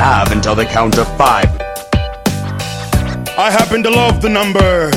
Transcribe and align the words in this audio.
have 0.00 0.32
until 0.32 0.54
the 0.54 0.64
count 0.64 0.96
of 0.96 1.06
five. 1.18 1.44
I 3.36 3.50
happen 3.50 3.82
to 3.82 3.90
love 3.90 4.22
the 4.22 4.30
number 4.30 4.90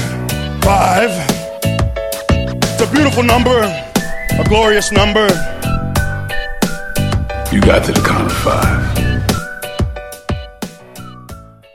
five. 0.63 1.11
It's 2.63 2.81
a 2.81 2.89
beautiful 2.89 3.21
number, 3.21 3.59
a 3.59 4.45
glorious 4.47 4.93
number. 4.93 5.27
You 7.51 7.59
got 7.59 7.83
to 7.83 7.91
the 7.91 8.03
count 8.07 8.31
of 8.31 8.37
five. 8.47 8.83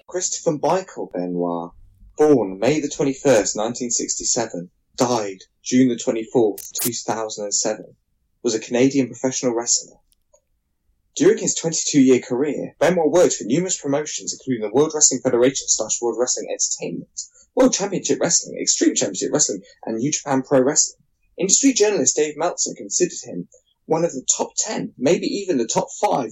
Christopher 0.07 0.59
Michael 0.63 1.11
Benoit, 1.13 1.73
born 2.17 2.59
May 2.59 2.81
the 2.81 2.89
21st, 2.89 3.57
1967, 3.57 4.71
died 4.97 5.41
June 5.63 5.89
the 5.89 5.97
24th, 5.97 6.73
2007, 6.81 7.95
was 8.43 8.55
a 8.55 8.59
Canadian 8.59 9.09
professional 9.09 9.55
wrestler. 9.55 9.99
During 11.19 11.39
his 11.39 11.59
22-year 11.61 12.21
career, 12.21 12.77
Benoit 12.79 13.11
worked 13.11 13.35
for 13.35 13.43
numerous 13.43 13.77
promotions 13.77 14.33
including 14.33 14.63
the 14.63 14.73
World 14.73 14.93
Wrestling 14.95 15.21
Federation 15.21 15.67
slash 15.67 16.01
World 16.01 16.17
Wrestling 16.17 16.47
Entertainment, 16.49 17.21
World 17.57 17.73
Championship 17.73 18.21
Wrestling, 18.21 18.57
Extreme 18.63 18.95
Championship 18.95 19.33
Wrestling, 19.33 19.63
and 19.85 19.97
New 19.97 20.13
Japan 20.13 20.43
Pro 20.43 20.61
Wrestling. 20.61 21.03
Industry 21.37 21.73
journalist 21.73 22.15
Dave 22.15 22.37
Meltzer 22.37 22.71
considered 22.77 23.19
him 23.25 23.49
one 23.87 24.05
of 24.05 24.13
the 24.13 24.25
top 24.37 24.53
10, 24.59 24.95
maybe 24.97 25.27
even 25.27 25.59
the 25.59 25.67
top 25.67 25.89
5 26.01 26.31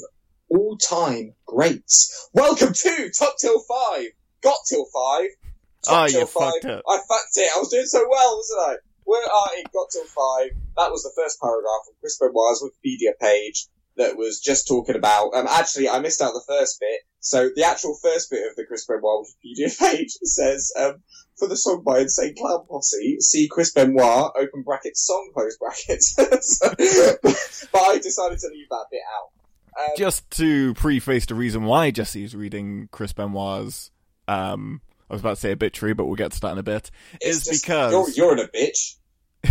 all-time 0.51 1.35
greats. 1.47 2.29
Welcome 2.33 2.73
to 2.73 3.11
Top 3.11 3.35
Till 3.41 3.59
5! 3.59 4.07
Got 4.41 4.59
Till 4.69 4.85
5! 4.85 5.29
Top 5.85 6.05
Oh, 6.05 6.07
Till 6.07 6.21
you 6.21 6.27
5. 6.27 6.43
fucked 6.45 6.65
up. 6.67 6.85
I 6.89 6.99
fucked 6.99 7.35
it. 7.35 7.51
I 7.53 7.59
was 7.59 7.71
doing 7.71 7.87
so 7.87 8.07
well, 8.09 8.37
wasn't 8.37 8.61
I? 8.61 8.75
Where 9.03 9.27
are 9.27 9.49
it? 9.57 9.67
Got 9.73 9.91
Till 9.91 10.05
5. 10.05 10.51
That 10.77 10.93
was 10.93 11.03
the 11.03 11.13
first 11.21 11.41
paragraph 11.41 11.89
of 11.91 11.99
Chris 11.99 12.19
Benoit's 12.21 12.63
Wikipedia 12.63 13.19
page 13.21 13.67
that 13.97 14.17
was 14.17 14.41
just 14.41 14.67
talking 14.69 14.97
about, 14.97 15.31
um, 15.35 15.47
actually, 15.49 15.89
I 15.89 15.99
missed 16.01 16.21
out 16.23 16.33
the 16.35 16.45
first 16.47 16.79
bit. 16.81 17.01
So 17.21 17.49
the 17.55 17.65
actual 17.65 17.97
first 18.03 18.31
bit 18.31 18.49
of 18.49 18.57
the 18.57 18.65
Chris 18.67 18.87
Benoit 18.87 19.03
Wikipedia 19.27 19.79
page 19.97 20.11
says, 20.23 20.73
um, 20.79 21.03
for 21.39 21.49
the 21.49 21.57
song 21.57 21.83
by 21.85 22.01
Insane 22.01 22.35
Clown 22.39 22.65
Posse, 22.69 23.19
see 23.21 23.49
Chris 23.49 23.73
Benoit, 23.73 24.33
open 24.37 24.63
brackets, 24.65 25.05
song 25.05 25.31
close 25.35 25.57
brackets. 25.59 26.15
So- 26.43 26.75
but 27.73 27.81
I 27.83 27.99
decided 27.99 28.39
to 28.39 28.49
leave 28.49 28.69
that 28.71 28.87
bit 28.91 29.01
out. 29.19 29.83
Um, 29.83 29.93
Just 29.97 30.31
to 30.33 30.73
preface 30.75 31.27
the 31.27 31.35
reason 31.35 31.65
why 31.65 31.91
Jesse's 31.91 32.35
reading 32.35 32.89
Chris 32.93 33.13
Benoit's, 33.13 33.91
um, 34.29 34.81
I 35.11 35.15
was 35.15 35.21
about 35.21 35.35
to 35.35 35.41
say 35.41 35.53
obituary, 35.53 35.95
but 35.95 36.07
we'll 36.07 36.15
get 36.17 36.33
to 36.33 36.41
that 36.41 36.53
in 36.53 36.59
a 36.59 36.63
bit, 36.63 36.91
is 37.21 37.45
just- 37.45 37.65
because 37.65 37.93
You're, 37.93 38.11
you're 38.11 38.33
in 38.39 38.45
a 38.45 38.49
bitch. 38.49 38.97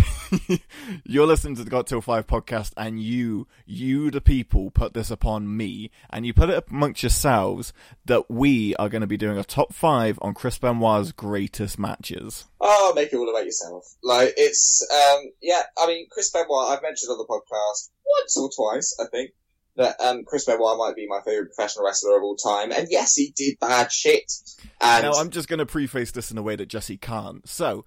you're 1.04 1.26
listening 1.26 1.54
to 1.56 1.64
the 1.64 1.70
Got 1.70 1.86
Till 1.86 2.00
5 2.00 2.26
podcast 2.26 2.72
and 2.76 3.00
you, 3.00 3.46
you 3.64 4.10
the 4.10 4.20
people 4.20 4.70
put 4.70 4.94
this 4.94 5.10
upon 5.10 5.56
me 5.56 5.90
and 6.10 6.26
you 6.26 6.34
put 6.34 6.50
it 6.50 6.64
amongst 6.70 7.02
yourselves 7.02 7.72
that 8.04 8.30
we 8.30 8.74
are 8.76 8.88
going 8.88 9.00
to 9.00 9.06
be 9.06 9.16
doing 9.16 9.38
a 9.38 9.44
top 9.44 9.72
5 9.72 10.18
on 10.22 10.34
Chris 10.34 10.58
Benoit's 10.58 11.12
greatest 11.12 11.78
matches. 11.78 12.46
Oh, 12.60 12.92
make 12.94 13.12
it 13.12 13.16
all 13.16 13.28
about 13.30 13.44
yourself. 13.44 13.96
Like, 14.02 14.34
it's, 14.36 14.86
um, 14.92 15.30
yeah, 15.40 15.62
I 15.78 15.86
mean, 15.86 16.06
Chris 16.10 16.30
Benoit, 16.30 16.70
I've 16.70 16.82
mentioned 16.82 17.10
on 17.10 17.18
the 17.18 17.26
podcast 17.26 17.90
once 18.20 18.36
or 18.36 18.50
twice, 18.54 18.96
I 19.00 19.06
think, 19.10 19.30
that, 19.76 20.00
um, 20.00 20.24
Chris 20.24 20.44
Benoit 20.46 20.78
might 20.78 20.96
be 20.96 21.06
my 21.06 21.20
favourite 21.24 21.54
professional 21.54 21.84
wrestler 21.84 22.16
of 22.16 22.22
all 22.22 22.36
time. 22.36 22.72
And 22.72 22.88
yes, 22.90 23.14
he 23.14 23.32
did 23.36 23.58
bad 23.60 23.92
shit. 23.92 24.32
And, 24.80 25.04
Now, 25.04 25.12
I'm 25.12 25.30
just 25.30 25.48
going 25.48 25.58
to 25.58 25.66
preface 25.66 26.10
this 26.10 26.30
in 26.30 26.38
a 26.38 26.42
way 26.42 26.56
that 26.56 26.66
Jesse 26.66 26.96
can't. 26.96 27.46
So, 27.48 27.84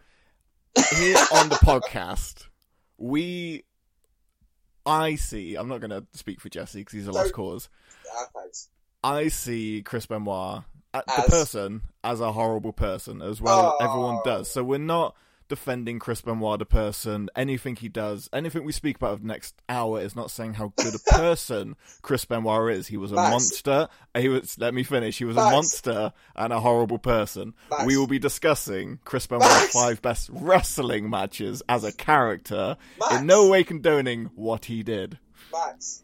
here 0.75 1.17
on 1.33 1.49
the 1.49 1.55
podcast, 1.55 2.47
we. 2.97 3.63
I 4.85 5.15
see. 5.15 5.55
I'm 5.55 5.67
not 5.67 5.81
going 5.81 5.91
to 5.91 6.05
speak 6.13 6.41
for 6.41 6.49
Jesse 6.49 6.79
because 6.79 6.93
he's 6.93 7.07
a 7.07 7.11
lost 7.11 7.33
cause. 7.33 7.69
Thanks. 8.33 8.69
I 9.03 9.27
see 9.27 9.81
Chris 9.83 10.05
Benoit, 10.05 10.63
uh, 10.93 11.01
the 11.05 11.23
person, 11.29 11.81
as 12.03 12.19
a 12.21 12.31
horrible 12.31 12.73
person, 12.73 13.21
as 13.21 13.39
well. 13.41 13.77
Oh. 13.79 13.85
Everyone 13.85 14.19
does. 14.25 14.49
So 14.49 14.63
we're 14.63 14.79
not 14.79 15.15
defending 15.49 15.99
Chris 15.99 16.21
Benoit, 16.21 16.59
the 16.59 16.65
person. 16.65 17.29
Anything 17.35 17.75
he 17.75 17.89
does, 17.89 18.29
anything 18.31 18.63
we 18.63 18.71
speak 18.71 18.95
about 18.95 19.13
of 19.13 19.21
the 19.21 19.27
next 19.27 19.55
hour 19.67 19.99
is 19.99 20.15
not 20.15 20.31
saying 20.31 20.53
how 20.53 20.71
good 20.77 20.93
a 20.95 20.99
person 21.17 21.75
Chris 22.01 22.23
Benoit 22.23 22.73
is. 22.73 22.87
He 22.87 22.95
was 22.95 23.11
a 23.11 23.15
Max. 23.15 23.31
monster. 23.31 23.87
He 24.17 24.29
was. 24.29 24.57
Let 24.57 24.73
me 24.73 24.83
finish. 24.83 25.17
He 25.17 25.25
was 25.25 25.35
a 25.35 25.41
monster 25.41 26.13
and 26.35 26.53
a 26.53 26.59
horrible 26.61 26.99
person. 26.99 27.53
Max. 27.69 27.85
We 27.85 27.97
will 27.97 28.07
be 28.07 28.19
discussing 28.19 28.99
Chris 29.03 29.27
Benoit's 29.27 29.49
Max. 29.49 29.73
five 29.73 30.01
best 30.01 30.29
wrestling 30.31 31.09
matches 31.09 31.61
as 31.67 31.83
a 31.83 31.91
character, 31.91 32.77
Max. 32.99 33.15
in 33.19 33.25
no 33.25 33.49
way 33.49 33.63
condoning 33.65 34.29
what 34.35 34.65
he 34.65 34.83
did. 34.83 35.19
Max, 35.51 36.03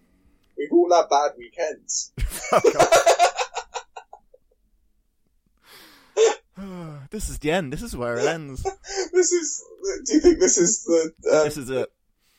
we've 0.58 0.72
all 0.72 0.92
had 0.94 1.08
bad 1.10 1.32
weekends. 1.38 2.12
Oh, 6.18 6.32
this 7.12 7.30
is 7.30 7.40
the 7.40 7.52
end. 7.52 7.74
This 7.74 7.82
is 7.82 7.96
where 7.96 8.18
it 8.18 8.26
ends. 8.26 8.64
this 9.14 9.32
is, 9.32 9.64
do 10.06 10.14
you 10.14 10.20
think 10.22 10.40
this 10.40 10.58
is 10.58 10.84
the, 10.86 11.14
um, 11.38 11.44
This 11.46 11.58
is 11.58 11.70
it. 11.70 11.90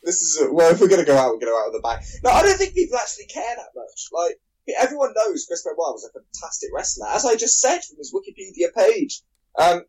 this 0.03 0.21
is 0.21 0.47
well, 0.51 0.71
if 0.71 0.81
we're 0.81 0.87
gonna 0.87 1.05
go 1.05 1.15
out, 1.17 1.33
we're 1.33 1.39
gonna 1.39 1.51
go 1.51 1.61
out 1.61 1.67
of 1.67 1.73
the 1.73 1.81
back. 1.81 2.03
No, 2.23 2.31
I 2.31 2.41
don't 2.41 2.57
think 2.57 2.73
people 2.73 2.97
actually 2.97 3.25
care 3.25 3.55
that 3.55 3.69
much. 3.75 4.07
Like 4.11 4.39
everyone 4.79 5.13
knows 5.15 5.45
Chris 5.47 5.63
Benoit 5.63 5.77
was 5.77 6.09
a 6.09 6.11
fantastic 6.19 6.69
wrestler, 6.73 7.07
as 7.09 7.25
I 7.25 7.35
just 7.35 7.59
said 7.61 7.79
from 7.83 7.97
his 7.97 8.13
Wikipedia 8.13 8.73
page. 8.75 9.21
Um, 9.59 9.83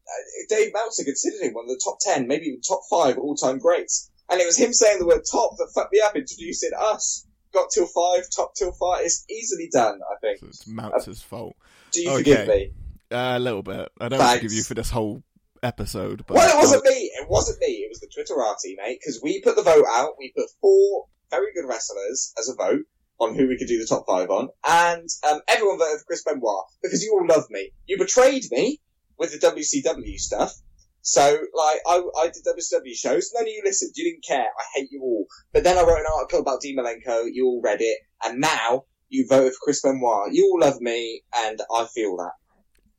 Dave 0.49 0.73
Meltzer 0.73 1.05
considered 1.05 1.43
him 1.43 1.53
one 1.55 1.65
of 1.67 1.71
the 1.71 1.81
top 1.83 1.99
ten, 2.01 2.27
maybe 2.27 2.47
even 2.47 2.61
top 2.63 2.81
five 2.91 3.19
all-time 3.19 3.59
greats, 3.59 4.11
and 4.31 4.41
it 4.41 4.47
was 4.47 4.57
him 4.59 4.73
saying 4.73 4.99
the 4.99 5.07
word 5.07 5.23
"top" 5.31 5.57
that 5.59 5.71
fucked 5.75 5.93
me 5.93 6.01
up, 6.01 6.17
introducing 6.17 6.71
us. 6.79 7.27
Got 7.53 7.71
till 7.71 7.87
five, 7.87 8.25
top 8.35 8.55
till 8.55 8.73
five. 8.73 9.05
It's 9.05 9.25
easily 9.31 9.69
done, 9.73 10.01
I 10.11 10.17
think. 10.21 10.41
So 10.41 10.47
it's 10.49 10.67
Mount's 10.67 11.23
fault. 11.23 11.57
Do 11.93 12.03
you 12.03 12.11
Okay. 12.11 12.19
forgive 12.19 12.49
me? 12.49 12.73
Uh, 13.11 13.35
a 13.37 13.39
little 13.39 13.63
bit. 13.63 13.91
I 14.01 14.09
don't 14.09 14.19
Thanks. 14.19 14.37
forgive 14.37 14.53
you 14.53 14.63
for 14.63 14.75
this 14.75 14.91
whole 14.91 15.23
episode. 15.63 16.25
But 16.27 16.37
Well, 16.37 16.57
it 16.57 16.61
wasn't 16.61 16.85
me. 16.85 17.11
It 17.15 17.29
wasn't 17.29 17.59
me. 17.61 17.67
It 17.67 17.89
was 17.89 18.01
the 18.01 18.09
Twitterati, 18.09 18.77
mate. 18.77 18.99
Because 19.01 19.21
we 19.23 19.41
put 19.41 19.57
the 19.57 19.63
vote 19.63 19.87
out. 19.97 20.13
We 20.19 20.33
put 20.37 20.49
four 20.61 21.07
very 21.31 21.53
good 21.55 21.67
wrestlers 21.67 22.33
as 22.39 22.49
a 22.49 22.55
vote 22.55 22.85
on 23.21 23.35
who 23.35 23.49
we 23.49 23.59
could 23.59 23.69
do 23.69 23.79
the 23.79 23.87
top 23.87 24.05
five 24.07 24.31
on, 24.31 24.49
and 24.67 25.09
um, 25.29 25.41
everyone 25.49 25.79
voted 25.79 25.99
for 25.99 26.05
Chris 26.07 26.23
Benoit 26.23 26.65
because 26.83 27.03
you 27.03 27.13
all 27.13 27.27
love 27.27 27.47
me. 27.51 27.73
You 27.87 27.99
betrayed 27.99 28.45
me 28.51 28.81
with 29.19 29.33
the 29.33 29.45
WCW 29.45 30.19
stuff. 30.19 30.55
So, 31.01 31.23
like, 31.55 31.81
I, 31.87 32.03
I 32.21 32.27
did 32.27 32.45
WCW 32.45 32.95
shows. 32.95 33.31
None 33.35 33.45
of 33.45 33.49
you 33.49 33.63
listened. 33.65 33.93
You 33.97 34.05
didn't 34.05 34.25
care. 34.25 34.47
I 34.47 34.65
hate 34.75 34.89
you 34.91 35.01
all. 35.03 35.27
But 35.53 35.65
then 35.65 35.79
I 35.79 35.83
wrote 35.83 36.01
an 36.01 36.07
article 36.15 36.41
about 36.41 36.61
Dean 36.61 36.77
Malenko. 36.77 37.25
You 37.33 37.47
all 37.47 37.61
read 37.63 37.81
it, 37.81 37.99
and 38.25 38.41
now 38.41 38.85
you 39.09 39.27
voted 39.29 39.53
for 39.55 39.59
Chris 39.63 39.83
Benoit. 39.83 40.33
You 40.33 40.51
all 40.53 40.61
love 40.61 40.81
me, 40.81 41.23
and 41.35 41.61
I 41.75 41.87
feel 41.87 42.17
that. 42.19 42.33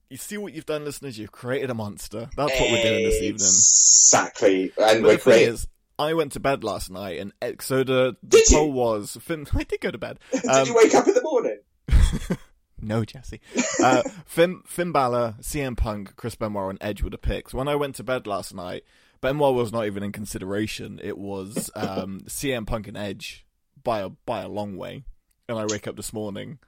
You 0.09 0.18
see 0.18 0.38
what 0.38 0.53
you've 0.53 0.66
done, 0.66 0.86
listeners? 0.86 1.20
You've 1.20 1.31
created 1.31 1.70
a 1.70 1.75
monster. 1.75 2.30
That's 2.36 2.59
what 2.59 2.72
we're 2.72 2.81
doing 2.81 3.03
this 3.03 3.22
evening. 3.22 3.36
Exactly. 3.36 4.72
And 4.78 5.03
we're 5.03 5.12
the 5.14 5.18
thing 5.18 5.34
creating. 5.34 5.53
is, 5.53 5.68
I 6.00 6.14
went 6.16 6.31
to 6.31 6.40
bed 6.40 6.64
last 6.64 6.90
night, 6.90 7.20
and 7.20 7.31
so 7.62 7.84
the, 7.84 8.16
the 8.24 8.38
Did 8.38 8.50
you? 8.50 8.58
poll 8.58 8.72
was. 8.72 9.18
Finn, 9.22 9.46
I 9.53 9.64
did 9.64 9.81
go 9.81 9.92
to 9.92 9.97
bed. 10.00 10.18
Did 10.31 10.46
Um, 10.46 10.66
you 10.68 10.75
wake 10.75 10.96
up 10.96 11.08
in 11.08 11.14
the 11.14 11.22
morning? 11.22 11.59
No, 12.81 13.03
Jesse. 13.03 13.42
Uh, 13.84 14.03
Finn, 14.25 14.62
Finn 14.66 14.94
Balor, 14.94 15.36
CM 15.42 15.75
Punk, 15.75 16.16
Chris 16.16 16.36
Benoit, 16.36 16.70
and 16.70 16.78
Edge 16.80 17.03
were 17.03 17.09
the 17.09 17.18
picks. 17.18 17.53
When 17.53 17.68
I 17.68 17.76
went 17.76 17.96
to 17.96 18.06
bed 18.06 18.26
last 18.26 18.56
night, 18.56 18.86
Benoit 19.20 19.53
was 19.53 19.74
not 19.74 19.86
even 19.86 20.02
in 20.02 20.14
consideration. 20.14 20.97
It 21.03 21.18
was 21.18 21.70
um, 21.76 22.22
CM 22.28 22.66
Punk 22.66 22.88
and 22.88 22.96
Edge 22.96 23.46
by 23.84 24.00
a 24.00 24.08
by 24.08 24.44
a 24.44 24.47
long 24.47 24.78
way. 24.78 25.03
And 25.50 25.59
I 25.59 25.66
wake 25.66 25.88
up 25.90 25.97
this 25.97 26.14
morning, 26.14 26.59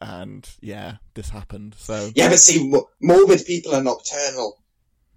and 0.00 0.48
yeah, 0.60 0.96
this 1.14 1.30
happened. 1.30 1.74
So 1.78 2.10
Yeah, 2.14 2.28
but 2.28 2.38
see, 2.38 2.72
morbid 3.00 3.44
people 3.46 3.74
are 3.74 3.82
nocturnal. 3.82 4.58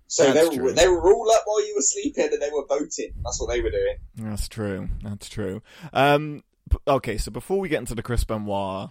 So 0.08 0.32
That's 0.32 0.50
they 0.50 0.56
true. 0.56 0.66
were, 0.66 0.72
they 0.72 0.88
were 0.88 1.14
all 1.14 1.30
up 1.32 1.42
while 1.46 1.66
you 1.66 1.76
were 1.76 1.82
sleeping 1.82 2.30
and 2.32 2.42
they 2.42 2.50
were 2.50 2.66
voting. 2.68 3.12
That's 3.24 3.42
what 3.42 3.50
they 3.50 3.62
were 3.62 3.72
doing. 3.72 3.98
That's 4.16 4.48
true. 4.48 4.90
That's 5.04 5.28
true. 5.28 5.62
Um, 5.92 6.44
okay, 6.88 7.18
so 7.18 7.30
before 7.30 7.60
we 7.60 7.68
get 7.68 7.80
into 7.80 7.96
the 7.96 8.04
Chris 8.04 8.24
Benoit 8.24 8.90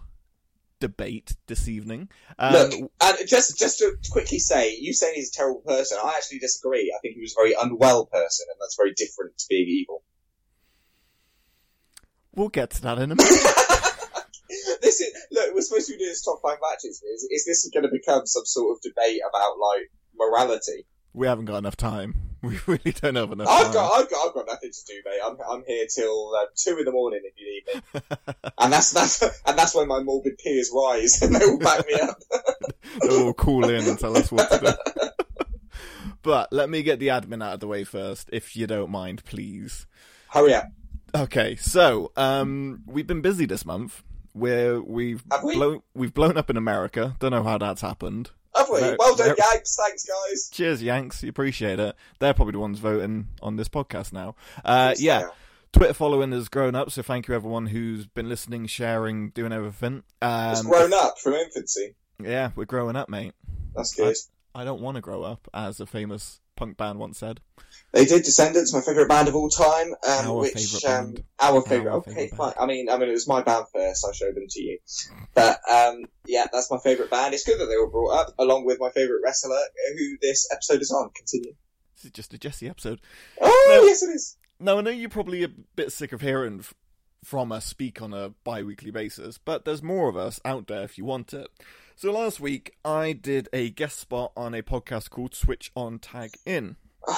debate 0.79 1.35
this 1.47 1.69
evening, 1.69 2.11
um, 2.39 2.53
Look, 2.53 2.93
and 3.03 3.17
just 3.27 3.59
just 3.59 3.79
to 3.79 3.97
quickly 4.11 4.39
say, 4.39 4.77
you 4.79 4.93
saying 4.93 5.15
he's 5.15 5.31
a 5.31 5.32
terrible 5.32 5.62
person, 5.62 5.97
I 6.03 6.15
actually 6.17 6.41
disagree. 6.41 6.94
I 6.94 7.00
think 7.00 7.15
he 7.15 7.23
was 7.23 7.32
a 7.32 7.41
very 7.41 7.55
unwell 7.59 8.05
person, 8.05 8.47
and 8.50 8.61
that's 8.61 8.77
very 8.77 8.93
different 8.93 9.39
to 9.39 9.47
being 9.49 9.69
evil. 9.69 10.03
we'll 12.35 12.49
get 12.50 12.71
to 12.71 12.82
that 12.82 12.99
in 12.99 13.12
a 13.12 13.17
minute. 13.17 13.32
this 14.87 15.00
is 15.00 15.12
look. 15.33 15.55
We're 15.55 15.61
supposed 15.61 15.87
to 15.88 15.93
be 15.94 15.99
doing 15.99 16.11
this 16.11 16.25
top 16.25 16.41
five 16.43 16.59
matches. 16.62 17.03
Is, 17.03 17.27
is 17.31 17.44
this 17.44 17.69
going 17.75 17.85
to 17.85 17.93
become 17.93 18.27
some 18.27 18.47
sort 18.47 18.77
of 18.77 18.83
debate 18.83 19.21
about 19.29 19.59
like 19.59 19.91
morality? 20.17 20.87
we 21.17 21.27
haven't 21.27 21.47
got 21.47 21.56
enough 21.56 21.77
time. 21.77 22.15
We 22.43 22.59
really 22.67 22.93
don't 22.93 23.17
have 23.17 23.33
enough 23.33 23.49
I've 23.49 23.65
time. 23.65 23.73
got, 23.73 23.93
I've 23.93 24.11
got, 24.11 24.29
I've 24.29 24.35
got 24.35 24.47
nothing 24.47 24.71
to 24.71 24.85
do, 24.87 25.03
mate. 25.05 25.21
I'm, 25.25 25.37
I'm 25.50 25.65
here 25.67 25.87
till 25.93 26.33
uh, 26.37 26.47
two 26.55 26.77
in 26.79 26.85
the 26.85 26.93
morning 26.93 27.23
if 27.25 27.33
you 27.37 27.44
need 27.50 27.75
me, 27.75 28.00
and 28.59 28.73
that's 28.73 28.93
that's 28.93 29.21
and 29.47 29.59
that's 29.59 29.75
when 29.75 29.88
my 29.88 30.00
morbid 30.00 30.38
peers 30.38 30.71
rise 30.73 31.21
and 31.23 31.35
they 31.35 31.44
will 31.44 31.59
back 31.59 31.85
me 31.89 31.94
up. 31.94 32.19
They'll 33.00 33.25
all 33.25 33.35
call 33.35 33.69
in 33.69 33.89
and 33.89 33.99
tell 33.99 34.17
us 34.17 34.31
what 34.31 34.49
to 34.50 34.61
do. 34.61 35.39
but 36.23 36.53
let 36.53 36.71
me 36.71 36.85
get 36.85 37.00
the 37.00 37.09
admin 37.09 37.43
out 37.43 37.55
of 37.55 37.61
the 37.61 37.67
way 37.67 37.82
first, 37.82 38.29
if 38.32 38.55
you 38.55 38.69
don't 38.69 38.91
mind, 38.91 39.25
please. 39.25 39.87
Hurry 40.29 40.55
up. 40.55 40.67
Okay, 41.17 41.56
so 41.56 42.12
um, 42.17 42.85
we've 42.87 43.09
been 43.09 43.23
busy 43.23 43.47
this 43.47 43.65
month. 43.65 44.05
We're 44.37 44.81
we've 44.83 45.25
we? 45.43 45.55
blown 45.55 45.83
we've 45.94 46.12
blown 46.12 46.37
up 46.37 46.50
in 46.50 46.56
America. 46.59 47.17
Don't 47.19 47.31
know 47.31 47.43
how 47.43 47.56
that's 47.59 47.81
happened. 47.81 48.31
Have 48.55 48.69
we? 48.69 48.81
No, 48.83 48.97
well 48.99 49.17
done, 49.17 49.29
no. 49.29 49.35
Yanks. 49.53 49.77
Thanks, 49.77 50.05
guys. 50.06 50.50
Cheers, 50.53 50.83
Yanks. 50.83 51.23
You 51.23 51.31
appreciate 51.31 51.79
it. 51.81 51.97
They're 52.19 52.35
probably 52.35 52.53
the 52.53 52.59
ones 52.59 52.79
voting 52.79 53.29
on 53.43 53.56
this 53.56 53.69
podcast 53.69 54.12
now. 54.12 54.35
Uh, 54.65 54.94
yeah. 54.99 55.29
Twitter 55.73 55.94
following 55.94 56.33
has 56.33 56.49
grown 56.49 56.75
up, 56.75 56.91
so 56.91 57.03
thank 57.03 57.29
you 57.29 57.35
everyone 57.35 57.67
who's 57.67 58.06
been 58.06 58.29
listening, 58.29 58.67
sharing, 58.67 59.31
doing 59.31 59.53
everything. 59.53 60.03
It's 60.23 60.61
Um, 60.61 60.67
grown 60.71 60.93
up 60.94 61.19
from 61.19 61.35
infancy. 61.35 61.94
yeah, 62.23 62.50
we're 62.56 62.65
growing 62.65 62.97
up, 62.97 63.09
mate. 63.11 63.32
That's 63.75 63.94
good. 63.94 64.17
I 64.55 64.65
don't 64.65 64.81
want 64.81 64.94
to 64.94 65.00
grow 65.03 65.23
up, 65.23 65.49
as 65.53 65.81
a 65.81 65.87
famous 65.87 66.41
punk 66.56 66.76
band 66.76 66.99
once 66.99 67.19
said. 67.19 67.41
They 67.93 68.05
did 68.05 68.25
Descendents, 68.25 68.75
my 68.75 68.81
favourite 68.81 69.08
band 69.08 69.29
of 69.29 69.37
all 69.37 69.49
time. 69.49 69.88
Um, 70.06 70.26
Our 70.26 70.41
which 70.41 70.53
favourite 70.55 70.85
um, 70.85 71.05
band. 71.14 71.25
our 71.41 71.62
favourite. 71.62 71.93
Our 71.93 71.99
okay, 71.99 72.11
favourite 72.14 72.37
fine. 72.37 72.50
band. 72.50 72.58
I 72.61 72.67
mean, 72.67 72.88
I 72.91 72.99
mean, 72.99 73.08
it 73.08 73.12
was 73.12 73.29
my 73.29 73.43
band 73.43 73.67
first. 73.73 74.05
I 74.08 74.12
showed 74.12 74.35
them 74.35 74.47
to 74.49 74.62
you, 74.62 74.79
but 75.35 75.61
um, 75.70 76.05
yeah, 76.26 76.47
that's 76.53 76.70
my 76.70 76.79
favourite 76.82 77.11
band. 77.11 77.32
It's 77.35 77.44
good 77.44 77.58
that 77.61 77.67
they 77.67 77.76
were 77.76 77.88
brought 77.91 78.14
up 78.29 78.35
along 78.38 78.64
with 78.67 78.79
my 78.81 78.91
favourite 78.91 79.20
wrestler, 79.25 79.56
who 79.97 80.17
this 80.20 80.49
episode 80.53 80.81
is 80.82 80.91
on. 80.91 81.11
Continue. 81.14 81.53
This 81.97 82.06
is 82.06 82.11
just 82.11 82.35
a 82.35 82.38
Jesse 82.38 82.69
episode. 82.69 83.00
Oh 83.41 83.67
No. 83.69 83.87
yes, 83.87 84.03
it 84.03 84.08
is. 84.11 84.37
Now, 84.58 84.79
I 84.79 84.81
know 84.81 84.91
you're 84.91 85.08
probably 85.11 85.43
a 85.44 85.49
bit 85.49 85.93
sick 85.93 86.12
of 86.12 86.20
hearing 86.23 86.64
from 87.26 87.50
us 87.50 87.64
speak 87.64 88.00
on 88.00 88.14
a 88.14 88.31
bi 88.44 88.62
weekly 88.62 88.93
basis, 88.93 89.37
but 89.37 89.64
there's 89.64 89.82
more 89.82 90.08
of 90.08 90.17
us 90.17 90.38
out 90.44 90.69
there 90.69 90.84
if 90.84 90.96
you 90.96 91.05
want 91.05 91.34
it. 91.34 91.49
So 91.96 92.12
last 92.12 92.38
week, 92.38 92.76
I 92.84 93.14
did 93.14 93.49
a 93.52 93.70
guest 93.70 93.99
spot 93.99 94.31
on 94.37 94.55
a 94.55 94.62
podcast 94.62 95.11
called 95.11 95.34
Switch 95.34 95.73
On 95.75 95.99
Tag 95.99 96.31
In. 96.46 96.76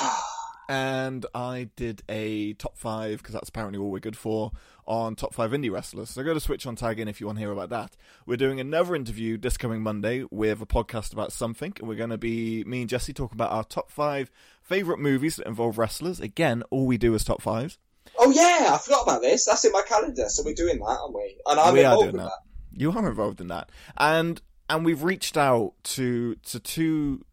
And 0.70 1.24
I 1.34 1.70
did 1.76 2.02
a 2.10 2.52
top 2.52 2.76
five, 2.76 3.18
because 3.18 3.32
that's 3.32 3.48
apparently 3.48 3.78
all 3.78 3.90
we're 3.90 4.00
good 4.00 4.18
for, 4.18 4.52
on 4.86 5.14
top 5.14 5.32
five 5.32 5.52
indie 5.52 5.72
wrestlers. 5.72 6.10
So 6.10 6.22
go 6.22 6.34
to 6.34 6.40
Switch 6.40 6.66
On 6.66 6.76
Tag 6.76 7.00
In 7.00 7.08
if 7.08 7.22
you 7.22 7.26
want 7.26 7.38
to 7.38 7.40
hear 7.42 7.52
about 7.52 7.70
that. 7.70 7.96
We're 8.26 8.36
doing 8.36 8.60
another 8.60 8.94
interview 8.94 9.38
this 9.38 9.56
coming 9.56 9.82
Monday 9.82 10.26
with 10.30 10.60
a 10.60 10.66
podcast 10.66 11.14
about 11.14 11.32
something. 11.32 11.72
And 11.78 11.88
we're 11.88 11.94
going 11.94 12.10
to 12.10 12.18
be, 12.18 12.64
me 12.64 12.82
and 12.82 12.90
Jesse, 12.90 13.14
talking 13.14 13.36
about 13.36 13.50
our 13.50 13.64
top 13.64 13.90
five 13.90 14.30
favourite 14.60 15.00
movies 15.00 15.36
that 15.36 15.46
involve 15.46 15.78
wrestlers. 15.78 16.20
Again, 16.20 16.62
all 16.68 16.84
we 16.84 16.98
do 16.98 17.14
is 17.14 17.24
top 17.24 17.40
fives. 17.40 17.78
Oh 18.18 18.30
yeah, 18.30 18.70
I 18.74 18.78
forgot 18.78 19.02
about 19.04 19.22
this. 19.22 19.46
That's 19.46 19.64
in 19.64 19.72
my 19.72 19.82
calendar, 19.86 20.28
so 20.28 20.42
we're 20.44 20.54
doing 20.54 20.78
that, 20.78 20.84
aren't 20.84 21.14
we? 21.14 21.36
And 21.46 21.60
I'm 21.60 21.72
we 21.74 21.80
involved 21.80 22.08
in 22.10 22.16
that. 22.16 22.24
that. 22.24 22.32
You 22.72 22.92
are 22.92 23.08
involved 23.08 23.40
in 23.40 23.48
that, 23.48 23.70
and 23.96 24.40
and 24.68 24.84
we've 24.84 25.02
reached 25.02 25.36
out 25.36 25.72
to 25.84 26.34
to 26.36 26.60
two 26.60 27.24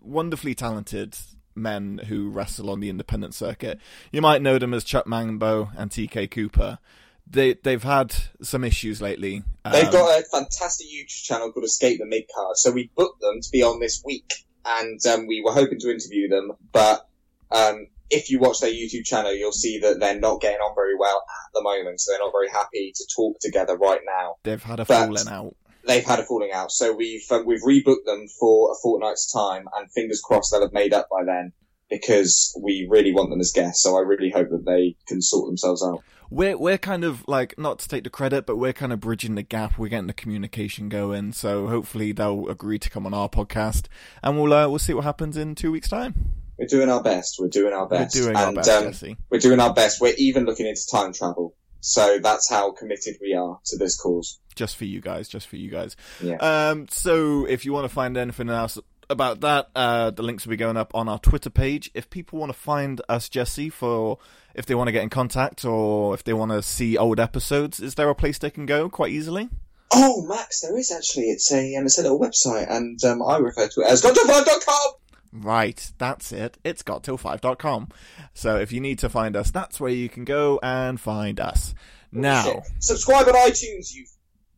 wonderfully 0.00 0.54
talented 0.54 1.16
men 1.54 1.98
who 2.08 2.30
wrestle 2.30 2.70
on 2.70 2.80
the 2.80 2.88
independent 2.88 3.34
circuit. 3.34 3.78
You 4.10 4.20
might 4.20 4.42
know 4.42 4.58
them 4.58 4.74
as 4.74 4.84
Chuck 4.84 5.06
Mambo 5.06 5.70
and 5.76 5.90
TK 5.90 6.30
Cooper. 6.30 6.78
They 7.26 7.54
they've 7.54 7.82
had 7.82 8.14
some 8.42 8.64
issues 8.64 9.00
lately. 9.00 9.42
They've 9.70 9.86
Um, 9.86 9.92
got 9.92 10.20
a 10.20 10.24
fantastic 10.24 10.86
YouTube 10.88 11.22
channel 11.22 11.52
called 11.52 11.64
Escape 11.64 11.98
the 12.00 12.06
Mid 12.06 12.24
Card, 12.34 12.56
so 12.56 12.72
we 12.72 12.90
booked 12.96 13.20
them 13.20 13.40
to 13.40 13.50
be 13.50 13.62
on 13.62 13.78
this 13.80 14.02
week, 14.04 14.32
and 14.64 15.04
um, 15.06 15.26
we 15.26 15.40
were 15.44 15.52
hoping 15.52 15.78
to 15.80 15.90
interview 15.90 16.28
them, 16.28 16.52
but 16.72 17.06
um, 17.50 17.86
if 18.12 18.30
you 18.30 18.38
watch 18.38 18.60
their 18.60 18.70
YouTube 18.70 19.04
channel, 19.04 19.34
you'll 19.34 19.52
see 19.52 19.78
that 19.78 19.98
they're 19.98 20.20
not 20.20 20.40
getting 20.40 20.60
on 20.60 20.74
very 20.74 20.96
well 20.96 21.24
at 21.46 21.52
the 21.54 21.62
moment, 21.62 22.00
so 22.00 22.12
they're 22.12 22.20
not 22.20 22.32
very 22.32 22.50
happy 22.50 22.92
to 22.94 23.04
talk 23.16 23.38
together 23.40 23.76
right 23.76 24.00
now. 24.06 24.36
they've 24.42 24.62
had 24.62 24.78
a 24.80 24.84
but- 24.84 25.06
falling 25.06 25.28
out. 25.28 25.56
They've 25.84 26.04
had 26.04 26.20
a 26.20 26.22
falling 26.22 26.52
out, 26.52 26.70
so 26.70 26.92
we've 26.92 27.26
um, 27.32 27.44
we've 27.44 27.62
rebooked 27.62 28.04
them 28.06 28.28
for 28.38 28.70
a 28.70 28.74
fortnight's 28.80 29.32
time, 29.32 29.64
and 29.76 29.90
fingers 29.90 30.20
crossed 30.20 30.52
they'll 30.52 30.62
have 30.62 30.72
made 30.72 30.92
up 30.92 31.08
by 31.10 31.24
then. 31.24 31.52
Because 31.90 32.56
we 32.62 32.86
really 32.88 33.12
want 33.12 33.30
them 33.30 33.40
as 33.40 33.50
guests, 33.50 33.82
so 33.82 33.98
I 33.98 34.00
really 34.00 34.30
hope 34.30 34.48
that 34.50 34.64
they 34.64 34.94
can 35.08 35.20
sort 35.20 35.48
themselves 35.48 35.82
out. 35.82 36.04
We're 36.30 36.56
we're 36.56 36.78
kind 36.78 37.02
of 37.02 37.26
like 37.26 37.58
not 37.58 37.80
to 37.80 37.88
take 37.88 38.04
the 38.04 38.10
credit, 38.10 38.46
but 38.46 38.56
we're 38.56 38.72
kind 38.72 38.92
of 38.92 39.00
bridging 39.00 39.34
the 39.34 39.42
gap. 39.42 39.76
We're 39.76 39.88
getting 39.88 40.06
the 40.06 40.12
communication 40.12 40.88
going, 40.88 41.32
so 41.32 41.66
hopefully 41.66 42.12
they'll 42.12 42.48
agree 42.48 42.78
to 42.78 42.88
come 42.88 43.04
on 43.04 43.12
our 43.12 43.28
podcast, 43.28 43.86
and 44.22 44.40
we'll 44.40 44.52
uh, 44.52 44.68
we'll 44.68 44.78
see 44.78 44.94
what 44.94 45.02
happens 45.04 45.36
in 45.36 45.56
two 45.56 45.72
weeks' 45.72 45.88
time. 45.88 46.41
We're 46.58 46.66
doing 46.66 46.88
our 46.88 47.02
best. 47.02 47.36
We're 47.40 47.48
doing 47.48 47.72
our 47.72 47.88
best. 47.88 48.14
We're 48.14 48.22
doing 48.22 48.36
our 48.36 48.48
and, 48.48 48.56
best, 48.56 49.02
um. 49.02 49.16
We're 49.30 49.38
doing 49.38 49.60
our 49.60 49.72
best. 49.72 50.00
We're 50.00 50.14
even 50.18 50.44
looking 50.44 50.66
into 50.66 50.82
time 50.90 51.12
travel. 51.12 51.54
So 51.80 52.18
that's 52.22 52.48
how 52.48 52.70
committed 52.70 53.16
we 53.20 53.34
are 53.34 53.58
to 53.66 53.76
this 53.76 53.96
cause. 53.96 54.38
just 54.54 54.76
for 54.76 54.84
you 54.84 55.00
guys, 55.00 55.28
just 55.28 55.48
for 55.48 55.56
you 55.56 55.68
guys. 55.68 55.96
Yeah. 56.22 56.36
Um, 56.36 56.86
so 56.88 57.44
if 57.44 57.64
you 57.64 57.72
want 57.72 57.84
to 57.86 57.94
find 57.94 58.16
anything 58.16 58.48
else 58.48 58.78
about 59.10 59.40
that, 59.40 59.68
uh, 59.74 60.10
the 60.10 60.22
links 60.22 60.46
will 60.46 60.50
be 60.50 60.56
going 60.56 60.76
up 60.76 60.94
on 60.94 61.08
our 61.08 61.18
Twitter 61.18 61.50
page. 61.50 61.90
If 61.92 62.08
people 62.08 62.38
want 62.38 62.52
to 62.52 62.58
find 62.58 63.00
us, 63.08 63.28
Jesse, 63.28 63.68
for 63.68 64.18
if 64.54 64.64
they 64.66 64.76
want 64.76 64.88
to 64.88 64.92
get 64.92 65.02
in 65.02 65.10
contact 65.10 65.64
or 65.64 66.14
if 66.14 66.22
they 66.22 66.32
want 66.32 66.52
to 66.52 66.62
see 66.62 66.96
old 66.96 67.18
episodes, 67.18 67.80
is 67.80 67.96
there 67.96 68.08
a 68.08 68.14
place 68.14 68.38
they 68.38 68.50
can 68.50 68.66
go 68.66 68.88
quite 68.88 69.10
easily? 69.10 69.48
Oh, 69.92 70.24
Max, 70.26 70.60
there 70.60 70.78
is 70.78 70.90
actually. 70.92 71.30
It's 71.30 71.52
a 71.52 71.74
um, 71.76 71.84
it's 71.84 71.98
a 71.98 72.02
little 72.02 72.18
website, 72.18 72.70
and 72.70 73.02
um, 73.04 73.22
I 73.22 73.38
refer 73.38 73.68
to 73.68 73.80
it 73.80 73.88
as 73.88 74.02
gotofund.com. 74.02 74.92
Right, 75.32 75.92
that's 75.96 76.30
it. 76.32 76.58
It's 76.62 76.82
got5.com. 76.82 77.88
So 78.34 78.58
if 78.58 78.70
you 78.70 78.80
need 78.80 78.98
to 78.98 79.08
find 79.08 79.34
us, 79.34 79.50
that's 79.50 79.80
where 79.80 79.90
you 79.90 80.08
can 80.08 80.24
go 80.24 80.60
and 80.62 81.00
find 81.00 81.40
us. 81.40 81.74
Now, 82.12 82.62
subscribe 82.78 83.26
on 83.28 83.34
iTunes, 83.34 83.94
you 83.94 84.04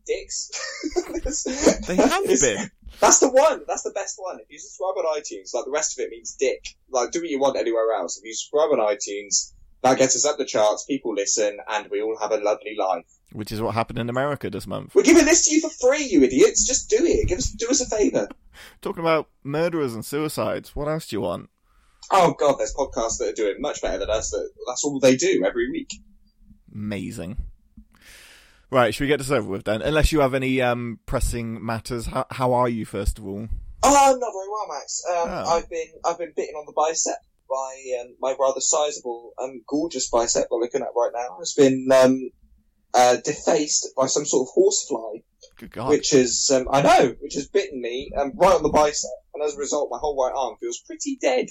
dicks. 0.07 0.51
they 1.87 1.97
have 1.97 2.25
been. 2.27 2.71
That's 3.01 3.21
the 3.21 3.31
one. 3.31 3.63
That's 3.67 3.83
the 3.83 3.91
best 3.91 4.17
one. 4.19 4.39
If 4.41 4.51
you 4.51 4.59
subscribe 4.59 4.97
on 4.97 5.21
iTunes, 5.21 5.55
like 5.55 5.65
the 5.65 5.71
rest 5.71 5.99
of 5.99 6.05
it 6.05 6.11
means 6.11 6.37
dick. 6.39 6.77
Like 6.91 7.11
do 7.11 7.21
what 7.21 7.29
you 7.29 7.39
want 7.39 7.57
anywhere 7.57 7.93
else. 7.95 8.19
If 8.19 8.25
you 8.25 8.35
subscribe 8.35 8.71
on 8.71 8.79
iTunes, 8.79 9.53
that 9.85 9.99
gets 9.99 10.17
us 10.17 10.27
up 10.27 10.37
the 10.39 10.45
charts. 10.45 10.85
People 10.85 11.15
listen, 11.15 11.59
and 11.69 11.89
we 11.91 12.03
all 12.03 12.17
have 12.21 12.33
a 12.33 12.39
lovely 12.39 12.75
life. 12.77 13.05
Which 13.33 13.53
is 13.53 13.61
what 13.61 13.75
happened 13.75 13.99
in 14.01 14.09
America 14.11 14.51
this 14.51 14.67
month. 14.67 14.95
We're 14.95 15.03
giving 15.03 15.25
this 15.25 15.47
to 15.49 15.55
you 15.55 15.61
for 15.61 15.71
free, 15.71 16.05
you 16.05 16.23
idiots. 16.23 16.67
Just 16.67 16.91
do 16.91 16.99
it. 17.01 17.29
Give 17.29 17.39
us, 17.39 17.51
do 17.51 17.69
us 17.69 17.81
a 17.81 17.87
favour. 17.97 18.29
Talking 18.83 19.03
about 19.03 19.29
murderers 19.43 19.95
and 19.95 20.05
suicides. 20.05 20.75
What 20.75 20.89
else 20.89 21.07
do 21.09 21.17
you 21.17 21.21
want? 21.21 21.51
Oh 22.11 22.35
god, 22.39 22.57
there's 22.59 22.75
podcasts 22.75 23.19
that 23.19 23.29
are 23.29 23.33
doing 23.33 23.57
much 23.61 23.81
better 23.81 23.99
than 23.99 24.11
us. 24.11 24.31
That 24.31 24.51
that's 24.67 24.85
all 24.85 24.99
they 25.01 25.17
do 25.17 25.43
every 25.47 25.71
week. 25.71 25.91
Amazing. 26.75 27.37
Right, 28.71 28.93
should 28.95 29.05
we 29.05 29.09
get 29.09 29.19
this 29.19 29.31
over 29.31 29.49
with 29.49 29.65
then? 29.65 29.83
Unless 29.83 30.11
you 30.13 30.21
have 30.21 30.35
any 30.35 30.61
um, 30.61 30.99
pressing 31.07 31.65
matters, 31.65 32.07
how, 32.07 32.27
how 32.31 32.53
are 32.53 32.69
you 32.69 32.85
first 32.85 33.19
of 33.19 33.27
all? 33.27 33.49
Oh, 33.83 34.13
I'm 34.13 34.19
not 34.19 34.33
very 34.33 34.49
well, 34.49 34.67
Max. 34.69 35.03
Um, 35.09 35.29
Oh. 35.29 35.57
I've 35.57 35.71
been 35.71 35.87
I've 36.05 36.19
been 36.19 36.33
bitten 36.37 36.55
on 36.57 36.67
the 36.67 36.73
bicep 36.73 37.17
by 37.49 38.01
um, 38.01 38.17
my 38.21 38.35
rather 38.39 38.61
sizable 38.61 39.33
and 39.39 39.63
gorgeous 39.67 40.09
bicep 40.11 40.49
that 40.49 40.55
I'm 40.55 40.61
looking 40.61 40.83
at 40.83 40.89
right 40.97 41.11
now. 41.15 41.39
Has 41.39 41.55
been 41.55 41.89
um, 41.93 42.31
uh, 42.95 43.17
defaced 43.17 43.89
by 43.97 44.07
some 44.07 44.25
sort 44.25 44.49
of 44.49 44.53
horsefly, 44.55 45.23
Good 45.59 45.73
God. 45.73 45.89
which 45.89 46.15
is 46.15 46.51
um, 46.55 46.67
I 46.71 46.83
know, 46.83 47.15
which 47.21 47.35
has 47.35 47.49
bitten 47.49 47.81
me 47.81 48.13
um, 48.17 48.33
right 48.37 48.55
on 48.55 48.63
the 48.63 48.69
bicep, 48.69 49.11
and 49.35 49.43
as 49.43 49.57
a 49.57 49.59
result, 49.59 49.91
my 49.91 49.99
whole 49.99 50.17
right 50.17 50.35
arm 50.35 50.57
feels 50.61 50.81
pretty 50.87 51.19
dead, 51.21 51.47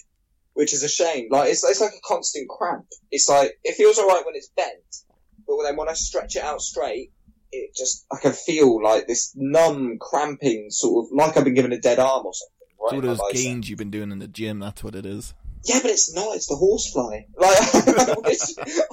which 0.54 0.74
is 0.74 0.84
a 0.84 0.90
shame. 0.90 1.28
Like 1.30 1.52
it's 1.52 1.64
it's 1.64 1.82
like 1.82 1.92
a 1.92 2.08
constant 2.08 2.50
cramp. 2.50 2.86
It's 3.12 3.30
like 3.30 3.60
it 3.64 3.76
feels 3.76 3.98
alright 3.98 4.26
when 4.26 4.36
it's 4.36 4.50
bent, 4.56 5.06
but 5.46 5.62
then 5.64 5.76
when 5.76 5.90
I 5.90 5.94
stretch 5.94 6.36
it 6.36 6.44
out 6.44 6.62
straight, 6.62 7.12
it 7.52 7.76
just 7.76 8.06
I 8.12 8.18
can 8.20 8.34
feel 8.34 8.82
like 8.82 9.08
this 9.08 9.34
numb, 9.36 9.98
cramping 10.00 10.68
sort 10.70 11.06
of 11.06 11.12
like 11.16 11.38
I've 11.38 11.44
been 11.44 11.54
given 11.54 11.74
a 11.74 11.80
dead 11.80 12.00
arm 12.00 12.26
or 12.26 12.34
something. 12.34 12.54
Right 12.82 12.98
It's 12.98 13.20
all 13.20 13.30
those 13.30 13.44
gains 13.44 13.70
you've 13.70 13.80
been 13.80 13.92
doing 13.92 14.12
in 14.12 14.20
the 14.20 14.28
gym, 14.28 14.60
that's 14.60 14.84
what 14.84 14.96
it 14.96 15.06
is. 15.06 15.34
Yeah, 15.66 15.80
but 15.82 15.92
it's 15.92 16.14
not. 16.14 16.36
It's 16.36 16.48
the 16.48 16.56
horsefly. 16.56 17.28
Like 17.38 17.58
I 18.10 18.16
wish, 18.24 18.40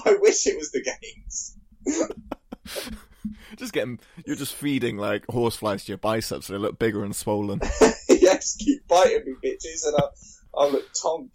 I 0.07 0.17
wish 0.21 0.47
it 0.47 0.57
was 0.57 0.71
the 0.71 0.83
games. 0.83 1.57
Just 3.57 3.73
getting, 3.73 3.99
you're 4.25 4.37
just 4.37 4.55
feeding 4.55 4.97
like 4.97 5.27
horseflies 5.27 5.85
to 5.85 5.93
your 5.93 5.99
biceps 5.99 6.47
so 6.47 6.53
they 6.53 6.59
look 6.59 6.79
bigger 6.79 7.05
and 7.05 7.15
swollen. 7.15 7.61
yes, 8.09 8.57
keep 8.57 8.87
biting 8.87 9.25
me, 9.27 9.35
bitches, 9.45 9.87
and 9.87 9.97
I'll, 9.97 10.12
I'll 10.55 10.71
look 10.71 10.87
tonk. 10.95 11.33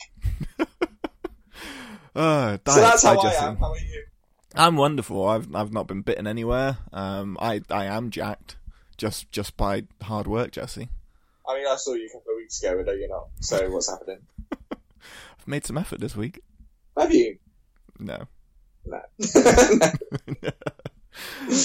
Uh, 2.15 2.57
so 2.67 2.79
that's 2.79 3.03
how 3.03 3.19
I 3.19 3.33
am. 3.33 3.57
How 3.57 3.73
are 3.73 3.77
you? 3.77 4.05
I'm 4.55 4.77
wonderful. 4.77 5.27
I've 5.27 5.53
I've 5.53 5.73
not 5.73 5.87
been 5.87 6.01
bitten 6.01 6.25
anywhere. 6.27 6.77
Um, 6.93 7.37
I 7.41 7.61
I 7.69 7.85
am 7.85 8.09
jacked 8.09 8.55
just 8.97 9.29
just 9.31 9.57
by 9.57 9.83
hard 10.01 10.27
work, 10.27 10.51
Jesse. 10.51 10.87
I 11.47 11.55
mean, 11.55 11.67
I 11.67 11.75
saw 11.75 11.93
you 11.93 12.05
a 12.05 12.09
couple 12.09 12.31
of 12.31 12.37
weeks 12.37 12.63
ago, 12.63 12.77
but 12.77 12.85
no, 12.87 12.93
you're 12.93 13.09
not. 13.09 13.27
So 13.41 13.69
what's 13.69 13.89
happening? 13.89 14.19
I've 15.39 15.47
made 15.47 15.65
some 15.65 15.77
effort 15.77 15.99
this 15.99 16.15
week. 16.15 16.41
Have 16.97 17.13
you? 17.13 17.37
No. 17.99 18.27
No. 18.85 19.01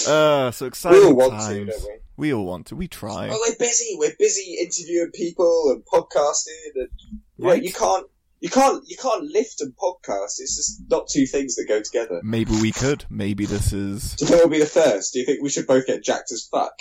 Uh, 0.06 0.50
so 0.52 0.66
excited. 0.66 0.96
we 0.98 1.04
all 1.06 1.14
want 1.16 1.40
to, 1.48 1.64
don't 1.64 1.82
we? 1.82 1.98
We 2.16 2.32
all 2.34 2.44
want 2.44 2.66
to. 2.66 2.76
We 2.76 2.86
try. 2.86 3.28
Well, 3.28 3.40
we're 3.48 3.56
busy. 3.56 3.96
We're 3.98 4.14
busy 4.16 4.56
interviewing 4.60 5.10
people 5.12 5.72
and 5.72 5.84
podcasting, 5.84 6.70
and 6.76 6.88
you, 6.98 7.18
know, 7.38 7.48
Right. 7.50 7.62
you 7.62 7.72
can't, 7.72 8.06
you 8.38 8.48
can't, 8.48 8.84
you 8.86 8.96
can't 8.96 9.24
lift 9.24 9.60
and 9.60 9.74
podcast. 9.76 10.38
It's 10.38 10.54
just 10.56 10.82
not 10.88 11.08
two 11.08 11.26
things 11.26 11.56
that 11.56 11.66
go 11.66 11.80
together. 11.82 12.20
Maybe 12.22 12.52
we 12.60 12.70
could. 12.70 13.04
Maybe 13.10 13.44
this 13.44 13.72
is. 13.72 14.14
Do 14.14 14.24
you 14.24 14.28
think 14.30 14.40
we'll 14.42 14.50
be 14.50 14.60
the 14.60 14.66
first? 14.66 15.14
Do 15.14 15.18
you 15.18 15.26
think 15.26 15.42
we 15.42 15.48
should 15.50 15.66
both 15.66 15.86
get 15.86 16.04
jacked 16.04 16.30
as 16.30 16.46
fuck? 16.48 16.74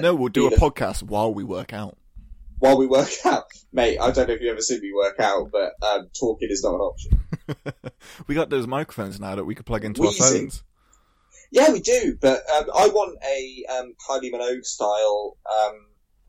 No, 0.00 0.14
we'll 0.14 0.28
do 0.30 0.48
a 0.48 0.50
the- 0.50 0.56
podcast 0.56 1.04
while 1.04 1.32
we 1.32 1.44
work 1.44 1.72
out. 1.72 1.96
While 2.58 2.78
we 2.78 2.86
work 2.86 3.08
out. 3.24 3.44
Mate, 3.72 3.98
I 4.00 4.10
don't 4.10 4.28
know 4.28 4.34
if 4.34 4.40
you've 4.40 4.52
ever 4.52 4.60
seen 4.60 4.80
me 4.80 4.92
work 4.94 5.20
out, 5.20 5.50
but 5.52 5.74
um, 5.86 6.08
talking 6.18 6.48
is 6.50 6.62
not 6.62 6.74
an 6.74 6.80
option. 6.80 7.20
we 8.26 8.34
got 8.34 8.50
those 8.50 8.66
microphones 8.66 9.20
now 9.20 9.34
that 9.34 9.44
we 9.44 9.54
could 9.54 9.66
plug 9.66 9.84
into 9.84 10.04
our 10.06 10.12
phones. 10.12 10.62
Yeah, 11.50 11.70
we 11.70 11.80
do, 11.80 12.16
but 12.20 12.40
um, 12.50 12.64
I 12.76 12.88
want 12.88 13.18
a 13.24 13.64
um, 13.78 13.92
Kylie 14.08 14.32
Minogue 14.32 14.64
style 14.64 15.36
um, 15.64 15.86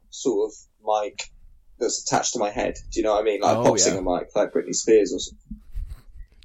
sort 0.10 0.52
of 0.52 0.56
mic 1.04 1.32
that's 1.80 2.04
attached 2.04 2.34
to 2.34 2.40
my 2.40 2.50
head. 2.52 2.76
Do 2.92 3.00
you 3.00 3.04
know 3.04 3.14
what 3.14 3.22
I 3.22 3.24
mean? 3.24 3.42
Like 3.42 3.58
Oh, 3.58 3.62
a 3.62 3.64
pop 3.66 3.78
yeah. 3.78 3.84
singer 3.84 4.02
mic, 4.02 4.28
like 4.36 4.52
Britney 4.52 4.74
Spears 4.76 5.14
or 5.14 5.20
something. 5.20 5.62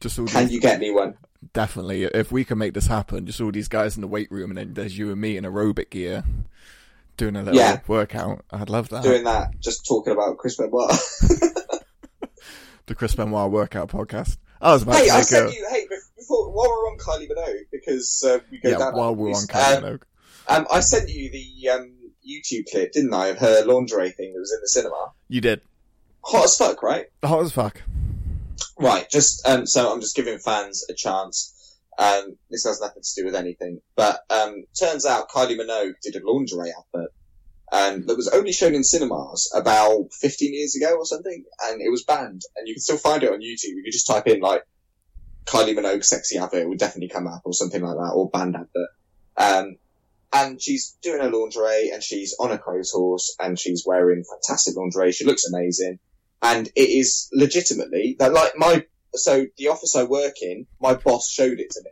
Just 0.01 0.19
all 0.19 0.27
Can 0.27 0.45
these, 0.45 0.55
you 0.55 0.61
get 0.61 0.81
me 0.81 0.91
one? 0.91 1.15
definitely. 1.53 2.05
If 2.05 2.33
we 2.33 2.45
can 2.45 2.59
make 2.59 2.73
this 2.75 2.87
happen, 2.87 3.27
just 3.27 3.41
all 3.41 3.53
these 3.53 3.69
guys 3.69 3.97
in 3.97 4.01
the 4.01 4.09
weight 4.09 4.31
room, 4.33 4.51
and 4.51 4.59
then 4.59 4.75
there's 4.75 4.97
you 4.97 5.11
and 5.13 5.21
me 5.21 5.37
in 5.37 5.45
aerobic 5.45 5.91
gear 5.91 6.25
doing 7.23 7.37
a 7.37 7.43
little 7.43 7.59
Yeah. 7.59 7.81
workout. 7.87 8.45
I'd 8.51 8.69
love 8.69 8.89
that. 8.89 9.05
Doing 9.05 9.25
that, 9.25 9.61
just 9.61 9.87
talking 9.87 10.13
about 10.13 10.39
Chris 10.39 10.57
Benoit. 10.57 10.91
the 12.87 12.95
Chris 12.97 13.15
Benoit 13.15 13.51
workout 13.51 13.89
podcast. 13.89 14.39
I 14.61 14.73
was 14.73 14.83
about 14.83 14.97
hey, 14.97 15.07
to 15.07 15.13
I 15.13 15.21
sent 15.23 15.51
a 15.51 15.55
you. 15.55 15.67
Hey, 15.71 15.87
before 16.17 16.51
while 16.51 16.69
we're 16.69 16.91
on 16.91 16.99
Kylie 16.99 17.29
Minogue, 17.31 17.67
because 17.71 18.25
uh, 18.27 18.41
we 18.51 18.59
go 18.59 18.71
yeah. 18.71 18.79
down. 18.79 18.95
While 18.95 19.15
we're 19.15 19.31
on 19.31 19.47
Kylie 19.47 19.77
um, 19.77 19.83
Minogue. 19.85 20.03
Um, 20.49 20.67
I 20.73 20.81
sent 20.81 21.09
you 21.09 21.31
the 21.31 21.69
um, 21.71 21.95
YouTube 22.29 22.65
clip, 22.71 22.93
didn't 22.93 23.15
I, 23.15 23.29
of 23.29 23.39
her 23.39 23.65
lingerie 23.65 24.11
thing 24.11 24.33
that 24.35 24.41
was 24.41 24.53
in 24.53 24.61
the 24.61 24.69
cinema. 24.69 25.13
You 25.29 25.41
did 25.41 25.61
Hot 26.25 26.45
as 26.45 26.57
fuck, 26.57 26.83
right? 26.83 27.07
hot 27.25 27.43
as 27.43 27.53
fuck. 27.53 27.83
Right. 28.79 29.09
Just 29.11 29.47
um, 29.47 29.67
so 29.67 29.93
I'm 29.93 30.01
just 30.01 30.17
giving 30.17 30.39
fans 30.39 30.85
a 30.89 30.95
chance. 30.95 31.62
Um, 31.99 32.37
this 32.51 32.65
has 32.65 32.81
nothing 32.81 33.03
to 33.03 33.21
do 33.21 33.27
with 33.27 33.35
anything, 33.35 33.81
but 33.97 34.21
um, 34.31 34.65
turns 34.79 35.05
out 35.05 35.29
Kylie 35.29 35.59
Minogue 35.59 35.95
did 36.03 36.17
a 36.17 36.21
lingerie 36.25 36.73
advert, 36.73 37.11
um, 37.73 38.07
that 38.07 38.17
was 38.17 38.29
only 38.29 38.53
shown 38.53 38.75
in 38.75 38.85
cinemas 38.85 39.51
about 39.55 40.13
15 40.13 40.53
years 40.53 40.77
ago 40.77 40.95
or 40.95 41.07
something, 41.07 41.45
and 41.65 41.81
it 41.81 41.91
was 41.91 42.05
banned. 42.05 42.43
And 42.55 42.69
you 42.69 42.75
can 42.75 42.83
still 42.83 42.99
find 42.99 43.23
it 43.23 43.33
on 43.33 43.41
YouTube. 43.41 43.75
You 43.77 43.83
can 43.83 43.93
just 43.93 44.07
type 44.07 44.27
in 44.27 44.41
like 44.41 44.63
Kylie 45.47 45.75
Minogue 45.75 46.05
sexy 46.05 46.37
advert, 46.37 46.63
it 46.63 46.69
would 46.69 46.79
definitely 46.79 47.09
come 47.09 47.27
up, 47.27 47.43
or 47.45 47.55
something 47.55 47.83
like 47.83 47.97
that, 47.97 48.13
or 48.15 48.29
banned 48.29 48.57
advert. 48.57 48.91
Um, 49.39 49.77
and 50.35 50.61
she's 50.61 50.99
doing 51.03 51.23
her 51.23 51.31
lingerie, 51.31 51.91
and 51.91 52.03
she's 52.03 52.37
on 52.39 52.53
a 52.53 52.59
crow's 52.59 52.91
horse, 52.91 53.35
and 53.41 53.59
she's 53.59 53.85
wearing 53.87 54.23
fantastic 54.23 54.77
lingerie. 54.77 55.13
She 55.13 55.25
looks 55.25 55.47
amazing, 55.47 55.99
and 56.43 56.69
it 56.69 56.89
is 56.91 57.31
legitimately 57.33 58.17
that 58.19 58.35
like 58.35 58.53
my 58.57 58.85
so 59.15 59.47
the 59.57 59.69
office 59.69 59.95
I 59.97 60.05
work 60.05 60.35
in, 60.43 60.67
my 60.81 60.95
boss 60.95 61.29
showed 61.31 61.59
it 61.61 61.71
to 61.71 61.83
me. 61.85 61.91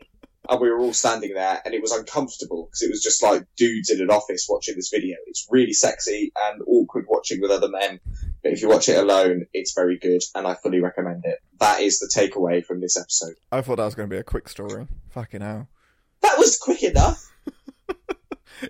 And 0.48 0.60
we 0.60 0.68
were 0.68 0.80
all 0.80 0.92
standing 0.92 1.32
there 1.34 1.60
and 1.64 1.74
it 1.74 1.82
was 1.82 1.92
uncomfortable 1.92 2.64
because 2.66 2.82
it 2.82 2.90
was 2.90 3.02
just 3.02 3.22
like 3.22 3.44
dudes 3.56 3.88
in 3.90 4.00
an 4.00 4.10
office 4.10 4.46
watching 4.48 4.74
this 4.74 4.88
video. 4.92 5.16
It's 5.26 5.46
really 5.48 5.72
sexy 5.72 6.32
and 6.44 6.60
awkward 6.66 7.04
watching 7.08 7.40
with 7.40 7.52
other 7.52 7.68
men. 7.68 8.00
But 8.42 8.52
if 8.52 8.62
you 8.62 8.68
watch 8.68 8.88
it 8.88 8.98
alone, 8.98 9.46
it's 9.52 9.74
very 9.74 9.96
good 9.98 10.22
and 10.34 10.48
I 10.48 10.54
fully 10.54 10.80
recommend 10.80 11.24
it. 11.24 11.38
That 11.60 11.82
is 11.82 12.00
the 12.00 12.10
takeaway 12.12 12.64
from 12.64 12.80
this 12.80 12.98
episode. 12.98 13.34
I 13.52 13.60
thought 13.60 13.76
that 13.76 13.84
was 13.84 13.94
going 13.94 14.08
to 14.08 14.14
be 14.14 14.18
a 14.18 14.24
quick 14.24 14.48
story. 14.48 14.88
Fucking 15.10 15.40
hell. 15.42 15.68
That 16.22 16.36
was 16.38 16.58
quick 16.58 16.82
enough. 16.82 17.30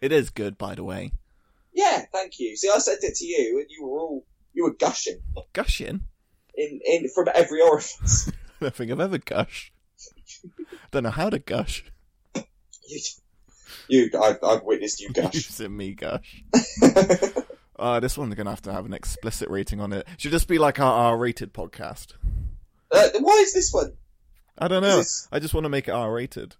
It 0.01 0.13
is 0.13 0.31
good, 0.31 0.57
by 0.57 0.75
the 0.77 0.85
way. 0.85 1.11
Yeah, 1.73 2.05
thank 2.13 2.39
you. 2.39 2.57
See, 2.57 2.69
I 2.73 2.79
sent 2.79 3.03
it 3.03 3.17
to 3.17 3.25
you 3.27 3.59
and 3.59 3.67
you 3.71 3.85
were 3.85 3.99
all, 3.99 4.25
you 4.53 4.65
were 4.65 4.75
gushing 4.75 5.21
Gushing. 5.53 6.03
in, 6.55 6.81
in, 6.85 7.09
from 7.09 7.27
every 7.35 7.61
orifice. 7.61 8.30
I 8.63 8.65
don't 8.65 8.75
think 8.75 8.91
I've 8.93 9.01
ever 9.01 9.19
gushed. 9.19 9.73
don't 10.91 11.03
know 11.05 11.11
how 11.11 11.31
to 11.31 11.39
gush. 11.39 11.85
You, 12.89 12.99
you 13.89 14.11
I've, 14.21 14.39
I've 14.43 14.63
witnessed 14.63 15.01
you 15.01 15.09
You've 15.15 15.33
gush. 15.33 15.47
seen 15.47 15.77
me 15.77 15.93
gush. 15.95 16.43
Uh, 17.79 17.99
this 17.99 18.19
one's 18.19 18.35
gonna 18.35 18.51
have 18.51 18.61
to 18.61 18.71
have 18.71 18.85
an 18.85 18.93
explicit 18.93 19.49
rating 19.49 19.81
on 19.81 19.91
it. 19.95 20.07
Should 20.19 20.33
this 20.33 20.45
be 20.45 20.59
like 20.59 20.79
our 20.79 21.13
R-rated 21.13 21.55
podcast? 21.55 22.09
uh, 22.93 23.09
why 23.21 23.33
is 23.41 23.55
this 23.55 23.73
one? 23.73 23.95
I 24.59 24.69
don't 24.69 24.83
know. 24.83 24.99
This- 24.99 25.27
I 25.33 25.39
just 25.39 25.55
want 25.55 25.65
to 25.65 25.71
make 25.71 25.89
it 25.89 25.93
R-rated. 25.93 26.57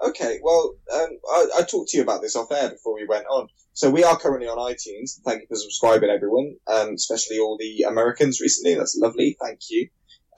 Okay, 0.00 0.38
well, 0.44 0.76
um, 0.94 1.08
I, 1.28 1.46
I 1.58 1.62
talked 1.62 1.88
to 1.90 1.96
you 1.96 2.04
about 2.04 2.22
this 2.22 2.36
off 2.36 2.52
air 2.52 2.70
before 2.70 2.94
we 2.94 3.04
went 3.04 3.26
on. 3.26 3.48
So 3.72 3.90
we 3.90 4.04
are 4.04 4.16
currently 4.16 4.46
on 4.46 4.58
iTunes. 4.58 5.20
Thank 5.24 5.40
you 5.40 5.46
for 5.48 5.56
subscribing, 5.56 6.08
everyone, 6.10 6.54
um, 6.68 6.90
especially 6.94 7.40
all 7.40 7.56
the 7.58 7.82
Americans 7.88 8.40
recently. 8.40 8.74
That's 8.76 8.96
lovely. 8.96 9.36
Thank 9.42 9.58
you. 9.70 9.88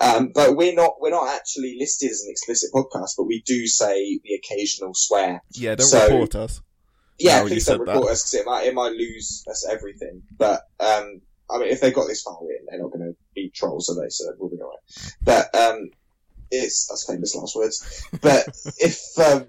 Um, 0.00 0.30
but 0.34 0.56
we're 0.56 0.74
not 0.74 0.94
we're 1.00 1.10
not 1.10 1.28
actually 1.34 1.76
listed 1.78 2.10
as 2.10 2.22
an 2.22 2.30
explicit 2.30 2.70
podcast, 2.74 3.10
but 3.16 3.24
we 3.24 3.42
do 3.46 3.66
say 3.66 4.20
the 4.24 4.34
occasional 4.34 4.92
swear. 4.94 5.42
Yeah, 5.52 5.74
don't 5.74 5.86
So- 5.86 6.04
report 6.04 6.34
us. 6.34 6.60
Yeah, 7.18 7.40
No, 7.40 7.46
please 7.48 7.64
said 7.64 7.78
don't 7.78 7.86
that. 7.86 7.92
report 7.94 8.12
us 8.12 8.22
because 8.24 8.34
it 8.34 8.46
might 8.46 8.66
it 8.66 8.74
might 8.74 8.92
lose 8.92 9.42
us 9.50 9.66
everything. 9.70 10.22
But 10.36 10.60
um, 10.80 11.22
I 11.50 11.58
mean, 11.58 11.68
if 11.68 11.80
they 11.80 11.90
got 11.90 12.08
this 12.08 12.20
far 12.22 12.36
in, 12.42 12.66
they're 12.68 12.78
not 12.82 12.92
going 12.92 13.06
to 13.10 13.16
be 13.34 13.48
trolls, 13.54 13.88
are 13.88 13.94
they? 14.02 14.10
So 14.10 14.26
we'll 14.38 14.50
be 14.50 14.56
alright. 14.60 14.78
But 15.22 15.54
um, 15.54 15.88
it's 16.50 16.86
that's 16.88 17.06
famous 17.10 17.34
last 17.34 17.56
words. 17.56 18.04
But 18.20 18.46
if 18.78 19.00
um, 19.18 19.46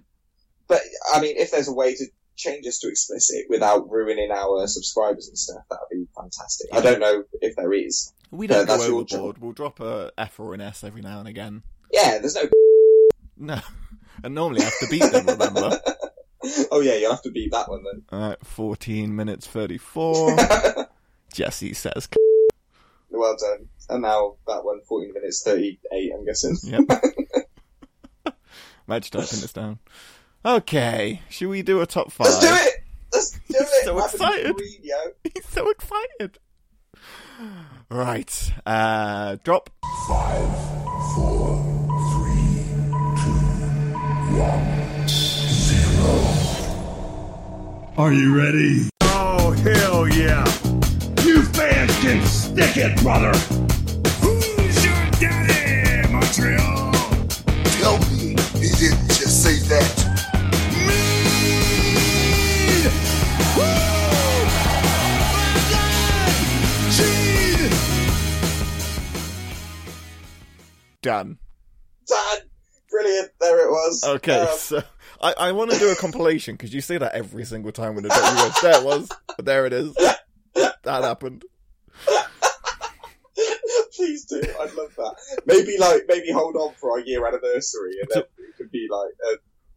but 0.70 0.80
I 1.14 1.20
mean, 1.20 1.36
if 1.38 1.52
there's 1.52 1.68
a 1.68 1.74
way 1.74 1.94
to 1.96 2.06
change 2.38 2.66
us 2.68 2.80
to 2.80 2.88
explicit 2.88 3.46
without 3.50 3.90
ruining 3.90 4.32
our 4.32 4.66
subscribers 4.68 5.28
and 5.28 5.38
stuff, 5.38 5.64
that 5.70 5.80
would 5.92 5.98
be 5.98 6.08
fantastic. 6.16 6.68
I 6.72 6.80
don't 6.82 7.00
know 7.02 7.24
if 7.42 7.56
there 7.58 7.74
is. 7.74 8.14
We 8.32 8.48
don't 8.48 8.66
go 8.68 8.82
overboard. 8.82 9.38
We'll 9.38 9.54
drop 9.54 9.80
a 9.80 10.12
F 10.18 10.40
or 10.40 10.54
an 10.54 10.62
S 10.62 10.84
every 10.84 11.02
now 11.02 11.20
and 11.20 11.28
again. 11.28 11.64
Yeah, 11.92 12.20
there's 12.20 12.36
no. 12.36 12.44
No, 13.38 13.62
and 14.24 14.36
normally 14.36 14.62
I 14.62 14.66
have 14.66 14.80
to 14.80 14.88
beat 14.90 15.12
them. 15.12 15.26
Remember? 15.26 15.80
oh 16.72 16.82
yeah, 16.82 16.96
you'll 16.96 17.12
have 17.12 17.22
to 17.24 17.32
beat 17.32 17.52
that 17.52 17.70
one 17.70 17.84
then. 17.84 18.04
Alright, 18.12 18.46
fourteen 18.46 19.16
minutes 19.16 19.48
thirty-four. 19.48 20.36
Jesse 21.34 21.74
says, 21.74 22.08
well 23.18 23.36
done. 23.38 23.68
And 23.90 24.02
now 24.02 24.36
that 24.48 24.64
one, 24.64 24.82
14 24.88 25.14
minutes 25.14 25.44
38, 25.44 26.12
I'm 26.14 26.26
guessing. 26.26 26.58
"Yep." 26.64 28.36
Imagine 28.88 29.22
typing 29.22 29.42
this 29.42 29.54
down. 29.54 29.80
Okay, 30.46 31.22
should 31.30 31.50
we 31.50 31.62
do 31.62 31.82
a 31.82 31.86
top 31.86 32.12
5 32.12 32.26
Let's 32.26 32.40
do 32.40 32.48
it! 32.48 32.74
Let's 33.14 33.32
do 33.32 33.40
it! 33.60 33.86
so 33.86 34.00
excited. 34.00 34.56
He's 35.34 35.46
so 35.48 35.70
excited. 35.70 36.40
Right, 37.90 38.54
uh, 38.66 39.38
drop. 39.46 39.70
Five, 40.10 40.50
four, 41.16 41.56
three, 42.12 42.66
two, 43.16 43.40
one, 44.36 45.08
zero. 45.08 46.12
Are 47.98 48.12
you 48.12 48.38
ready? 48.38 48.90
Oh, 49.04 49.52
hell 49.64 50.06
yeah. 50.10 50.44
You 51.24 51.44
fans 51.44 51.98
can 52.00 52.26
stick 52.26 52.76
it, 52.76 53.02
brother. 53.02 53.32
Who's 54.20 54.84
your 54.84 55.10
daddy, 55.22 56.12
Montreal? 56.12 56.92
Tell 57.80 57.98
me 58.12 58.36
he 58.60 58.70
didn't 58.76 59.08
just 59.08 59.44
say 59.44 59.60
that. 59.70 60.08
Done. 71.08 71.38
Done! 72.06 72.40
Brilliant, 72.90 73.30
there 73.40 73.66
it 73.66 73.70
was. 73.72 74.04
Okay, 74.06 74.42
Um, 74.42 74.58
so 74.58 74.84
I, 75.22 75.34
I 75.38 75.52
want 75.54 75.72
to 75.72 75.80
do 75.80 75.90
a 75.90 75.96
compilation 75.96 76.56
because 76.56 76.74
you 76.74 76.82
say 76.82 76.98
that 76.98 77.14
every 77.14 77.46
single 77.46 77.72
time 77.72 77.96
when 77.96 78.04
the 78.04 78.10
W. 78.10 78.52
There 78.62 78.82
it 78.82 78.86
was. 78.86 79.10
But 79.38 79.46
there 79.46 79.66
it 79.66 79.72
is. 79.72 79.94
That 80.54 80.76
happened. 80.84 81.46
Please 83.96 84.26
do, 84.26 84.42
I'd 84.42 84.74
love 84.74 84.94
that. 84.98 85.16
Maybe 85.46 85.78
like, 85.80 86.04
maybe 86.10 86.30
hold 86.32 86.56
on 86.58 86.74
for 86.74 86.92
our 86.92 87.00
year 87.00 87.26
anniversary 87.26 87.94
and 88.02 88.10
then 88.12 88.24
it 88.38 88.58
could 88.58 88.70
be 88.72 88.88
like 88.90 89.14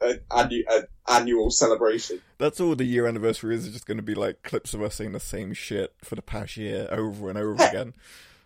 a, 0.03 0.07
an 0.09 0.21
annu- 0.31 0.65
an 0.69 0.87
annual 1.09 1.51
celebration. 1.51 2.21
That's 2.39 2.61
all 2.61 2.75
the 2.75 2.85
year 2.85 3.07
anniversary 3.07 3.55
is. 3.55 3.67
It's 3.67 3.75
just 3.75 3.87
going 3.87 3.97
to 3.99 4.03
be 4.03 4.15
like 4.15 4.43
clips 4.43 4.75
of 4.75 4.83
us 4.83 4.97
saying 4.97 5.13
the 5.13 5.21
same 5.21 5.53
shit 5.55 5.95
for 6.03 6.17
the 6.17 6.23
past 6.23 6.57
year 6.57 6.89
over 6.91 7.29
and 7.29 7.39
over 7.39 7.55
again. 7.65 7.95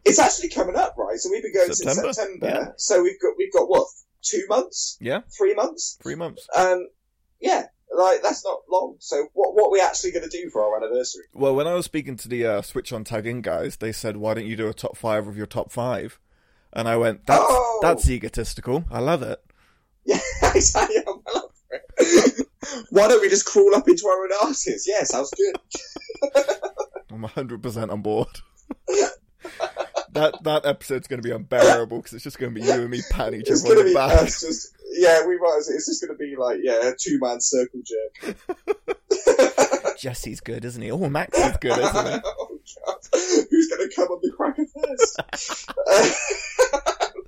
It's 0.05 0.19
actually 0.19 0.51
coming 0.51 0.77
up, 0.77 0.95
right? 0.99 1.17
So 1.19 1.31
we've 1.31 1.43
been 1.43 1.55
going 1.55 1.73
September? 1.73 2.13
since 2.13 2.17
September. 2.17 2.47
Yeah. 2.47 2.73
So 2.77 3.03
we've 3.03 3.21
got, 3.21 3.33
we've 3.39 3.53
got 3.53 3.69
what? 3.69 3.87
Two 4.23 4.45
months? 4.49 4.97
Yeah, 5.01 5.21
Three 5.37 5.53
months? 5.55 5.99
three 6.03 6.15
months. 6.15 6.47
Um, 6.57 6.89
yeah, 7.41 7.67
like 7.95 8.23
that's 8.23 8.43
not 8.43 8.61
long. 8.71 8.97
So 8.99 9.27
what 9.35 9.55
what 9.55 9.67
are 9.69 9.71
we 9.73 9.81
actually 9.83 10.13
going 10.13 10.25
to 10.29 10.31
do 10.31 10.49
for 10.51 10.63
our 10.65 10.77
anniversary? 10.83 11.25
Well, 11.35 11.55
when 11.55 11.67
I 11.67 11.75
was 11.75 11.85
speaking 11.85 12.17
to 12.17 12.29
the 12.29 12.47
uh, 12.47 12.63
Switch 12.63 12.91
on 12.91 13.05
Tag 13.05 13.27
In 13.27 13.43
guys, 13.43 13.77
they 13.77 13.93
said, 13.93 14.17
"Why 14.17 14.33
don't 14.33 14.47
you 14.47 14.57
do 14.57 14.67
a 14.67 14.73
top 14.73 14.97
five 14.97 15.27
of 15.27 15.37
your 15.37 15.45
top 15.47 15.71
five? 15.71 16.19
And 16.73 16.89
I 16.89 16.97
went, 16.97 17.27
"That's 17.27 17.45
Oh! 17.47 17.79
that's 17.83 18.09
egotistical. 18.09 18.85
I 18.91 19.01
love 19.01 19.23
it." 19.23 19.41
Yeah, 20.07 20.21
exactly. 20.55 20.97
Up 21.07 21.53
for 21.69 21.81
it. 21.99 22.47
Why 22.91 23.09
don't 23.09 23.21
we 23.23 23.29
just 23.31 23.45
crawl 23.47 23.75
up 23.75 23.89
into 23.89 24.07
our 24.07 24.23
own 24.25 24.49
asses? 24.49 24.87
Yeah, 24.87 25.03
sounds 25.05 25.31
good. 25.37 25.57
I'm 27.11 27.23
100 27.23 27.63
percent 27.63 27.91
on 27.91 28.01
board. 28.03 28.29
That 30.15 30.43
that 30.45 30.67
episode's 30.67 31.07
going 31.07 31.21
to 31.23 31.29
be 31.29 31.35
unbearable 31.35 31.99
because 31.99 32.13
it's 32.15 32.25
just 32.25 32.39
going 32.39 32.55
to 32.55 32.61
be 32.61 32.67
you 32.67 32.73
and 32.73 32.91
me 32.91 33.03
patting 33.11 33.41
each 33.41 33.51
other 33.51 33.79
on 33.79 33.87
the 33.87 33.95
back. 33.95 34.23
us 34.23 34.41
just. 34.41 34.75
Yeah, 34.97 35.27
we 35.27 35.39
might. 35.39 35.57
It's 35.59 35.87
just 35.87 36.01
going 36.05 36.17
to 36.17 36.19
be 36.19 36.37
like 36.37 36.61
yeah, 36.63 36.89
a 36.89 36.95
two 36.99 37.19
man 37.21 37.41
circle 37.41 37.81
jerk. 37.85 38.37
Jesse's 39.99 40.41
good, 40.41 40.65
isn't 40.65 40.83
he? 40.83 40.91
Oh, 40.91 41.09
Max 41.09 41.39
is 41.39 41.57
good, 41.59 41.79
isn't 41.79 42.07
he? 42.07 42.21
oh 42.25 42.59
god, 42.87 42.97
who's 43.13 43.69
going 43.69 43.89
to 43.89 43.93
come 43.95 44.09
on 44.09 44.21
the 44.23 44.33
cracker 44.37 44.67
first? 44.67 45.71
Uh, 45.91 46.11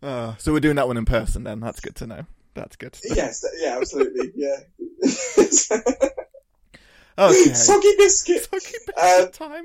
Uh, 0.00 0.36
so 0.36 0.52
we're 0.52 0.60
doing 0.60 0.76
that 0.76 0.86
one 0.86 0.96
in 0.96 1.04
person 1.04 1.42
then. 1.42 1.58
That's 1.58 1.80
good 1.80 1.96
to 1.96 2.06
know. 2.06 2.24
That's 2.54 2.76
good. 2.76 2.96
Yes, 3.02 3.44
yeah, 3.58 3.76
absolutely, 3.78 4.30
yeah. 4.36 4.58
Okay. 7.18 7.52
Soggy 7.52 7.88
biscuit. 7.96 8.44
Soggy 8.48 8.76
Um, 8.96 9.26
biscuit 9.26 9.32
time. 9.32 9.64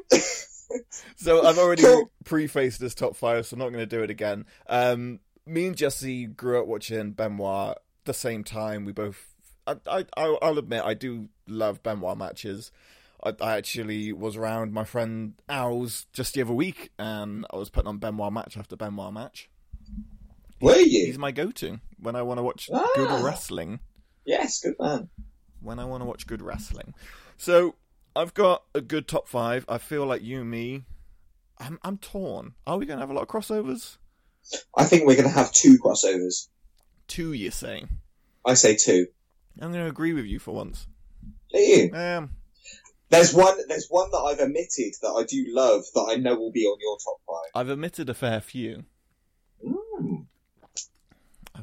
So 1.15 1.45
I've 1.45 1.57
already 1.57 1.83
Cool. 1.83 2.11
prefaced 2.25 2.79
this 2.79 2.95
top 2.95 3.15
five, 3.15 3.45
so 3.45 3.55
I'm 3.55 3.59
not 3.59 3.69
going 3.69 3.79
to 3.79 3.85
do 3.85 4.03
it 4.03 4.09
again. 4.09 4.45
Um, 4.67 5.19
me 5.45 5.67
and 5.67 5.75
Jesse 5.75 6.25
grew 6.25 6.59
up 6.61 6.67
watching 6.67 7.11
Benoit 7.11 7.77
the 8.05 8.13
same 8.13 8.43
time. 8.43 8.85
We 8.85 8.91
both, 8.93 9.33
I, 9.67 9.75
I, 9.87 10.05
I- 10.17 10.37
I'll 10.41 10.57
admit, 10.57 10.83
I 10.83 10.93
do 10.93 11.29
love 11.47 11.83
Benoit 11.83 12.17
matches. 12.17 12.71
I, 13.23 13.33
I 13.41 13.55
actually 13.57 14.11
was 14.13 14.35
around 14.35 14.73
my 14.73 14.83
friend 14.83 15.33
Owls 15.49 16.05
just 16.13 16.33
the 16.33 16.41
other 16.41 16.53
week, 16.53 16.91
and 16.99 17.45
I 17.51 17.57
was 17.57 17.69
putting 17.69 17.87
on 17.89 17.97
Benoit 17.97 18.31
match 18.33 18.57
after 18.57 18.75
Benoit 18.75 19.13
match. 19.13 19.49
Were 20.61 20.75
He's 20.75 20.93
you? 20.93 21.05
He's 21.07 21.17
my 21.17 21.31
go-to 21.31 21.79
when 21.99 22.15
I 22.15 22.21
want 22.21 22.37
to 22.37 22.43
watch 22.43 22.69
Ah. 22.73 22.87
good 22.95 23.23
wrestling. 23.23 23.79
Yes, 24.25 24.61
good 24.61 24.75
man. 24.79 25.09
when 25.61 25.79
I 25.79 25.85
want 25.85 26.01
to 26.01 26.05
watch 26.05 26.27
good 26.27 26.41
wrestling. 26.41 26.93
So 27.37 27.75
I've 28.15 28.33
got 28.33 28.63
a 28.75 28.81
good 28.81 29.07
top 29.07 29.27
five. 29.27 29.65
I 29.67 29.77
feel 29.77 30.05
like 30.05 30.21
you 30.21 30.41
and 30.41 30.49
me, 30.49 30.83
I'm 31.57 31.79
I'm 31.83 31.97
torn. 31.97 32.53
Are 32.67 32.77
we 32.77 32.85
going 32.85 32.97
to 32.97 33.01
have 33.01 33.09
a 33.09 33.13
lot 33.13 33.23
of 33.23 33.27
crossovers? 33.27 33.97
I 34.75 34.83
think 34.85 35.07
we're 35.07 35.15
going 35.15 35.29
to 35.29 35.33
have 35.35 35.51
two 35.51 35.77
crossovers. 35.79 36.47
Two, 37.07 37.33
you're 37.33 37.51
saying? 37.51 37.89
I 38.45 38.55
say 38.55 38.75
two. 38.75 39.07
I'm 39.59 39.71
going 39.71 39.83
to 39.83 39.89
agree 39.89 40.13
with 40.13 40.25
you 40.25 40.39
for 40.39 40.53
once. 40.53 40.87
Are 41.53 41.59
you? 41.59 41.91
Um, 41.93 42.31
There's 43.09 43.33
one. 43.33 43.57
There's 43.67 43.87
one 43.89 44.11
that 44.11 44.17
I've 44.17 44.39
omitted 44.39 44.93
that 45.01 45.15
I 45.15 45.23
do 45.23 45.45
love 45.49 45.83
that 45.93 46.07
I 46.09 46.15
know 46.15 46.35
will 46.35 46.51
be 46.51 46.65
on 46.65 46.77
your 46.81 46.97
top 46.97 47.17
five. 47.27 47.51
I've 47.55 47.69
omitted 47.69 48.09
a 48.09 48.13
fair 48.13 48.41
few. 48.41 48.85
Mm. 49.65 50.25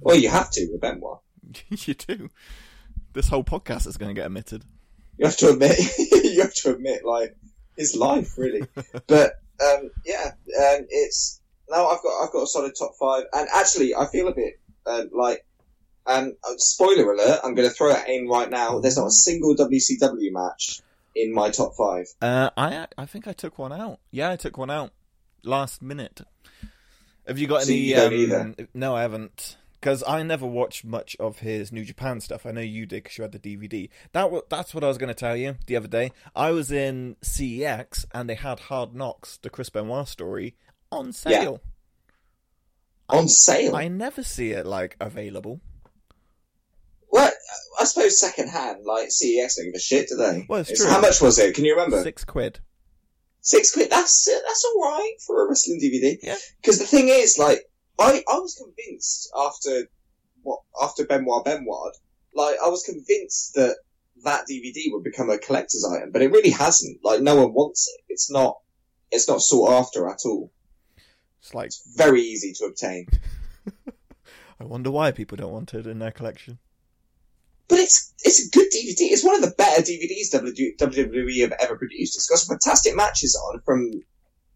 Well, 0.01 0.17
you 0.17 0.29
have 0.31 0.51
to 0.53 0.69
with 0.71 0.81
Benoit. 0.81 1.19
you 1.69 1.95
do. 1.95 2.31
This 3.13 3.29
whole 3.29 3.45
podcast 3.45 3.87
is 3.87 3.97
going 3.97 4.15
to 4.15 4.19
get 4.19 4.27
omitted. 4.27 4.65
You 5.19 5.27
have 5.27 5.37
to 5.39 5.51
admit. 5.51 5.79
you 6.35 6.43
have 6.43 6.55
to 6.55 6.75
admit, 6.75 7.05
like 7.05 7.37
his 7.77 7.97
life, 7.97 8.37
really. 8.39 8.63
but 9.07 9.33
um, 9.63 9.91
yeah, 10.05 10.27
um, 10.29 10.87
it's 10.89 11.41
now 11.69 11.89
I've 11.89 12.03
got 12.03 12.25
I've 12.25 12.33
got 12.33 12.43
a 12.43 12.47
solid 12.47 12.73
top 12.79 12.93
five, 12.99 13.25
and 13.33 13.49
actually, 13.55 13.95
I 13.95 14.07
feel 14.07 14.29
a 14.29 14.35
bit 14.35 14.61
uh, 14.87 15.05
like. 15.13 15.45
Um, 16.07 16.33
spoiler 16.57 17.13
alert! 17.13 17.41
I'm 17.45 17.55
going 17.55 17.69
to 17.69 17.75
throw 17.75 17.91
it 17.93 18.09
in 18.09 18.27
right 18.27 18.51
now. 18.51 18.81
There's 18.81 18.97
not 18.97 19.07
a 19.09 19.11
single 19.13 19.55
WCW 19.55 20.33
match 20.33 20.81
in 21.15 21.33
my 21.33 21.51
top 21.51 21.75
five. 21.77 22.07
Uh, 22.23 22.51
I 22.57 22.87
I 22.97 23.05
think 23.07 23.29
I 23.29 23.33
took 23.33 23.59
one 23.59 23.71
out. 23.73 24.01
Yeah, 24.11 24.31
I 24.31 24.37
took 24.37 24.57
one 24.57 24.71
out 24.71 24.93
last 25.45 25.83
minute. 25.83 26.23
Have 27.29 27.39
you 27.39 27.47
got 27.47 27.63
So 27.63 27.71
any? 27.73 27.81
you 27.81 28.35
um. 28.35 28.57
No, 28.75 28.97
I 28.97 29.03
haven't. 29.03 29.57
Because 29.81 30.05
I 30.07 30.23
never 30.23 30.45
watched 30.47 30.85
much 30.85 31.17
of 31.19 31.39
his 31.39 31.73
New 31.73 31.85
Japan 31.85 32.21
stuff. 32.21 32.45
I 32.45 32.51
know 32.51 32.61
you 32.61 32.85
did 32.85 33.03
because 33.03 33.17
you 33.17 33.23
had 33.23 33.33
the 33.33 33.39
DVD. 33.39 33.89
That 34.13 34.31
wa- 34.31 34.43
that's 34.51 34.75
what 34.75 34.85
I 34.85 34.89
was 34.89 34.99
going 34.99 35.09
to 35.09 35.15
tell 35.15 35.37
you 35.37 35.57
the 35.67 35.77
other 35.77 35.89
day. 35.89 36.13
I 36.37 36.51
was 36.51 36.71
in 36.71 37.17
CEX 37.25 38.05
and 38.13 38.29
they 38.29 38.35
had 38.35 38.61
Hard 38.61 38.95
Knocks, 38.95 39.39
the 39.39 39.49
Chris 39.49 39.71
Benoit 39.71 40.07
story, 40.07 40.55
on 40.93 41.13
sale. 41.13 41.63
On 43.09 43.27
sale. 43.27 43.75
I 43.75 43.89
never 43.89 44.23
see 44.23 44.51
it 44.51 44.67
like 44.67 44.97
available. 45.01 45.61
Well, 47.11 47.33
I 47.81 47.85
suppose 47.85 48.21
second 48.21 48.49
hand, 48.51 48.85
like 48.85 49.09
CEX 49.09 49.57
don't 49.57 49.67
give 49.67 49.75
a 49.75 49.81
shit, 49.81 50.09
do 50.11 50.17
they? 50.17 50.45
Well, 50.49 50.61
it's 50.61 50.71
It's- 50.71 50.85
true. 50.85 50.91
How 50.93 51.01
much 51.01 51.21
was 51.23 51.39
it? 51.39 51.55
Can 51.55 51.65
you 51.65 51.73
remember? 51.75 52.03
Six 52.03 52.25
quid. 52.25 52.61
Six 53.41 53.73
quid. 53.73 53.89
That's 53.91 54.27
that's 54.27 54.65
all 54.67 54.83
right 54.83 55.15
for 55.27 55.43
a 55.45 55.49
wrestling 55.49 55.81
DVD. 55.83 56.19
Yeah. 56.23 56.37
Because 56.61 56.79
the 56.79 56.87
thing 56.87 57.09
is, 57.09 57.39
like, 57.39 57.65
I 57.99 58.23
I 58.29 58.39
was 58.39 58.55
convinced 58.55 59.31
after 59.37 59.89
what 60.43 60.61
after 60.81 61.05
Benoit 61.05 61.45
Benoit, 61.45 61.97
like 62.35 62.57
I 62.65 62.69
was 62.69 62.83
convinced 62.85 63.55
that 63.55 63.77
that 64.25 64.47
DVD 64.51 64.93
would 64.93 65.05
become 65.05 65.31
a 65.31 65.39
collector's 65.39 65.85
item, 65.85 66.11
but 66.13 66.23
it 66.23 66.31
really 66.31 66.51
hasn't. 66.51 67.05
Like, 67.05 67.21
no 67.21 67.37
one 67.37 67.53
wants 67.53 67.89
it. 67.89 68.05
It's 68.09 68.31
not. 68.31 68.59
It's 69.11 69.29
not 69.29 69.43
sought 69.43 69.73
after 69.73 70.09
at 70.09 70.21
all. 70.25 70.53
It's 71.41 71.55
like 71.55 71.67
it's 71.67 71.83
Very 71.97 72.23
easy 72.23 72.53
to 72.55 72.67
obtain. 72.67 73.07
I 74.61 74.65
wonder 74.65 74.91
why 74.91 75.11
people 75.11 75.37
don't 75.37 75.53
want 75.53 75.75
it 75.75 75.87
in 75.87 75.99
their 75.99 76.11
collection. 76.11 76.59
But 77.69 77.79
it's 77.79 78.13
it's 78.23 78.47
a 78.47 78.51
good 78.51 78.67
DVD. 78.67 79.11
It's 79.11 79.25
one 79.25 79.37
of 79.37 79.43
the 79.43 79.55
better 79.57 79.83
DVDs 79.83 80.33
WWE 80.33 81.41
have 81.41 81.55
ever 81.61 81.77
produced. 81.77 82.17
It's 82.17 82.29
got 82.29 82.39
some 82.39 82.55
fantastic 82.55 82.95
matches 82.95 83.37
on 83.37 83.61
from 83.61 84.03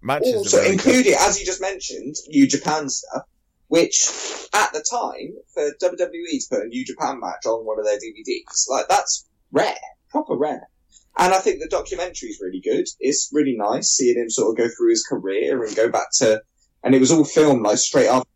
Matches 0.04 0.34
also 0.34 0.60
good. 0.62 0.72
including, 0.72 1.14
as 1.18 1.40
you 1.40 1.46
just 1.46 1.62
mentioned, 1.62 2.14
New 2.28 2.46
Japan 2.46 2.90
stuff, 2.90 3.22
which 3.68 4.10
at 4.52 4.70
the 4.74 4.84
time 4.88 5.34
for 5.54 5.70
WWE 5.82 6.40
to 6.40 6.46
put 6.50 6.64
a 6.64 6.68
New 6.68 6.84
Japan 6.84 7.18
match 7.20 7.46
on 7.46 7.64
one 7.64 7.78
of 7.78 7.86
their 7.86 7.96
DVDs, 7.96 8.68
like 8.68 8.86
that's 8.86 9.26
rare, 9.50 9.74
proper 10.10 10.36
rare. 10.36 10.68
And 11.16 11.32
I 11.32 11.38
think 11.38 11.60
the 11.60 11.68
documentary 11.68 12.28
is 12.28 12.40
really 12.42 12.60
good. 12.60 12.86
It's 13.00 13.30
really 13.32 13.56
nice 13.56 13.92
seeing 13.92 14.18
him 14.18 14.28
sort 14.28 14.50
of 14.50 14.58
go 14.58 14.68
through 14.68 14.90
his 14.90 15.06
career 15.06 15.64
and 15.64 15.74
go 15.74 15.88
back 15.88 16.08
to, 16.18 16.42
and 16.82 16.94
it 16.94 17.00
was 17.00 17.10
all 17.10 17.24
filmed 17.24 17.62
like 17.62 17.78
straight 17.78 18.08
after. 18.08 18.28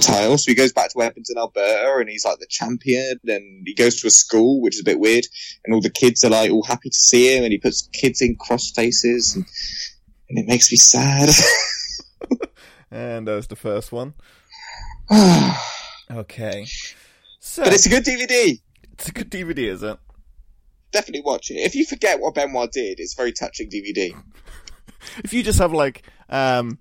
Tile, 0.00 0.36
so 0.36 0.50
he 0.50 0.54
goes 0.54 0.72
back 0.72 0.90
to 0.90 1.00
Edmonton, 1.00 1.38
Alberta, 1.38 1.96
and 2.00 2.10
he's 2.10 2.24
like 2.26 2.38
the 2.38 2.46
champion, 2.50 3.18
and 3.26 3.62
he 3.64 3.72
goes 3.74 4.00
to 4.00 4.08
a 4.08 4.10
school, 4.10 4.60
which 4.60 4.74
is 4.74 4.80
a 4.80 4.84
bit 4.84 4.98
weird, 4.98 5.24
and 5.64 5.72
all 5.72 5.80
the 5.80 5.88
kids 5.88 6.24
are 6.24 6.30
like 6.30 6.50
all 6.50 6.64
happy 6.64 6.90
to 6.90 6.96
see 6.96 7.34
him, 7.34 7.44
and 7.44 7.52
he 7.52 7.58
puts 7.58 7.88
kids 7.92 8.20
in 8.20 8.36
cross 8.36 8.70
faces, 8.72 9.34
and, 9.34 9.46
and 10.34 10.44
it 10.44 10.48
makes 10.48 10.70
me 10.72 10.76
sad. 10.76 11.30
And 12.90 13.26
there's 13.26 13.46
the 13.46 13.56
first 13.56 13.92
one. 13.92 14.14
Okay. 16.10 16.66
So 17.40 17.64
but 17.64 17.72
it's 17.72 17.86
a 17.86 17.88
good 17.88 18.04
DVD. 18.04 18.60
it's 18.92 19.08
a 19.08 19.12
good 19.12 19.30
DVD, 19.30 19.70
is 19.70 19.82
it? 19.82 19.98
Definitely 20.92 21.22
watch 21.22 21.50
it. 21.50 21.54
If 21.54 21.74
you 21.74 21.86
forget 21.86 22.20
what 22.20 22.34
Benoit 22.34 22.70
did, 22.70 23.00
it's 23.00 23.14
a 23.14 23.16
very 23.16 23.32
touching 23.32 23.70
DVD. 23.70 24.14
If 25.24 25.32
you 25.32 25.42
just 25.42 25.58
have 25.58 25.72
like 25.72 26.02
um 26.28 26.78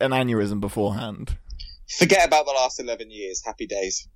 an 0.00 0.12
aneurysm 0.12 0.60
beforehand, 0.60 1.36
Forget 1.98 2.26
about 2.26 2.46
the 2.46 2.52
last 2.52 2.80
11 2.80 3.10
years. 3.10 3.42
Happy 3.44 3.66
days. 3.66 4.08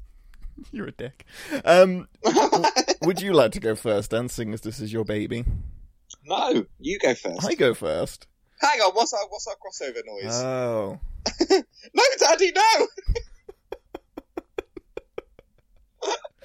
you're 0.72 0.88
a 0.88 0.92
dick. 0.92 1.24
Um, 1.64 2.08
would 3.02 3.20
you 3.20 3.32
like 3.32 3.52
to 3.52 3.60
go 3.60 3.74
first, 3.74 4.10
then, 4.10 4.28
seeing 4.28 4.52
as 4.52 4.60
this 4.60 4.80
is 4.80 4.92
your 4.92 5.04
baby? 5.04 5.44
No, 6.30 6.64
you 6.78 6.98
go 6.98 7.14
first. 7.14 7.44
I 7.44 7.54
go 7.54 7.74
first. 7.74 8.26
Hang 8.60 8.80
on, 8.80 8.92
what's 8.94 9.12
our, 9.12 9.26
what's 9.28 9.46
our 9.46 9.56
crossover 9.56 10.00
noise? 10.06 10.34
Oh, 10.42 11.00
no, 11.94 12.02
Daddy, 12.18 12.52
no! 12.54 12.86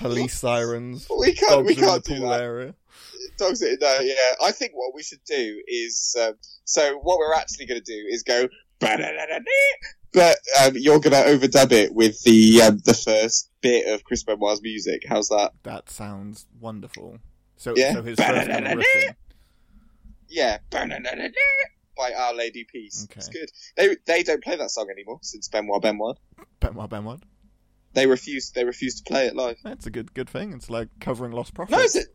police 0.00 0.34
sirens. 0.38 1.06
We 1.16 1.34
can't, 1.34 1.64
we 1.64 1.74
can't 1.74 2.04
do 2.04 2.20
that. 2.20 2.40
area. 2.40 2.74
Dogs, 3.36 3.62
in- 3.62 3.78
no, 3.80 3.98
yeah. 4.00 4.14
I 4.42 4.52
think 4.52 4.72
what 4.74 4.94
we 4.94 5.02
should 5.02 5.24
do 5.24 5.62
is, 5.66 6.16
um, 6.20 6.34
so 6.64 6.98
what 6.98 7.18
we're 7.18 7.34
actually 7.34 7.66
going 7.66 7.80
to 7.80 7.84
do 7.84 8.06
is 8.10 8.22
go, 8.22 8.48
but 8.80 9.00
um, 10.60 10.72
you're 10.74 10.98
going 11.00 11.12
to 11.12 11.48
overdub 11.48 11.72
it 11.72 11.94
with 11.94 12.22
the 12.22 12.62
um, 12.62 12.80
the 12.84 12.94
first 12.94 13.50
bit 13.60 13.86
of 13.92 14.04
Chris 14.04 14.24
Benoit's 14.24 14.62
music. 14.62 15.04
How's 15.08 15.28
that? 15.28 15.52
That 15.62 15.90
sounds 15.90 16.46
wonderful. 16.58 17.18
So, 17.60 17.74
Yeah. 17.76 17.92
so 17.92 18.02
his 18.02 18.18
first. 18.18 18.48
Yeah, 20.30 20.58
by 21.96 22.12
Our 22.14 22.32
Lady 22.34 22.64
Peace. 22.64 23.06
Okay. 23.10 23.18
It's 23.18 23.28
good. 23.28 23.50
They 23.76 23.96
they 24.06 24.22
don't 24.22 24.42
play 24.42 24.56
that 24.56 24.70
song 24.70 24.88
anymore 24.90 25.18
since 25.20 25.48
Benoit 25.48 25.82
Benoit. 25.82 26.16
Benoit, 26.58 26.88
Benoit. 26.88 27.20
They 27.92 28.06
refuse 28.06 28.50
they 28.52 28.64
refuse 28.64 29.02
to 29.02 29.04
play 29.04 29.26
it 29.26 29.36
live. 29.36 29.58
That's 29.62 29.84
a 29.84 29.90
good 29.90 30.14
good 30.14 30.30
thing. 30.30 30.54
It's 30.54 30.70
like 30.70 30.88
covering 31.00 31.32
lost 31.32 31.52
No, 31.68 31.78
is 31.80 31.96
it? 31.96 32.08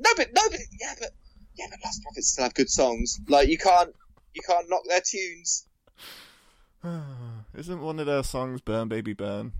No, 0.00 0.10
but 0.16 0.30
no, 0.34 0.42
but 0.50 0.60
yeah, 0.80 0.94
but 0.98 1.10
yeah, 1.56 1.66
but 1.70 1.78
Lost 1.84 2.02
Prophets 2.02 2.32
still 2.32 2.42
have 2.44 2.54
good 2.54 2.70
songs. 2.70 3.20
Like 3.28 3.48
you 3.48 3.58
can't 3.58 3.94
you 4.34 4.42
can't 4.44 4.68
knock 4.68 4.82
their 4.88 5.00
tunes. 5.00 5.66
Isn't 7.54 7.80
one 7.80 8.00
of 8.00 8.06
their 8.06 8.24
songs 8.24 8.60
"Burn 8.60 8.88
Baby 8.88 9.12
Burn"? 9.12 9.52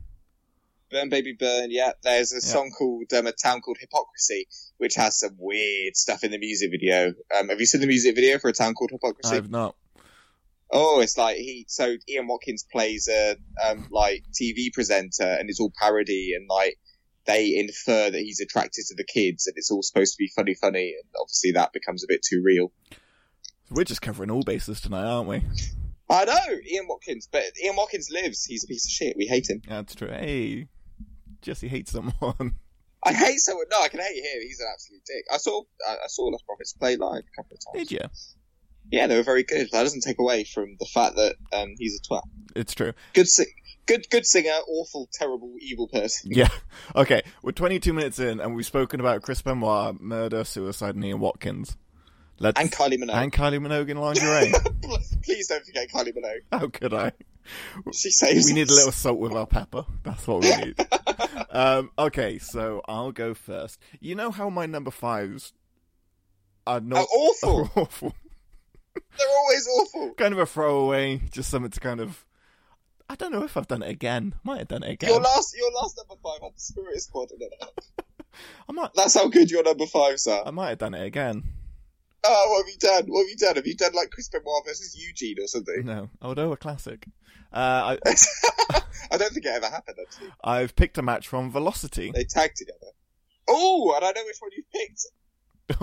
Burn 0.92 1.08
Baby 1.08 1.32
Burn, 1.38 1.70
yeah. 1.70 1.92
There's 2.02 2.32
a 2.32 2.36
Yeah. 2.36 2.40
song 2.40 2.70
called 2.70 3.12
um, 3.12 3.26
A 3.26 3.32
Town 3.32 3.60
Called 3.60 3.78
Hypocrisy, 3.80 4.46
which 4.78 4.94
has 4.94 5.18
some 5.18 5.36
weird 5.38 5.96
stuff 5.96 6.22
in 6.22 6.30
the 6.30 6.38
music 6.38 6.70
video. 6.70 7.14
Um, 7.36 7.48
have 7.48 7.58
you 7.58 7.66
seen 7.66 7.80
the 7.80 7.86
music 7.86 8.14
video 8.14 8.38
for 8.38 8.48
A 8.48 8.52
Town 8.52 8.74
Called 8.74 8.90
Hypocrisy? 8.92 9.34
I've 9.36 9.50
not. 9.50 9.74
Oh, 10.70 11.00
it's 11.00 11.18
like 11.18 11.36
he. 11.36 11.66
So 11.68 11.96
Ian 12.08 12.28
Watkins 12.28 12.64
plays 12.70 13.08
a 13.08 13.36
um, 13.64 13.86
like 13.90 14.24
TV 14.32 14.72
presenter, 14.72 15.24
and 15.38 15.50
it's 15.50 15.60
all 15.60 15.72
parody, 15.78 16.32
and 16.36 16.46
like 16.48 16.78
they 17.26 17.56
infer 17.58 18.10
that 18.10 18.18
he's 18.20 18.40
attracted 18.40 18.84
to 18.88 18.94
the 18.94 19.04
kids, 19.04 19.46
and 19.46 19.54
it's 19.56 19.70
all 19.70 19.82
supposed 19.82 20.14
to 20.14 20.18
be 20.18 20.30
funny, 20.34 20.54
funny, 20.54 20.94
and 20.98 21.08
obviously 21.20 21.52
that 21.52 21.72
becomes 21.72 22.02
a 22.04 22.06
bit 22.08 22.20
too 22.22 22.40
real. 22.44 22.72
We're 23.70 23.84
just 23.84 24.02
covering 24.02 24.30
all 24.30 24.42
bases 24.42 24.80
tonight, 24.80 25.04
aren't 25.04 25.28
we? 25.28 25.42
I 26.10 26.24
know 26.26 26.56
Ian 26.70 26.88
Watkins, 26.88 27.28
but 27.30 27.42
Ian 27.62 27.76
Watkins 27.76 28.08
lives. 28.10 28.44
He's 28.44 28.64
a 28.64 28.66
piece 28.66 28.84
of 28.86 28.90
shit. 28.90 29.16
We 29.16 29.26
hate 29.26 29.48
him. 29.48 29.62
That's 29.68 29.94
true. 29.94 30.08
Hey, 30.08 30.68
Jesse 31.42 31.68
hates 31.68 31.92
someone. 31.92 32.54
I 33.04 33.12
hate 33.12 33.38
someone. 33.38 33.66
No, 33.70 33.80
I 33.80 33.88
can 33.88 34.00
hate 34.00 34.16
him. 34.16 34.42
He's 34.42 34.60
an 34.60 34.68
absolute 34.72 35.02
dick. 35.04 35.24
I 35.32 35.36
saw 35.36 35.62
I 35.86 36.06
saw 36.06 36.24
Lost 36.24 36.46
Prophets 36.46 36.72
play 36.74 36.96
live 36.96 37.24
a 37.24 37.42
couple 37.42 37.56
of 37.56 37.74
times. 37.74 37.88
Did 37.88 37.92
you? 37.92 38.08
Yeah, 38.90 39.06
they 39.08 39.16
were 39.16 39.22
very 39.22 39.42
good. 39.42 39.68
That 39.72 39.82
doesn't 39.82 40.02
take 40.02 40.18
away 40.18 40.44
from 40.44 40.76
the 40.78 40.86
fact 40.86 41.16
that 41.16 41.36
um, 41.52 41.74
he's 41.78 41.98
a 41.98 42.12
twat. 42.12 42.22
It's 42.54 42.74
true. 42.74 42.92
Good, 43.14 43.28
si- 43.28 43.46
Good, 43.86 44.08
good 44.10 44.24
singer, 44.24 44.52
awful, 44.68 45.08
terrible, 45.12 45.54
evil 45.60 45.88
person. 45.88 46.30
Yeah. 46.32 46.48
Okay, 46.96 47.22
we're 47.42 47.52
22 47.52 47.92
minutes 47.92 48.18
in, 48.18 48.40
and 48.40 48.54
we've 48.54 48.66
spoken 48.66 49.00
about 49.00 49.22
Chris 49.22 49.40
Benoit, 49.40 50.00
murder, 50.00 50.44
suicide, 50.44 50.94
and 50.94 51.04
Ian 51.04 51.20
Watkins. 51.20 51.76
Let's... 52.38 52.60
And 52.60 52.70
Kylie 52.70 52.98
Minogue. 52.98 53.14
And 53.14 53.32
Kylie 53.32 53.60
Minogue 53.60 53.88
in 53.88 53.96
lingerie. 53.96 54.52
Please 55.24 55.48
don't 55.48 55.64
forget 55.64 55.88
Kylie 55.90 56.12
Minogue. 56.12 56.40
How 56.50 56.66
could 56.68 56.92
I? 56.92 57.12
She 57.92 58.10
saves. 58.10 58.46
We 58.46 58.52
need 58.52 58.68
a 58.68 58.74
little 58.74 58.92
salt 58.92 59.18
with 59.18 59.32
our 59.32 59.46
pepper. 59.46 59.84
That's 60.02 60.26
what 60.26 60.42
we 60.42 60.56
need. 60.56 60.74
Um, 61.52 61.90
okay, 61.98 62.38
so 62.38 62.82
I'll 62.86 63.12
go 63.12 63.34
first. 63.34 63.78
You 64.00 64.14
know 64.14 64.30
how 64.30 64.50
my 64.50 64.66
number 64.66 64.90
fives 64.90 65.52
are 66.66 66.80
not 66.80 66.98
Are 67.00 67.06
awful. 67.14 67.60
are 67.60 67.70
awful. 67.82 68.14
They're 68.94 69.28
always 69.28 69.68
awful. 69.68 70.14
kind 70.14 70.32
of 70.34 70.40
a 70.40 70.46
throwaway, 70.46 71.22
just 71.30 71.50
something 71.50 71.70
to 71.70 71.80
kind 71.80 72.00
of. 72.00 72.26
I 73.08 73.14
don't 73.14 73.32
know 73.32 73.44
if 73.44 73.56
I've 73.56 73.68
done 73.68 73.82
it 73.82 73.90
again. 73.90 74.34
Might 74.42 74.58
have 74.60 74.68
done 74.68 74.82
it 74.82 74.90
again. 74.92 75.10
Your 75.10 75.20
last, 75.20 75.54
your 75.56 75.70
last 75.72 75.98
number 75.98 76.20
five 76.22 76.40
had 76.42 76.54
the 76.56 76.60
Spirit 76.60 77.00
Squad 77.00 77.30
in 77.30 77.42
it. 77.42 77.52
I 78.68 78.72
might. 78.72 78.90
That's 78.94 79.14
how 79.14 79.28
good 79.28 79.50
your 79.50 79.62
number 79.62 79.86
fives 79.86 80.26
are. 80.26 80.46
I 80.46 80.50
might 80.50 80.70
have 80.70 80.78
done 80.78 80.94
it 80.94 81.04
again. 81.04 81.42
Oh, 82.24 82.46
what 82.50 82.64
have 82.64 82.72
you 82.72 82.78
done? 82.78 83.12
What 83.12 83.22
have 83.22 83.28
you 83.30 83.36
done? 83.36 83.56
Have 83.56 83.66
you 83.66 83.74
done 83.74 83.92
like 83.94 84.10
Chris 84.10 84.28
Benoit 84.28 84.64
versus 84.64 84.96
Eugene 84.96 85.36
or 85.42 85.46
something? 85.48 85.84
No, 85.84 86.08
although 86.22 86.52
a 86.52 86.56
classic. 86.56 87.06
Uh, 87.52 87.96
I, 88.04 88.14
I 89.10 89.16
don't 89.18 89.32
think 89.32 89.46
it 89.46 89.52
ever 89.54 89.66
happened 89.66 89.98
actually. 90.00 90.30
I've 90.42 90.74
picked 90.74 90.98
a 90.98 91.02
match 91.02 91.28
from 91.28 91.50
Velocity. 91.50 92.10
They 92.12 92.24
tagged 92.24 92.56
together. 92.56 92.78
Oh, 93.48 93.92
and 93.94 94.04
I 94.04 94.12
know 94.12 94.24
which 94.24 94.36
one 94.38 94.50
you 94.56 94.62
picked, 94.72 95.06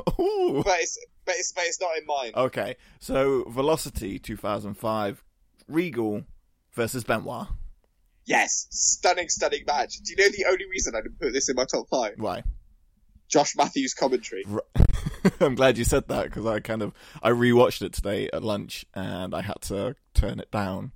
Ooh. 0.20 0.64
but 0.64 0.80
it's 0.80 0.98
but 1.26 1.36
it's 1.38 1.52
but 1.52 1.66
it's 1.66 1.80
not 1.82 1.98
in 1.98 2.06
mine. 2.06 2.32
Okay, 2.36 2.76
so 3.00 3.44
Velocity 3.50 4.18
2005, 4.20 5.24
Regal 5.68 6.24
versus 6.74 7.04
Benoit. 7.04 7.48
Yes, 8.26 8.68
stunning, 8.70 9.30
stunning 9.30 9.64
match. 9.66 9.98
Do 10.04 10.12
you 10.12 10.18
know 10.18 10.30
the 10.30 10.46
only 10.50 10.66
reason 10.70 10.96
I 10.96 11.02
didn't 11.02 11.20
put 11.20 11.34
this 11.34 11.50
in 11.50 11.56
my 11.56 11.66
top 11.66 11.88
five? 11.90 12.14
Why? 12.18 12.44
Josh 13.28 13.56
Matthews 13.56 13.94
commentary. 13.94 14.44
I'm 15.40 15.56
glad 15.56 15.78
you 15.78 15.84
said 15.84 16.08
that 16.08 16.26
because 16.26 16.46
I 16.46 16.60
kind 16.60 16.82
of 16.82 16.94
I 17.22 17.30
rewatched 17.30 17.82
it 17.82 17.94
today 17.94 18.30
at 18.34 18.44
lunch 18.44 18.86
and 18.96 19.36
I 19.36 19.42
had 19.42 19.62
to 19.64 19.96
turn 20.14 20.40
it 20.40 20.52
down 20.52 20.92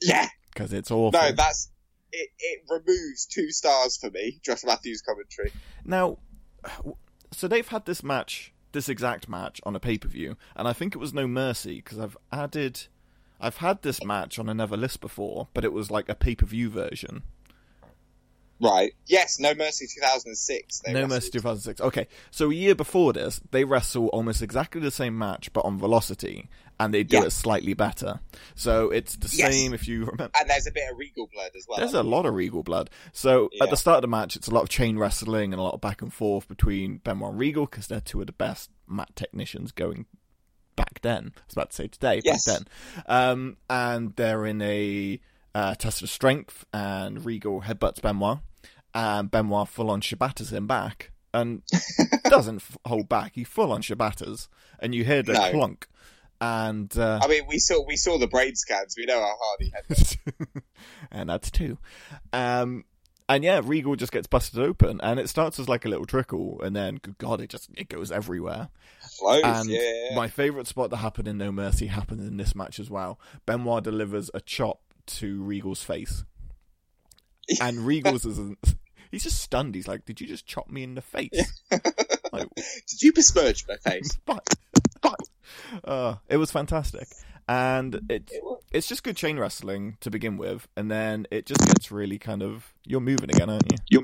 Yeah, 0.00 0.28
because 0.52 0.72
it's 0.72 0.90
awful. 0.90 1.18
no, 1.18 1.32
that's 1.32 1.70
it. 2.12 2.30
It 2.38 2.62
removes 2.68 3.26
two 3.26 3.50
stars 3.50 3.96
for 3.96 4.10
me. 4.10 4.40
Josh 4.44 4.64
Matthews 4.64 5.02
commentary. 5.02 5.52
Now, 5.84 6.18
so 7.32 7.48
they've 7.48 7.66
had 7.66 7.86
this 7.86 8.02
match, 8.02 8.52
this 8.72 8.88
exact 8.88 9.28
match, 9.28 9.60
on 9.64 9.76
a 9.76 9.80
pay 9.80 9.98
per 9.98 10.08
view, 10.08 10.36
and 10.54 10.68
I 10.68 10.72
think 10.72 10.94
it 10.94 10.98
was 10.98 11.14
No 11.14 11.26
Mercy 11.26 11.76
because 11.76 11.98
I've 11.98 12.16
added, 12.32 12.86
I've 13.40 13.58
had 13.58 13.82
this 13.82 14.02
match 14.04 14.38
on 14.38 14.48
another 14.48 14.76
list 14.76 15.00
before, 15.00 15.48
but 15.54 15.64
it 15.64 15.72
was 15.72 15.90
like 15.90 16.08
a 16.08 16.14
pay 16.14 16.34
per 16.34 16.46
view 16.46 16.68
version. 16.68 17.22
Right. 18.60 18.94
Yes. 19.06 19.38
No 19.38 19.54
Mercy 19.54 19.86
2006. 19.86 20.80
They 20.80 20.92
no 20.92 21.00
wrestled. 21.00 21.10
Mercy 21.10 21.30
2006. 21.32 21.80
Okay, 21.82 22.08
so 22.30 22.50
a 22.50 22.54
year 22.54 22.74
before 22.74 23.12
this, 23.12 23.40
they 23.50 23.64
wrestle 23.64 24.06
almost 24.08 24.40
exactly 24.40 24.80
the 24.80 24.90
same 24.90 25.16
match, 25.18 25.52
but 25.52 25.64
on 25.64 25.78
Velocity, 25.78 26.48
and 26.78 26.92
they 26.92 27.02
do 27.04 27.16
Yeah. 27.18 27.24
it 27.24 27.30
slightly 27.30 27.74
better. 27.74 28.20
So 28.54 28.90
it's 28.90 29.16
the 29.16 29.28
Yes. 29.34 29.52
same 29.52 29.72
if 29.74 29.88
you 29.88 30.00
remember. 30.00 30.30
And 30.38 30.50
there's 30.50 30.66
a 30.66 30.70
bit 30.72 30.90
of 30.90 30.98
regal 30.98 31.26
blood 31.32 31.50
as 31.56 31.64
well. 31.68 31.78
There's 31.78 31.94
a 31.94 32.02
lot 32.02 32.26
of 32.26 32.34
Regal 32.34 32.62
blood. 32.62 32.90
So 33.12 33.48
Yeah. 33.52 33.64
at 33.64 33.70
the 33.70 33.76
start 33.76 33.96
of 33.96 34.02
the 34.02 34.08
match, 34.08 34.36
it's 34.36 34.48
a 34.48 34.54
lot 34.54 34.62
of 34.62 34.68
chain 34.68 34.98
wrestling 34.98 35.52
and 35.52 35.60
a 35.60 35.62
lot 35.62 35.74
of 35.74 35.80
back 35.80 36.02
and 36.02 36.12
forth 36.12 36.48
between 36.48 36.98
Benoit 36.98 37.30
and 37.30 37.38
Regal 37.38 37.64
because 37.66 37.86
they're 37.86 38.00
two 38.00 38.20
of 38.20 38.26
the 38.26 38.32
best 38.32 38.70
mat 38.86 39.14
technicians 39.16 39.72
going 39.72 40.06
back 40.76 41.00
then. 41.00 41.32
I 41.36 41.40
was 41.46 41.52
about 41.54 41.70
to 41.70 41.76
say 41.76 41.88
today, 41.88 42.20
Yes. 42.24 42.44
back 42.44 42.58
then. 42.58 42.66
Um, 43.06 43.56
and 43.70 44.14
they're 44.16 44.44
in 44.46 44.60
a 44.62 45.18
uh, 45.54 45.74
test 45.76 46.02
of 46.02 46.10
strength, 46.10 46.66
and 46.74 47.24
Regal 47.24 47.62
headbutts 47.62 48.02
Benoit, 48.02 48.40
and 48.94 49.30
Benoit 49.30 49.66
full 49.66 49.90
on 49.90 50.02
shabatas 50.02 50.52
him 50.52 50.66
back. 50.66 51.12
And 51.32 51.62
doesn't 52.24 52.56
f- 52.56 52.76
hold 52.84 53.08
back. 53.08 53.32
He 53.34 53.44
full 53.44 53.72
on 53.72 53.80
shabatas, 53.82 54.48
and 54.78 54.94
you 54.94 55.04
hear 55.04 55.22
the 55.22 55.32
No. 55.32 55.50
clunk. 55.52 55.86
And 56.40 56.96
uh, 56.98 57.20
I 57.22 57.28
mean, 57.28 57.44
we 57.48 57.58
saw 57.58 57.84
we 57.86 57.96
saw 57.96 58.18
the 58.18 58.26
brain 58.26 58.54
scans. 58.56 58.94
We 58.96 59.06
know 59.06 59.20
how 59.20 59.36
hard 59.40 59.60
he 59.60 59.72
had. 59.74 60.62
and 61.10 61.30
that's 61.30 61.50
two. 61.50 61.78
Um, 62.32 62.84
and 63.28 63.42
yeah, 63.42 63.60
Regal 63.64 63.96
just 63.96 64.12
gets 64.12 64.26
busted 64.26 64.60
open, 64.60 65.00
and 65.02 65.18
it 65.18 65.28
starts 65.28 65.58
as 65.58 65.68
like 65.68 65.84
a 65.84 65.88
little 65.88 66.06
trickle, 66.06 66.60
and 66.62 66.76
then 66.76 66.96
good 66.96 67.18
God, 67.18 67.40
it 67.40 67.50
just 67.50 67.70
it 67.76 67.88
goes 67.88 68.12
everywhere. 68.12 68.68
Close. 69.18 69.42
And 69.42 69.68
yeah, 69.68 70.14
my 70.14 70.28
favorite 70.28 70.66
spot 70.66 70.90
that 70.90 70.98
happened 70.98 71.26
in 71.26 71.38
No 71.38 71.50
Mercy 71.50 71.86
happened 71.86 72.20
in 72.20 72.36
this 72.36 72.54
match 72.54 72.78
as 72.78 72.88
well. 72.88 73.18
Benoit 73.44 73.82
delivers 73.82 74.30
a 74.32 74.40
chop 74.40 74.80
to 75.06 75.42
Regal's 75.42 75.82
face, 75.82 76.24
and 77.60 77.86
Regal's 77.86 78.24
isn't. 78.24 78.76
He's 79.10 79.24
just 79.24 79.40
stunned. 79.40 79.74
He's 79.74 79.88
like, 79.88 80.04
"Did 80.04 80.20
you 80.20 80.26
just 80.26 80.46
chop 80.46 80.70
me 80.70 80.84
in 80.84 80.94
the 80.94 81.02
face?" 81.02 81.30
like, 82.32 82.48
Did 82.54 83.02
you 83.02 83.12
besmirch 83.12 83.64
my 83.66 83.76
face? 83.76 84.18
but, 84.24 84.46
but, 85.00 85.18
uh, 85.84 86.16
it 86.28 86.36
was 86.36 86.50
fantastic, 86.50 87.08
and 87.48 87.94
it 88.08 88.30
It 88.32 88.42
it's 88.72 88.86
just 88.86 89.02
good 89.02 89.16
chain 89.16 89.38
wrestling 89.38 89.96
to 90.00 90.10
begin 90.10 90.36
with, 90.36 90.68
and 90.76 90.90
then 90.90 91.26
it 91.30 91.46
just 91.46 91.66
gets 91.66 91.90
really 91.90 92.18
kind 92.18 92.42
of 92.42 92.74
you're 92.84 93.00
moving 93.00 93.30
again, 93.30 93.48
aren't 93.50 93.70
you? 93.70 93.78
You're... 93.88 94.02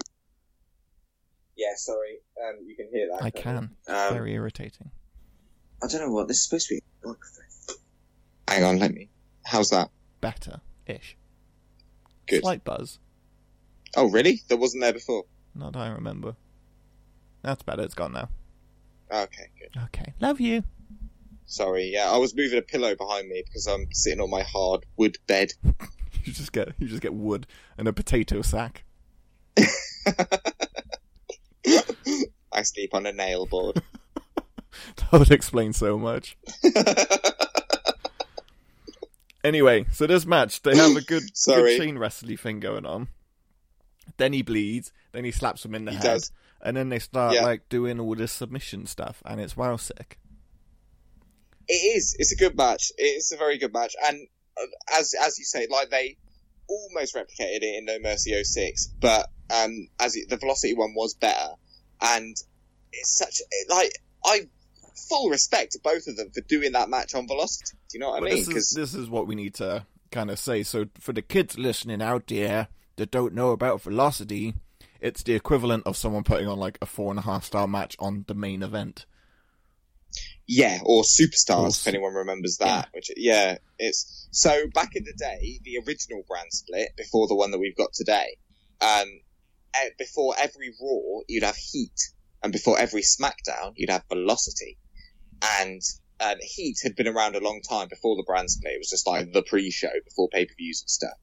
Yeah, 1.57 1.75
sorry. 1.77 2.19
Um, 2.43 2.67
you 2.67 2.75
can 2.75 2.89
hear 2.93 3.09
that. 3.13 3.23
I 3.23 3.31
can't 3.31 3.71
Um, 3.87 4.13
Very 4.15 4.35
irritating. 4.35 4.91
I 5.83 5.89
don't 5.89 6.01
know 6.01 6.13
what 6.13 6.29
this 6.29 6.39
is 6.39 6.45
supposed 6.45 6.69
to 6.69 6.77
be. 6.77 6.83
Hang 8.49 8.65
on, 8.65 8.79
let 8.79 8.93
me. 8.93 9.09
How's 9.45 9.71
that? 9.71 9.91
Better 10.21 10.61
ish. 10.87 11.17
Good. 12.27 12.43
Slight 12.43 12.65
buzz. 12.65 12.99
Oh, 13.97 14.09
really? 14.09 14.43
That 14.49 14.59
wasn't 14.59 14.83
there 14.83 14.93
before. 14.93 15.25
Not 15.55 15.75
that 15.75 15.81
I 15.81 15.89
remember. 15.89 16.37
That's 17.43 17.63
better. 17.63 17.83
It's 17.83 17.95
gone 17.95 18.13
now. 18.13 18.29
Okay, 19.13 19.51
good. 19.59 19.83
Okay. 19.85 20.15
Love 20.21 20.41
you. 20.41 20.63
Sorry. 21.47 21.91
Yeah, 21.93 22.11
I 22.11 22.17
was 22.19 22.35
moving 22.35 22.59
a 22.59 22.63
pillow 22.63 22.95
behind 22.95 23.29
me 23.29 23.43
because 23.45 23.67
I'm 23.67 23.87
sitting 23.93 24.21
on 24.21 24.31
my 24.31 24.43
hard 24.43 24.85
wood 24.97 25.19
bed. 25.27 25.53
You 26.25 26.33
just 26.33 26.53
get 26.53 26.69
you 26.79 26.87
just 26.87 27.03
get 27.03 27.15
wood 27.15 27.49
and 27.77 27.89
a 27.89 27.93
potato 27.93 28.43
sack. 28.43 28.85
I 32.53 32.63
sleep 32.63 32.95
on 32.95 33.07
a 33.07 33.13
nail 33.13 33.47
board. 33.47 33.83
That 34.97 35.13
would 35.19 35.31
explain 35.33 35.73
so 35.75 35.99
much. 35.99 36.37
Anyway, 39.45 39.85
so 39.91 40.07
this 40.07 40.25
match, 40.25 40.63
they 40.63 40.77
have 40.77 40.97
a 40.97 41.01
good, 41.03 41.25
Sorry. 41.37 41.77
good 41.77 41.79
chain 41.85 41.99
wrestling 41.99 42.37
thing 42.37 42.61
going 42.61 42.87
on. 42.87 43.09
Then 44.17 44.33
he 44.33 44.43
bleeds, 44.43 44.93
then 45.13 45.25
he 45.25 45.31
slaps 45.33 45.65
him 45.65 45.75
in 45.75 45.85
the 45.85 45.91
He 45.91 45.97
head, 45.99 46.05
does. 46.05 46.33
and 46.63 46.77
then 46.77 46.89
they 46.89 47.01
start 47.01 47.35
Yeah. 47.35 47.43
like 47.43 47.69
doing 47.69 47.99
all 48.01 48.15
this 48.15 48.31
submission 48.33 48.87
stuff, 48.87 49.23
and 49.27 49.41
it's 49.41 49.57
wow 49.57 49.77
sick. 49.77 50.19
It 51.69 51.97
is. 51.97 52.17
It's 52.19 52.33
a 52.33 52.37
good 52.37 52.57
match. 52.57 52.93
It's 52.99 53.33
a 53.33 53.37
very 53.37 53.59
good 53.59 53.73
match, 53.73 53.95
and 54.07 54.27
uh, 54.61 54.67
as 54.99 55.15
as 55.21 55.39
you 55.39 55.45
say, 55.45 55.67
like 55.71 55.91
they 55.91 56.17
almost 56.69 57.15
replicated 57.15 57.63
it 57.63 57.79
in 57.79 57.85
No 57.85 57.99
Mercy 57.99 58.43
06, 58.43 58.89
but 59.01 59.29
um, 59.55 59.89
as 60.01 60.17
it, 60.17 60.29
the 60.29 60.37
Velocity 60.37 60.75
one 60.75 60.95
was 60.95 61.15
better, 61.15 61.49
and 62.01 62.37
it's 62.93 63.19
such 63.19 63.41
like 63.69 63.93
I 64.25 64.49
full 65.09 65.31
respect 65.31 65.73
to 65.73 65.81
both 65.83 66.07
of 66.07 66.17
them 66.17 66.31
for 66.31 66.41
doing 66.43 66.73
that 66.73 66.89
match 66.89 67.15
on 67.15 67.27
Velocity. 67.27 67.77
Do 67.91 67.99
you 67.99 68.01
know 68.01 68.11
what 68.11 68.21
But 68.21 68.33
I 68.33 68.35
mean? 68.35 68.45
this 68.45 68.57
is 68.57 68.71
this 68.71 68.95
is 68.95 69.09
what 69.11 69.27
we 69.27 69.35
need 69.35 69.55
to 69.55 69.87
kind 70.11 70.31
of 70.31 70.39
say. 70.39 70.63
So 70.63 70.87
for 71.01 71.13
the 71.13 71.23
kids 71.23 71.59
listening 71.59 72.03
out 72.03 72.27
there 72.27 72.69
that 72.97 73.11
don't 73.11 73.35
know 73.35 73.51
about 73.51 73.83
Velocity, 73.83 74.55
it's 75.01 75.23
the 75.23 75.35
equivalent 75.35 75.87
of 75.87 75.97
someone 75.97 76.25
putting 76.25 76.49
on 76.49 76.59
like 76.59 76.79
a 76.81 76.87
four 76.87 77.11
and 77.11 77.19
a 77.19 77.23
half 77.23 77.45
star 77.45 77.67
match 77.67 77.97
on 77.99 78.25
the 78.29 78.35
main 78.35 78.63
event. 78.63 79.07
Yeah, 80.55 80.81
or 80.85 81.03
superstars, 81.03 81.81
if 81.81 81.87
anyone 81.87 82.13
remembers 82.13 82.59
that. 82.59 82.91
Which, 82.93 83.11
yeah, 83.17 83.57
it's 83.79 84.29
so 84.33 84.67
back 84.75 84.91
in 84.95 85.05
the 85.05 85.15
day, 85.15 85.61
the 85.65 85.79
original 85.79 86.23
brand 86.29 86.53
split 86.53 86.91
before 86.95 87.27
the 87.27 87.35
one 87.35 87.53
that 87.53 87.59
we've 87.59 87.77
got 87.77 87.95
today. 87.95 88.37
Um, 88.83 89.09
before 89.97 90.35
every 90.39 90.69
Raw, 90.79 91.21
you'd 91.27 91.45
have 91.45 91.57
Heat, 91.57 91.99
and 92.43 92.53
before 92.53 92.79
every 92.79 93.01
SmackDown, 93.01 93.73
you'd 93.77 93.89
have 93.89 94.05
Velocity. 94.11 94.77
And 95.59 95.81
um, 96.21 96.37
Heat 96.43 96.77
had 96.83 96.97
been 96.97 97.09
around 97.09 97.35
a 97.35 97.41
long 97.41 97.63
time 97.67 97.89
before 97.89 98.17
the 98.17 98.25
brand 98.27 98.51
split. 98.51 98.75
It 98.75 98.79
was 98.79 98.91
just 98.91 99.07
like 99.07 99.33
the 99.33 99.43
pre-show 99.43 99.89
before 100.05 100.29
pay-per-views 100.29 100.83
and 100.83 100.91
stuff. 100.91 101.19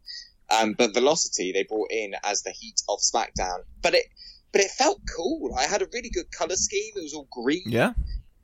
Um, 0.49 0.73
but 0.75 0.95
Velocity 0.95 1.51
they 1.51 1.65
brought 1.69 1.91
in 1.91 2.13
as 2.23 2.41
the 2.41 2.51
Heat 2.51 2.81
of 2.89 2.97
SmackDown, 2.99 3.59
but 3.83 3.93
it 3.93 4.05
but 4.51 4.61
it 4.61 4.71
felt 4.71 5.01
cool. 5.15 5.55
I 5.55 5.65
had 5.67 5.83
a 5.83 5.87
really 5.93 6.09
good 6.09 6.31
color 6.31 6.55
scheme. 6.55 6.93
It 6.95 7.03
was 7.03 7.13
all 7.13 7.27
green 7.31 7.65
Yeah, 7.67 7.93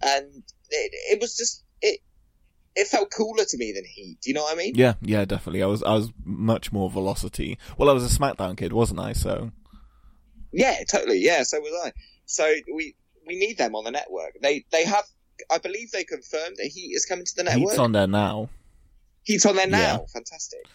and 0.04 0.44
it, 0.70 0.92
it 1.14 1.22
was 1.22 1.36
just 1.36 1.64
it 1.82 2.00
it 2.76 2.88
felt 2.88 3.12
cooler 3.12 3.46
to 3.46 3.58
me 3.58 3.72
than 3.72 3.86
Heat. 3.86 4.18
Do 4.22 4.30
you 4.30 4.34
know 4.34 4.44
what 4.44 4.54
I 4.54 4.58
mean? 4.58 4.74
yeah, 4.76 4.94
yeah, 5.02 5.26
definitely. 5.26 5.64
I 5.64 5.68
was 5.68 5.84
I 5.84 5.94
was 5.94 6.12
much 6.24 6.72
more 6.72 6.90
Velocity. 6.90 7.58
Well, 7.78 7.90
I 7.90 7.94
was 7.94 8.04
a 8.04 8.20
SmackDown 8.20 8.58
kid, 8.58 8.74
wasn't 8.74 9.00
I? 9.00 9.14
So 9.14 9.52
Yeah, 10.52 10.78
totally. 10.90 11.20
Yeah, 11.20 11.44
so 11.44 11.60
was 11.60 11.74
I. 11.86 11.92
So 12.26 12.54
we 12.74 12.96
we 13.28 13.38
need 13.38 13.58
them 13.58 13.76
on 13.76 13.84
the 13.84 13.92
network. 13.92 14.34
They 14.42 14.66
they 14.72 14.86
have. 14.86 15.06
I 15.52 15.58
believe 15.58 15.92
they 15.92 16.06
confirmed 16.06 16.56
that 16.58 16.68
Heat 16.68 16.92
is 16.96 17.06
coming 17.06 17.26
to 17.26 17.36
the 17.36 17.44
network. 17.44 17.72
Heat's 17.72 17.80
on 17.80 17.92
there 17.92 18.08
now. 18.08 18.50
Heat's 19.24 19.46
on 19.46 19.56
there 19.56 19.68
now. 19.68 19.78
Yeah. 19.78 19.98
Fantastic. 20.14 20.66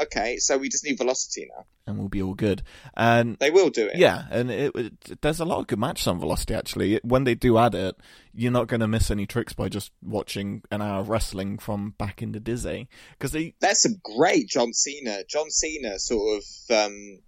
Okay, 0.00 0.38
so 0.38 0.56
we 0.58 0.68
just 0.68 0.84
need 0.84 0.98
velocity 0.98 1.48
now. 1.56 1.64
and 1.86 1.98
we'll 1.98 2.08
be 2.08 2.22
all 2.22 2.34
good. 2.34 2.62
And 2.96 3.36
They 3.38 3.50
will 3.50 3.70
do 3.70 3.86
it. 3.86 3.96
yeah, 3.96 4.24
and 4.30 4.50
it, 4.50 4.74
it, 4.74 5.20
there's 5.22 5.40
a 5.40 5.44
lot 5.44 5.60
of 5.60 5.66
good 5.66 5.78
matches 5.78 6.06
on 6.06 6.20
Velocity 6.20 6.54
actually. 6.54 7.00
When 7.02 7.24
they 7.24 7.34
do 7.34 7.58
add 7.58 7.74
it, 7.74 7.96
you're 8.34 8.52
not 8.52 8.68
going 8.68 8.80
to 8.80 8.88
miss 8.88 9.10
any 9.10 9.26
tricks 9.26 9.52
by 9.52 9.68
just 9.68 9.92
watching 10.02 10.62
an 10.70 10.82
hour 10.82 11.00
of 11.00 11.08
wrestling 11.08 11.58
from 11.58 11.94
back 11.98 12.22
in 12.22 12.32
the 12.32 12.40
Dizzy 12.40 12.88
because 13.12 13.32
they 13.32 13.54
There's 13.60 13.80
some 13.82 13.96
great 14.02 14.48
John 14.48 14.72
Cena, 14.72 15.24
John 15.28 15.50
Cena 15.50 15.98
sort 15.98 16.38
of 16.38 16.76
um, 16.86 17.20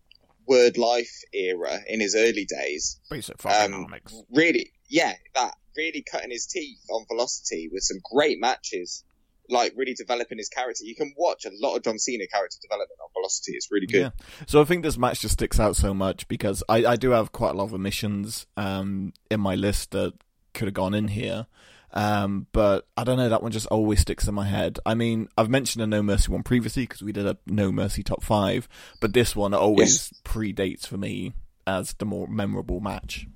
word 0.46 0.78
life 0.78 1.22
era 1.32 1.78
in 1.86 2.00
his 2.00 2.14
early 2.14 2.46
days. 2.46 3.00
basic 3.10 3.44
Um, 3.44 3.86
fucking 3.88 4.24
really, 4.32 4.72
yeah, 4.88 5.14
that 5.34 5.54
really 5.76 6.02
cutting 6.02 6.30
his 6.30 6.46
teeth 6.46 6.80
on 6.90 7.06
Velocity 7.08 7.68
with 7.72 7.82
some 7.82 7.98
great 8.12 8.38
matches. 8.40 9.04
Like 9.50 9.72
really 9.76 9.94
developing 9.94 10.38
his 10.38 10.48
character. 10.48 10.84
You 10.84 10.94
can 10.94 11.12
watch 11.16 11.44
a 11.44 11.50
lot 11.60 11.76
of 11.76 11.82
John 11.82 11.98
Cena 11.98 12.26
character 12.26 12.58
development 12.62 12.98
on 13.02 13.08
Velocity. 13.14 13.52
It's 13.52 13.70
really 13.70 13.86
good. 13.86 14.00
Yeah. 14.00 14.24
So 14.46 14.60
I 14.60 14.64
think 14.64 14.82
this 14.82 14.96
match 14.96 15.20
just 15.20 15.34
sticks 15.34 15.58
out 15.58 15.76
so 15.76 15.92
much 15.92 16.28
because 16.28 16.62
I, 16.68 16.84
I 16.84 16.96
do 16.96 17.10
have 17.10 17.32
quite 17.32 17.50
a 17.50 17.54
lot 17.54 17.64
of 17.64 17.74
omissions 17.74 18.46
um, 18.56 19.12
in 19.30 19.40
my 19.40 19.54
list 19.54 19.90
that 19.90 20.14
could 20.54 20.68
have 20.68 20.74
gone 20.74 20.94
in 20.94 21.08
here. 21.08 21.46
Um, 21.92 22.46
but 22.52 22.86
I 22.96 23.02
don't 23.04 23.16
know, 23.16 23.28
that 23.28 23.42
one 23.42 23.50
just 23.50 23.66
always 23.66 24.00
sticks 24.00 24.28
in 24.28 24.34
my 24.34 24.46
head. 24.46 24.78
I 24.86 24.94
mean, 24.94 25.28
I've 25.36 25.50
mentioned 25.50 25.82
a 25.82 25.86
No 25.86 26.02
Mercy 26.02 26.30
one 26.30 26.44
previously 26.44 26.84
because 26.84 27.02
we 27.02 27.12
did 27.12 27.26
a 27.26 27.36
No 27.46 27.72
Mercy 27.72 28.02
top 28.02 28.22
five, 28.22 28.68
but 29.00 29.12
this 29.12 29.34
one 29.34 29.54
always 29.54 30.12
predates 30.24 30.86
for 30.86 30.96
me 30.96 31.34
as 31.66 31.94
the 31.94 32.04
more 32.04 32.28
memorable 32.28 32.80
match. 32.80 33.26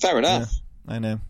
Fair 0.00 0.18
enough. 0.18 0.50
I 0.88 0.98
know. 0.98 1.20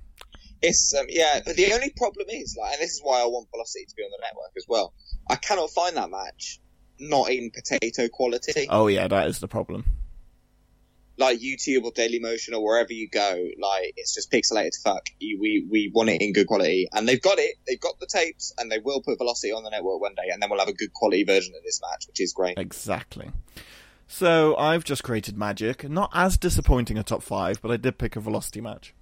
It's 0.63 0.95
um, 0.95 1.07
yeah. 1.09 1.41
But 1.45 1.57
the 1.57 1.73
only 1.73 1.91
problem 1.97 2.27
is 2.31 2.57
like, 2.59 2.75
and 2.75 2.83
this 2.83 2.93
is 2.93 3.01
why 3.03 3.21
I 3.21 3.27
want 3.27 3.49
Velocity 3.51 3.85
to 3.87 3.95
be 3.97 4.03
on 4.03 4.11
the 4.11 4.23
network 4.23 4.53
as 4.57 4.67
well. 4.69 4.95
I 5.29 5.37
cannot 5.37 5.71
find 5.71 5.97
that 5.97 6.11
match 6.11 6.61
not 6.99 7.31
in 7.31 7.51
potato 7.51 8.09
quality. 8.09 8.67
Oh 8.71 8.87
yeah, 8.87 9.09
that 9.09 9.27
is 9.27 9.41
the 9.41 9.49
problem. 9.49 9.85
Like 11.19 11.41
YouTube 11.41 11.85
or 11.85 11.93
Daily 11.93 12.21
Motion 12.21 12.55
or 12.55 12.65
wherever 12.65 12.93
you 12.93 13.09
go, 13.09 13.49
like 13.61 13.95
it's 13.97 14.15
just 14.15 14.33
pixelated 14.33 14.81
fuck. 14.83 15.07
You, 15.19 15.39
we 15.39 15.67
we 15.71 15.91
want 15.93 16.09
it 16.09 16.23
in 16.23 16.33
good 16.33 16.47
quality, 16.47 16.89
and 16.93 17.07
they've 17.07 17.21
got 17.21 17.39
it. 17.39 17.57
They've 17.67 17.81
got 17.81 18.01
the 18.01 18.07
tapes, 18.07 18.55
and 18.57 18.71
they 18.71 18.79
will 18.79 19.03
put 19.03 19.19
Velocity 19.19 19.53
on 19.53 19.63
the 19.63 19.71
network 19.71 20.01
one 20.01 20.15
day, 20.15 20.31
and 20.33 20.41
then 20.41 20.49
we'll 20.49 20.61
have 20.61 20.69
a 20.69 20.73
good 20.73 20.93
quality 20.93 21.25
version 21.25 21.55
of 21.57 21.63
this 21.65 21.81
match, 21.83 22.07
which 22.07 22.21
is 22.21 22.33
great. 22.33 22.59
Exactly. 22.59 23.31
So 24.09 24.57
I've 24.57 24.85
just 24.85 25.03
created 25.03 25.37
Magic. 25.37 25.89
Not 25.89 26.11
as 26.15 26.37
disappointing 26.37 26.99
a 26.99 27.03
top 27.03 27.23
five, 27.23 27.61
but 27.61 27.71
I 27.71 27.77
did 27.77 27.99
pick 27.99 28.17
a 28.17 28.21
Velocity 28.21 28.61
match. 28.61 28.95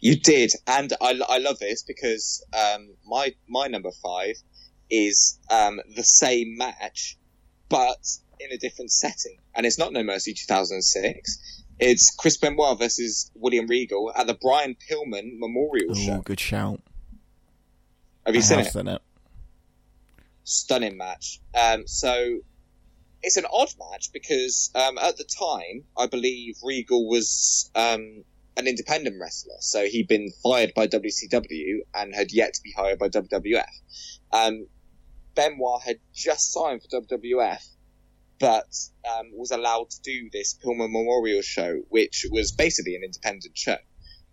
You 0.00 0.16
did, 0.18 0.52
and 0.66 0.92
I, 1.00 1.18
I 1.28 1.38
love 1.38 1.58
this 1.58 1.82
because 1.82 2.44
um, 2.52 2.88
my 3.06 3.34
my 3.48 3.66
number 3.68 3.90
five 4.02 4.34
is 4.90 5.38
um, 5.50 5.80
the 5.94 6.02
same 6.02 6.56
match, 6.56 7.16
but 7.68 7.98
in 8.40 8.50
a 8.52 8.56
different 8.58 8.90
setting, 8.90 9.38
and 9.54 9.66
it's 9.66 9.78
not 9.78 9.92
No 9.92 10.02
Mercy 10.02 10.32
2006. 10.34 11.64
It's 11.80 12.14
Chris 12.16 12.36
Benoit 12.38 12.78
versus 12.78 13.30
William 13.34 13.66
Regal 13.68 14.12
at 14.16 14.26
the 14.26 14.34
Brian 14.34 14.74
Pillman 14.90 15.38
Memorial 15.38 15.90
Oh, 15.90 15.94
Show. 15.94 16.20
good 16.22 16.40
shout. 16.40 16.80
Have 18.26 18.34
you 18.34 18.40
I 18.40 18.44
seen 18.44 18.58
have 18.58 18.66
it? 18.66 18.72
seen 18.72 18.88
it. 18.88 19.02
Stunning 20.44 20.96
match. 20.96 21.40
Um, 21.54 21.86
so 21.86 22.40
it's 23.22 23.36
an 23.36 23.44
odd 23.52 23.68
match 23.90 24.10
because 24.12 24.70
um, 24.74 24.98
at 24.98 25.16
the 25.18 25.24
time, 25.24 25.84
I 25.96 26.06
believe 26.06 26.56
Regal 26.64 27.08
was 27.08 27.70
um, 27.74 28.24
an 28.58 28.66
independent 28.66 29.16
wrestler, 29.20 29.54
so 29.60 29.86
he'd 29.86 30.08
been 30.08 30.30
fired 30.42 30.72
by 30.74 30.88
WCW 30.88 31.78
and 31.94 32.12
had 32.14 32.32
yet 32.32 32.54
to 32.54 32.60
be 32.62 32.72
hired 32.76 32.98
by 32.98 33.08
WWF. 33.08 33.64
Um, 34.32 34.66
Benoit 35.34 35.80
had 35.82 36.00
just 36.12 36.52
signed 36.52 36.82
for 36.82 37.00
WWF, 37.00 37.64
but 38.40 38.66
um, 39.08 39.30
was 39.32 39.52
allowed 39.52 39.90
to 39.90 40.00
do 40.02 40.28
this 40.32 40.58
Pillman 40.58 40.90
Memorial 40.90 41.40
show, 41.40 41.82
which 41.88 42.26
was 42.32 42.50
basically 42.50 42.96
an 42.96 43.04
independent 43.04 43.56
show. 43.56 43.76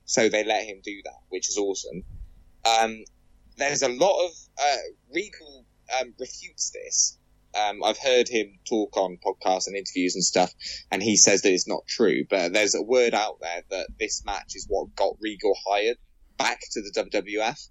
So 0.05 0.27
they 0.27 0.43
let 0.43 0.65
him 0.65 0.81
do 0.83 1.01
that, 1.03 1.19
which 1.29 1.47
is 1.47 1.57
awesome. 1.57 2.03
Um, 2.65 3.03
there's 3.57 3.83
a 3.83 3.89
lot 3.89 4.25
of 4.25 4.31
uh, 4.59 4.77
Regal 5.13 5.65
um, 6.01 6.15
refutes 6.19 6.71
this. 6.71 7.19
Um, 7.55 7.83
I've 7.83 7.97
heard 7.97 8.27
him 8.27 8.59
talk 8.67 8.97
on 8.97 9.17
podcasts 9.25 9.67
and 9.67 9.75
interviews 9.75 10.15
and 10.15 10.23
stuff, 10.23 10.53
and 10.91 11.01
he 11.01 11.15
says 11.15 11.41
that 11.41 11.53
it's 11.53 11.67
not 11.67 11.87
true. 11.87 12.23
But 12.29 12.53
there's 12.53 12.75
a 12.75 12.81
word 12.81 13.13
out 13.13 13.39
there 13.41 13.63
that 13.69 13.87
this 13.99 14.23
match 14.25 14.55
is 14.55 14.65
what 14.69 14.95
got 14.95 15.15
Regal 15.21 15.55
hired 15.67 15.97
back 16.37 16.59
to 16.71 16.81
the 16.81 16.91
WWF 16.91 17.69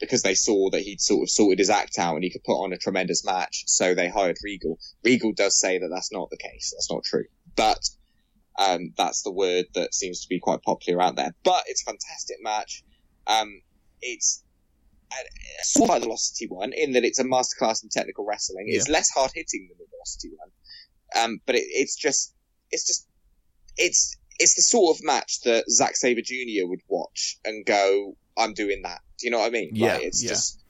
because 0.00 0.22
they 0.22 0.34
saw 0.34 0.70
that 0.70 0.82
he'd 0.82 1.00
sort 1.00 1.22
of 1.22 1.30
sorted 1.30 1.58
his 1.58 1.70
act 1.70 1.98
out 1.98 2.14
and 2.14 2.24
he 2.24 2.30
could 2.30 2.44
put 2.44 2.62
on 2.62 2.72
a 2.72 2.78
tremendous 2.78 3.24
match. 3.24 3.64
So 3.66 3.94
they 3.94 4.08
hired 4.08 4.36
Regal. 4.42 4.78
Regal 5.02 5.32
does 5.32 5.58
say 5.58 5.78
that 5.78 5.88
that's 5.88 6.12
not 6.12 6.30
the 6.30 6.36
case. 6.36 6.72
That's 6.74 6.90
not 6.90 7.04
true. 7.04 7.24
But 7.56 7.88
um, 8.58 8.92
that's 8.96 9.22
the 9.22 9.32
word 9.32 9.66
that 9.74 9.94
seems 9.94 10.22
to 10.22 10.28
be 10.28 10.40
quite 10.40 10.62
popular 10.62 11.02
out 11.02 11.16
there. 11.16 11.34
But 11.44 11.64
it's 11.66 11.82
a 11.82 11.86
fantastic 11.86 12.36
match. 12.42 12.82
Um, 13.26 13.60
it's 14.00 14.44
sort 15.62 15.84
of 15.84 15.94
like 15.94 16.00
the 16.00 16.06
Velocity 16.06 16.46
one 16.48 16.72
in 16.72 16.92
that 16.92 17.04
it's 17.04 17.18
a 17.18 17.24
masterclass 17.24 17.82
in 17.82 17.88
technical 17.90 18.24
wrestling. 18.26 18.66
It's 18.68 18.88
less 18.88 19.10
hard 19.10 19.30
hitting 19.34 19.68
than 19.68 19.78
the 19.78 19.86
Velocity 19.90 20.30
one, 20.36 21.24
um, 21.24 21.40
but 21.46 21.54
it, 21.54 21.64
it's 21.66 21.96
just 21.96 22.34
it's 22.70 22.86
just 22.86 23.06
it's 23.76 24.16
it's 24.38 24.54
the 24.54 24.62
sort 24.62 24.96
of 24.96 25.04
match 25.04 25.40
that 25.42 25.64
Zack 25.70 25.96
Sabre 25.96 26.20
Jr. 26.22 26.66
would 26.66 26.80
watch 26.88 27.38
and 27.44 27.64
go, 27.64 28.16
"I'm 28.36 28.54
doing 28.54 28.82
that." 28.82 29.00
Do 29.18 29.26
you 29.26 29.30
know 29.30 29.38
what 29.38 29.46
I 29.46 29.50
mean? 29.50 29.70
Yeah, 29.74 29.94
like, 29.94 30.02
it's 30.04 30.22
yeah. 30.22 30.30
just 30.30 30.60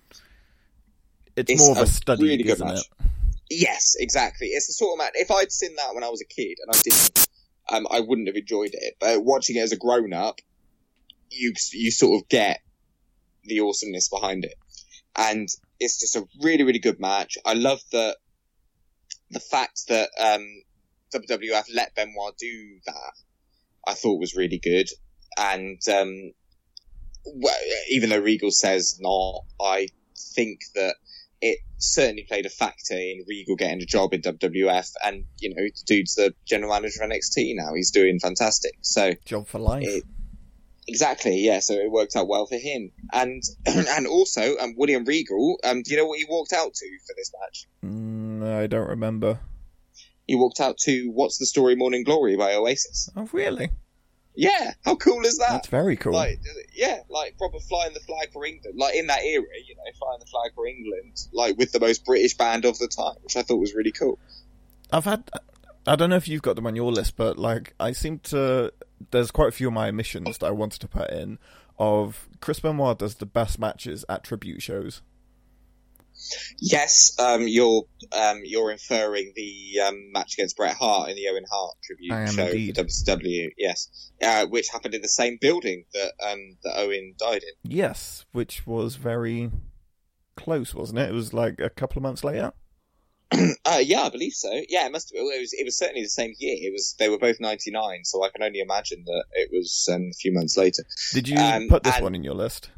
It's, 1.37 1.51
It's 1.51 1.63
more 1.63 1.73
of 1.73 1.79
a 1.79 1.83
a 1.83 1.87
study, 1.87 2.23
really 2.25 2.43
good 2.43 2.53
isn't 2.55 2.67
match. 2.67 2.79
it? 2.79 3.07
Yes, 3.51 3.95
exactly. 3.99 4.49
It's 4.49 4.67
the 4.67 4.73
sort 4.73 4.93
of 4.95 4.99
match. 4.99 5.13
If 5.15 5.31
I'd 5.31 5.53
seen 5.53 5.75
that 5.77 5.95
when 5.95 6.05
I 6.05 6.09
was 6.09 6.21
a 6.23 6.25
kid 6.27 6.57
and 6.65 6.75
I 6.75 6.81
didn't, 6.83 7.29
um, 7.71 7.87
I 7.91 8.01
wouldn't 8.01 8.27
have 8.29 8.37
enjoyed 8.37 8.71
it. 8.73 8.95
But 9.01 9.23
watching 9.25 9.57
it 9.57 9.61
as 9.61 9.73
a 9.73 9.77
grown 9.77 10.13
up, 10.13 10.41
you 11.31 11.53
you 11.73 11.91
sort 11.91 12.23
of 12.23 12.29
get 12.29 12.61
the 13.47 13.61
awesomeness 13.61 14.09
behind 14.09 14.45
it, 14.45 14.55
and 15.17 15.49
it's 15.81 16.01
just 16.01 16.17
a 16.17 16.25
really 16.43 16.65
really 16.65 16.79
good 16.79 17.01
match. 17.01 17.37
I 17.45 17.55
love 17.55 17.81
the 17.93 18.17
the 19.31 19.41
fact 19.41 19.89
that 19.89 20.11
um, 20.21 20.47
WWF 21.15 21.65
let 21.75 21.95
Benoit 21.95 22.37
do 22.39 22.79
that. 22.87 23.13
I 23.87 23.95
thought 23.95 24.21
was 24.21 24.35
really 24.35 24.59
good, 24.59 24.89
and 25.39 25.81
um, 25.89 26.33
well, 27.27 27.57
even 27.91 28.11
though 28.11 28.19
Regal 28.19 28.51
says 28.51 28.99
not, 29.01 29.45
I 29.61 29.89
think 30.35 30.61
that 30.75 30.97
it 31.41 31.59
certainly 31.77 32.25
played 32.27 32.47
a 32.47 32.51
factor 32.51 32.95
in 32.95 33.25
Regal 33.29 33.57
getting 33.57 33.83
a 33.83 33.87
job 33.87 34.15
in 34.15 34.23
WWF, 34.23 34.91
and 35.05 35.25
you 35.39 35.51
know, 35.51 35.63
the 35.63 35.83
dude's 35.85 36.15
the 36.15 36.35
general 36.47 36.73
manager 36.73 37.03
of 37.03 37.11
NXT 37.11 37.55
now. 37.57 37.75
He's 37.75 37.91
doing 37.91 38.19
fantastic. 38.19 38.73
So 38.81 39.13
Job 39.25 39.47
for 39.47 39.59
life. 39.59 39.85
it, 39.87 40.05
exactly, 40.87 41.39
yeah. 41.39 41.61
So 41.61 41.75
it 41.75 41.91
worked 41.91 42.17
out 42.17 42.29
well 42.29 42.47
for 42.47 42.57
him, 42.57 42.93
and 43.13 43.43
and 43.67 44.07
also, 44.07 44.57
um, 44.59 44.75
William 44.77 45.05
Regal. 45.05 45.59
Um, 45.65 45.83
do 45.83 45.91
you 45.91 45.97
know 45.97 46.07
what 46.07 46.19
he 46.19 46.27
walked 46.29 46.53
out 46.53 46.75
to 46.75 46.99
for 47.07 47.15
this 47.17 47.33
match? 47.41 47.67
Mm, 47.85 48.45
I 48.47 48.67
don't 48.67 48.89
remember. 48.89 49.41
He 50.27 50.35
walked 50.35 50.61
out 50.61 50.79
to 50.79 51.11
"What's 51.11 51.39
the 51.39 51.47
Story, 51.47 51.77
Morning 51.77 52.05
Glory" 52.05 52.37
by 52.37 52.55
Oasis. 52.55 53.11
Oh, 53.17 53.29
really? 53.33 53.71
Yeah, 54.37 54.73
how 54.85 54.97
cool 54.97 55.25
is 55.25 55.39
that? 55.39 55.51
That's 55.51 55.69
very 55.69 55.97
cool. 55.97 56.13
Like, 56.13 56.41
yeah, 56.75 57.01
like 57.09 57.39
proper 57.39 57.61
flying 57.61 57.95
the 57.95 58.01
flag 58.01 58.33
for 58.33 58.45
England. 58.45 58.77
Like 58.77 58.97
in 58.97 59.07
that 59.07 59.23
era, 59.23 59.45
you 59.65 59.77
know, 59.77 59.83
flying 59.97 60.19
the 60.19 60.27
flag 60.27 60.53
for 60.55 60.67
England, 60.67 61.21
like 61.33 61.57
with 61.57 61.71
the 61.71 61.79
most 61.79 62.05
British 62.05 62.37
band 62.37 62.65
of 62.65 62.77
the 62.79 62.89
time, 62.89 63.15
which 63.23 63.37
I 63.37 63.43
thought 63.43 63.59
was 63.59 63.75
really 63.75 63.93
cool. 63.93 64.19
I've 64.91 65.05
had. 65.05 65.31
I 65.87 65.97
don't 65.97 66.11
know 66.11 66.17
if 66.17 66.29
you've 66.29 66.43
got 66.43 66.57
them 66.57 66.67
on 66.67 66.77
your 66.77 66.93
list, 66.93 67.17
but 67.17 67.39
like 67.39 67.75
I 67.79 67.93
seem 67.93 68.19
to. 68.21 68.73
There's 69.11 69.31
quite 69.31 69.49
a 69.49 69.53
few 69.53 69.69
of 69.69 69.75
my 69.75 69.89
omissions 69.89 70.39
that 70.39 70.47
I 70.47 70.51
wanted 70.51 70.81
to 70.81 70.89
put 70.89 71.11
in. 71.11 71.39
Of 71.79 72.29
Chris 72.41 72.61
Benoit 72.61 72.99
does 72.99 73.17
the 73.17 73.27
best 73.27 73.59
matches 73.59 74.05
at 74.09 74.23
tribute 74.23 74.63
shows. 74.63 75.03
Yes, 76.61 77.17
um, 77.19 77.47
you're 77.47 77.83
um, 78.13 78.41
you're 78.45 78.71
inferring 78.71 79.33
the 79.35 79.81
um, 79.87 80.13
match 80.13 80.35
against 80.35 80.57
Bret 80.57 80.77
Hart 80.77 81.11
in 81.11 81.17
the 81.17 81.29
Owen 81.29 81.45
Hart 81.51 81.75
tribute 81.83 82.31
show 82.31 82.47
indeed. 82.47 82.77
for 82.77 82.85
WCW. 82.85 83.51
Yes, 83.59 84.11
uh, 84.23 84.47
which 84.47 84.69
happened 84.69 84.95
in 84.95 85.03
the 85.03 85.09
same 85.09 85.39
building 85.41 85.85
that 85.93 86.13
um, 86.25 86.57
that 86.63 86.79
Owen 86.79 87.15
died 87.19 87.43
in. 87.43 87.71
Yes, 87.71 88.25
which 88.33 88.67
was 88.67 88.97
very 88.97 89.51
close, 90.37 90.75
wasn't 90.75 91.01
it? 91.01 91.11
It 91.11 91.15
was 91.15 91.35
like 91.35 91.61
a 91.61 91.71
couple 91.71 91.99
of 91.99 92.05
months 92.05 92.23
later. 92.23 92.53
Uh, 93.67 93.79
yeah, 93.83 94.03
I 94.03 94.11
believe 94.11 94.35
so. 94.35 94.51
Yeah, 94.69 94.85
it 94.87 94.93
must. 94.93 95.11
Have, 95.15 95.19
it 95.21 95.41
was. 95.41 95.53
It 95.55 95.65
was 95.65 95.77
certainly 95.79 96.03
the 96.03 96.09
same 96.09 96.35
year. 96.39 96.57
It 96.61 96.73
was. 96.73 96.95
They 96.99 97.09
were 97.09 97.19
both 97.19 97.41
ninety 97.41 97.71
nine, 97.71 98.05
so 98.05 98.23
I 98.23 98.29
can 98.29 98.43
only 98.43 98.61
imagine 98.61 99.05
that 99.07 99.25
it 99.33 99.49
was 99.53 99.89
um, 99.91 100.11
a 100.11 100.17
few 100.19 100.33
months 100.33 100.57
later. 100.59 100.85
Did 101.15 101.29
you 101.29 101.39
Um, 101.39 101.69
put 101.69 101.83
this 101.83 101.95
and- 101.95 102.05
one 102.05 102.15
in 102.15 102.23
your 102.25 102.35
list? 102.35 102.71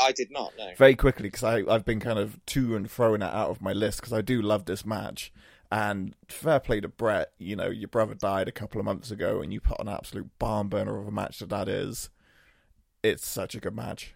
I 0.00 0.12
did 0.12 0.30
not 0.30 0.52
know. 0.56 0.70
very 0.76 0.94
quickly 0.94 1.24
because 1.28 1.42
I've 1.44 1.84
been 1.84 1.98
kind 2.00 2.18
of 2.20 2.38
to 2.46 2.76
and 2.76 2.88
throwing 2.90 3.20
it 3.20 3.24
out 3.34 3.50
of 3.50 3.60
my 3.60 3.72
list 3.72 4.00
because 4.00 4.12
I 4.12 4.20
do 4.22 4.40
love 4.40 4.64
this 4.64 4.86
match. 4.86 5.32
And 5.72 6.14
fair 6.28 6.60
play 6.60 6.80
to 6.80 6.88
Bret, 6.88 7.32
you 7.38 7.56
know, 7.56 7.68
your 7.68 7.88
brother 7.88 8.14
died 8.14 8.46
a 8.48 8.52
couple 8.52 8.78
of 8.80 8.84
months 8.86 9.10
ago 9.10 9.40
and 9.42 9.52
you 9.52 9.60
put 9.60 9.80
an 9.80 9.88
absolute 9.88 10.30
barn 10.38 10.68
burner 10.68 10.98
of 11.00 11.08
a 11.08 11.10
match 11.10 11.40
that 11.40 11.48
that 11.50 11.68
is. 11.68 12.08
It's 13.02 13.26
such 13.28 13.54
a 13.56 13.60
good 13.60 13.74
match. 13.76 14.14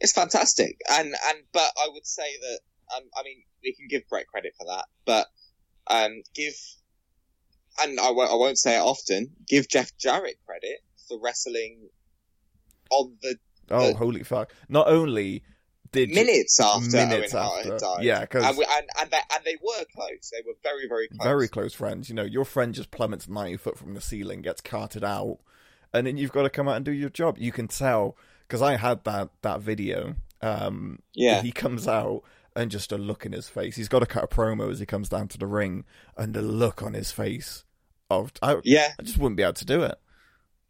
It's 0.00 0.12
fantastic, 0.12 0.80
and 0.90 1.08
and 1.08 1.38
but 1.52 1.70
I 1.76 1.88
would 1.92 2.06
say 2.06 2.36
that 2.40 2.60
Um, 2.96 3.02
I 3.16 3.22
mean, 3.22 3.42
we 3.62 3.74
can 3.74 3.86
give 3.88 4.02
Bret 4.08 4.26
credit 4.28 4.52
for 4.58 4.66
that, 4.66 4.86
but 5.04 5.26
um, 5.88 6.22
give, 6.34 6.54
and 7.82 7.98
I 8.00 8.10
won't, 8.10 8.58
say 8.58 8.76
it 8.76 8.80
often, 8.80 9.30
give 9.46 9.68
Jeff 9.68 9.96
Jarrett 9.98 10.36
credit 10.46 10.78
for 11.08 11.18
wrestling 11.20 11.88
on 12.90 13.16
the 13.22 13.36
Oh, 13.70 13.90
Uh, 13.90 13.94
holy 13.94 14.22
fuck! 14.22 14.52
Not 14.70 14.88
only 14.88 15.42
did 15.92 16.08
minutes 16.10 16.58
after 16.58 16.88
minutes 16.96 17.34
Owen 17.34 17.42
Hart 17.44 17.58
after. 17.58 17.72
had 17.72 17.80
died. 17.80 18.04
Yeah, 18.04 18.24
'cause- 18.26 18.44
and, 18.44 18.56
and, 18.58 18.88
and, 18.98 19.10
they, 19.10 19.18
and 19.34 19.44
they 19.44 19.56
were 19.62 19.84
close. 19.94 20.30
They 20.32 20.42
were 20.46 20.54
very, 20.62 20.88
very 20.88 21.08
close. 21.08 21.22
very 21.22 21.48
close 21.48 21.74
friends. 21.74 22.08
You 22.08 22.14
know, 22.14 22.24
your 22.24 22.46
friend 22.46 22.74
just 22.74 22.90
plummets 22.90 23.28
ninety 23.28 23.58
foot 23.58 23.76
from 23.76 23.92
the 23.92 24.00
ceiling, 24.00 24.40
gets 24.40 24.62
carted 24.62 25.04
out, 25.04 25.38
and 25.92 26.06
then 26.06 26.16
you've 26.16 26.32
got 26.32 26.44
to 26.44 26.50
come 26.50 26.66
out 26.68 26.76
and 26.76 26.84
do 26.84 26.92
your 26.92 27.10
job. 27.10 27.36
You 27.38 27.52
can 27.52 27.68
tell 27.68 28.16
because 28.46 28.62
I 28.62 28.76
had 28.76 29.04
that 29.04 29.28
that 29.42 29.60
video. 29.60 30.16
Um, 30.40 31.00
Yeah. 31.14 31.42
he 31.42 31.52
comes 31.52 31.86
out 31.88 32.22
and 32.58 32.70
just 32.70 32.92
a 32.92 32.98
look 32.98 33.24
in 33.24 33.32
his 33.32 33.48
face. 33.48 33.76
He's 33.76 33.88
got 33.88 34.00
to 34.00 34.06
cut 34.06 34.24
a 34.24 34.26
promo 34.26 34.70
as 34.70 34.80
he 34.80 34.86
comes 34.86 35.08
down 35.08 35.28
to 35.28 35.38
the 35.38 35.46
ring, 35.46 35.84
and 36.16 36.34
the 36.34 36.42
look 36.42 36.82
on 36.82 36.94
his 36.94 37.12
face 37.12 37.64
of 38.10 38.32
I, 38.42 38.56
Yeah, 38.64 38.88
I 38.98 39.02
just 39.02 39.18
wouldn't 39.18 39.36
be 39.36 39.42
able 39.42 39.52
to 39.54 39.64
do 39.64 39.82
it. 39.82 39.96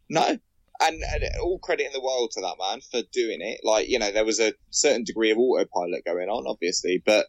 no. 0.09 0.37
And, 0.81 1.03
and 1.13 1.23
all 1.41 1.59
credit 1.59 1.87
in 1.87 1.91
the 1.91 1.99
world 1.99 2.31
to 2.31 2.39
that 2.41 2.55
man 2.57 2.79
for 2.89 3.01
doing 3.11 3.41
it. 3.41 3.59
Like, 3.65 3.89
you 3.89 3.99
know, 3.99 4.13
there 4.13 4.23
was 4.23 4.39
a 4.39 4.53
certain 4.69 5.03
degree 5.03 5.29
of 5.29 5.37
autopilot 5.37 6.05
going 6.05 6.29
on, 6.29 6.45
obviously, 6.47 7.03
but, 7.05 7.25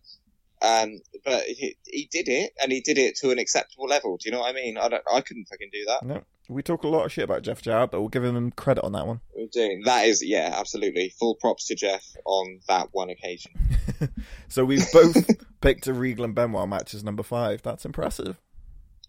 um, 0.63 1.01
but 1.25 1.43
he, 1.47 1.77
he 1.85 2.09
did 2.13 2.29
it 2.29 2.53
and 2.63 2.71
he 2.71 2.81
did 2.81 2.97
it 2.97 3.17
to 3.23 3.33
an 3.33 3.41
acceptable 3.41 3.87
level. 3.87 4.19
Do 4.19 4.29
you 4.29 4.33
know 4.33 4.39
what 4.39 4.51
I 4.51 4.53
mean? 4.55 4.79
I 4.79 4.89
don't, 4.89 5.03
I 5.13 5.21
couldn't 5.21 5.49
fucking 5.49 5.71
do 5.73 5.85
that. 5.89 6.05
No, 6.07 6.23
we 6.51 6.63
talk 6.63 6.83
a 6.83 6.89
lot 6.89 7.05
of 7.05 7.13
shit 7.13 7.25
about 7.25 7.43
Jeff 7.43 7.63
Jarrett, 7.63 7.91
but 7.93 8.01
we'll 8.01 8.09
give 8.09 8.25
him 8.25 8.51
credit 8.51 8.85
on 8.85 8.93
that 8.93 9.07
one. 9.07 9.21
We're 9.37 9.47
doing 9.47 9.83
that 9.85 10.07
is, 10.07 10.23
yeah, 10.25 10.55
absolutely. 10.59 11.11
Full 11.19 11.37
props 11.37 11.67
to 11.69 11.75
Jeff 11.75 12.05
on 12.25 12.61
that 12.69 12.89
one 12.93 13.11
occasion. 13.11 13.53
So 14.49 14.65
we've 14.65 14.91
both 14.93 15.29
picked 15.61 15.87
a 15.87 15.93
Regal 15.93 16.25
and 16.25 16.35
Benoit 16.35 16.69
match 16.69 16.95
as 16.95 17.05
number 17.05 17.23
five. 17.23 17.61
That's 17.63 17.85
impressive. 17.85 18.41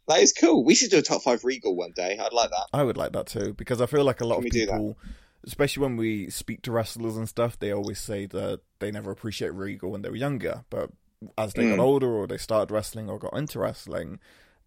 That 0.08 0.19
is 0.19 0.34
cool. 0.34 0.63
We 0.65 0.75
should 0.75 0.91
do 0.91 0.97
a 0.99 1.01
top 1.01 1.21
five 1.23 1.43
Regal 1.45 1.75
one 1.75 1.93
day. 1.95 2.17
I'd 2.19 2.34
like 2.34 2.49
that. 2.49 2.67
I 2.73 2.84
would 2.84 2.97
like 2.97 3.13
that 3.13 3.25
too 3.27 3.54
because 3.54 3.82
I 3.82 3.86
feel 3.86 4.04
like 4.04 4.19
a 4.21 4.25
lot 4.25 4.36
Can 4.36 4.39
of 4.41 4.43
we 4.45 4.49
do 4.51 4.65
people, 4.65 4.97
especially 5.45 5.82
when 5.84 5.95
we 5.97 6.30
speak 6.30 6.62
to 6.63 6.71
wrestlers 6.71 7.15
and 7.17 7.27
stuff, 7.27 7.58
they 7.58 7.71
always 7.71 7.99
say 7.99 8.25
that 8.27 8.60
they 8.80 8.91
never 8.91 9.12
appreciate 9.12 9.54
Regal 9.54 9.91
when 9.91 10.01
they 10.01 10.10
were 10.10 10.15
younger, 10.15 10.63
but 10.69 10.91
as 11.38 11.54
they 11.54 11.63
Mm. 11.63 11.77
got 11.77 11.84
older 11.84 12.12
or 12.12 12.27
they 12.27 12.38
started 12.38 12.71
wrestling 12.73 13.10
or 13.10 13.17
got 13.17 13.34
into 13.38 13.60
wrestling, 13.60 14.19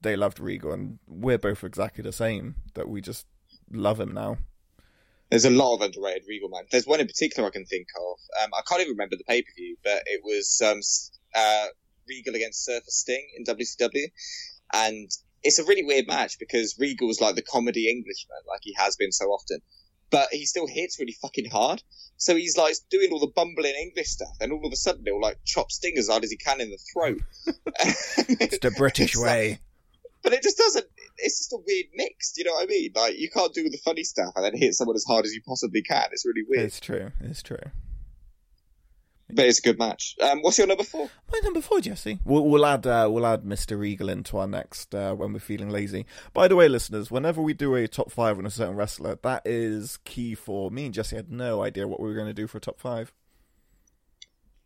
they 0.04 0.14
loved 0.16 0.38
Regal, 0.38 0.72
and 0.72 0.98
we're 1.08 1.38
both 1.38 1.64
exactly 1.64 2.02
the 2.02 2.12
same. 2.12 2.54
That 2.74 2.88
we 2.88 3.00
just 3.00 3.26
love 3.72 3.98
him 3.98 4.14
now. 4.14 4.38
There's 5.30 5.44
a 5.46 5.50
lot 5.50 5.74
of 5.74 5.80
underrated 5.80 6.22
Regal 6.28 6.48
man. 6.48 6.64
There's 6.70 6.86
one 6.86 7.00
in 7.00 7.06
particular 7.08 7.48
I 7.48 7.50
can 7.50 7.64
think 7.64 7.88
of. 7.96 8.18
Um, 8.44 8.50
I 8.54 8.60
can't 8.68 8.80
even 8.82 8.92
remember 8.92 9.16
the 9.16 9.24
pay 9.24 9.42
per 9.42 9.48
view, 9.56 9.76
but 9.82 10.02
it 10.06 10.20
was 10.22 10.62
um, 10.64 10.80
uh, 11.34 11.66
Regal 12.08 12.34
against 12.36 12.64
Surfer 12.64 12.84
Sting 12.88 13.26
in 13.36 13.44
WCW, 13.44 14.04
and 14.72 15.10
it's 15.42 15.58
a 15.58 15.64
really 15.64 15.82
weird 15.82 16.06
match 16.06 16.38
because 16.38 16.76
Regal 16.78 17.08
was 17.08 17.20
like 17.20 17.34
the 17.34 17.42
comedy 17.42 17.88
Englishman, 17.90 18.38
like 18.48 18.60
he 18.62 18.74
has 18.78 18.96
been 18.96 19.12
so 19.12 19.26
often, 19.26 19.58
but 20.10 20.28
he 20.30 20.46
still 20.46 20.66
hits 20.68 20.98
really 21.00 21.16
fucking 21.20 21.50
hard. 21.50 21.82
So 22.16 22.36
he's 22.36 22.56
like 22.56 22.74
doing 22.90 23.10
all 23.10 23.18
the 23.18 23.32
bumbling 23.34 23.74
English 23.74 24.08
stuff, 24.08 24.36
and 24.40 24.52
all 24.52 24.64
of 24.64 24.72
a 24.72 24.76
sudden 24.76 25.02
he'll 25.04 25.20
like 25.20 25.38
chop 25.44 25.72
Sting 25.72 25.94
as 25.98 26.08
hard 26.08 26.22
as 26.22 26.30
he 26.30 26.36
can 26.36 26.60
in 26.60 26.70
the 26.70 26.78
throat. 26.92 27.20
It's 28.40 28.58
the 28.58 28.70
British 28.70 29.06
It's 29.14 29.16
like- 29.16 29.26
way. 29.26 29.58
But 30.24 30.32
it 30.32 30.42
just 30.42 30.56
doesn't. 30.56 30.86
It's 31.18 31.38
just 31.38 31.52
a 31.52 31.58
weird 31.64 31.86
mix. 31.94 32.32
Do 32.32 32.40
you 32.40 32.46
know 32.46 32.54
what 32.54 32.64
I 32.64 32.66
mean? 32.66 32.90
Like 32.96 33.18
you 33.18 33.30
can't 33.30 33.54
do 33.54 33.68
the 33.68 33.78
funny 33.84 34.02
stuff 34.02 34.32
and 34.34 34.44
then 34.44 34.56
hit 34.56 34.74
someone 34.74 34.96
as 34.96 35.04
hard 35.04 35.26
as 35.26 35.34
you 35.34 35.42
possibly 35.46 35.82
can. 35.82 36.06
It's 36.10 36.24
really 36.26 36.42
weird. 36.48 36.64
It's 36.64 36.80
true. 36.80 37.12
It's 37.20 37.42
true. 37.42 37.58
But 39.30 39.46
it's 39.46 39.58
a 39.58 39.62
good 39.62 39.78
match. 39.78 40.16
Um, 40.22 40.40
what's 40.42 40.58
your 40.58 40.66
number 40.66 40.84
four? 40.84 41.08
My 41.32 41.40
number 41.42 41.60
four, 41.60 41.80
Jesse. 41.80 42.20
We'll, 42.24 42.46
we'll 42.46 42.66
add 42.66 42.86
uh, 42.86 43.08
we'll 43.10 43.26
add 43.26 43.42
Mr. 43.42 43.78
Regal 43.78 44.08
into 44.08 44.38
our 44.38 44.46
next 44.46 44.94
uh, 44.94 45.14
when 45.14 45.32
we're 45.32 45.38
feeling 45.38 45.70
lazy. 45.70 46.06
By 46.32 46.48
the 46.48 46.56
way, 46.56 46.68
listeners, 46.68 47.10
whenever 47.10 47.42
we 47.42 47.52
do 47.52 47.74
a 47.74 47.86
top 47.86 48.10
five 48.10 48.38
on 48.38 48.46
a 48.46 48.50
certain 48.50 48.76
wrestler, 48.76 49.18
that 49.22 49.42
is 49.44 49.98
key 50.04 50.34
for 50.34 50.70
me 50.70 50.86
and 50.86 50.94
Jesse. 50.94 51.16
Had 51.16 51.30
no 51.30 51.62
idea 51.62 51.86
what 51.86 52.00
we 52.00 52.08
were 52.08 52.14
going 52.14 52.28
to 52.28 52.34
do 52.34 52.46
for 52.46 52.58
a 52.58 52.60
top 52.60 52.80
five. 52.80 53.12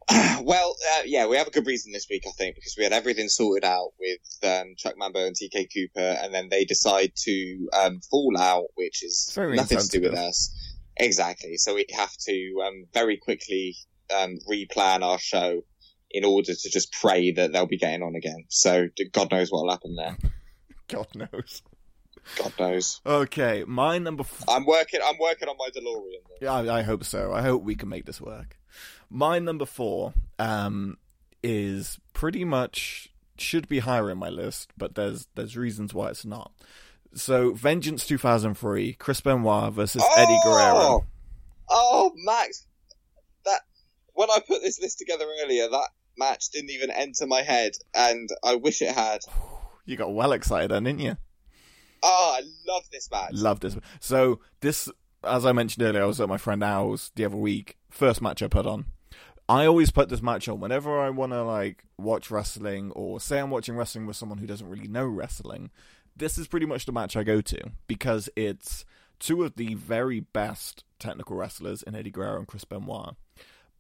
well, 0.43 0.75
uh, 0.95 1.03
yeah, 1.05 1.27
we 1.27 1.37
have 1.37 1.47
a 1.47 1.51
good 1.51 1.67
reason 1.67 1.93
this 1.93 2.07
week, 2.09 2.25
I 2.27 2.31
think, 2.33 2.55
because 2.55 2.77
we 2.79 2.85
had 2.85 2.93
everything 2.93 3.29
sorted 3.29 3.65
out 3.65 3.91
with 3.99 4.51
um, 4.51 4.75
Chuck 4.77 4.95
Mambo 4.97 5.27
and 5.27 5.37
TK 5.37 5.69
Cooper, 5.73 6.19
and 6.23 6.33
then 6.33 6.49
they 6.49 6.65
decide 6.65 7.13
to 7.25 7.69
um, 7.79 8.01
fall 8.11 8.37
out, 8.39 8.67
which 8.75 9.05
is 9.05 9.31
Very 9.35 9.57
nothing 9.57 9.79
to 9.79 9.89
do 9.89 10.01
with 10.03 10.15
us. 10.15 10.55
Exactly. 10.97 11.57
So 11.57 11.75
we 11.75 11.87
have 11.95 12.13
to 12.27 12.63
um, 12.67 12.85
very 12.95 13.19
quickly 13.19 13.77
um, 14.15 14.39
replan 14.51 15.03
our 15.03 15.19
show 15.19 15.63
in 16.11 16.25
order 16.25 16.55
to 16.55 16.71
just 16.71 16.93
pray 16.93 17.33
that 17.33 17.53
they'll 17.53 17.67
be 17.67 17.79
getting 17.79 18.03
on 18.03 18.15
again. 18.15 18.45
So 18.49 18.89
God 19.13 19.31
knows 19.31 19.51
what 19.51 19.65
will 19.65 19.71
happen 19.71 19.95
there. 19.97 20.17
God 20.89 21.07
knows. 21.15 21.63
God 22.37 22.53
knows. 22.59 23.01
Okay, 23.05 23.65
my 23.67 23.99
number. 23.99 24.23
F- 24.23 24.45
I'm 24.49 24.67
working. 24.67 25.01
I'm 25.05 25.19
working 25.19 25.49
on 25.49 25.57
my 25.59 25.69
DeLorean. 25.69 26.41
Though. 26.41 26.63
yeah, 26.65 26.73
I, 26.73 26.79
I 26.79 26.83
hope 26.83 27.05
so. 27.05 27.33
I 27.33 27.43
hope 27.43 27.63
we 27.63 27.75
can 27.75 27.89
make 27.89 28.07
this 28.07 28.21
work. 28.21 28.57
My 29.11 29.39
number 29.39 29.65
four 29.67 30.15
um, 30.39 30.99
is 31.43 31.99
pretty 32.13 32.45
much 32.45 33.11
should 33.39 33.69
be 33.69 33.81
higher 33.81 34.11
in 34.11 34.19
my 34.19 34.29
list, 34.29 34.73
but 34.77 34.95
there's 34.95 35.29
there's 35.35 35.57
reasons 35.57 35.95
why 35.95 36.09
it's 36.09 36.25
not. 36.25 36.53
So, 37.15 37.55
Vengeance 37.55 38.07
2003, 38.07 38.95
Chris 38.95 39.21
Benoit 39.21 39.73
versus 39.73 40.05
Eddie 40.17 40.39
Guerrero. 40.45 41.07
Oh, 41.71 42.13
Max, 42.17 42.67
that 43.45 43.61
when 44.13 44.31
I 44.31 44.41
put 44.47 44.61
this 44.63 44.81
list 44.81 44.99
together 44.99 45.25
earlier, 45.43 45.69
that 45.69 45.89
match 46.19 46.51
didn't 46.51 46.71
even 46.71 46.91
enter 46.91 47.27
my 47.27 47.43
head, 47.43 47.73
and 47.95 48.29
I 48.45 48.57
wish 48.57 48.83
it 48.83 48.95
had. 48.95 49.21
You 49.85 49.97
got 49.97 50.13
well 50.13 50.33
excited 50.33 50.71
then, 50.71 50.85
didn't 50.85 51.01
you? 51.01 51.17
Oh, 52.03 52.39
I 52.39 52.43
love 52.71 52.85
this 52.93 53.11
match. 53.11 53.31
Love 53.33 53.61
this. 53.61 53.77
So 54.01 54.41
this, 54.61 54.89
as 55.25 55.47
I 55.47 55.53
mentioned 55.53 55.85
earlier, 55.87 56.03
I 56.03 56.07
was 56.07 56.21
at 56.21 56.29
my 56.29 56.37
friend 56.37 56.63
Al's 56.63 57.11
the 57.15 57.25
other 57.25 57.37
week. 57.37 57.77
First 57.91 58.21
match 58.21 58.43
I 58.43 58.49
put 58.49 58.67
on. 58.67 58.85
I 59.49 59.65
always 59.67 59.91
put 59.91 60.09
this 60.11 60.21
match 60.23 60.49
on 60.49 60.61
whenever 60.61 60.99
I 61.01 61.11
want 61.11 61.33
to 61.33 61.43
like 61.43 61.85
watch 61.97 62.31
wrestling 62.31 62.91
or 62.93 63.19
say 63.21 63.39
I'm 63.39 63.51
watching 63.51 63.77
wrestling 63.77 64.07
with 64.07 64.17
someone 64.17 64.39
who 64.39 64.47
doesn't 64.47 64.69
really 64.69 64.89
know 64.89 65.07
wrestling. 65.07 65.71
This 66.17 66.37
is 66.37 66.47
pretty 66.49 66.67
much 66.67 66.85
the 66.85 66.93
match 66.93 67.17
I 67.17 67.23
go 67.23 67.41
to 67.41 67.71
because 67.87 68.29
it's 68.37 68.85
two 69.19 69.43
of 69.45 69.57
the 69.57 69.75
very 69.75 70.21
best 70.21 70.85
technical 70.99 71.37
wrestlers 71.37 71.83
in 71.83 71.95
Eddie 71.95 72.11
Guerrero 72.11 72.39
and 72.39 72.47
Chris 72.47 72.65
Benoit. 72.65 73.15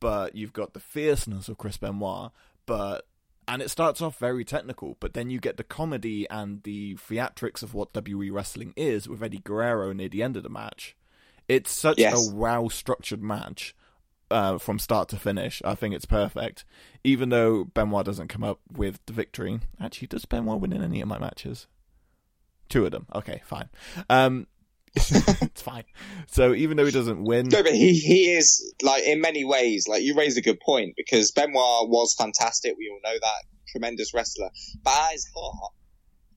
But 0.00 0.34
you've 0.34 0.52
got 0.52 0.72
the 0.72 0.80
fierceness 0.80 1.48
of 1.48 1.58
Chris 1.58 1.76
Benoit, 1.76 2.30
but 2.64 3.06
and 3.46 3.60
it 3.62 3.70
starts 3.70 4.00
off 4.00 4.18
very 4.18 4.44
technical, 4.44 4.96
but 5.00 5.14
then 5.14 5.30
you 5.30 5.40
get 5.40 5.56
the 5.56 5.64
comedy 5.64 6.28
and 6.30 6.62
the 6.64 6.94
theatrics 6.96 7.62
of 7.62 7.74
what 7.74 7.92
WWE 7.94 8.30
wrestling 8.32 8.72
is 8.76 9.08
with 9.08 9.22
Eddie 9.22 9.40
Guerrero 9.42 9.92
near 9.92 10.08
the 10.08 10.22
end 10.22 10.36
of 10.36 10.42
the 10.42 10.48
match. 10.50 10.94
It's 11.48 11.70
such 11.72 11.98
Yes. 11.98 12.30
a 12.30 12.34
well 12.34 12.68
structured 12.68 13.22
match 13.22 13.74
uh, 14.30 14.58
from 14.58 14.78
start 14.78 15.08
to 15.10 15.16
finish. 15.16 15.62
I 15.64 15.74
think 15.74 15.94
it's 15.94 16.04
perfect. 16.04 16.64
Even 17.04 17.28
though 17.28 17.64
Benoit 17.64 18.04
doesn't 18.04 18.28
come 18.28 18.44
up 18.44 18.60
with 18.70 19.00
the 19.06 19.12
victory. 19.12 19.60
Actually, 19.80 20.08
does 20.08 20.24
Benoit 20.24 20.60
win 20.60 20.72
in 20.72 20.82
any 20.82 21.00
of 21.00 21.08
my 21.08 21.18
matches? 21.18 21.66
Two 22.68 22.84
of 22.84 22.92
them. 22.92 23.06
Okay, 23.14 23.42
fine. 23.44 23.68
Um, 24.10 24.46
it's 24.94 25.62
fine. 25.62 25.84
So 26.26 26.54
even 26.54 26.76
though 26.76 26.84
he 26.84 26.92
doesn't 26.92 27.24
win, 27.24 27.48
No, 27.48 27.62
but 27.62 27.72
he 27.72 27.94
he 27.94 28.32
is 28.32 28.74
like 28.82 29.04
in 29.04 29.20
many 29.20 29.44
ways. 29.44 29.86
Like 29.88 30.02
you 30.02 30.14
raised 30.16 30.38
a 30.38 30.42
good 30.42 30.60
point 30.60 30.94
because 30.96 31.30
Benoit 31.32 31.88
was 31.88 32.14
fantastic. 32.14 32.74
We 32.76 32.90
all 32.90 33.00
know 33.04 33.18
that 33.18 33.42
tremendous 33.68 34.12
wrestler, 34.14 34.50
but 34.82 34.94
at 34.94 35.12
his 35.12 35.30
heart, 35.34 35.72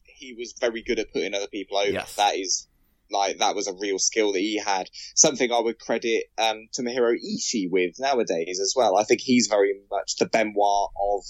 he 0.03 0.33
was 0.33 0.53
very 0.59 0.83
good 0.83 0.99
at 0.99 1.11
putting 1.11 1.33
other 1.33 1.47
people 1.47 1.77
over. 1.77 1.91
Yes. 1.91 2.15
That 2.15 2.35
is 2.35 2.67
like 3.11 3.39
that 3.39 3.55
was 3.55 3.67
a 3.67 3.73
real 3.79 3.99
skill 3.99 4.33
that 4.33 4.39
he 4.39 4.57
had. 4.57 4.89
Something 5.15 5.51
I 5.51 5.59
would 5.59 5.79
credit 5.79 6.25
um, 6.37 6.67
Tomohiro 6.77 7.13
Ishii 7.15 7.69
with 7.69 7.95
nowadays 7.99 8.59
as 8.61 8.73
well. 8.75 8.97
I 8.97 9.03
think 9.03 9.21
he's 9.21 9.47
very 9.47 9.73
much 9.91 10.15
the 10.17 10.25
Benoit 10.27 10.89
of 11.01 11.23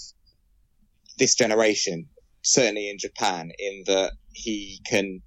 this 1.18 1.34
generation, 1.34 2.08
certainly 2.42 2.88
in 2.90 2.98
Japan, 2.98 3.50
in 3.58 3.84
that 3.86 4.12
he 4.32 4.80
can 4.88 5.20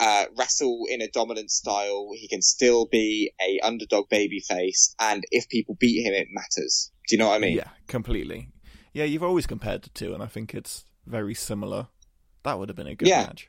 uh, 0.00 0.26
wrestle 0.36 0.82
in 0.88 1.00
a 1.00 1.08
dominant 1.08 1.50
style. 1.50 2.10
He 2.14 2.28
can 2.28 2.42
still 2.42 2.86
be 2.86 3.32
a 3.40 3.60
underdog 3.60 4.08
baby 4.08 4.40
face, 4.40 4.94
and 5.00 5.22
if 5.30 5.48
people 5.48 5.76
beat 5.78 6.04
him, 6.04 6.12
it 6.14 6.28
matters. 6.30 6.90
Do 7.08 7.14
you 7.16 7.18
know 7.18 7.28
what 7.28 7.36
I 7.36 7.38
mean? 7.38 7.56
yeah, 7.56 7.68
completely. 7.86 8.48
Yeah, 8.92 9.04
you've 9.04 9.22
always 9.24 9.46
compared 9.46 9.82
the 9.82 9.90
two, 9.90 10.14
and 10.14 10.22
I 10.22 10.26
think 10.26 10.54
it's 10.54 10.84
very 11.06 11.34
similar. 11.34 11.88
That 12.44 12.58
would 12.58 12.68
have 12.68 12.76
been 12.76 12.86
a 12.86 12.94
good 12.94 13.08
Yeah. 13.08 13.22
match. 13.26 13.48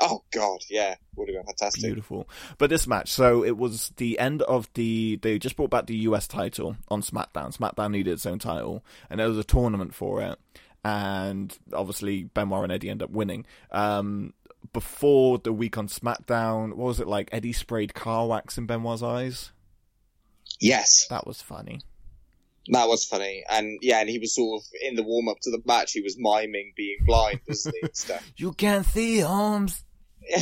Oh 0.00 0.24
God, 0.32 0.60
yeah, 0.68 0.96
would 1.16 1.28
have 1.28 1.36
been 1.36 1.44
fantastic. 1.46 1.84
Beautiful. 1.84 2.28
But 2.58 2.70
this 2.70 2.86
match, 2.86 3.10
so 3.10 3.44
it 3.44 3.56
was 3.56 3.92
the 3.96 4.18
end 4.18 4.42
of 4.42 4.68
the. 4.74 5.16
They 5.22 5.38
just 5.38 5.56
brought 5.56 5.70
back 5.70 5.86
the 5.86 5.96
US 5.98 6.26
title 6.26 6.76
on 6.88 7.00
SmackDown. 7.02 7.56
SmackDown 7.56 7.92
needed 7.92 8.12
its 8.12 8.26
own 8.26 8.38
title, 8.38 8.84
and 9.08 9.20
there 9.20 9.28
was 9.28 9.38
a 9.38 9.44
tournament 9.44 9.94
for 9.94 10.20
it. 10.22 10.38
And 10.84 11.56
obviously, 11.72 12.24
Benoit 12.24 12.64
and 12.64 12.72
Eddie 12.72 12.90
end 12.90 13.02
up 13.02 13.10
winning. 13.10 13.46
Um, 13.70 14.34
before 14.72 15.38
the 15.38 15.52
week 15.52 15.78
on 15.78 15.88
SmackDown, 15.88 16.70
what 16.74 16.86
was 16.86 17.00
it 17.00 17.06
like? 17.06 17.28
Eddie 17.32 17.52
sprayed 17.52 17.94
car 17.94 18.26
wax 18.26 18.58
in 18.58 18.66
Benoit's 18.66 19.02
eyes. 19.02 19.52
Yes, 20.60 21.06
That 21.08 21.26
was 21.26 21.42
funny. 21.42 21.80
That 22.68 22.88
was 22.88 23.04
funny, 23.04 23.44
and 23.50 23.78
yeah, 23.82 24.00
and 24.00 24.08
he 24.08 24.18
was 24.18 24.34
sort 24.34 24.62
of 24.62 24.66
in 24.82 24.96
the 24.96 25.02
warm 25.02 25.28
up 25.28 25.36
to 25.42 25.50
the 25.50 25.60
match. 25.66 25.92
He 25.92 26.00
was 26.00 26.16
miming 26.18 26.72
being 26.76 26.96
blind, 27.04 27.40
wasn't 27.48 27.74
he? 27.80 27.86
And 27.86 27.96
stuff. 27.96 28.32
You 28.36 28.52
can't 28.54 28.86
see 28.86 29.18
Holmes. 29.20 29.84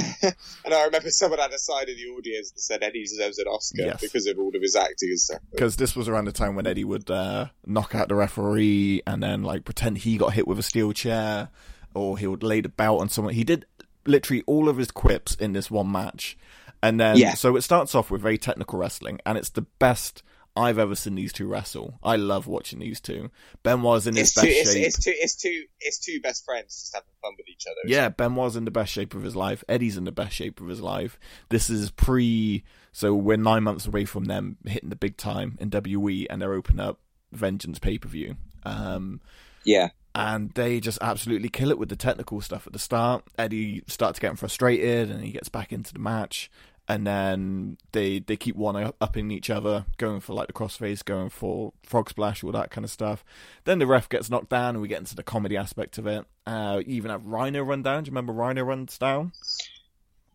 and 0.64 0.72
I 0.72 0.84
remember 0.84 1.10
someone 1.10 1.40
had 1.40 1.52
a 1.52 1.58
side 1.58 1.88
in 1.88 1.96
the 1.96 2.06
audience 2.16 2.52
that 2.52 2.60
said 2.60 2.82
Eddie 2.84 3.02
deserves 3.02 3.38
an 3.38 3.46
Oscar 3.48 3.82
Yes. 3.82 4.00
because 4.00 4.26
of 4.26 4.38
all 4.38 4.54
of 4.54 4.62
his 4.62 4.76
acting 4.76 5.08
and 5.10 5.18
stuff. 5.18 5.40
Because 5.50 5.74
this 5.74 5.96
was 5.96 6.06
around 6.08 6.26
the 6.26 6.32
time 6.32 6.54
when 6.54 6.68
Eddie 6.68 6.84
would 6.84 7.10
uh, 7.10 7.46
knock 7.66 7.92
out 7.96 8.08
the 8.08 8.14
referee 8.14 9.02
and 9.08 9.20
then 9.20 9.42
like 9.42 9.64
pretend 9.64 9.98
he 9.98 10.16
got 10.16 10.34
hit 10.34 10.46
with 10.46 10.60
a 10.60 10.62
steel 10.62 10.92
chair, 10.92 11.48
or 11.94 12.16
he 12.16 12.28
would 12.28 12.44
lay 12.44 12.60
the 12.60 12.68
belt 12.68 13.00
on 13.00 13.08
someone. 13.08 13.34
He 13.34 13.42
did 13.42 13.66
literally 14.06 14.44
all 14.46 14.68
of 14.68 14.76
his 14.76 14.92
quips 14.92 15.34
in 15.34 15.52
this 15.52 15.68
one 15.70 15.90
match, 15.90 16.38
and 16.80 17.00
then 17.00 17.16
Yeah. 17.16 17.34
so 17.34 17.56
it 17.56 17.62
starts 17.62 17.94
off 17.96 18.10
with 18.10 18.22
very 18.22 18.38
technical 18.38 18.78
wrestling, 18.78 19.18
and 19.26 19.36
it's 19.36 19.50
the 19.50 19.62
best 19.62 20.22
I've 20.54 20.78
ever 20.78 20.94
seen 20.94 21.14
these 21.14 21.32
two 21.32 21.46
wrestle. 21.46 21.98
I 22.02 22.16
love 22.16 22.46
watching 22.46 22.78
these 22.80 23.00
two. 23.00 23.30
Benoit's 23.62 24.06
in 24.06 24.16
his 24.16 24.28
It's 24.28 24.34
best 24.34 24.46
it's, 24.48 24.72
shape. 24.72 24.86
it's 24.86 25.04
two, 25.04 25.14
it's 25.16 25.36
two, 25.36 25.64
it's 25.80 25.98
two 25.98 26.20
best 26.20 26.44
friends 26.44 26.78
just 26.80 26.94
having 26.94 27.08
fun 27.22 27.32
with 27.38 27.48
each 27.48 27.64
other. 27.66 27.80
Yeah, 27.86 28.10
Benoit's 28.10 28.54
in 28.56 28.66
the 28.66 28.70
best 28.70 28.92
shape 28.92 29.14
of 29.14 29.22
his 29.22 29.34
life. 29.34 29.64
Eddie's 29.68 29.96
in 29.96 30.04
the 30.04 30.12
best 30.12 30.34
shape 30.34 30.60
of 30.60 30.68
his 30.68 30.80
life. 30.82 31.18
This 31.48 31.70
is 31.70 31.90
pre, 31.90 32.64
so 32.92 33.14
we're 33.14 33.38
nine 33.38 33.62
months 33.62 33.86
away 33.86 34.04
from 34.04 34.24
them 34.26 34.58
hitting 34.66 34.90
the 34.90 34.96
big 34.96 35.16
time 35.16 35.56
in 35.58 35.70
WE, 35.70 36.26
and 36.28 36.42
they're 36.42 36.52
opening 36.52 36.80
up 36.80 36.98
Vengeance 37.32 37.78
pay 37.78 37.96
per 37.96 38.08
view. 38.08 38.36
Um, 38.64 39.22
yeah, 39.64 39.88
and 40.14 40.50
they 40.52 40.80
just 40.80 40.98
absolutely 41.00 41.48
kill 41.48 41.70
it 41.70 41.78
with 41.78 41.88
the 41.88 41.96
technical 41.96 42.42
stuff 42.42 42.66
at 42.66 42.74
the 42.74 42.78
start. 42.78 43.24
Eddie 43.38 43.82
starts 43.86 44.18
getting 44.18 44.36
frustrated, 44.36 45.10
and 45.10 45.24
he 45.24 45.32
gets 45.32 45.48
back 45.48 45.72
into 45.72 45.94
the 45.94 45.98
match. 45.98 46.50
And 46.88 47.06
then 47.06 47.78
they 47.92 48.18
they 48.18 48.36
keep 48.36 48.56
one 48.56 48.92
upping 49.00 49.30
each 49.30 49.50
other, 49.50 49.86
going 49.98 50.20
for 50.20 50.34
like 50.34 50.48
the 50.48 50.52
crossface, 50.52 51.04
going 51.04 51.30
for 51.30 51.72
frog 51.84 52.10
splash, 52.10 52.42
all 52.42 52.52
that 52.52 52.70
kind 52.70 52.84
of 52.84 52.90
stuff. 52.90 53.24
Then 53.64 53.78
the 53.78 53.86
ref 53.86 54.08
gets 54.08 54.28
knocked 54.28 54.50
down, 54.50 54.74
and 54.74 54.82
we 54.82 54.88
get 54.88 54.98
into 54.98 55.14
the 55.14 55.22
comedy 55.22 55.56
aspect 55.56 55.96
of 55.98 56.06
it. 56.06 56.24
Uh, 56.44 56.82
you 56.84 56.96
even 56.96 57.10
have 57.10 57.24
Rhino 57.24 57.62
run 57.62 57.82
down. 57.82 58.02
Do 58.02 58.08
you 58.08 58.12
remember 58.12 58.32
Rhino 58.32 58.62
runs 58.62 58.98
down? 58.98 59.32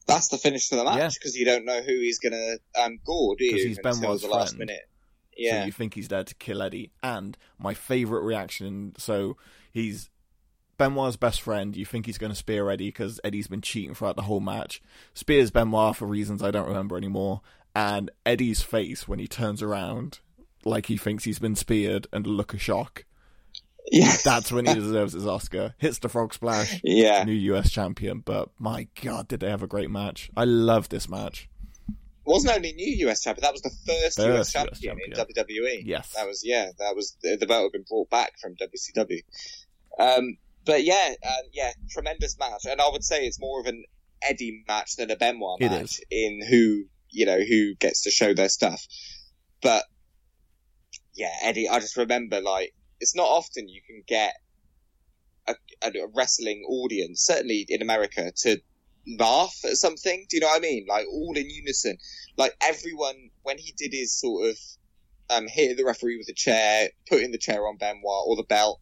that's 0.08 0.30
the 0.30 0.38
finish 0.38 0.70
to 0.70 0.78
the 0.78 0.84
match 0.84 1.16
because 1.16 1.36
you 1.36 1.46
don't 1.46 1.66
know 1.66 1.82
who 1.82 2.00
he's 2.00 2.20
gonna 2.20 2.56
um, 2.82 3.00
gore, 3.06 3.36
do 3.36 3.44
you? 3.44 3.56
he's 3.56 3.78
until 3.78 4.18
the 4.18 4.28
last 4.28 4.56
friend. 4.56 4.60
minute. 4.60 4.88
So 5.36 5.44
Yeah, 5.44 5.66
you 5.66 5.72
think 5.72 5.94
he's 5.94 6.08
there 6.08 6.24
to 6.24 6.36
kill 6.36 6.64
Eddie. 6.64 6.92
And 7.04 7.38
my 7.60 7.76
favourite 7.76 8.24
reaction, 8.24 8.94
so 8.98 9.38
he's 9.72 10.10
Benoit's 10.78 11.16
best 11.18 11.42
friend. 11.42 11.76
You 11.76 11.86
think 11.86 12.06
he's 12.06 12.18
going 12.18 12.32
to 12.32 12.36
spear 12.38 12.70
Eddie 12.70 12.90
because 12.90 13.20
Eddie's 13.24 13.48
been 13.48 13.62
cheating 13.62 13.94
throughout 13.96 14.16
the 14.16 14.24
whole 14.24 14.40
match. 14.40 14.82
Spears 15.14 15.52
Benoit 15.52 15.96
for 15.96 16.06
reasons 16.06 16.42
I 16.44 16.52
don't 16.52 16.68
remember 16.68 16.98
anymore. 16.98 17.42
And 17.76 18.10
Eddie's 18.26 18.62
face 18.62 19.08
when 19.08 19.20
he 19.20 19.28
turns 19.28 19.62
around, 19.62 20.20
like 20.66 20.88
he 20.88 20.98
thinks 20.98 21.24
he's 21.26 21.40
been 21.40 21.56
speared, 21.56 22.08
and 22.12 22.26
a 22.26 22.30
look 22.30 22.54
of 22.54 22.62
shock. 22.62 23.06
yeah, 23.92 24.16
That's 24.24 24.52
when 24.52 24.66
he 24.66 24.74
deserves 24.76 25.14
his 25.14 25.28
Oscar. 25.28 25.76
Hits 25.78 26.00
the 26.00 26.10
frog 26.10 26.34
splash. 26.34 26.80
yeah. 26.84 27.24
New 27.24 27.34
US 27.56 27.70
champion. 27.72 28.20
But 28.20 28.50
my 28.60 28.88
God, 29.02 29.28
did 29.28 29.40
they 29.42 29.50
have 29.50 29.64
a 29.64 29.68
great 29.68 29.90
match? 29.92 30.30
I 30.36 30.46
love 30.46 30.90
this 30.90 31.08
match. 31.08 31.50
wasn't 32.26 32.56
only 32.56 32.74
new 32.74 33.08
US 33.10 33.22
champion. 33.24 33.44
That 33.44 33.54
was 33.54 33.62
the 33.62 33.70
first, 33.86 34.18
First 34.18 34.56
US 34.56 34.56
US 34.56 34.80
champion, 34.80 34.98
in 35.06 35.14
WWE. 35.14 35.82
Yes. 35.86 36.14
that 36.14 36.28
was 36.28 36.42
yeah. 36.44 36.72
That 36.80 36.96
was 36.96 37.16
the, 37.22 37.36
the 37.36 37.46
belt 37.48 37.64
had 37.64 37.72
been 37.74 37.86
brought 37.88 38.10
back 38.10 38.40
from 38.40 38.56
WCW. 38.56 39.22
Um, 40.00 40.38
but 40.68 40.84
yeah, 40.84 41.16
uh, 41.26 41.44
yeah, 41.54 41.72
tremendous 41.90 42.38
match, 42.38 42.66
and 42.70 42.80
I 42.80 42.90
would 42.92 43.04
say 43.04 43.26
it's 43.26 43.40
more 43.40 43.60
of 43.60 43.66
an 43.66 43.86
Eddie 44.22 44.64
match 44.68 44.98
than 44.98 45.10
a 45.10 45.16
Benoit 45.16 45.62
It 45.62 45.72
match 45.72 46.02
in 46.12 46.42
who 46.48 46.84
you 47.10 47.26
know 47.26 47.40
who 47.40 47.74
gets 47.76 48.04
to 48.04 48.12
show 48.12 48.34
their 48.34 48.50
stuff. 48.50 48.86
But 49.62 49.86
yeah, 51.16 51.34
Eddie, 51.42 51.70
I 51.70 51.80
just 51.80 51.98
remember 51.98 52.42
like 52.42 52.74
it's 53.00 53.16
not 53.16 53.28
often 53.28 53.70
you 53.70 53.82
can 53.88 54.04
get 54.08 54.36
a, 55.48 55.56
a, 55.82 55.88
a 55.88 56.08
wrestling 56.14 56.64
audience, 56.68 57.22
certainly 57.22 57.66
in 57.70 57.82
America, 57.82 58.32
to 58.44 58.60
laugh 59.18 59.56
at 59.64 59.78
something. 59.78 60.26
Do 60.30 60.38
you 60.38 60.42
know 60.42 60.48
what 60.48 60.58
I 60.58 60.62
mean? 60.62 60.86
Like 60.88 61.06
all 61.08 61.38
in 61.38 61.50
unison. 61.50 61.98
Like 62.38 62.54
everyone 62.62 63.30
when 63.44 63.58
he 63.58 63.74
did 63.78 63.94
his 63.94 64.14
sort 64.20 64.50
of 64.50 64.58
um 65.30 65.48
hit 65.48 65.78
the 65.78 65.86
referee 65.86 66.18
with 66.18 66.30
a 66.30 66.34
chair, 66.34 66.90
putting 67.10 67.32
the 67.32 67.38
chair 67.38 67.66
on 67.68 67.78
Benoit 67.78 68.26
or 68.26 68.36
the 68.36 68.44
belt, 68.44 68.80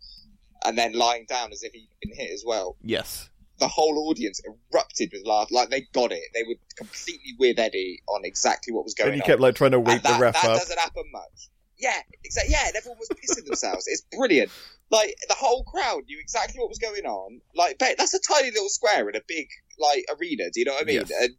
and 0.66 0.78
then 0.78 0.94
lying 0.94 1.26
down 1.28 1.52
as 1.52 1.64
if 1.64 1.74
he'd 1.74 1.90
been 2.02 2.16
hit 2.16 2.32
as 2.32 2.44
well. 2.46 2.76
Yes. 2.82 3.30
The 3.60 3.68
whole 3.68 4.10
audience 4.10 4.42
erupted 4.74 5.12
with 5.14 5.26
laughter. 5.26 5.56
Like 5.56 5.70
they 5.70 5.88
got 5.94 6.12
it. 6.12 6.24
They 6.34 6.44
were 6.44 6.56
completely 6.76 7.36
with 7.40 7.58
Eddie 7.58 8.02
on 8.08 8.26
exactly 8.26 8.74
what 8.74 8.84
was 8.84 8.96
going 8.96 9.10
on. 9.10 9.14
And 9.14 9.22
he 9.22 9.22
on. 9.22 9.28
kept 9.28 9.42
like 9.42 9.56
trying 9.56 9.72
to 9.72 9.80
wake 9.80 10.02
the 10.02 10.10
that, 10.10 10.20
ref 10.20 10.34
that 10.34 10.52
up. 10.52 10.60
doesn't 10.60 10.80
happen 10.80 11.04
much. 11.14 11.50
Yeah, 11.78 12.00
exactly. 12.24 12.54
Yeah, 12.54 12.68
and 12.68 12.76
everyone 12.76 13.00
was 13.00 13.10
pissing 13.10 13.46
themselves. 13.46 13.86
It's 13.88 14.06
brilliant. 14.16 14.52
Like 14.92 15.16
the 15.28 15.36
whole 15.36 15.64
crowd 15.64 16.04
knew 16.08 16.18
exactly 16.20 16.60
what 16.60 16.70
was 16.70 16.80
going 16.80 17.06
on. 17.06 17.42
Like 17.56 17.80
that's 17.80 18.14
a 18.14 18.20
tiny 18.20 18.52
little 18.52 18.70
square 18.70 19.10
in 19.10 19.16
a 19.16 19.22
big 19.28 19.48
like 19.80 20.06
arena. 20.18 20.46
Do 20.54 20.60
you 20.60 20.66
know 20.66 20.74
what 20.74 20.84
I 20.84 20.86
mean? 20.86 21.04
Yes. 21.08 21.12
And 21.22 21.36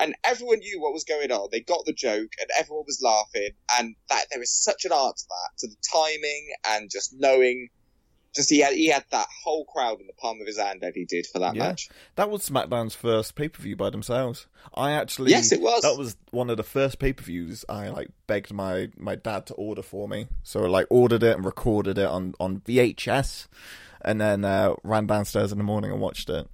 and 0.00 0.14
everyone 0.24 0.58
knew 0.58 0.80
what 0.80 0.92
was 0.92 1.04
going 1.04 1.32
on. 1.32 1.48
They 1.50 1.60
got 1.60 1.84
the 1.86 1.92
joke, 1.92 2.30
and 2.40 2.48
everyone 2.58 2.84
was 2.86 3.00
laughing. 3.02 3.50
And 3.78 3.94
that 4.10 4.26
there 4.30 4.42
is 4.42 4.52
such 4.52 4.84
an 4.84 4.92
art 4.92 5.16
to 5.16 5.24
that, 5.28 5.58
to 5.58 5.66
the 5.68 5.76
timing 5.92 6.48
and 6.68 6.90
just 6.90 7.14
knowing. 7.18 7.68
Just 8.34 8.50
he 8.50 8.60
had 8.60 8.74
he 8.74 8.88
had 8.88 9.04
that 9.10 9.26
whole 9.42 9.64
crowd 9.64 10.00
in 10.00 10.06
the 10.06 10.12
palm 10.12 10.40
of 10.40 10.46
his 10.46 10.58
hand 10.58 10.82
that 10.82 10.92
he 10.94 11.04
did 11.06 11.26
for 11.26 11.38
that 11.38 11.54
Yeah. 11.56 11.68
match. 11.68 11.88
That 12.16 12.30
was 12.30 12.48
SmackDown's 12.48 12.94
first 12.94 13.34
pay 13.34 13.48
per 13.48 13.62
view 13.62 13.74
by 13.74 13.90
themselves. 13.90 14.46
I 14.74 14.92
actually 14.92 15.30
Yes, 15.30 15.50
it 15.50 15.60
was. 15.60 15.82
That 15.82 15.96
was 15.96 16.16
one 16.30 16.50
of 16.50 16.56
the 16.58 16.62
first 16.62 16.98
pay 16.98 17.12
per 17.12 17.24
views 17.24 17.64
I 17.68 17.88
like 17.88 18.08
begged 18.26 18.52
my 18.52 18.88
my 18.96 19.14
dad 19.14 19.46
to 19.46 19.54
order 19.54 19.82
for 19.82 20.08
me. 20.08 20.28
So 20.42 20.64
I, 20.64 20.68
like 20.68 20.86
ordered 20.90 21.22
it 21.22 21.36
and 21.36 21.44
recorded 21.44 21.96
it 21.98 22.06
on 22.06 22.34
on 22.38 22.60
VHS, 22.60 23.48
and 24.02 24.20
then 24.20 24.44
uh, 24.44 24.74
ran 24.84 25.06
downstairs 25.06 25.50
in 25.50 25.58
the 25.58 25.64
morning 25.64 25.90
and 25.90 26.00
watched 26.00 26.28
it. 26.28 26.46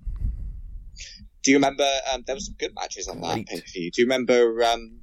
Do 1.42 1.50
you 1.50 1.56
remember? 1.58 1.86
Um, 2.12 2.22
there 2.26 2.36
were 2.36 2.40
some 2.40 2.54
good 2.58 2.72
matches 2.74 3.08
on 3.08 3.20
that 3.20 3.46
pay 3.46 3.60
per 3.60 3.66
view. 3.72 3.90
Do 3.90 4.00
you 4.00 4.06
remember 4.06 4.62
um, 4.64 5.00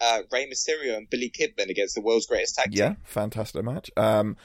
uh, 0.00 0.22
Rey 0.30 0.50
Mysterio 0.50 0.96
and 0.96 1.08
Billy 1.08 1.30
Kidman 1.30 1.70
against 1.70 1.94
the 1.94 2.00
world's 2.02 2.26
greatest 2.26 2.56
tag 2.56 2.72
team? 2.72 2.78
Yeah, 2.78 2.94
fantastic 3.04 3.64
match. 3.64 3.90
Um, 3.96 4.36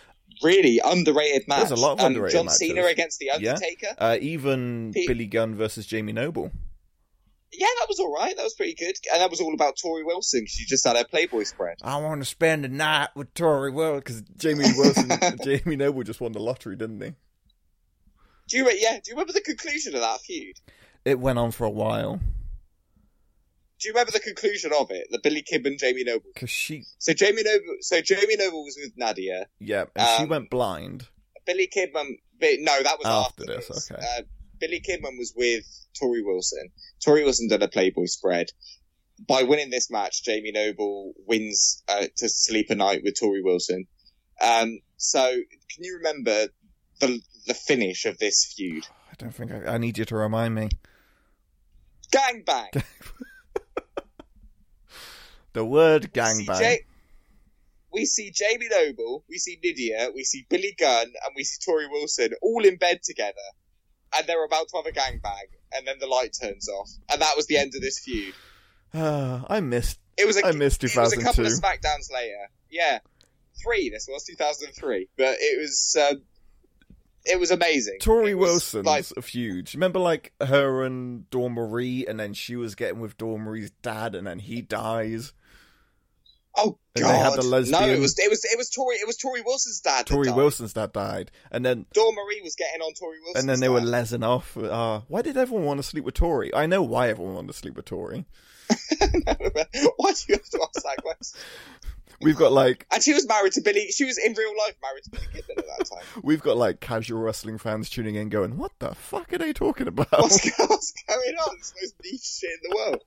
really 0.42 0.80
underrated 0.84 1.48
match. 1.48 1.60
There's 1.60 1.72
a 1.72 1.76
lot 1.76 1.94
of 1.94 2.00
Um, 2.00 2.08
underrated 2.08 2.38
John 2.38 2.46
matches. 2.46 2.60
Cena 2.60 2.86
against 2.86 3.20
the 3.20 3.32
Undertaker. 3.32 3.88
Yeah. 3.88 3.94
uh, 3.98 4.18
even 4.22 4.92
Billy 4.92 5.28
Gunn 5.28 5.56
versus 5.56 5.86
Jamie 5.86 6.14
Noble. 6.14 6.52
Yeah, 7.56 7.68
that 7.80 7.86
was 7.88 8.00
all 8.00 8.12
right. 8.12 8.36
That 8.36 8.42
was 8.44 8.56
pretty 8.56 8.74
good, 8.74 8.96
and 9.14 9.22
that 9.22 9.30
was 9.30 9.40
all 9.40 9.54
about 9.54 9.76
Torrie 9.78 10.04
Wilson. 10.06 10.46
She 10.48 10.66
just 10.66 10.88
had 10.88 10.96
her 10.98 11.04
Playboy 11.04 11.44
spread. 11.44 11.78
I 11.84 11.98
want 11.98 12.22
to 12.22 12.26
spend 12.26 12.64
the 12.64 12.68
night 12.70 13.10
with 13.16 13.32
Torrie 13.36 13.72
Wilson 13.72 14.00
because 14.00 14.22
Jamie 14.38 14.66
Wilson, 14.76 15.12
Jamie 15.44 15.76
Noble 15.76 16.02
just 16.02 16.20
won 16.20 16.32
the 16.32 16.40
lottery, 16.40 16.76
didn't 16.76 17.00
he? 17.02 17.14
Do 18.50 18.58
you? 18.58 18.64
Yeah. 18.72 18.94
Do 18.96 19.02
you 19.06 19.14
remember 19.14 19.34
the 19.34 19.42
conclusion 19.42 19.94
of 19.94 20.02
that 20.02 20.22
feud? 20.22 20.56
It 21.06 21.20
went 21.20 21.38
on 21.38 21.52
for 21.52 21.66
a 21.66 21.70
while 21.70 22.20
Do 23.84 23.90
you 23.90 23.94
remember 23.94 24.12
the 24.14 24.22
conclusion 24.22 24.72
of 24.80 24.92
it? 24.92 25.08
The 25.12 25.20
Billy 25.22 25.44
Kidman, 25.44 25.78
Jamie 25.78 26.06
Noble. 26.06 26.30
because 26.34 26.50
she, 26.50 26.86
So 27.00 27.12
Jamie 27.14 27.44
Noble. 27.44 27.76
So 27.82 28.00
Jamie 28.00 28.38
Noble 28.38 28.64
was 28.64 28.78
with 28.82 28.98
Nidia. 28.98 29.44
yeah, 29.60 29.84
and 29.94 30.08
she 30.18 30.24
Um, 30.24 30.30
went 30.30 30.50
blind. 30.50 31.10
Billy 31.46 31.68
Kidman. 31.68 32.12
No, 32.42 32.82
that 32.82 32.98
was 32.98 33.06
After 33.06 33.44
after, 33.44 33.46
this, 33.46 33.68
this. 33.68 33.92
okay. 33.92 34.02
Uh, 34.02 34.22
Billy 34.60 34.80
Kidman 34.80 35.18
was 35.18 35.34
with 35.36 35.66
Torrie 36.02 36.24
Wilson. 36.26 36.70
Torrie 37.06 37.26
Wilson 37.26 37.50
did 37.50 37.62
a 37.62 37.68
Playboy 37.68 38.06
spread. 38.06 38.48
By 39.28 39.44
winning 39.44 39.70
this 39.70 39.92
match, 39.92 40.24
Jamie 40.24 40.54
Noble 40.54 41.14
wins 41.28 41.84
uh, 41.90 42.06
to 42.18 42.30
sleep 42.30 42.70
a 42.70 42.76
night 42.76 43.02
with 43.04 43.16
Torrie 43.22 43.44
Wilson. 43.44 43.86
Um, 44.42 44.80
so, 44.96 45.30
can 45.30 45.84
you 45.84 45.98
remember 45.98 46.48
the 47.02 47.20
the 47.48 47.54
finish 47.54 48.06
of 48.06 48.18
this 48.18 48.54
feud? 48.56 48.86
I 49.12 49.16
don't 49.18 49.36
think 49.36 49.52
I, 49.52 49.74
I 49.74 49.78
need 49.78 49.98
you 49.98 50.06
to 50.06 50.16
remind 50.16 50.56
me. 50.56 50.70
Gang 52.12 52.44
bang. 52.46 52.70
The 55.54 55.66
word 55.66 56.14
gangbang. 56.14 56.62
Ja- 56.62 56.78
we 57.93 58.06
see 58.06 58.32
Jamie 58.32 58.68
Noble, 58.72 59.24
we 59.30 59.38
see 59.38 59.60
Lydia, 59.64 60.10
we 60.14 60.24
see 60.24 60.45
Billy 60.49 60.76
Gunn, 60.78 61.06
and 61.06 61.34
we 61.36 61.43
see 61.43 61.60
Torrie 61.66 61.89
Wilson 61.89 62.32
all 62.41 62.66
in 62.66 62.78
bed 62.78 63.01
together, 63.04 63.34
and 64.18 64.26
they're 64.28 64.43
about 64.43 64.68
to 64.70 64.78
have 64.78 64.88
a 64.88 64.91
gangbang, 64.91 65.47
and 65.74 65.88
then 65.88 65.97
the 65.99 66.08
light 66.08 66.36
turns 66.39 66.68
off, 66.68 66.89
and 67.12 67.22
that 67.22 67.38
was 67.38 67.45
the 67.45 67.58
end 67.58 67.74
of 67.76 67.82
this 67.82 67.99
feud. 67.99 68.34
I 68.93 69.60
missed. 69.62 69.99
It 70.18 70.26
was 70.26 70.38
a, 70.38 70.47
I 70.47 70.51
missed 70.51 70.84
it 70.84 70.95
was 70.95 71.14
a 71.14 71.22
couple 71.22 71.45
of 71.45 71.51
Smackdowns 71.51 72.12
later. 72.12 72.49
Yeah, 72.70 72.99
three. 73.64 73.89
This 73.89 74.08
was 74.10 74.24
2003, 74.26 75.10
but 75.18 75.38
it 75.39 75.60
was 75.60 75.97
um, 75.99 76.22
it 77.26 77.39
was 77.39 77.51
amazing. 77.51 77.97
Torrie 77.99 78.36
was, 78.36 78.49
Wilson's 78.49 78.86
like 78.86 79.06
a 79.16 79.22
feud. 79.22 79.74
Remember, 79.74 79.99
like 79.99 80.34
her 80.41 80.84
and 80.84 81.30
Dawn 81.30 81.54
Marie, 81.54 82.06
and 82.06 82.20
then 82.20 82.34
she 82.34 82.56
was 82.56 82.76
getting 82.76 82.99
with 82.99 83.18
Dawn 83.18 83.41
Marie's 83.41 83.72
dad, 83.82 84.16
and 84.16 84.28
then 84.28 84.39
he 84.39 84.62
dies. 84.62 85.34
Oh 86.56 86.78
And 86.95 87.06
they 87.06 87.08
had 87.08 87.36
god, 87.36 87.41
the 87.41 87.72
no, 87.72 87.88
it 87.88 87.99
was 87.99 88.18
it 88.20 88.30
was 88.30 88.45
it 88.45 88.58
was 88.58 88.70
Torrie 88.70 89.01
it 89.01 89.08
was 89.08 89.18
Torrie 89.18 89.43
Wilson's 89.43 89.80
dad. 89.80 90.06
that 90.06 90.14
Torrie. 90.14 90.36
Wilson's 90.36 90.74
dad 90.74 90.93
died, 90.93 91.32
and 91.51 91.66
then 91.66 91.86
Dawn 91.93 92.14
Marie 92.14 92.41
was 92.43 92.56
getting 92.56 92.82
on 92.82 92.93
Torrie 92.93 93.22
Wilson, 93.24 93.39
and 93.39 93.49
then 93.49 93.60
they 93.60 93.70
were 93.70 93.82
lesing 93.82 94.24
off. 94.24 94.56
Uh, 94.56 95.01
why 95.08 95.24
did 95.24 95.36
everyone 95.36 95.66
want 95.66 95.80
to 95.80 95.84
sleep 95.84 96.04
with 96.04 96.14
Torrie? 96.14 96.51
I 96.54 96.68
know 96.68 96.84
why 96.84 97.10
everyone 97.10 97.36
wanted 97.36 97.47
to 97.47 97.54
sleep 97.54 97.76
with 97.76 97.86
Torrie. 97.86 98.26
Why 99.97 100.12
do 100.12 100.24
you 100.30 100.36
have 100.36 100.49
to 100.49 100.62
ask 100.62 100.84
that 100.84 100.97
question? 101.01 101.39
We've 102.24 102.36
got 102.38 102.52
like 102.52 102.86
And 102.92 103.04
she 103.04 103.14
was 103.14 103.28
married 103.28 103.54
to 103.54 103.62
Billy. 103.62 103.88
She 103.92 104.06
was 104.06 104.18
in 104.18 104.34
real 104.34 104.54
life 104.58 104.76
married 104.82 105.04
to 105.06 105.10
Billy 105.12 105.44
at 105.58 105.66
that 105.66 105.86
time. 105.90 106.04
we've 106.24 106.42
got 106.42 106.58
like 106.58 106.80
casual 106.80 107.20
wrestling 107.22 107.58
fans 107.58 107.90
tuning 107.90 108.16
in, 108.16 108.30
going, 108.30 108.58
"What 108.58 108.72
the 108.80 108.94
fuck 108.96 109.32
are 109.34 109.38
they 109.38 109.54
talking 109.54 109.88
about?" 109.88 110.12
What's, 110.12 110.44
what's 110.60 110.94
going 111.08 111.36
on? 111.36 111.56
It's 111.58 111.72
the 111.72 111.80
most 111.82 111.96
niche 112.04 112.22
shit 112.22 112.50
in 112.64 112.70
the 112.70 112.76
world. 112.76 113.04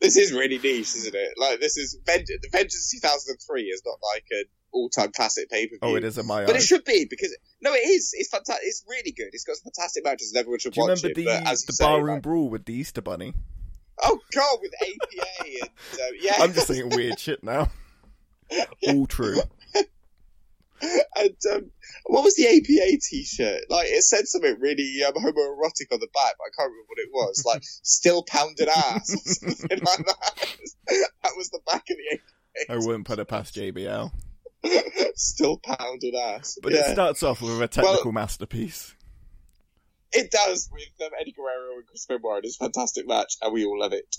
This 0.00 0.16
is 0.16 0.32
really 0.32 0.58
niche, 0.58 0.94
isn't 0.96 1.14
it? 1.14 1.30
Like 1.38 1.60
this 1.60 1.76
is 1.76 1.98
Vengeance. 2.06 2.44
Vengeance 2.52 2.90
2003 2.92 3.62
is 3.64 3.82
not 3.86 3.98
like 4.14 4.24
an 4.30 4.44
all-time 4.70 5.10
classic 5.12 5.48
pay-per-view. 5.50 5.78
oh, 5.80 5.96
it 5.96 6.04
is 6.04 6.18
in 6.18 6.26
my 6.26 6.44
But 6.44 6.56
it 6.56 6.62
should 6.62 6.84
be 6.84 7.06
because 7.08 7.34
no, 7.62 7.72
it 7.72 7.78
is. 7.78 8.10
It's 8.12 8.28
fantastic. 8.28 8.64
It's 8.66 8.84
really 8.88 9.12
good. 9.12 9.28
It's 9.32 9.44
got 9.44 9.56
some 9.56 9.70
fantastic 9.74 10.04
matches, 10.04 10.32
and 10.32 10.38
everyone 10.40 10.58
should 10.58 10.74
Do 10.74 10.80
you 10.82 10.88
watch 10.88 11.02
remember 11.02 11.20
it. 11.20 11.24
the 11.24 11.64
the 11.66 11.72
say, 11.72 11.84
barroom 11.84 12.14
like- 12.16 12.22
brawl 12.22 12.50
with 12.50 12.64
the 12.66 12.74
Easter 12.74 13.00
Bunny? 13.00 13.34
oh 14.02 14.18
god, 14.32 14.58
with 14.62 14.72
APA 14.80 15.48
and 15.62 15.70
uh, 16.00 16.04
yeah, 16.20 16.34
I'm 16.38 16.52
just 16.52 16.68
saying 16.68 16.90
weird 16.90 17.18
shit 17.18 17.42
now. 17.42 17.70
All 18.88 19.06
true. 19.06 19.40
and 20.82 21.36
um, 21.52 21.70
what 22.06 22.24
was 22.24 22.36
the 22.36 22.46
APA 22.46 22.98
T-shirt? 23.00 23.62
Like 23.68 23.86
it 23.88 24.02
said 24.02 24.26
something 24.26 24.56
really 24.60 25.02
um, 25.06 25.14
homoerotic 25.14 25.92
on 25.92 26.00
the 26.00 26.08
back, 26.14 26.34
but 26.38 26.44
I 26.44 26.52
can't 26.56 26.70
remember 26.70 26.86
what 26.86 26.98
it 26.98 27.08
was. 27.12 27.44
Like 27.44 27.62
still 27.82 28.22
pounded 28.22 28.68
ass, 28.68 29.14
or 29.42 29.50
something 29.50 29.80
like 29.80 30.06
that. 30.06 30.56
That 31.22 31.32
was 31.36 31.50
the 31.50 31.60
back 31.66 31.84
of 31.90 31.96
the 31.98 32.14
APA. 32.14 32.72
I 32.72 32.76
wouldn't 32.86 33.06
put 33.06 33.18
it 33.18 33.26
past 33.26 33.54
JBL. 33.54 34.10
Still 35.14 35.58
pounded 35.58 36.14
ass. 36.14 36.58
But 36.62 36.72
yeah. 36.72 36.88
it 36.88 36.92
starts 36.94 37.22
off 37.22 37.42
with 37.42 37.60
a 37.60 37.68
technical 37.68 38.10
masterpiece. 38.12 38.94
It 40.12 40.30
does 40.30 40.70
with 40.72 41.06
um, 41.06 41.12
Eddie 41.20 41.32
Guerrero 41.32 41.76
and 41.76 41.86
Chris 41.86 42.06
Benoit. 42.06 42.44
It's 42.44 42.56
a 42.56 42.64
fantastic 42.64 43.06
match, 43.06 43.36
and 43.42 43.52
we 43.52 43.66
all 43.66 43.78
love 43.78 43.92
it. 43.92 44.16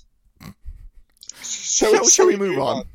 Shall, 1.41 2.07
shall 2.07 2.27
we 2.27 2.35
move 2.35 2.59
on? 2.59 2.85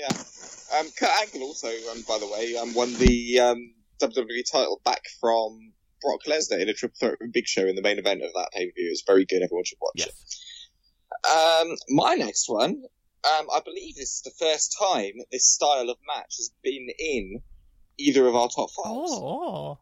Yeah. 0.00 0.78
Um, 0.78 0.86
Kurt 0.98 1.10
Angle 1.22 1.42
also, 1.48 1.68
um, 1.68 2.02
by 2.08 2.18
the 2.18 2.26
way, 2.26 2.56
um, 2.56 2.74
won 2.74 2.92
the 2.94 3.40
um, 3.40 3.74
WWE 4.00 4.42
title 4.50 4.80
back 4.84 5.02
from 5.20 5.72
Brock 6.00 6.20
Lesnar 6.26 6.60
in 6.60 6.68
a 6.68 6.72
triple 6.74 6.96
threat 6.98 7.18
with 7.20 7.32
Big 7.32 7.46
Show 7.46 7.66
in 7.66 7.74
the 7.76 7.82
main 7.82 7.98
event 7.98 8.22
of 8.22 8.32
that 8.34 8.50
pay 8.52 8.66
per 8.66 8.72
view. 8.76 8.88
It's 8.90 9.02
very 9.06 9.24
good. 9.26 9.42
Everyone 9.42 9.64
should 9.64 9.78
watch 9.80 10.06
it. 10.06 10.14
Um, 11.28 11.76
my 11.90 12.14
next 12.14 12.48
one, 12.48 12.70
um, 13.24 13.46
I 13.52 13.60
believe 13.64 13.96
this 13.96 14.14
is 14.16 14.22
the 14.22 14.30
first 14.38 14.76
time 14.80 15.12
this 15.30 15.46
style 15.46 15.90
of 15.90 15.96
match 16.06 16.36
has 16.38 16.50
been 16.62 16.88
in 16.98 17.42
either 17.98 18.26
of 18.26 18.34
our 18.34 18.48
top 18.48 18.70
fives. 18.70 19.10
Oh, 19.12 19.78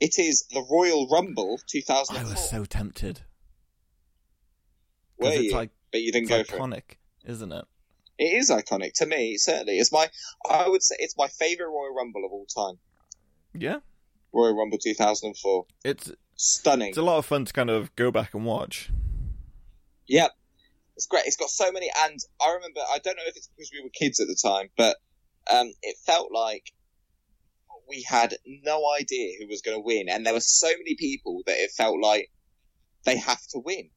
It 0.00 0.18
is 0.18 0.46
the 0.50 0.64
Royal 0.70 1.08
Rumble 1.08 1.58
I 1.60 1.64
2004. 1.68 2.30
was 2.30 2.48
so 2.50 2.64
tempted. 2.64 3.20
Were 5.18 5.32
you? 5.34 5.52
like 5.52 5.70
but 5.90 6.00
you 6.02 6.12
didn't 6.12 6.28
go 6.28 6.44
for 6.44 6.56
it. 6.56 6.60
iconic, 6.60 6.82
isn't 7.26 7.52
it? 7.52 7.64
It 8.18 8.36
is 8.36 8.50
iconic 8.50 8.92
to 8.94 9.06
me. 9.06 9.36
Certainly, 9.36 9.78
it's 9.78 9.92
my. 9.92 10.08
I 10.48 10.68
would 10.68 10.82
say 10.82 10.96
it's 10.98 11.16
my 11.16 11.28
favorite 11.28 11.68
Royal 11.68 11.94
Rumble 11.94 12.24
of 12.24 12.32
all 12.32 12.46
time. 12.46 12.78
Yeah, 13.54 13.78
Royal 14.32 14.56
Rumble 14.56 14.78
2004. 14.78 15.66
it's 15.84 16.12
Stunning. 16.40 16.90
it's 16.90 16.98
a 16.98 17.02
lot 17.02 17.18
of 17.18 17.26
fun 17.26 17.44
to 17.44 17.52
kind 17.52 17.70
of 17.70 17.94
go 17.96 18.10
back 18.12 18.32
and 18.34 18.44
watch. 18.44 18.90
Yep. 20.06 20.30
It's 20.96 21.06
great. 21.06 21.24
It's 21.26 21.36
got 21.36 21.48
so 21.50 21.70
many, 21.72 21.90
and 22.04 22.18
I 22.40 22.54
remember. 22.54 22.80
I 22.80 22.98
don't 22.98 23.16
know 23.16 23.22
if 23.26 23.36
it's 23.36 23.48
because 23.48 23.70
we 23.72 23.82
were 23.82 23.90
kids 23.90 24.20
at 24.20 24.26
the 24.26 24.36
time, 24.40 24.68
but 24.76 24.96
um, 25.52 25.72
it 25.82 25.96
felt 26.04 26.32
like 26.32 26.72
we 27.88 28.02
had 28.02 28.34
no 28.46 28.82
idea 28.98 29.34
who 29.38 29.46
was 29.46 29.62
going 29.62 29.76
to 29.76 29.84
win, 29.84 30.08
and 30.08 30.26
there 30.26 30.32
were 30.32 30.40
so 30.40 30.68
many 30.68 30.96
people 30.96 31.42
that 31.46 31.56
it 31.56 31.70
felt 31.70 32.00
like 32.00 32.30
they 33.04 33.16
have 33.16 33.40
to 33.50 33.58
win. 33.58 33.90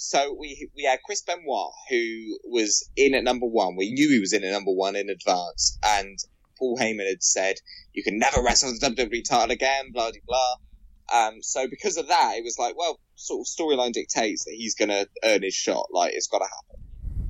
So 0.00 0.32
we 0.38 0.70
we 0.76 0.84
had 0.84 1.00
Chris 1.04 1.22
Benoit, 1.22 1.72
who 1.90 2.38
was 2.44 2.88
in 2.94 3.16
at 3.16 3.24
number 3.24 3.46
one. 3.46 3.74
We 3.74 3.90
knew 3.90 4.08
he 4.08 4.20
was 4.20 4.32
in 4.32 4.44
at 4.44 4.52
number 4.52 4.70
one 4.70 4.94
in 4.94 5.10
advance, 5.10 5.76
and 5.84 6.16
Paul 6.56 6.78
Heyman 6.78 7.08
had 7.08 7.20
said, 7.20 7.56
"You 7.92 8.04
can 8.04 8.16
never 8.16 8.40
wrestle 8.40 8.72
the 8.72 8.78
WWE 8.78 9.24
title 9.28 9.50
again." 9.50 9.90
Blah 9.92 10.12
blah 10.12 10.20
blah. 10.24 10.54
Um, 11.12 11.42
so 11.42 11.66
because 11.66 11.96
of 11.96 12.06
that, 12.06 12.36
it 12.36 12.44
was 12.44 12.60
like, 12.60 12.78
well, 12.78 13.00
sort 13.16 13.40
of 13.40 13.46
storyline 13.46 13.92
dictates 13.92 14.44
that 14.44 14.54
he's 14.54 14.76
going 14.76 14.90
to 14.90 15.08
earn 15.24 15.42
his 15.42 15.54
shot. 15.54 15.88
Like 15.90 16.12
it's 16.14 16.28
got 16.28 16.38
to 16.38 16.44
happen. 16.44 16.84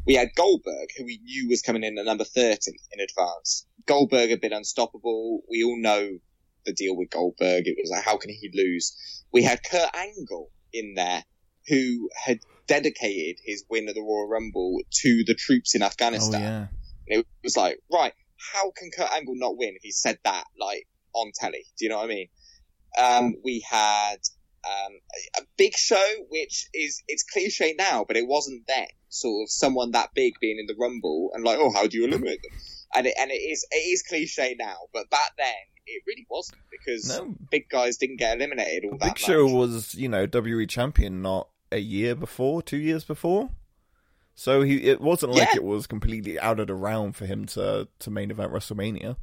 We 0.05 0.14
had 0.14 0.35
Goldberg, 0.37 0.91
who 0.99 1.07
we 1.07 1.21
knew 1.23 1.49
was 1.49 1.62
coming 1.62 1.85
in 1.85 1.97
at 1.97 2.05
number 2.05 2.25
thirty 2.25 2.79
in 2.93 3.01
advance. 3.01 3.66
Goldberg 3.87 4.29
had 4.29 4.43
been 4.43 4.53
unstoppable. 4.53 5.41
We 5.49 5.64
all 5.64 5.81
know 5.81 6.19
the 6.66 6.75
deal 6.75 6.95
with 6.95 7.09
Goldberg. 7.09 7.66
It 7.66 7.79
was 7.81 7.91
like, 7.91 8.05
how 8.05 8.19
can 8.19 8.29
he 8.29 8.51
lose? 8.53 9.25
We 9.33 9.43
had 9.43 9.61
Kurt 9.64 9.89
Angle 9.95 10.51
in 10.75 10.93
there, 10.95 11.25
who 11.69 12.09
had 12.14 12.41
dedicated 12.66 13.41
his 13.45 13.64
win 13.69 13.89
at 13.89 13.95
the 13.95 14.01
Royal 14.01 14.29
Rumble 14.29 14.81
to 15.03 15.25
the 15.25 15.35
troops 15.35 15.75
in 15.75 15.83
Oh 15.83 15.87
Afghanistan. 15.87 16.41
yeah, 16.41 16.66
And 17.09 17.21
it 17.21 17.27
was 17.43 17.57
like, 17.57 17.81
right, 17.93 18.12
how 18.53 18.71
can 18.77 18.91
Kurt 18.97 19.11
Angle 19.12 19.35
not 19.37 19.57
win 19.57 19.75
if 19.75 19.83
he 19.83 19.91
said 19.91 20.19
that, 20.25 20.45
like, 20.61 20.87
on 21.14 21.33
telly? 21.35 21.64
Do 21.79 21.85
you 21.85 21.91
know 21.91 21.99
what 21.99 22.05
I 22.05 22.09
mean? 22.09 22.29
Um, 22.99 23.35
we 23.45 23.64
had, 23.69 24.16
um, 24.64 24.93
a, 25.39 25.43
big 25.57 25.75
show, 25.75 26.05
which 26.29 26.69
is, 26.75 27.03
it's 27.09 27.23
cliche 27.25 27.75
now, 27.79 28.05
but 28.07 28.16
it 28.16 28.27
wasn't 28.27 28.62
then. 28.66 28.87
Sort 29.11 29.45
of 29.45 29.51
someone 29.51 29.93
that 29.93 30.11
big 30.14 30.35
being 30.41 30.59
in 30.59 30.66
the 30.66 30.77
Rumble 30.79 31.31
and 31.33 31.45
like, 31.45 31.59
oh, 31.59 31.73
how 31.73 31.87
do 31.87 31.97
you 31.97 32.07
eliminate 32.07 32.41
them? 32.43 32.61
And 32.95 33.07
it, 33.07 33.14
and 33.19 33.31
it 33.31 33.35
is, 33.35 33.66
it 33.71 33.77
is 33.77 34.03
cliche 34.03 34.55
now, 34.59 34.77
but 34.93 35.09
back 35.11 35.33
then, 35.39 35.55
it 35.89 36.03
really 36.07 36.27
wasn't 36.29 36.61
because 36.71 37.09
no. 37.09 37.35
big 37.51 37.69
guys 37.71 37.97
didn't 37.97 38.19
get 38.19 38.37
eliminated 38.37 38.85
all 38.85 38.99
that 38.99 39.14
Big 39.14 39.19
Show 39.19 39.47
was 39.47 39.95
you 39.95 40.07
know 40.07 40.27
WWE 40.27 40.69
champion 40.69 41.23
not 41.23 41.49
a 41.71 41.79
year 41.79 42.14
before, 42.14 42.62
two 42.62 42.77
years 42.79 43.05
before. 43.05 43.51
So 44.35 44.62
he 44.62 44.85
it 44.85 45.01
wasn't 45.01 45.33
like 45.33 45.49
Yeah. 45.51 45.57
it 45.57 45.64
was 45.64 45.87
completely 45.87 46.39
out 46.39 46.61
of 46.61 46.69
the 46.69 46.75
realm 46.75 47.12
for 47.12 47.27
him 47.27 47.47
to 47.47 47.89
to 47.99 48.11
main 48.11 48.31
event 48.31 48.53
WrestleMania. 48.53 49.16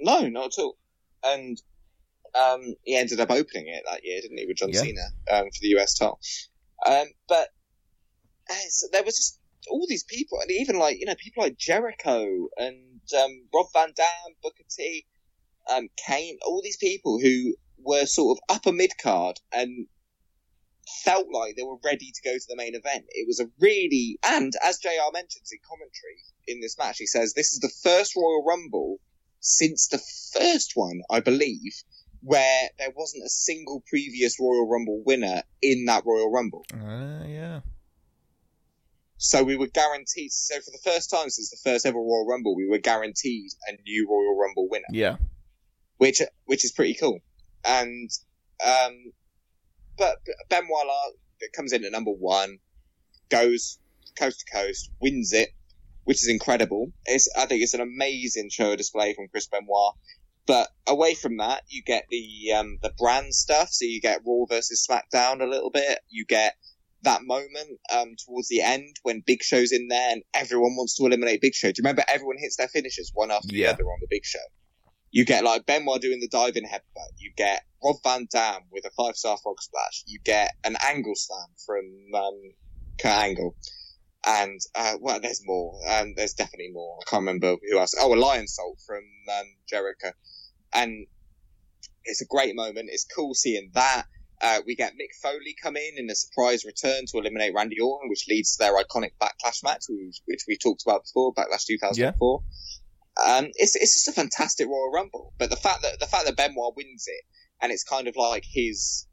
No, 0.00 0.28
not 0.28 0.46
at 0.46 0.62
all. 0.62 0.76
And 1.24 1.60
um, 2.34 2.74
he 2.84 2.96
ended 2.96 3.20
up 3.20 3.30
opening 3.30 3.68
it 3.68 3.82
that 3.90 4.04
year, 4.04 4.20
didn't 4.20 4.38
he, 4.38 4.46
with 4.46 4.56
John 4.56 4.70
Yeah. 4.70 4.80
Cena 4.80 5.02
um, 5.30 5.44
for 5.44 5.60
the 5.60 5.68
US 5.78 5.94
title. 5.98 6.18
Um, 6.86 7.06
but 7.28 7.48
uh, 8.50 8.54
so 8.70 8.86
there 8.92 9.04
was 9.04 9.16
just 9.16 9.38
all 9.68 9.86
these 9.88 10.04
people, 10.04 10.40
and 10.40 10.50
even 10.50 10.78
like 10.78 10.98
you 10.98 11.06
know 11.06 11.14
people 11.16 11.42
like 11.44 11.56
Jericho 11.56 12.48
and 12.56 13.00
um, 13.22 13.30
Rob 13.54 13.66
Van 13.72 13.92
Dam, 13.94 14.34
Booker 14.42 14.64
T, 14.74 15.06
um, 15.72 15.88
Kane, 16.06 16.38
all 16.44 16.60
these 16.62 16.78
people 16.78 17.20
who 17.20 17.54
were 17.78 18.06
sort 18.06 18.38
of 18.38 18.56
upper 18.56 18.72
mid 18.72 18.92
card 19.00 19.38
and 19.52 19.86
felt 21.04 21.26
like 21.32 21.56
they 21.56 21.62
were 21.62 21.78
ready 21.84 22.10
to 22.12 22.22
go 22.22 22.34
to 22.36 22.44
the 22.48 22.56
main 22.56 22.74
event. 22.74 23.04
It 23.10 23.26
was 23.26 23.40
a 23.40 23.48
really 23.60 24.18
and 24.26 24.52
as 24.64 24.78
JR 24.78 25.12
mentions 25.12 25.50
in 25.52 25.58
commentary 25.68 26.18
in 26.46 26.60
this 26.60 26.76
match, 26.78 26.98
he 26.98 27.06
says 27.06 27.34
this 27.34 27.52
is 27.52 27.60
the 27.60 27.72
first 27.82 28.14
Royal 28.16 28.44
Rumble 28.44 28.98
since 29.40 29.88
the 29.88 30.00
first 30.38 30.72
one, 30.74 31.00
I 31.10 31.20
believe, 31.20 31.72
where 32.20 32.68
there 32.78 32.92
wasn't 32.96 33.24
a 33.24 33.28
single 33.28 33.82
previous 33.88 34.38
Royal 34.40 34.68
Rumble 34.68 35.02
winner 35.04 35.42
in 35.60 35.84
that 35.86 36.04
Royal 36.06 36.30
Rumble. 36.30 36.64
Uh, 36.72 37.24
yeah. 37.26 37.60
So 39.18 39.44
we 39.44 39.56
were 39.56 39.68
guaranteed. 39.68 40.32
So 40.32 40.56
for 40.56 40.70
the 40.72 40.80
first 40.82 41.10
time 41.10 41.30
since 41.30 41.50
the 41.50 41.58
first 41.70 41.86
ever 41.86 41.98
Royal 41.98 42.26
Rumble, 42.28 42.56
we 42.56 42.66
were 42.68 42.78
guaranteed 42.78 43.50
a 43.68 43.80
new 43.82 44.08
Royal 44.10 44.36
Rumble 44.38 44.68
winner, 44.68 44.84
Yeah. 44.90 45.16
which 45.98 46.20
which 46.46 46.64
is 46.64 46.72
pretty 46.72 46.94
cool. 46.94 47.20
And 47.64 48.10
um, 48.66 49.12
but 49.98 50.16
Benoit 50.48 50.68
that 51.40 51.52
comes 51.54 51.72
in 51.72 51.84
at 51.84 51.92
number 51.92 52.10
one, 52.12 52.58
goes 53.30 53.78
coast 54.18 54.40
to 54.46 54.52
coast, 54.56 54.90
wins 55.00 55.32
it, 55.32 55.50
which 56.04 56.22
is 56.22 56.28
incredible. 56.28 56.92
It's 57.06 57.28
I 57.36 57.46
think 57.46 57.62
it's 57.62 57.74
an 57.74 57.80
amazing 57.80 58.50
show 58.50 58.76
display 58.76 59.14
from 59.14 59.28
Chris 59.28 59.48
Benoit. 59.48 59.94
But 60.44 60.68
away 60.88 61.14
from 61.14 61.36
that, 61.36 61.62
you 61.68 61.82
get 61.84 62.06
the 62.10 62.52
um, 62.56 62.78
the 62.82 62.92
brand 62.98 63.32
stuff. 63.34 63.68
So 63.70 63.84
you 63.84 64.00
get 64.00 64.22
Raw 64.26 64.44
versus 64.48 64.86
SmackDown 64.88 65.40
a 65.40 65.46
little 65.46 65.70
bit. 65.70 66.00
You 66.08 66.24
get 66.26 66.54
that 67.02 67.22
moment 67.24 67.78
um, 67.92 68.14
towards 68.26 68.48
the 68.48 68.60
end 68.60 68.96
when 69.02 69.22
Big 69.26 69.42
Show's 69.42 69.72
in 69.72 69.88
there 69.88 70.12
and 70.12 70.22
everyone 70.34 70.76
wants 70.76 70.96
to 70.96 71.06
eliminate 71.06 71.40
Big 71.40 71.54
Show. 71.54 71.68
Do 71.68 71.74
you 71.78 71.82
remember 71.82 72.04
everyone 72.08 72.36
hits 72.38 72.56
their 72.56 72.68
finishes 72.68 73.10
one 73.14 73.30
after 73.30 73.48
Yeah. 73.54 73.68
the 73.68 73.74
other 73.74 73.84
on 73.84 73.98
the 74.00 74.06
Big 74.10 74.24
Show? 74.24 74.38
You 75.12 75.26
get 75.26 75.44
like 75.44 75.66
Benoit 75.66 76.00
doing 76.00 76.20
the 76.20 76.28
diving 76.28 76.64
headbutt. 76.64 77.12
You 77.18 77.32
get 77.36 77.62
Rob 77.84 77.96
Van 78.02 78.26
Dam 78.32 78.62
with 78.70 78.86
a 78.86 78.90
five 78.90 79.14
star 79.14 79.36
frog 79.36 79.60
splash. 79.60 80.04
You 80.06 80.18
get 80.24 80.54
an 80.64 80.76
angle 80.82 81.14
slam 81.14 81.48
from 81.66 81.84
um, 82.14 82.40
Kurt 82.98 83.12
Angle. 83.12 83.54
And 84.26 84.58
uh, 84.74 84.94
well, 85.00 85.20
there's 85.20 85.42
more. 85.44 85.78
Um, 85.90 86.14
there's 86.16 86.32
definitely 86.32 86.70
more. 86.72 86.98
I 87.06 87.10
can't 87.10 87.20
remember 87.20 87.56
who 87.70 87.78
else. 87.78 87.94
Oh, 88.00 88.12
a 88.12 88.16
Lionsault 88.16 88.84
from 88.86 89.02
um, 89.36 89.46
Jericho. 89.68 90.12
And 90.72 91.06
it's 92.04 92.22
a 92.22 92.26
great 92.26 92.54
moment. 92.54 92.88
It's 92.90 93.04
cool 93.04 93.34
seeing 93.34 93.70
that. 93.74 94.04
Uh, 94.40 94.60
we 94.66 94.74
get 94.74 94.94
Mick 94.94 95.14
Foley 95.22 95.54
come 95.62 95.76
in 95.76 95.98
in 95.98 96.10
a 96.10 96.14
surprise 96.16 96.64
return 96.64 97.04
to 97.06 97.18
eliminate 97.18 97.54
Randy 97.54 97.78
Orton, 97.80 98.08
which 98.08 98.26
leads 98.28 98.56
to 98.56 98.64
their 98.64 98.76
iconic 98.76 99.12
Backlash 99.20 99.62
match, 99.62 99.84
which, 99.88 100.20
which 100.24 100.44
we 100.48 100.56
talked 100.56 100.82
about 100.84 101.04
before, 101.04 101.32
Backlash 101.32 101.66
2004. 101.66 102.42
Um, 103.16 103.46
it's 103.54 103.76
it's 103.76 103.94
just 103.94 104.08
a 104.08 104.12
fantastic 104.12 104.66
Royal 104.68 104.90
Rumble. 104.92 105.32
But 105.38 105.50
the 105.50 105.56
fact 105.56 105.82
that 105.82 106.00
the 106.00 106.06
fact 106.06 106.26
that 106.26 106.36
Benoit 106.36 106.74
wins 106.76 107.04
it, 107.06 107.24
and 107.60 107.72
it's 107.72 107.84
kind 107.84 108.08
of 108.08 108.16
like 108.16 108.44
his 108.44 109.06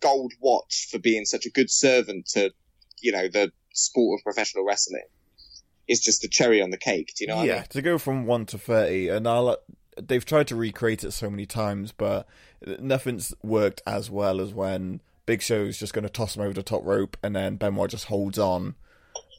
gold 0.00 0.32
watch 0.40 0.88
for 0.90 0.98
being 0.98 1.24
such 1.24 1.46
a 1.46 1.50
good 1.50 1.70
servant 1.70 2.26
to, 2.26 2.52
you 3.00 3.12
know, 3.12 3.28
the 3.28 3.52
sport 3.72 4.20
of 4.20 4.24
professional 4.24 4.64
wrestling. 4.64 5.06
is 5.88 6.00
just 6.00 6.22
the 6.22 6.28
cherry 6.28 6.62
on 6.62 6.70
the 6.70 6.78
cake. 6.78 7.12
Do 7.16 7.24
you 7.24 7.28
know 7.28 7.36
what 7.36 7.46
yeah, 7.46 7.54
I 7.54 7.58
mean? 7.58 7.66
to 7.70 7.82
go 7.82 7.98
from 7.98 8.26
one 8.26 8.46
to 8.46 8.58
thirty, 8.58 9.08
and 9.08 9.26
I'll, 9.26 9.58
they've 10.00 10.24
tried 10.24 10.48
to 10.48 10.56
recreate 10.56 11.04
it 11.04 11.12
so 11.12 11.30
many 11.30 11.46
times, 11.46 11.92
but 11.92 12.26
nothing's 12.78 13.34
worked 13.42 13.82
as 13.86 14.10
well 14.10 14.40
as 14.40 14.52
when 14.52 15.00
Big 15.26 15.42
Show's 15.42 15.78
just 15.78 15.92
going 15.92 16.04
to 16.04 16.10
toss 16.10 16.36
him 16.36 16.42
over 16.42 16.54
the 16.54 16.62
top 16.62 16.84
rope, 16.84 17.16
and 17.22 17.36
then 17.36 17.56
Benoit 17.56 17.90
just 17.90 18.06
holds 18.06 18.38
on, 18.38 18.74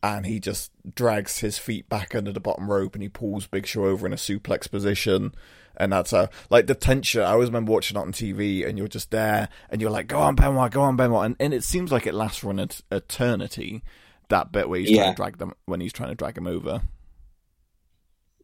and 0.04 0.26
he 0.26 0.41
just 0.41 0.70
drags 0.93 1.39
his 1.39 1.58
feet 1.58 1.88
back 1.88 2.14
under 2.14 2.34
the 2.34 2.41
bottom 2.41 2.70
rope, 2.70 2.93
and 2.93 3.01
he 3.01 3.08
pulls 3.08 3.47
Big 3.47 3.66
Show 3.66 3.86
over 3.86 4.06
in 4.06 4.12
a 4.12 4.18
suplex 4.18 4.70
position. 4.70 5.34
And 5.78 5.91
that's 5.93 6.12
how, 6.12 6.30
like, 6.51 6.68
the 6.68 6.76
tension. 6.76 7.22
I 7.22 7.32
always 7.32 7.49
remember 7.49 7.72
watching 7.72 7.97
it 7.97 8.01
on 8.01 8.12
TV, 8.12 8.68
and 8.68 8.78
you're 8.78 8.88
just 8.89 9.10
there, 9.10 9.47
and 9.70 9.82
you're 9.82 9.89
like, 9.89 10.08
"Go 10.08 10.20
on, 10.20 10.36
Benoit, 10.36 10.72
go 10.72 10.82
on, 10.82 10.97
Benoit," 10.97 11.26
and, 11.26 11.36
and 11.39 11.54
it 11.54 11.64
seems 11.64 11.91
like 11.91 12.06
it 12.06 12.14
lasts 12.14 12.39
for 12.39 12.51
an 12.51 12.60
et- 12.60 12.82
eternity. 12.91 13.82
That 14.30 14.51
bit 14.51 14.70
where 14.70 14.80
he's 14.80 14.95
trying 14.95 15.12
to 15.12 15.16
drag 15.16 15.38
them 15.38 15.54
when 15.66 15.80
he's 15.80 15.93
trying 15.93 16.10
to 16.10 16.16
drag 16.16 16.38
him 16.38 16.47
over. 16.47 16.82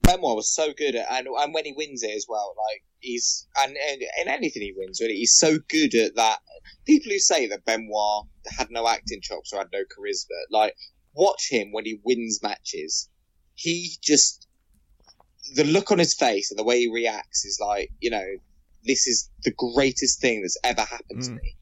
Benoit 0.02 0.36
was 0.36 0.54
so 0.54 0.74
good 0.74 0.96
at, 0.96 1.12
and 1.12 1.28
and 1.28 1.54
when 1.54 1.66
he 1.66 1.74
wins 1.74 2.02
it 2.04 2.16
as 2.16 2.26
well, 2.28 2.56
like 2.58 2.84
he's 3.00 3.48
and, 3.60 3.78
and 3.78 4.02
in 4.22 4.28
anything 4.28 4.64
he 4.64 4.74
wins, 4.76 5.00
really, 5.00 5.16
he's 5.16 5.36
so 5.36 5.60
good 5.68 5.94
at 5.94 6.16
that. 6.16 6.40
People 6.86 7.12
who 7.12 7.20
say 7.20 7.48
that 7.48 7.66
Benoit 7.66 8.26
had 8.58 8.72
no 8.72 8.88
acting 8.88 9.22
chops 9.22 9.54
or 9.54 9.60
had 9.60 9.70
no 9.72 9.82
charisma, 9.82 10.36
like 10.50 10.76
watch 11.14 11.48
him 11.50 11.72
when 11.72 11.86
he 11.86 12.00
wins 12.04 12.40
matches. 12.42 13.10
He 13.56 13.92
just 14.02 14.48
the 15.56 15.64
look 15.64 15.92
on 15.92 16.00
his 16.00 16.14
face 16.14 16.52
and 16.52 16.60
the 16.60 16.64
way 16.64 16.80
he 16.80 16.92
reacts 16.92 17.44
is 17.46 17.60
like, 17.60 17.90
you 18.00 18.12
know, 18.12 18.26
this 18.86 19.08
is 19.08 19.30
the 19.44 19.54
greatest 19.76 20.22
thing 20.22 20.42
that's 20.42 20.58
ever 20.64 20.82
happened 20.82 21.24
to 21.24 21.32
Mm. 21.32 21.36
me, 21.36 21.56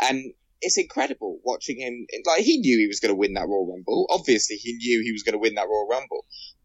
and 0.00 0.32
it's 0.60 0.78
incredible 0.78 1.40
watching 1.44 1.78
him. 1.78 2.06
Like 2.26 2.42
he 2.42 2.58
knew 2.58 2.78
he 2.78 2.86
was 2.86 3.00
going 3.00 3.12
to 3.12 3.18
win 3.18 3.34
that 3.34 3.46
Royal 3.48 3.70
Rumble. 3.70 4.06
Obviously, 4.10 4.56
he 4.56 4.74
knew 4.74 5.02
he 5.02 5.12
was 5.12 5.22
going 5.22 5.34
to 5.34 5.38
win 5.38 5.54
that 5.56 5.68
Royal 5.68 5.88
Rumble, 5.88 6.24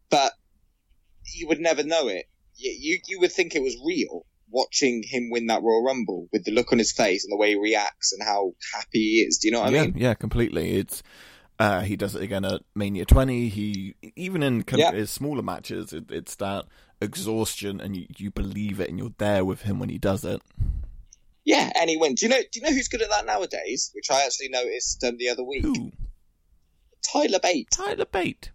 but 0.09 0.31
you 1.35 1.47
would 1.47 1.59
never 1.59 1.83
know 1.83 2.07
it. 2.07 2.25
You, 2.55 2.75
you 2.79 2.99
you 3.07 3.19
would 3.19 3.31
think 3.31 3.55
it 3.55 3.63
was 3.63 3.75
real 3.85 4.25
watching 4.51 5.03
him 5.05 5.29
win 5.29 5.47
that 5.47 5.61
Royal 5.61 5.83
Rumble 5.83 6.27
with 6.31 6.43
the 6.45 6.51
look 6.51 6.71
on 6.71 6.79
his 6.79 6.91
face 6.91 7.23
and 7.23 7.31
the 7.31 7.37
way 7.37 7.49
he 7.49 7.55
reacts 7.59 8.13
and 8.13 8.25
how 8.27 8.53
happy 8.73 8.99
he 8.99 9.25
is. 9.27 9.37
Do 9.37 9.47
you 9.47 9.51
know 9.51 9.61
what 9.61 9.73
yeah, 9.73 9.81
I 9.81 9.85
mean? 9.85 9.93
yeah, 9.97 10.13
completely. 10.13 10.77
It's 10.77 11.03
uh, 11.59 11.81
he 11.81 11.95
does 11.95 12.15
it 12.15 12.23
again 12.23 12.45
at 12.45 12.61
Mania 12.75 13.05
20. 13.05 13.49
He 13.49 13.95
even 14.15 14.41
in 14.43 14.63
Yeah. 14.73 14.91
his 14.91 15.11
smaller 15.11 15.41
matches, 15.41 15.93
it, 15.93 16.05
it's 16.09 16.35
that 16.35 16.65
exhaustion, 17.01 17.79
and 17.81 17.95
you, 17.95 18.07
you 18.17 18.31
believe 18.31 18.79
it, 18.79 18.89
and 18.89 18.97
you're 18.97 19.13
there 19.17 19.43
with 19.45 19.63
him 19.63 19.79
when 19.79 19.89
he 19.89 19.97
does 19.97 20.23
it. 20.23 20.41
Yeah, 21.45 21.71
and 21.79 21.89
he 21.89 21.97
wins. 21.97 22.19
Do 22.19 22.25
you 22.27 22.29
know? 22.29 22.39
Do 22.51 22.59
you 22.59 22.61
know 22.61 22.71
who's 22.73 22.87
good 22.89 23.01
at 23.01 23.09
that 23.09 23.25
nowadays? 23.25 23.91
Which 23.93 24.11
I 24.11 24.23
actually 24.25 24.49
noticed 24.49 25.03
um, 25.03 25.17
the 25.17 25.29
other 25.29 25.43
week. 25.43 25.63
Who? 25.63 25.91
Tyler 27.11 27.39
Bate. 27.41 27.67
Tyler 27.71 28.05
Bate. 28.05 28.51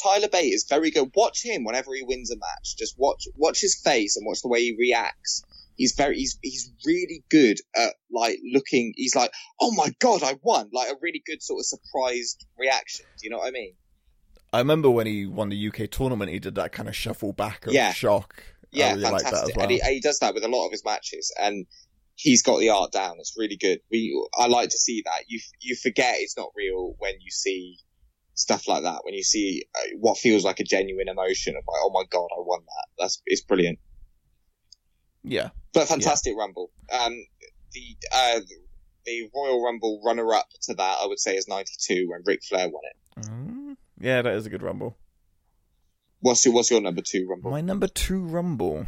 Tyler 0.00 0.28
Bate 0.28 0.52
is 0.52 0.66
very 0.68 0.90
good. 0.90 1.10
Watch 1.14 1.42
him 1.44 1.64
whenever 1.64 1.92
he 1.94 2.02
wins 2.02 2.30
a 2.30 2.36
match. 2.36 2.76
Just 2.78 2.94
watch 2.98 3.26
watch 3.36 3.60
his 3.60 3.74
face 3.80 4.16
and 4.16 4.24
watch 4.26 4.40
the 4.42 4.48
way 4.48 4.60
he 4.62 4.76
reacts. 4.78 5.42
He's 5.80 5.94
very 5.96 6.18
he's 6.18 6.38
he's 6.42 6.70
really 6.84 7.24
good 7.30 7.56
at 7.74 7.94
like 8.12 8.38
looking. 8.52 8.92
He's 8.96 9.16
like, 9.16 9.32
oh 9.62 9.72
my 9.72 9.88
god, 9.98 10.22
I 10.22 10.36
won! 10.42 10.68
Like 10.74 10.90
a 10.90 10.96
really 11.00 11.22
good 11.24 11.42
sort 11.42 11.60
of 11.60 11.64
surprised 11.64 12.46
reaction. 12.58 13.06
Do 13.18 13.24
you 13.24 13.30
know 13.30 13.38
what 13.38 13.48
I 13.48 13.50
mean? 13.50 13.72
I 14.52 14.58
remember 14.58 14.90
when 14.90 15.06
he 15.06 15.24
won 15.24 15.48
the 15.48 15.68
UK 15.68 15.90
tournament, 15.90 16.30
he 16.30 16.38
did 16.38 16.56
that 16.56 16.72
kind 16.72 16.86
of 16.86 16.94
shuffle 16.94 17.32
back 17.32 17.66
of 17.66 17.72
Yeah. 17.72 17.92
shock. 17.94 18.42
Yeah, 18.72 18.88
I 18.88 18.90
really 18.90 19.02
like 19.04 19.12
that 19.12 19.22
fantastic. 19.22 19.50
as 19.50 19.56
well. 19.56 19.62
And 19.64 19.72
he, 19.72 19.94
he 19.94 20.00
does 20.00 20.18
that 20.18 20.34
with 20.34 20.44
a 20.44 20.48
lot 20.48 20.66
of 20.66 20.72
his 20.72 20.84
matches, 20.84 21.32
and 21.40 21.66
he's 22.14 22.42
got 22.42 22.58
the 22.58 22.68
art 22.68 22.92
down. 22.92 23.14
It's 23.18 23.34
really 23.38 23.56
good. 23.56 23.80
We 23.90 24.14
I 24.36 24.48
like 24.48 24.68
to 24.68 24.78
see 24.78 25.02
that. 25.06 25.24
You 25.28 25.40
you 25.60 25.76
forget 25.76 26.16
it's 26.18 26.36
not 26.36 26.50
real 26.54 26.94
when 26.98 27.14
you 27.22 27.30
see 27.30 27.78
stuff 28.34 28.68
like 28.68 28.82
that. 28.82 29.00
When 29.04 29.14
you 29.14 29.22
see 29.22 29.64
uh, 29.74 29.96
what 29.98 30.18
feels 30.18 30.44
like 30.44 30.60
a 30.60 30.64
genuine 30.64 31.08
emotion 31.08 31.56
of 31.56 31.64
like, 31.66 31.80
oh 31.82 31.90
my 31.94 32.04
god, 32.10 32.28
I 32.36 32.40
won 32.40 32.60
that. 32.66 32.86
That's 32.98 33.22
it's 33.24 33.40
brilliant. 33.40 33.78
Yeah, 35.22 35.50
But 35.72 35.88
fantastic 35.88 36.34
Rumble. 36.36 36.70
Um, 36.92 37.24
the 37.72 37.96
uh, 38.12 38.40
the 39.06 39.30
Royal 39.34 39.62
Rumble 39.64 40.02
runner 40.04 40.32
up 40.34 40.48
to 40.62 40.74
that, 40.74 40.98
I 41.02 41.06
would 41.06 41.18
say, 41.18 41.36
is 41.36 41.48
'92 41.48 42.08
when 42.08 42.22
Ric 42.24 42.42
Flair 42.42 42.68
won 42.68 42.82
it. 42.84 43.26
Mm, 43.26 43.76
yeah, 44.00 44.22
that 44.22 44.34
is 44.34 44.46
a 44.46 44.50
good 44.50 44.62
rumble. 44.62 44.96
What's 46.20 46.44
your 46.44 46.54
What's 46.54 46.70
your 46.70 46.80
number 46.80 47.02
two 47.02 47.26
Rumble? 47.28 47.50
My 47.50 47.60
number 47.60 47.86
two 47.86 48.20
rumble. 48.20 48.86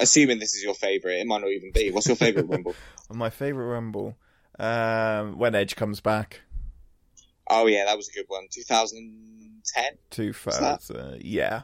Assuming 0.00 0.38
this 0.38 0.54
is 0.54 0.62
your 0.62 0.74
favorite, 0.74 1.20
it 1.20 1.26
might 1.26 1.42
not 1.42 1.50
even 1.50 1.70
be. 1.72 1.90
What's 1.90 2.06
your 2.06 2.16
favorite 2.16 2.46
Rumble? 2.48 2.74
My 3.10 3.28
favorite 3.30 3.66
rumble. 3.66 4.16
Um, 4.58 5.38
when 5.38 5.54
Edge 5.54 5.76
comes 5.76 6.00
back. 6.00 6.40
Oh 7.48 7.66
yeah, 7.66 7.84
that 7.84 7.96
was 7.96 8.08
a 8.08 8.12
good 8.12 8.24
one. 8.28 8.46
2010. 8.50 9.84
Two 10.10 10.32
that? 10.32 11.18
Yeah. 11.22 11.62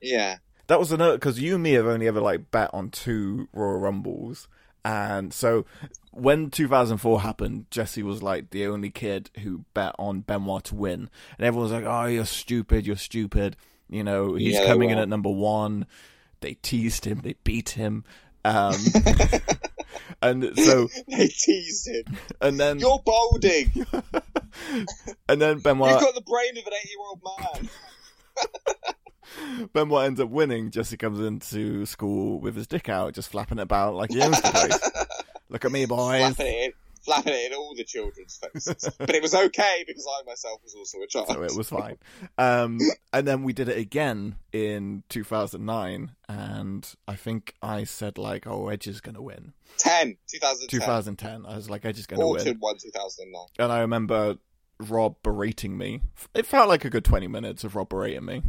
Yeah. 0.00 0.36
That 0.68 0.78
was 0.78 0.92
another 0.92 1.14
because 1.14 1.40
you 1.40 1.54
and 1.54 1.62
me 1.62 1.72
have 1.72 1.86
only 1.86 2.06
ever 2.06 2.20
like 2.20 2.50
bet 2.50 2.70
on 2.72 2.90
two 2.90 3.48
Royal 3.52 3.78
Rumbles, 3.80 4.48
and 4.84 5.32
so 5.32 5.64
when 6.12 6.50
2004 6.50 7.20
happened, 7.22 7.66
Jesse 7.70 8.02
was 8.02 8.22
like 8.22 8.50
the 8.50 8.66
only 8.66 8.90
kid 8.90 9.30
who 9.42 9.64
bet 9.74 9.94
on 9.98 10.20
Benoit 10.20 10.64
to 10.64 10.74
win, 10.74 11.10
and 11.38 11.46
everyone 11.46 11.64
was 11.64 11.72
like, 11.72 11.84
"Oh, 11.84 12.06
you're 12.06 12.24
stupid, 12.24 12.86
you're 12.86 12.96
stupid." 12.96 13.56
You 13.88 14.04
know, 14.04 14.34
he's 14.34 14.54
Yeah, 14.54 14.66
coming 14.66 14.90
in 14.90 14.98
at 14.98 15.08
number 15.08 15.30
one. 15.30 15.86
They 16.40 16.54
teased 16.54 17.04
him, 17.06 17.20
they 17.24 17.34
beat 17.42 17.70
him, 17.70 18.04
um, 18.44 18.74
and 20.22 20.56
so 20.56 20.88
they 21.08 21.28
teased 21.28 21.88
him. 21.88 22.04
and 22.40 22.60
then 22.60 22.78
You're 22.78 23.02
balding. 23.04 23.86
and 25.28 25.40
then 25.40 25.58
Benoit. 25.58 25.90
You've 25.92 26.00
got 26.00 26.14
the 26.14 26.20
brain 26.20 26.56
of 26.58 26.66
an 26.66 26.72
eight-year-old 26.74 27.20
man. 27.24 27.68
Benoit 29.72 30.06
ends 30.06 30.20
up 30.20 30.28
winning. 30.30 30.70
Jesse 30.70 30.96
comes 30.96 31.20
into 31.20 31.86
school 31.86 32.40
with 32.40 32.56
his 32.56 32.66
dick 32.66 32.88
out, 32.88 33.14
just 33.14 33.30
flapping 33.30 33.58
it 33.58 33.62
about 33.62 33.94
like 33.94 34.10
he 34.10 34.20
owns 34.22 34.40
the 34.40 34.50
place. 34.50 35.06
Look 35.48 35.64
at 35.64 35.72
me, 35.72 35.86
boys. 35.86 36.20
flapping 36.34 36.46
it 36.46 36.64
in, 36.66 36.72
flapping 37.02 37.32
it 37.32 37.50
in 37.52 37.56
all 37.56 37.74
the 37.74 37.84
children's 37.84 38.38
faces. 38.38 38.88
but 38.98 39.10
it 39.10 39.22
was 39.22 39.34
okay 39.34 39.84
because 39.86 40.06
I 40.06 40.24
myself 40.26 40.60
was 40.62 40.74
also 40.74 40.98
a 41.02 41.06
child. 41.06 41.28
so 41.28 41.42
it 41.42 41.56
was 41.56 41.68
fine. 41.70 41.96
Um, 42.36 42.78
and 43.12 43.26
then 43.26 43.42
we 43.44 43.52
did 43.52 43.68
it 43.68 43.78
again 43.78 44.36
in 44.52 45.04
2009, 45.08 46.12
and 46.28 46.94
I 47.06 47.14
think 47.16 47.54
I 47.62 47.84
said 47.84 48.18
like, 48.18 48.46
"Oh, 48.46 48.68
Edge 48.68 48.86
is 48.86 49.00
gonna 49.00 49.22
win." 49.22 49.52
10, 49.78 50.16
2010. 50.28 50.80
2010, 50.80 51.46
I 51.46 51.56
was 51.56 51.70
like, 51.70 51.84
"Edge 51.84 51.98
is 51.98 52.06
gonna 52.06 52.22
Autumn 52.26 52.44
win," 52.46 52.56
1, 52.58 52.76
2009. 52.78 53.46
and 53.58 53.72
I 53.72 53.80
remember 53.80 54.36
Rob 54.80 55.16
berating 55.22 55.76
me. 55.78 56.02
It 56.34 56.46
felt 56.46 56.68
like 56.68 56.84
a 56.84 56.90
good 56.90 57.04
20 57.04 57.26
minutes 57.26 57.64
of 57.64 57.74
Rob 57.74 57.88
berating 57.88 58.24
me. 58.26 58.42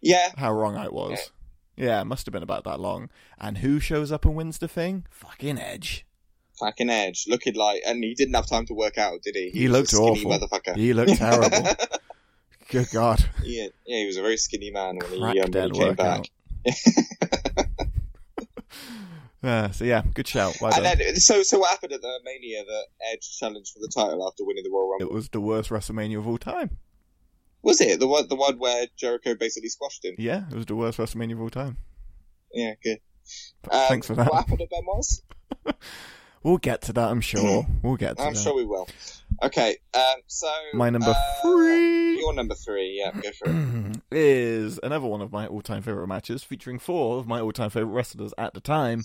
Yeah. 0.00 0.30
How 0.36 0.52
wrong 0.52 0.76
I 0.76 0.88
was. 0.88 1.30
Yeah, 1.76 2.00
it 2.00 2.06
must 2.06 2.26
have 2.26 2.32
been 2.32 2.42
about 2.42 2.64
that 2.64 2.80
long. 2.80 3.08
And 3.38 3.58
who 3.58 3.78
shows 3.78 4.10
up 4.10 4.24
and 4.24 4.34
wins 4.34 4.58
the 4.58 4.68
thing? 4.68 5.06
Fucking 5.10 5.58
Edge. 5.58 6.04
Fucking 6.58 6.90
Edge, 6.90 7.26
looking 7.28 7.54
like, 7.54 7.82
and 7.86 8.02
he 8.02 8.14
didn't 8.14 8.34
have 8.34 8.48
time 8.48 8.66
to 8.66 8.74
work 8.74 8.98
out, 8.98 9.22
did 9.22 9.36
he? 9.36 9.50
He 9.50 9.68
was 9.68 9.92
looked 9.92 9.94
awful. 9.94 10.30
motherfucker. 10.30 10.76
He 10.76 10.92
looked 10.92 11.14
terrible. 11.16 11.68
Good 12.68 12.90
God. 12.90 13.24
yeah, 13.44 13.68
yeah, 13.86 13.98
he 13.98 14.06
was 14.06 14.16
a 14.16 14.22
very 14.22 14.36
skinny 14.36 14.72
man 14.72 14.98
when 14.98 15.32
he, 15.34 15.40
um, 15.40 15.50
when 15.52 15.72
he 15.72 15.78
came 15.78 15.94
back. 15.94 16.24
Uh, 19.40 19.70
so 19.70 19.84
yeah, 19.84 20.02
good 20.14 20.26
shout. 20.26 20.56
Well 20.60 20.74
And 20.74 21.00
then, 21.00 21.14
so, 21.16 21.44
so 21.44 21.60
what 21.60 21.70
happened 21.70 21.92
at 21.92 22.02
the 22.02 22.20
Mania 22.24 22.64
that 22.64 22.86
Edge 23.12 23.38
challenged 23.38 23.72
for 23.72 23.78
the 23.78 23.88
title 23.94 24.26
after 24.26 24.44
winning 24.44 24.64
the 24.64 24.70
Royal 24.70 24.90
Rumble? 24.90 25.06
It 25.06 25.12
was 25.12 25.28
the 25.28 25.40
worst 25.40 25.70
WrestleMania 25.70 26.18
of 26.18 26.26
all 26.26 26.38
time. 26.38 26.78
Was 27.62 27.80
it 27.80 27.98
the 28.00 28.06
one, 28.06 28.28
the 28.28 28.36
one 28.36 28.58
where 28.58 28.86
Jericho 28.96 29.34
basically 29.34 29.68
squashed 29.68 30.04
him? 30.04 30.14
Yeah, 30.18 30.44
it 30.50 30.54
was 30.54 30.66
the 30.66 30.76
worst 30.76 30.98
WrestleMania 30.98 31.32
of 31.32 31.40
all 31.40 31.50
time. 31.50 31.76
Yeah, 32.52 32.74
good. 32.82 33.00
Um, 33.70 33.88
Thanks 33.88 34.06
for 34.06 34.14
that. 34.14 34.30
What 34.30 34.36
happened 34.36 34.62
at 34.62 34.70
Benoit's? 34.70 35.22
We'll 36.42 36.58
get 36.58 36.82
to 36.82 36.92
that, 36.92 37.10
I'm 37.10 37.20
sure. 37.20 37.66
We'll 37.82 37.96
get 37.96 38.10
to 38.10 38.14
that. 38.16 38.26
I'm 38.26 38.34
that. 38.34 38.40
sure 38.40 38.54
we 38.54 38.64
will. 38.64 38.88
Okay, 39.42 39.76
um, 39.94 40.20
so 40.26 40.50
My 40.72 40.88
number 40.90 41.10
uh, 41.10 41.42
three 41.42 42.18
Your 42.18 42.32
number 42.32 42.54
three, 42.54 42.96
yeah, 42.98 43.12
go 43.12 43.30
for 43.32 43.50
it. 43.50 43.96
is 44.10 44.80
another 44.82 45.06
one 45.06 45.20
of 45.20 45.32
my 45.32 45.46
all-time 45.46 45.82
favorite 45.82 46.06
matches, 46.06 46.42
featuring 46.42 46.78
four 46.78 47.18
of 47.18 47.26
my 47.26 47.40
all-time 47.40 47.70
favorite 47.70 47.92
wrestlers 47.92 48.32
at 48.38 48.54
the 48.54 48.60
time. 48.60 49.02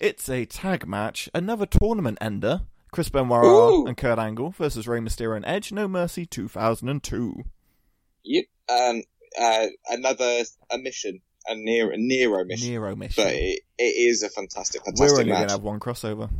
It's 0.00 0.28
a 0.28 0.46
tag 0.46 0.86
match, 0.86 1.28
another 1.34 1.66
tournament 1.66 2.18
ender. 2.20 2.62
Chris 2.92 3.08
Benoit 3.08 3.44
Ooh. 3.44 3.86
and 3.86 3.96
Kurt 3.96 4.18
Angle 4.18 4.50
versus 4.50 4.88
Rey 4.88 4.98
Mysterio 4.98 5.36
and 5.36 5.44
Edge. 5.46 5.70
No 5.70 5.86
Mercy 5.86 6.26
2002. 6.26 7.44
Yep. 8.24 8.44
Um, 8.68 9.02
uh, 9.40 9.66
another 9.88 10.42
a 10.70 10.78
mission, 10.78 11.20
a 11.46 11.54
near 11.54 11.90
a 11.90 11.96
Nero 11.96 12.44
mission, 12.44 12.70
Nero 12.70 12.96
mission. 12.96 13.24
but 13.24 13.32
it, 13.32 13.60
it 13.78 13.82
is 13.82 14.22
a 14.22 14.28
fantastic, 14.28 14.84
fantastic 14.84 15.14
We're 15.14 15.20
only 15.20 15.32
going 15.32 15.46
to 15.46 15.52
have 15.52 15.62
one 15.62 15.80
crossover. 15.80 16.30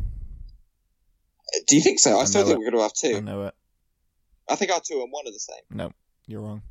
Do 1.66 1.76
you 1.76 1.82
think 1.82 1.98
so? 1.98 2.18
I, 2.18 2.22
I 2.22 2.24
still 2.24 2.44
think 2.44 2.54
it. 2.54 2.58
we're 2.58 2.70
going 2.70 2.76
to 2.76 2.82
have 2.82 2.92
two. 2.92 3.16
I 3.16 3.20
know 3.20 3.46
it. 3.46 3.54
I 4.48 4.56
think 4.56 4.72
our 4.72 4.80
two 4.80 5.00
and 5.02 5.10
one 5.10 5.26
are 5.26 5.32
the 5.32 5.38
same. 5.38 5.62
No, 5.70 5.92
you're 6.26 6.40
wrong. 6.40 6.62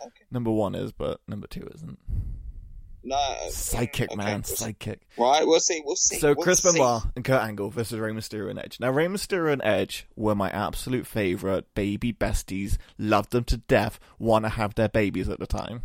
Okay. 0.00 0.24
Number 0.30 0.50
one 0.50 0.74
is, 0.74 0.92
but 0.92 1.20
number 1.28 1.46
two 1.46 1.68
isn't. 1.74 1.98
No. 3.04 3.16
Sidekick, 3.48 4.04
Okay, 4.12 4.14
man, 4.16 4.42
we'll 4.46 4.56
sidekick. 4.56 4.98
Right, 5.18 5.44
we'll 5.46 5.58
see. 5.60 5.82
We'll 5.84 5.96
see. 5.96 6.18
So 6.18 6.28
we'll 6.34 6.44
Chris 6.44 6.60
see. 6.60 6.72
Benoit 6.72 7.02
and 7.16 7.24
Kurt 7.24 7.42
Angle 7.42 7.70
versus 7.70 7.98
Rey 7.98 8.12
Mysterio 8.12 8.50
and 8.50 8.58
Edge. 8.58 8.78
Now 8.78 8.90
Rey 8.90 9.06
Mysterio 9.06 9.52
and 9.52 9.62
Edge 9.64 10.06
were 10.14 10.34
my 10.36 10.50
absolute 10.50 11.06
favorite 11.06 11.74
baby 11.74 12.12
besties. 12.12 12.76
Loved 12.98 13.32
them 13.32 13.44
to 13.44 13.56
death. 13.56 13.98
Want 14.18 14.44
to 14.44 14.50
have 14.50 14.74
their 14.76 14.88
babies 14.88 15.28
at 15.28 15.40
the 15.40 15.46
time. 15.46 15.82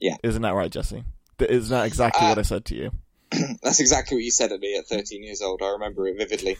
Yeah. 0.00 0.16
isn't 0.22 0.42
that 0.42 0.54
right, 0.54 0.70
Jesse? 0.70 1.04
Th- 1.38 1.50
Is 1.50 1.68
that 1.70 1.86
exactly 1.86 2.26
Uh, 2.26 2.30
what 2.30 2.38
I 2.38 2.42
said 2.42 2.64
to 2.66 2.74
you? 2.74 2.90
That's 3.62 3.80
exactly 3.80 4.16
what 4.16 4.24
you 4.24 4.30
said 4.30 4.52
at 4.52 4.60
me 4.60 4.76
at 4.76 4.86
13 4.86 5.22
years 5.22 5.42
old. 5.42 5.62
I 5.62 5.70
remember 5.70 6.06
it 6.08 6.16
vividly. 6.16 6.56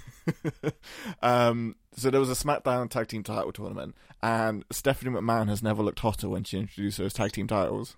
um, 1.23 1.77
so 1.97 2.11
there 2.11 2.21
was 2.21 2.31
a 2.31 2.35
SmackDown 2.45 2.91
Tag 2.91 3.09
Team 3.09 3.23
Title 3.23 3.53
tournament, 3.53 3.95
and 4.23 4.65
Stephanie 4.71 5.11
McMahon 5.13 5.49
has 5.49 5.63
never 5.63 5.83
looked 5.83 6.01
hotter 6.01 6.29
when 6.29 6.45
she 6.45 6.59
introduced 6.59 6.99
those 6.99 7.13
tag 7.13 7.33
team 7.33 7.47
titles. 7.47 7.97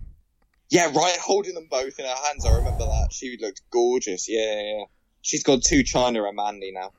Yeah, 0.69 0.91
right, 0.93 1.17
holding 1.17 1.53
them 1.55 1.67
both 1.69 1.97
in 1.99 2.05
her 2.05 2.15
hands. 2.25 2.45
I 2.45 2.55
remember 2.55 2.85
that. 2.85 3.09
She 3.11 3.37
looked 3.41 3.61
gorgeous. 3.71 4.27
Yeah, 4.27 4.53
yeah, 4.55 4.61
yeah. 4.61 4.83
She's 5.21 5.43
gone 5.43 5.61
to 5.61 5.83
Chyna 5.83 6.27
and 6.27 6.35
Mandy 6.35 6.71
now. 6.73 6.91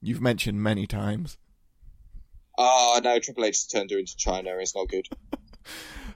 You've 0.00 0.20
mentioned 0.20 0.62
many 0.62 0.86
times. 0.86 1.38
Oh, 2.58 3.00
no, 3.02 3.18
Triple 3.18 3.44
H 3.44 3.70
turned 3.70 3.90
her 3.90 3.98
into 3.98 4.16
Chyna. 4.16 4.60
It's 4.60 4.74
not 4.74 4.88
good. 4.88 5.06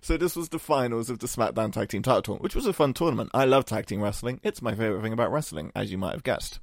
So 0.05 0.19
this 0.19 0.37
was 0.37 0.51
the 0.51 0.59
finals 0.59 1.09
of 1.09 1.21
the 1.21 1.27
SmackDown 1.27 1.73
Tag 1.73 1.89
Team 1.89 2.03
Title 2.03 2.21
Tournament, 2.21 2.43
which 2.43 2.55
was 2.55 2.67
a 2.67 2.75
fun 2.75 2.93
tournament. 2.93 3.31
I 3.33 3.47
love 3.47 3.65
tag 3.65 3.87
team 3.87 4.03
wrestling. 4.03 4.39
It's 4.43 4.61
my 4.61 4.75
favorite 4.75 5.01
thing 5.01 5.15
about 5.15 5.33
wrestling, 5.33 5.73
as 5.75 5.91
you 5.91 5.97
might 5.97 6.13
have 6.13 6.23
guessed. 6.23 6.61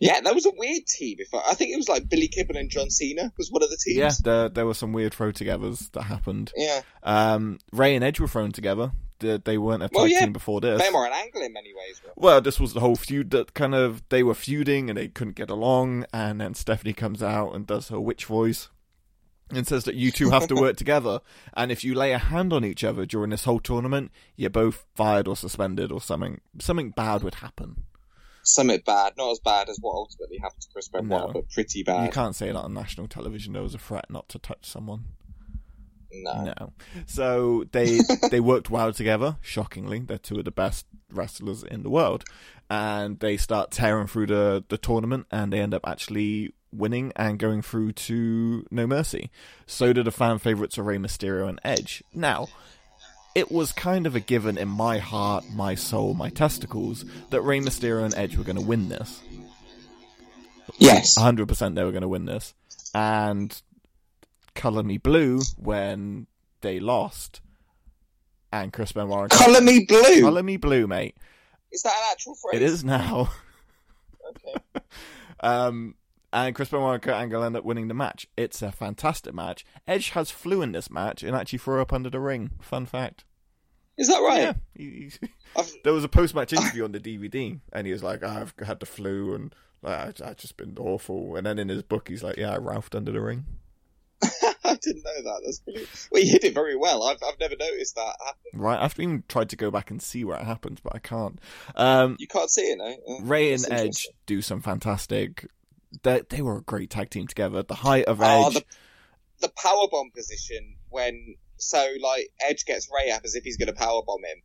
Yeah, 0.00 0.20
that 0.20 0.34
was 0.34 0.44
a 0.44 0.50
weird 0.56 0.84
team. 0.88 1.18
If 1.20 1.32
I, 1.32 1.50
I 1.50 1.54
think 1.54 1.70
it 1.70 1.76
was 1.76 1.88
like 1.88 2.08
Billy 2.08 2.28
Kidman 2.28 2.58
and 2.58 2.68
John 2.68 2.90
Cena 2.90 3.32
was 3.38 3.48
one 3.48 3.62
of 3.62 3.70
the 3.70 3.76
teams. 3.76 3.96
Yeah, 3.96 4.10
there 4.24 4.48
there 4.48 4.66
were 4.66 4.74
some 4.74 4.92
weird 4.92 5.14
throw-togethers 5.14 5.92
that 5.92 6.02
happened. 6.02 6.50
Yeah. 6.56 6.80
Um, 7.04 7.60
Rey 7.72 7.94
and 7.94 8.02
Edge 8.02 8.18
were 8.18 8.26
thrown 8.26 8.50
together. 8.50 8.90
They, 9.20 9.36
they 9.38 9.58
weren't 9.58 9.82
a 9.82 9.88
tag 9.88 9.94
Well, 9.96 10.06
yeah, 10.08 10.20
team 10.20 10.32
before 10.32 10.60
this. 10.60 10.80
They 10.82 10.90
were 10.90 11.06
an 11.06 11.12
angle 11.12 11.42
in 11.42 11.52
many 11.52 11.72
ways. 11.74 12.00
Well, 12.16 12.40
this 12.40 12.58
was 12.58 12.74
the 12.74 12.80
whole 12.80 12.96
feud 12.96 13.30
that 13.30 13.54
kind 13.54 13.74
of 13.74 14.02
they 14.08 14.22
were 14.22 14.34
feuding 14.34 14.90
and 14.90 14.98
they 14.98 15.08
couldn't 15.08 15.36
get 15.36 15.50
along, 15.50 16.06
and 16.12 16.40
then 16.40 16.54
Stephanie 16.54 16.92
comes 16.92 17.22
out 17.22 17.54
and 17.54 17.66
does 17.66 17.88
her 17.88 18.00
witch 18.00 18.24
voice 18.26 18.68
and 19.50 19.66
says 19.66 19.84
that 19.84 19.94
you 19.94 20.10
two 20.10 20.30
have 20.30 20.48
to 20.48 20.54
work 20.54 20.76
together, 20.78 21.20
and 21.54 21.70
if 21.70 21.84
you 21.84 21.94
lay 21.94 22.12
a 22.12 22.18
hand 22.18 22.52
on 22.52 22.64
each 22.64 22.82
other 22.82 23.04
during 23.06 23.30
this 23.30 23.44
whole 23.44 23.60
tournament, 23.60 24.10
you're 24.36 24.50
both 24.50 24.84
fired 24.94 25.28
or 25.28 25.36
suspended 25.36 25.92
or 25.92 26.00
something. 26.00 26.40
Something 26.58 26.90
bad 26.90 27.22
would 27.22 27.36
happen. 27.36 27.84
Something 28.42 28.80
bad. 28.84 29.14
Not 29.16 29.30
as 29.32 29.38
bad 29.40 29.68
as 29.68 29.78
what 29.80 29.94
ultimately 29.94 30.38
happened 30.38 30.62
to 30.62 30.68
Chris 30.72 30.88
Benoit, 30.88 31.08
No. 31.08 31.32
but 31.32 31.50
pretty 31.50 31.82
bad. 31.82 32.04
You 32.04 32.10
can't 32.10 32.34
say 32.34 32.46
that 32.48 32.56
on 32.56 32.74
national 32.74 33.08
television. 33.08 33.52
There 33.52 33.62
was 33.62 33.74
a 33.74 33.78
threat 33.78 34.06
not 34.10 34.28
to 34.30 34.38
touch 34.38 34.66
someone. 34.66 35.04
No. 36.22 36.44
No. 36.44 36.72
So 37.06 37.64
they 37.72 38.00
they 38.30 38.40
worked 38.40 38.70
well 38.70 38.92
together. 38.92 39.36
Shockingly, 39.40 40.00
they're 40.00 40.18
two 40.18 40.38
of 40.38 40.44
the 40.44 40.50
best 40.50 40.86
wrestlers 41.10 41.62
in 41.62 41.82
the 41.82 41.90
world, 41.90 42.24
and 42.70 43.18
they 43.20 43.36
start 43.36 43.70
tearing 43.70 44.06
through 44.06 44.26
the 44.26 44.64
the 44.68 44.78
tournament, 44.78 45.26
and 45.30 45.52
they 45.52 45.60
end 45.60 45.74
up 45.74 45.86
actually 45.86 46.54
winning 46.72 47.12
and 47.16 47.38
going 47.38 47.62
through 47.62 47.92
to 47.92 48.66
No 48.70 48.86
Mercy. 48.86 49.30
So 49.66 49.92
do 49.92 50.02
the 50.02 50.10
fan 50.10 50.38
favorites 50.38 50.78
of 50.78 50.86
Rey 50.86 50.98
Mysterio 50.98 51.48
and 51.48 51.60
Edge. 51.64 52.02
Now. 52.12 52.48
It 53.36 53.50
was 53.50 53.72
kind 53.72 54.06
of 54.06 54.14
a 54.14 54.20
given 54.20 54.56
in 54.56 54.68
my 54.68 54.98
heart, 54.98 55.42
my 55.52 55.74
soul, 55.74 56.14
my 56.14 56.28
testicles 56.28 57.04
that 57.30 57.40
Rey 57.40 57.58
Mysterio 57.58 58.04
and 58.04 58.14
Edge 58.14 58.36
were 58.36 58.44
going 58.44 58.54
to 58.54 58.62
win 58.62 58.88
this. 58.88 59.20
Yes. 60.78 61.16
hundred 61.16 61.48
percent 61.48 61.74
they 61.74 61.82
were 61.82 61.90
going 61.90 62.02
to 62.02 62.08
win 62.08 62.26
this, 62.26 62.54
and 62.94 63.60
color 64.54 64.82
me 64.82 64.98
blue 64.98 65.40
when 65.56 66.26
they 66.60 66.80
lost, 66.80 67.40
and 68.52 68.72
Chris 68.72 68.92
Benoit. 68.92 69.30
Colour 69.30 69.60
me 69.60 69.84
blue. 69.86 70.20
Color 70.22 70.42
me 70.42 70.56
blue, 70.56 70.86
mate. 70.86 71.16
Is 71.72 71.82
that 71.82 71.94
an 71.96 72.08
actual 72.12 72.34
phrase? 72.36 72.54
It 72.54 72.62
is 72.62 72.84
now. 72.84 73.30
Okay. 74.30 74.54
Um, 75.40 75.96
and 76.32 76.54
Chris 76.54 76.70
Benoit 76.70 76.94
and 76.94 77.02
Kurt 77.02 77.14
Angle 77.16 77.42
end 77.44 77.54
up 77.56 77.64
winning 77.64 77.88
the 77.88 77.94
match. 77.94 78.26
It's 78.34 78.62
a 78.62 78.72
fantastic 78.72 79.34
match. 79.34 79.66
Edge 79.86 80.10
has 80.10 80.30
flu 80.30 80.62
in 80.62 80.72
this 80.72 80.90
match 80.90 81.22
and 81.22 81.36
actually 81.36 81.58
threw 81.58 81.82
up 81.82 81.92
under 81.92 82.08
the 82.08 82.20
ring. 82.20 82.52
Fun 82.62 82.86
fact. 82.86 83.24
Is 83.98 84.08
that 84.08 84.20
right? 84.20 84.40
Yeah. 84.40 84.52
He- 84.74 85.10
he- 85.56 85.62
there 85.84 85.92
was 85.92 86.02
a 86.04 86.08
post-match 86.08 86.54
interview 86.54 86.84
on 86.84 86.92
the 86.92 87.00
DVD, 87.00 87.60
and 87.74 87.86
he 87.86 87.92
was 87.92 88.02
like, 88.02 88.22
"I've 88.22 88.54
had 88.64 88.80
the 88.80 88.86
flu 88.86 89.34
and 89.34 89.54
like, 89.82 90.20
I- 90.22 90.28
I've 90.30 90.36
just 90.36 90.56
been 90.56 90.76
awful." 90.78 91.36
And 91.36 91.44
then 91.46 91.58
in 91.58 91.68
his 91.68 91.82
book, 91.82 92.08
he's 92.08 92.22
like, 92.22 92.38
"Yeah, 92.38 92.54
I 92.54 92.58
ralphed 92.58 92.94
under 92.94 93.12
the 93.12 93.20
ring." 93.20 93.44
I 94.64 94.76
didn't 94.82 95.04
know 95.04 95.22
that. 95.24 95.40
That's 95.44 95.58
brilliant. 95.60 95.88
Well, 96.12 96.22
you 96.22 96.30
hit 96.30 96.44
it 96.44 96.54
very 96.54 96.76
well. 96.76 97.02
I've, 97.02 97.18
I've 97.26 97.38
never 97.40 97.56
noticed 97.58 97.94
that 97.96 98.14
happen. 98.24 98.60
Right, 98.60 98.78
I've 98.80 98.98
even 98.98 99.24
tried 99.28 99.50
to 99.50 99.56
go 99.56 99.70
back 99.70 99.90
and 99.90 100.00
see 100.00 100.24
where 100.24 100.38
it 100.38 100.44
happened, 100.44 100.80
but 100.82 100.94
I 100.94 100.98
can't. 100.98 101.38
Um, 101.76 102.16
You 102.18 102.26
can't 102.28 102.50
see 102.50 102.62
it, 102.62 102.78
no? 102.78 103.14
Uh, 103.16 103.22
Rey 103.22 103.52
and 103.52 103.64
Edge 103.70 104.06
do 104.26 104.40
some 104.42 104.60
fantastic. 104.60 105.46
They 106.02 106.22
they 106.28 106.42
were 106.42 106.58
a 106.58 106.62
great 106.62 106.90
tag 106.90 107.10
team 107.10 107.26
together. 107.26 107.62
The 107.62 107.74
height 107.74 108.06
of 108.06 108.20
Oh, 108.20 108.46
Edge, 108.48 108.54
the, 108.54 108.64
the 109.40 109.48
power 109.56 109.86
bomb 109.90 110.10
position 110.14 110.76
when 110.88 111.36
so 111.56 111.86
like 112.00 112.30
Edge 112.48 112.64
gets 112.64 112.88
Rey 112.92 113.10
up 113.10 113.22
as 113.24 113.34
if 113.34 113.44
he's 113.44 113.56
going 113.56 113.68
to 113.68 113.74
power 113.74 114.02
bomb 114.06 114.24
him, 114.24 114.42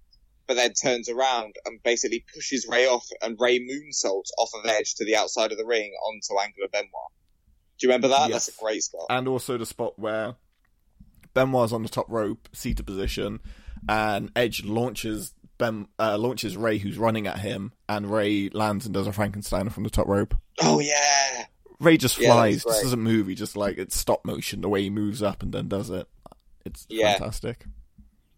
but 0.48 0.56
then 0.56 0.74
turns 0.74 1.10
around 1.10 1.56
and 1.66 1.82
basically 1.84 2.24
pushes 2.34 2.68
Rey 2.70 2.86
off, 2.88 3.08
and 3.22 3.36
Rey 3.40 3.60
moonsaults 3.60 4.30
off 4.38 4.52
of 4.56 4.66
Edge 4.70 4.96
to 4.96 5.06
the 5.06 5.16
outside 5.16 5.52
of 5.52 5.58
the 5.58 5.66
ring 5.66 5.92
onto 6.08 6.40
Angle 6.40 6.64
and 6.64 6.72
Benoit. 6.72 7.12
Do 7.80 7.88
you 7.88 7.90
remember 7.94 8.10
that? 8.10 8.30
Yes. 8.30 8.46
That's 8.48 8.58
a 8.58 8.62
great 8.64 8.84
spot. 8.84 9.06
and 9.10 9.28
also 9.28 9.58
the 9.58 9.66
spot 9.66 9.98
where 9.98 10.36
Benoit's 11.34 11.72
on 11.74 11.84
the 11.84 11.90
top 11.90 12.08
rope, 12.10 12.50
seated 12.54 12.86
position, 12.86 13.40
and 13.88 14.32
Edge 14.36 14.64
launches 14.66 15.34
Ben 15.58 15.88
uh, 16.00 16.18
launches 16.18 16.56
Rey, 16.58 16.78
who's 16.78 16.98
running 16.98 17.28
at 17.28 17.40
him, 17.40 17.74
and 17.88 18.10
Rey 18.12 18.50
lands 18.50 18.86
and 18.86 18.94
does 18.94 19.08
a 19.08 19.12
Frankenstein 19.14 19.70
from 19.70 19.84
the 19.84 19.90
top 19.90 20.08
rope. 20.08 20.36
oh 20.62 20.80
yeah, 20.80 21.46
Rey 21.80 21.98
just 21.98 22.18
Yeah, 22.20 22.34
flies, 22.34 22.56
just 22.56 22.66
great. 22.68 22.84
doesn't 22.84 23.02
move. 23.02 23.28
He 23.28 23.36
just 23.36 23.56
like 23.56 23.78
it's 23.78 23.96
stop 23.98 24.24
motion 24.26 24.62
the 24.62 24.70
way 24.70 24.82
he 24.82 24.90
moves 24.90 25.22
up 25.22 25.44
and 25.44 25.52
then 25.54 25.68
does 25.68 25.90
it. 25.90 26.08
It's 26.66 26.86
Yeah. 26.90 27.14
fantastic. 27.14 27.66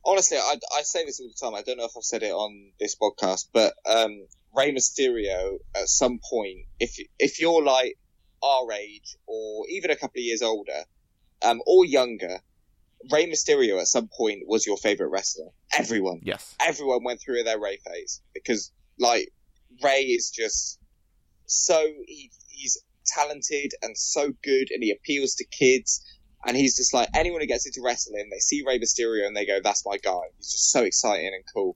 honestly, 0.06 0.38
I, 0.38 0.56
I 0.78 0.82
say 0.84 1.06
this 1.06 1.20
all 1.20 1.28
the 1.28 1.34
time. 1.34 1.56
I 1.56 1.62
don't 1.62 1.78
know 1.78 1.86
if 1.86 1.92
I've 1.96 2.04
said 2.04 2.24
it 2.24 2.32
on 2.32 2.72
this 2.80 2.96
podcast, 2.96 3.48
but 3.54 3.74
um, 3.88 4.26
Rey 4.56 4.74
Mysterio 4.74 5.58
at 5.76 5.88
some 5.90 6.20
point, 6.28 6.66
if 6.80 6.98
if 7.20 7.40
you're 7.40 7.64
like 7.64 7.98
our 8.44 8.72
age 8.74 9.18
or 9.28 9.66
even 9.70 9.92
a 9.92 9.96
couple 9.96 10.20
of 10.20 10.24
years 10.24 10.42
older, 10.42 10.84
um, 11.44 11.62
or 11.66 11.86
younger, 11.86 12.40
Rey 13.12 13.26
Mysterio 13.30 13.80
at 13.80 13.88
some 13.88 14.10
point 14.16 14.44
was 14.48 14.66
your 14.66 14.78
favorite 14.78 15.10
wrestler. 15.10 15.48
Everyone, 15.78 16.20
Yes. 16.24 16.56
everyone 16.60 17.04
went 17.04 17.22
through 17.22 17.44
their 17.44 17.60
Rey 17.60 17.78
phase 17.86 18.22
because 18.34 18.72
like 19.00 19.30
Rey 19.84 20.02
is 20.02 20.30
just 20.30 20.80
so 21.46 21.84
he, 22.08 22.30
he's 22.48 22.78
talented 23.06 23.72
and 23.82 23.98
so 23.98 24.32
good 24.44 24.68
and 24.72 24.84
he 24.84 24.92
appeals 24.92 25.36
to 25.36 25.46
kids 25.46 26.04
and 26.46 26.56
he's 26.56 26.78
just 26.78 26.94
like 26.94 27.10
anyone 27.16 27.42
who 27.42 27.48
gets 27.48 27.66
into 27.66 27.82
wrestling 27.84 28.30
they 28.32 28.38
see 28.40 28.64
Rey 28.66 28.80
Mysterio 28.80 29.26
and 29.26 29.36
they 29.36 29.46
go 29.46 29.60
that's 29.64 29.84
my 29.86 29.98
guy 29.98 30.20
he's 30.38 30.52
just 30.52 30.72
so 30.72 30.84
exciting 30.84 31.32
and 31.34 31.44
cool 31.54 31.76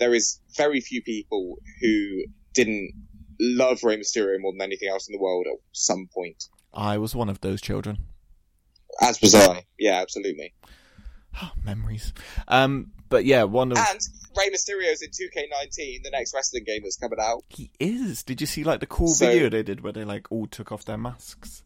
there 0.00 0.14
is 0.14 0.40
very 0.56 0.80
few 0.80 1.02
people 1.02 1.58
who 1.82 2.22
didn't 2.54 2.92
love 3.40 3.82
Rey 3.82 3.96
Mysterio 3.96 4.36
more 4.40 4.52
than 4.52 4.62
anything 4.62 4.88
else 4.88 5.08
in 5.08 5.12
the 5.12 5.20
world 5.22 5.46
at 5.50 5.58
some 5.72 6.08
point 6.14 6.44
I 6.72 6.98
was 6.98 7.14
one 7.14 7.28
of 7.28 7.40
those 7.40 7.60
children. 7.60 7.98
as 9.00 9.20
was 9.20 9.34
I 9.34 9.64
yeah 9.78 10.00
absolutely 10.00 10.52
Memories. 11.64 12.12
Um, 12.48 12.92
but 13.08 13.24
yeah, 13.24 13.42
one 13.44 13.72
of 13.72 13.78
and 13.78 14.00
Rey 14.36 14.50
Mysterio's 14.50 15.02
in 15.02 15.10
2K19 15.10 16.02
the 16.02 16.10
next 16.10 16.32
wrestling 16.34 16.64
game 16.64 16.80
that's 16.82 16.96
coming 16.96 17.18
out 17.20 17.44
he 17.48 17.70
is. 17.80 18.22
Did 18.22 18.40
you 18.40 18.46
see 18.46 18.64
like 18.64 18.80
the 18.80 18.86
cool 18.86 19.08
So- 19.08 19.26
video 19.26 19.48
they 19.48 19.62
did 19.62 19.80
where 19.82 19.92
they 19.92 20.04
like 20.04 20.30
all 20.30 20.46
took 20.46 20.70
off 20.72 20.84
their 20.84 20.98
masks? 20.98 21.62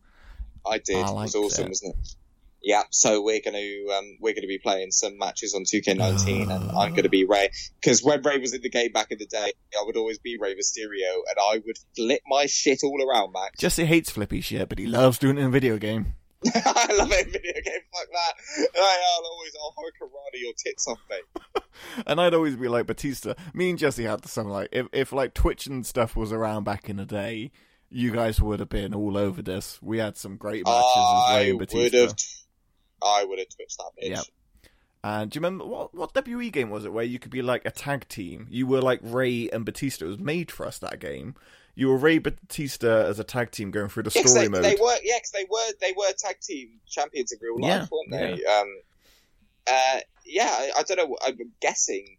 I 0.67 0.79
did. 0.79 0.97
I 0.97 1.09
it 1.11 1.15
was 1.15 1.35
awesome, 1.35 1.67
it. 1.67 1.69
wasn't 1.69 1.97
it? 1.97 2.15
Yeah. 2.63 2.83
So 2.91 3.23
we're 3.23 3.41
going 3.43 3.55
to 3.55 3.95
um, 3.97 4.19
we're 4.21 4.35
going 4.35 4.43
to 4.43 4.49
be 4.49 4.59
playing 4.59 4.91
some 4.91 5.17
matches 5.19 5.55
on 5.55 5.65
2K19, 5.65 6.51
and 6.51 6.71
I'm 6.73 6.91
going 6.91 7.05
to 7.05 7.09
be 7.09 7.25
Rey 7.25 7.51
because 7.81 8.03
when 8.03 8.23
Rey 8.23 8.39
was 8.39 8.55
in 8.55 8.63
the 8.63 8.71
game 8.71 8.93
back 8.93 9.11
in 9.11 9.19
the 9.19 9.27
day, 9.27 9.53
I 9.79 9.83
would 9.85 9.97
always 9.97 10.19
be 10.19 10.37
Rey 10.41 10.55
Mysterio, 10.55 11.23
and 11.29 11.37
I 11.41 11.63
would 11.65 11.79
flip 11.97 12.21
my 12.27 12.47
shit 12.47 12.81
all 12.83 12.99
around, 13.09 13.33
Max. 13.33 13.59
Jesse 13.59 13.85
hates 13.85 14.11
flippy 14.11 14.41
shit, 14.41 14.69
but 14.69 14.79
he 14.79 14.87
loves 14.87 15.19
doing 15.19 15.37
it 15.39 15.43
in 15.43 15.47
a 15.47 15.51
video 15.51 15.79
game. 15.79 16.15
I 16.55 16.89
love 16.97 17.11
it 17.11 17.27
in 17.27 17.33
video 17.33 17.53
game. 17.53 17.81
Fuck 17.93 18.09
that. 18.13 18.35
I, 18.77 18.99
I'll 19.17 19.27
always 19.27 19.53
I'll 19.61 19.75
hurricanrana 19.77 20.41
your 20.41 20.53
tits 20.57 20.87
off, 20.87 20.99
mate. 21.11 21.63
And 22.07 22.21
I'd 22.21 22.35
always 22.35 22.57
be 22.57 22.67
like 22.67 22.87
Batista. 22.87 23.35
Me 23.55 23.71
and 23.71 23.79
Jesse 23.79 24.03
had 24.05 24.27
some 24.27 24.49
like 24.49 24.69
if 24.73 24.89
if 24.93 25.13
like 25.13 25.33
Twitch 25.33 25.67
and 25.67 25.87
stuff 25.87 26.17
was 26.17 26.33
around 26.33 26.65
back 26.65 26.89
in 26.89 26.97
the 26.97 27.05
day, 27.05 27.53
you 27.89 28.11
guys 28.11 28.41
would 28.41 28.61
have 28.61 28.69
been 28.69 28.95
all 28.95 29.17
over 29.17 29.43
this. 29.43 29.81
We 29.81 29.99
had 29.99 30.17
some 30.17 30.37
great 30.37 30.65
matches 30.65 30.85
I 30.97 31.53
would 31.53 31.69
Batista. 31.69 31.99
have. 31.99 32.15
I 33.03 33.25
would 33.25 33.39
have 33.39 33.49
twitched 33.49 33.79
that 33.79 33.93
bitch. 34.03 34.09
Yep. 34.11 34.25
And 35.05 35.31
do 35.31 35.37
you 35.37 35.41
remember 35.41 35.65
what 35.65 35.95
what 35.95 36.27
WE 36.27 36.51
game 36.51 36.71
was 36.71 36.85
it 36.85 36.93
where 36.93 37.05
you 37.05 37.19
could 37.19 37.31
be 37.31 37.41
like 37.43 37.65
a 37.65 37.71
tag 37.71 38.09
team? 38.09 38.47
You 38.51 38.67
were 38.67 38.83
like 38.83 39.01
Rey 39.03 39.49
and 39.51 39.65
Batista. 39.65 40.05
It 40.05 40.09
was 40.09 40.19
made 40.19 40.51
for 40.51 40.67
us 40.67 40.79
that 40.81 40.99
game. 40.99 41.35
You 41.77 41.89
were 41.89 41.97
Rey 41.97 42.19
Batista 42.19 43.05
as 43.07 43.21
a 43.21 43.25
tag 43.25 43.53
team 43.53 43.71
going 43.71 43.89
through 43.89 44.03
the 44.03 44.11
Yeah, 44.11 44.23
story 44.23 44.41
they, 44.43 44.49
mode. 44.49 44.65
they 44.65 44.75
were 44.75 44.97
yeah, 45.05 45.19
'cause 45.21 45.31
they 45.33 45.47
were 45.49 45.73
they 45.81 45.93
were 45.97 46.13
tag 46.19 46.41
team 46.41 46.81
champions 46.89 47.31
in 47.31 47.39
real 47.41 47.61
life, 47.61 47.71
Yeah, 47.71 47.87
weren't 47.93 48.11
they? 48.11 48.45
Um, 48.45 48.81
uh, 49.71 50.01
yeah, 50.27 50.49
I, 50.51 50.73
I 50.79 50.83
don't 50.83 50.97
know. 50.97 51.17
I'm 51.25 51.39
guessing 51.61 52.18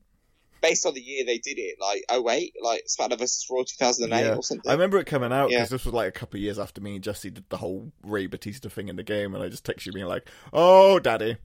based 0.62 0.86
on 0.86 0.94
the 0.94 1.02
year 1.02 1.26
they 1.26 1.38
did 1.38 1.58
it, 1.58 1.78
like 1.80 2.04
oh 2.10 2.22
wait, 2.22 2.54
like 2.62 2.86
SmackDown 2.88 3.20
vs 3.20 3.46
Raw 3.50 3.64
2008 3.64 4.20
Yeah. 4.26 4.36
or 4.36 4.44
something. 4.44 4.70
I 4.70 4.74
remember 4.74 4.98
it 4.98 5.06
coming 5.06 5.32
out 5.34 5.50
Yeah. 5.52 5.60
because 5.60 5.70
this 5.70 5.86
was 5.86 5.94
like 5.94 6.08
a 6.08 6.12
couple 6.12 6.38
of 6.38 6.42
years 6.44 6.60
after 6.60 6.82
me 6.82 6.96
and 6.96 7.04
Jesse 7.04 7.30
did 7.30 7.46
the 7.50 7.58
whole 7.58 7.92
Rey 8.04 8.28
Batista 8.28 8.70
thing 8.70 8.88
in 8.90 8.96
the 8.96 9.04
game, 9.04 9.34
and 9.36 9.44
I 9.44 9.50
just 9.50 9.66
texted 9.66 9.88
you 9.88 9.92
being 9.94 10.06
like, 10.08 10.28
"Oh, 10.54 11.00
daddy, 11.00 11.38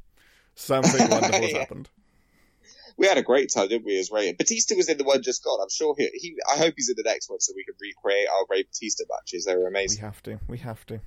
something 0.54 1.08
wonderful's 1.10 1.52
Yeah. 1.52 1.58
happened." 1.58 1.90
we 2.96 3.08
had 3.08 3.18
a 3.18 3.22
great 3.22 3.50
time, 3.52 3.66
didn't 3.66 3.84
we? 3.84 3.98
As 3.98 4.10
Rey 4.12 4.32
Batista 4.32 4.76
was 4.76 4.88
in 4.88 4.98
the 4.98 5.02
one 5.04 5.20
just 5.20 5.42
gone. 5.42 5.58
I'm 5.60 5.68
sure 5.68 5.96
he, 5.98 6.08
he. 6.14 6.36
I 6.52 6.56
hope 6.58 6.74
he's 6.76 6.88
in 6.88 6.94
the 6.96 7.02
next 7.04 7.28
one 7.28 7.40
so 7.40 7.52
we 7.56 7.64
can 7.64 7.74
recreate 7.80 8.28
our 8.28 8.44
Rey 8.48 8.62
Batista 8.62 9.02
matches. 9.10 9.46
They 9.46 9.56
were 9.56 9.66
amazing. 9.66 9.98
We 10.00 10.06
have 10.06 10.22
to. 10.22 10.40
We 10.48 10.58
have 10.58 10.86
to. 10.86 11.00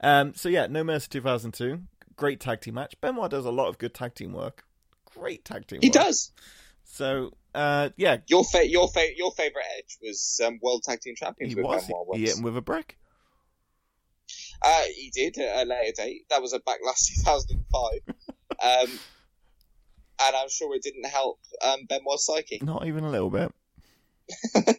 Um. 0.00 0.34
So 0.34 0.48
yeah, 0.48 0.66
No 0.66 0.82
Mercy 0.82 1.06
2002, 1.10 1.82
great 2.16 2.40
tag 2.40 2.60
team 2.62 2.74
match. 2.74 2.94
Benoit 3.00 3.30
does 3.30 3.44
a 3.44 3.50
lot 3.50 3.68
of 3.68 3.78
good 3.78 3.94
tag 3.94 4.14
team 4.14 4.32
work. 4.32 4.64
Great 5.14 5.44
tag 5.44 5.66
team. 5.66 5.80
He 5.82 5.88
work. 5.88 5.94
does. 5.94 6.32
So, 6.84 7.32
uh, 7.54 7.90
yeah, 7.96 8.18
Your 8.28 8.44
fa- 8.44 8.68
your 8.68 8.88
fa- 8.88 9.16
your 9.16 9.32
favorite 9.32 9.64
Edge 9.78 9.98
was 10.02 10.40
um, 10.44 10.58
World 10.62 10.82
Tag 10.84 11.00
Team 11.00 11.14
Champions 11.16 11.52
he 11.52 11.56
with 11.56 11.64
was. 11.66 11.86
Benoit 11.86 12.04
He 12.04 12.08
once. 12.10 12.20
hit 12.30 12.38
him 12.38 12.44
with 12.44 12.56
a 12.56 12.60
brick. 12.62 12.98
Uh, 14.62 14.82
he 14.94 15.10
did 15.14 15.36
at 15.38 15.66
a 15.66 15.68
later 15.68 15.92
date. 15.96 16.22
That 16.30 16.40
was 16.40 16.52
a 16.52 16.60
backlash 16.60 17.06
2005. 17.24 18.00
um, 18.62 18.98
and 20.26 20.36
I'm 20.36 20.48
sure 20.48 20.74
it 20.76 20.82
didn't 20.82 21.06
help 21.06 21.40
um, 21.64 21.80
Benoit's 21.88 22.26
psyche. 22.26 22.60
Not 22.62 22.86
even 22.86 23.04
a 23.04 23.10
little 23.10 23.30
bit. 23.30 23.52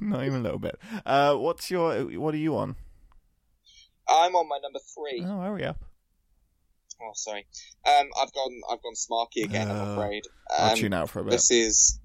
Not 0.00 0.24
even 0.24 0.40
a 0.40 0.42
little 0.42 0.58
bit. 0.58 0.78
Uh, 1.06 1.36
what's 1.36 1.70
your? 1.70 1.94
What 2.18 2.34
are 2.34 2.38
you 2.38 2.56
on? 2.56 2.76
I'm 4.08 4.34
on 4.36 4.48
my 4.48 4.58
number 4.62 4.80
three. 4.94 5.24
Oh, 5.26 5.40
hurry 5.40 5.64
up! 5.64 5.82
Oh, 7.06 7.10
sorry. 7.14 7.46
Um, 7.86 8.06
I've 8.20 8.32
gone. 8.32 8.60
I've 8.70 8.82
gone 8.82 8.94
Smarky 8.94 9.44
again. 9.44 9.70
I'm 9.70 9.76
Uh, 9.88 9.92
afraid. 9.92 10.22
I'll 10.56 10.70
Um, 10.72 10.78
tune 10.78 10.94
out 10.94 11.10
for 11.10 11.20
a 11.20 11.24
bit. 11.24 11.32
this 11.32 11.50
is 11.50 12.00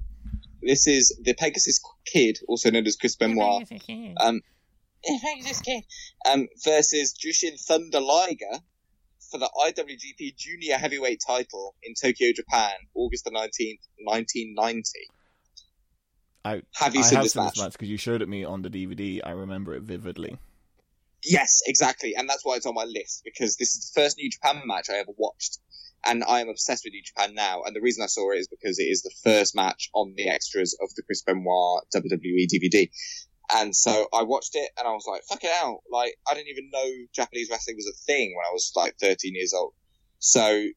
this 0.61 0.87
is 0.87 1.17
the 1.23 1.33
Pegasus 1.33 1.79
Kid, 2.05 2.39
also 2.49 2.69
known 2.69 2.85
as 2.85 2.95
Chris 2.97 3.15
Benoit. 3.15 3.65
Um, 4.17 4.41
Pegasus 5.21 5.61
Kid. 5.61 5.83
Um, 6.29 6.47
versus 6.65 7.13
Jushin 7.13 7.57
Thunder 7.59 8.01
Liger 8.01 8.59
for 9.31 9.37
the 9.37 9.49
IWGP 9.67 10.35
Junior 10.35 10.75
Heavyweight 10.77 11.21
title 11.25 11.75
in 11.83 11.93
Tokyo, 12.01 12.31
Japan, 12.35 12.73
August 12.95 13.23
the 13.25 13.31
nineteenth, 13.31 13.79
nineteen 13.99 14.53
ninety. 14.55 15.07
I 16.43 16.61
Have 16.75 16.95
you 16.95 17.01
I 17.01 17.03
seen 17.03 17.15
have 17.17 17.23
this 17.23 17.33
seen 17.33 17.43
match? 17.43 17.53
this 17.55 17.63
match 17.63 17.71
because 17.73 17.89
you 17.89 17.97
showed 17.97 18.21
it 18.21 18.29
me 18.29 18.43
on 18.43 18.61
the 18.61 18.69
DVD. 18.69 19.21
I 19.23 19.31
remember 19.31 19.75
it 19.75 19.83
vividly. 19.83 20.37
Yes, 21.24 21.61
exactly, 21.65 22.15
and 22.15 22.30
that's 22.30 22.45
why 22.45 22.55
it's 22.55 22.65
on 22.65 22.76
my 22.76 22.86
list 22.86 23.24
because 23.26 23.57
this 23.57 23.76
is 23.76 23.91
the 23.91 24.01
first 24.01 24.17
New 24.17 24.30
Japan 24.30 24.61
match 24.65 24.89
I 24.89 24.95
ever 24.99 25.11
watched, 25.17 25.59
and 26.05 26.24
I 26.24 26.39
am 26.39 26.47
obsessed 26.47 26.86
with 26.86 26.93
New 26.93 27.03
Japan 27.03 27.36
now. 27.36 27.63
And 27.63 27.76
the 27.76 27.82
reason 27.82 28.03
I 28.03 28.07
saw 28.07 28.32
it 28.32 28.38
is 28.38 28.47
because 28.47 28.80
it 28.80 28.84
is 28.84 29.03
the 29.03 29.13
first 29.24 29.53
match 29.53 29.89
on 29.93 30.13
the 30.15 30.30
extras 30.30 30.78
of 30.82 30.89
the 30.95 31.03
Chris 31.03 31.22
Benoit 31.24 31.84
WWE 31.93 32.47
DVD. 32.47 32.89
And 33.53 33.76
so 33.76 34.07
I 34.13 34.24
watched 34.24 34.55
it, 34.55 34.70
and 34.78 34.88
I 34.88 34.91
was 34.91 35.05
like, 35.07 35.24
"Fuck 35.28 35.43
it 35.43 35.51
out!" 35.61 35.82
Like 35.91 36.15
I 36.30 36.36
didn't 36.36 36.49
even 36.49 36.70
know 36.72 36.89
Japanese 37.13 37.49
wrestling 37.49 37.76
was 37.76 37.88
a 37.88 38.05
thing 38.05 38.34
when 38.36 38.45
I 38.45 38.53
was 38.53 38.72
like 38.76 38.95
13 38.99 39.36
years 39.36 39.53
old. 39.53 39.74
So 40.20 40.67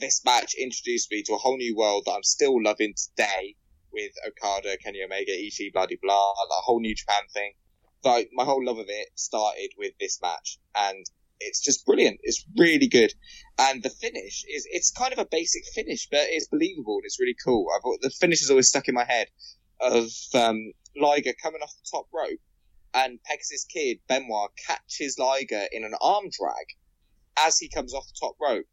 this 0.00 0.24
match 0.24 0.54
introduced 0.54 1.10
me 1.10 1.22
to 1.24 1.34
a 1.34 1.38
whole 1.38 1.58
new 1.58 1.76
world 1.76 2.04
that 2.06 2.12
I'm 2.12 2.22
still 2.22 2.62
loving 2.62 2.94
today 2.94 3.56
with 3.92 4.12
Okada, 4.26 4.78
Kenny 4.78 5.02
Omega, 5.02 5.32
Ishii, 5.32 5.72
blah 5.72 5.86
blah 5.86 5.96
blah, 6.00 6.32
that 6.48 6.62
whole 6.64 6.80
New 6.80 6.94
Japan 6.94 7.22
thing 7.34 7.52
like 8.06 8.30
my 8.32 8.44
whole 8.44 8.64
love 8.64 8.78
of 8.78 8.86
it 8.88 9.08
started 9.16 9.70
with 9.76 9.92
this 9.98 10.20
match 10.22 10.58
and 10.76 11.04
it's 11.40 11.60
just 11.60 11.84
brilliant. 11.84 12.20
It's 12.22 12.44
really 12.56 12.86
good. 12.86 13.12
And 13.58 13.82
the 13.82 13.90
finish 13.90 14.44
is 14.48 14.66
it's 14.70 14.90
kind 14.90 15.12
of 15.12 15.18
a 15.18 15.26
basic 15.26 15.64
finish 15.74 16.08
but 16.10 16.20
it's 16.22 16.48
believable 16.48 16.96
and 16.96 17.04
it's 17.04 17.20
really 17.20 17.36
cool. 17.44 17.66
I 17.74 17.80
thought 17.80 18.00
the 18.00 18.10
finish 18.10 18.42
is 18.42 18.50
always 18.50 18.68
stuck 18.68 18.88
in 18.88 18.94
my 18.94 19.04
head 19.04 19.28
of 19.80 20.10
um, 20.34 20.72
Liger 20.96 21.32
coming 21.42 21.60
off 21.60 21.74
the 21.76 21.90
top 21.90 22.06
rope 22.14 22.38
and 22.94 23.22
Pegasus 23.24 23.64
Kid 23.64 23.98
Benoit 24.08 24.50
catches 24.66 25.18
Liger 25.18 25.66
in 25.70 25.84
an 25.84 25.94
arm 26.00 26.24
drag 26.30 26.66
as 27.38 27.58
he 27.58 27.68
comes 27.68 27.92
off 27.92 28.06
the 28.06 28.18
top 28.18 28.36
rope. 28.40 28.64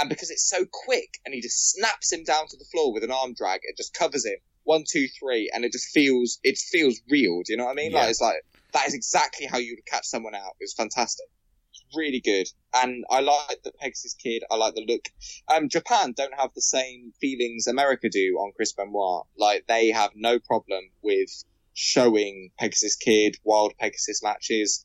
And 0.00 0.08
because 0.08 0.30
it's 0.30 0.48
so 0.48 0.64
quick 0.70 1.18
and 1.24 1.34
he 1.34 1.40
just 1.40 1.72
snaps 1.72 2.12
him 2.12 2.24
down 2.24 2.48
to 2.48 2.56
the 2.56 2.64
floor 2.72 2.92
with 2.92 3.04
an 3.04 3.10
arm 3.10 3.34
drag 3.34 3.60
it 3.64 3.76
just 3.76 3.94
covers 3.94 4.24
him. 4.24 4.36
One 4.64 4.84
two 4.88 5.06
three 5.18 5.50
and 5.52 5.64
it 5.64 5.72
just 5.72 5.88
feels 5.92 6.38
it 6.42 6.58
feels 6.58 7.00
real. 7.08 7.42
Do 7.44 7.52
you 7.52 7.56
know 7.58 7.66
what 7.66 7.72
I 7.72 7.74
mean? 7.74 7.92
Yeah. 7.92 8.00
like 8.00 8.10
it's 8.10 8.20
like 8.20 8.42
that 8.72 8.88
is 8.88 8.94
exactly 8.94 9.46
how 9.46 9.58
you 9.58 9.74
would 9.76 9.86
catch 9.86 10.06
someone 10.06 10.34
out. 10.34 10.52
It 10.60 10.64
was 10.64 10.74
fantastic. 10.74 11.26
It's 11.70 11.84
really 11.96 12.20
good. 12.20 12.48
And 12.74 13.04
I 13.10 13.20
like 13.20 13.62
the 13.62 13.72
Pegasus 13.80 14.14
Kid. 14.14 14.42
I 14.50 14.56
like 14.56 14.74
the 14.74 14.84
look. 14.86 15.06
Um, 15.48 15.68
Japan 15.68 16.14
don't 16.16 16.34
have 16.38 16.50
the 16.54 16.62
same 16.62 17.12
feelings 17.20 17.66
America 17.66 18.08
do 18.08 18.36
on 18.38 18.52
Chris 18.56 18.72
Benoit. 18.72 19.24
Like, 19.36 19.66
they 19.68 19.90
have 19.90 20.10
no 20.14 20.38
problem 20.38 20.82
with 21.02 21.30
showing 21.74 22.50
Pegasus 22.58 22.96
Kid, 22.96 23.36
Wild 23.44 23.74
Pegasus 23.78 24.22
matches, 24.22 24.84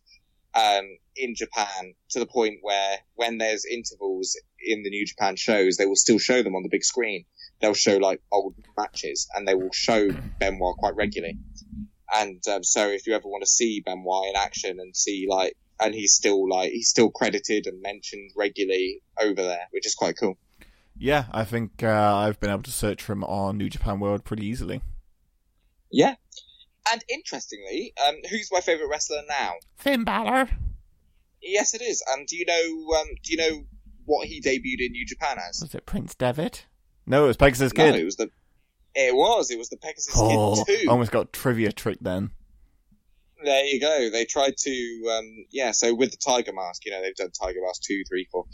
um, 0.55 0.86
in 1.15 1.36
Japan 1.36 1.95
to 2.09 2.19
the 2.19 2.25
point 2.25 2.59
where 2.61 2.97
when 3.15 3.38
there's 3.38 3.65
intervals 3.65 4.39
in 4.59 4.83
the 4.83 4.89
New 4.89 5.05
Japan 5.05 5.36
shows, 5.36 5.77
they 5.77 5.86
will 5.86 5.95
still 5.95 6.19
show 6.19 6.41
them 6.43 6.55
on 6.55 6.63
the 6.63 6.69
big 6.69 6.83
screen. 6.83 7.25
They'll 7.61 7.73
show 7.73 7.97
like 7.97 8.21
old 8.31 8.55
matches 8.77 9.27
and 9.36 9.47
they 9.47 9.55
will 9.55 9.71
show 9.73 10.09
Benoit 10.39 10.77
quite 10.77 10.95
regularly. 10.95 11.38
And 12.13 12.41
um, 12.47 12.63
so 12.63 12.87
if 12.89 13.07
you 13.07 13.15
ever 13.15 13.27
want 13.27 13.43
to 13.43 13.49
see 13.49 13.81
Benoit 13.81 14.29
in 14.29 14.35
action 14.35 14.79
and 14.79 14.95
see 14.95 15.27
like, 15.29 15.55
and 15.79 15.93
he's 15.93 16.13
still 16.13 16.47
like, 16.47 16.71
he's 16.71 16.89
still 16.89 17.09
credited 17.09 17.67
and 17.67 17.81
mentioned 17.81 18.31
regularly 18.35 19.01
over 19.21 19.41
there, 19.41 19.67
which 19.71 19.85
is 19.85 19.95
quite 19.95 20.17
cool. 20.17 20.37
Yeah, 20.97 21.25
I 21.31 21.43
think 21.43 21.83
uh, 21.83 22.15
I've 22.15 22.39
been 22.39 22.49
able 22.49 22.63
to 22.63 22.71
search 22.71 23.01
for 23.01 23.13
him 23.13 23.23
on 23.25 23.57
New 23.57 23.69
Japan 23.69 23.99
World 23.99 24.23
pretty 24.23 24.45
easily. 24.45 24.81
Yeah. 25.91 26.15
And 26.91 27.03
interestingly, 27.09 27.93
um, 28.07 28.15
who's 28.29 28.49
my 28.51 28.61
favourite 28.61 28.89
wrestler 28.89 29.21
now? 29.27 29.53
Finn 29.75 30.03
Balor. 30.03 30.49
Yes, 31.41 31.73
it 31.73 31.81
is. 31.81 32.03
And 32.13 32.27
do 32.27 32.37
you 32.37 32.45
know, 32.45 32.99
um, 32.99 33.07
do 33.23 33.33
you 33.33 33.37
know 33.37 33.63
what 34.05 34.27
he 34.27 34.39
debuted 34.39 34.85
in 34.85 34.91
New 34.91 35.05
Japan 35.05 35.37
as? 35.49 35.59
Was 35.61 35.75
it 35.75 35.85
Prince 35.85 36.15
Devitt? 36.15 36.65
No, 37.05 37.25
it 37.25 37.27
was 37.27 37.37
Pegasus 37.37 37.73
No, 37.73 37.91
Kid. 37.91 37.99
it 37.99 38.05
was 38.05 38.15
the, 38.15 38.29
it 38.95 39.15
was, 39.15 39.51
it 39.51 39.57
was 39.57 39.69
the 39.69 39.77
Pegasus 39.77 40.13
oh, 40.17 40.63
Kid 40.65 40.83
2. 40.83 40.89
almost 40.89 41.11
got 41.11 41.33
trivia 41.33 41.71
trick 41.71 41.97
then. 42.01 42.31
There 43.43 43.65
you 43.65 43.79
go. 43.79 44.09
They 44.09 44.25
tried 44.25 44.55
to, 44.57 45.11
um, 45.17 45.45
yeah. 45.51 45.71
So 45.71 45.93
with 45.93 46.11
the 46.11 46.17
Tiger 46.17 46.53
Mask, 46.53 46.85
you 46.85 46.91
know, 46.91 47.01
they've 47.01 47.15
done 47.15 47.31
Tiger 47.31 47.59
Mask 47.63 47.81
two, 47.81 48.03
three, 48.07 48.27
four. 48.31 48.45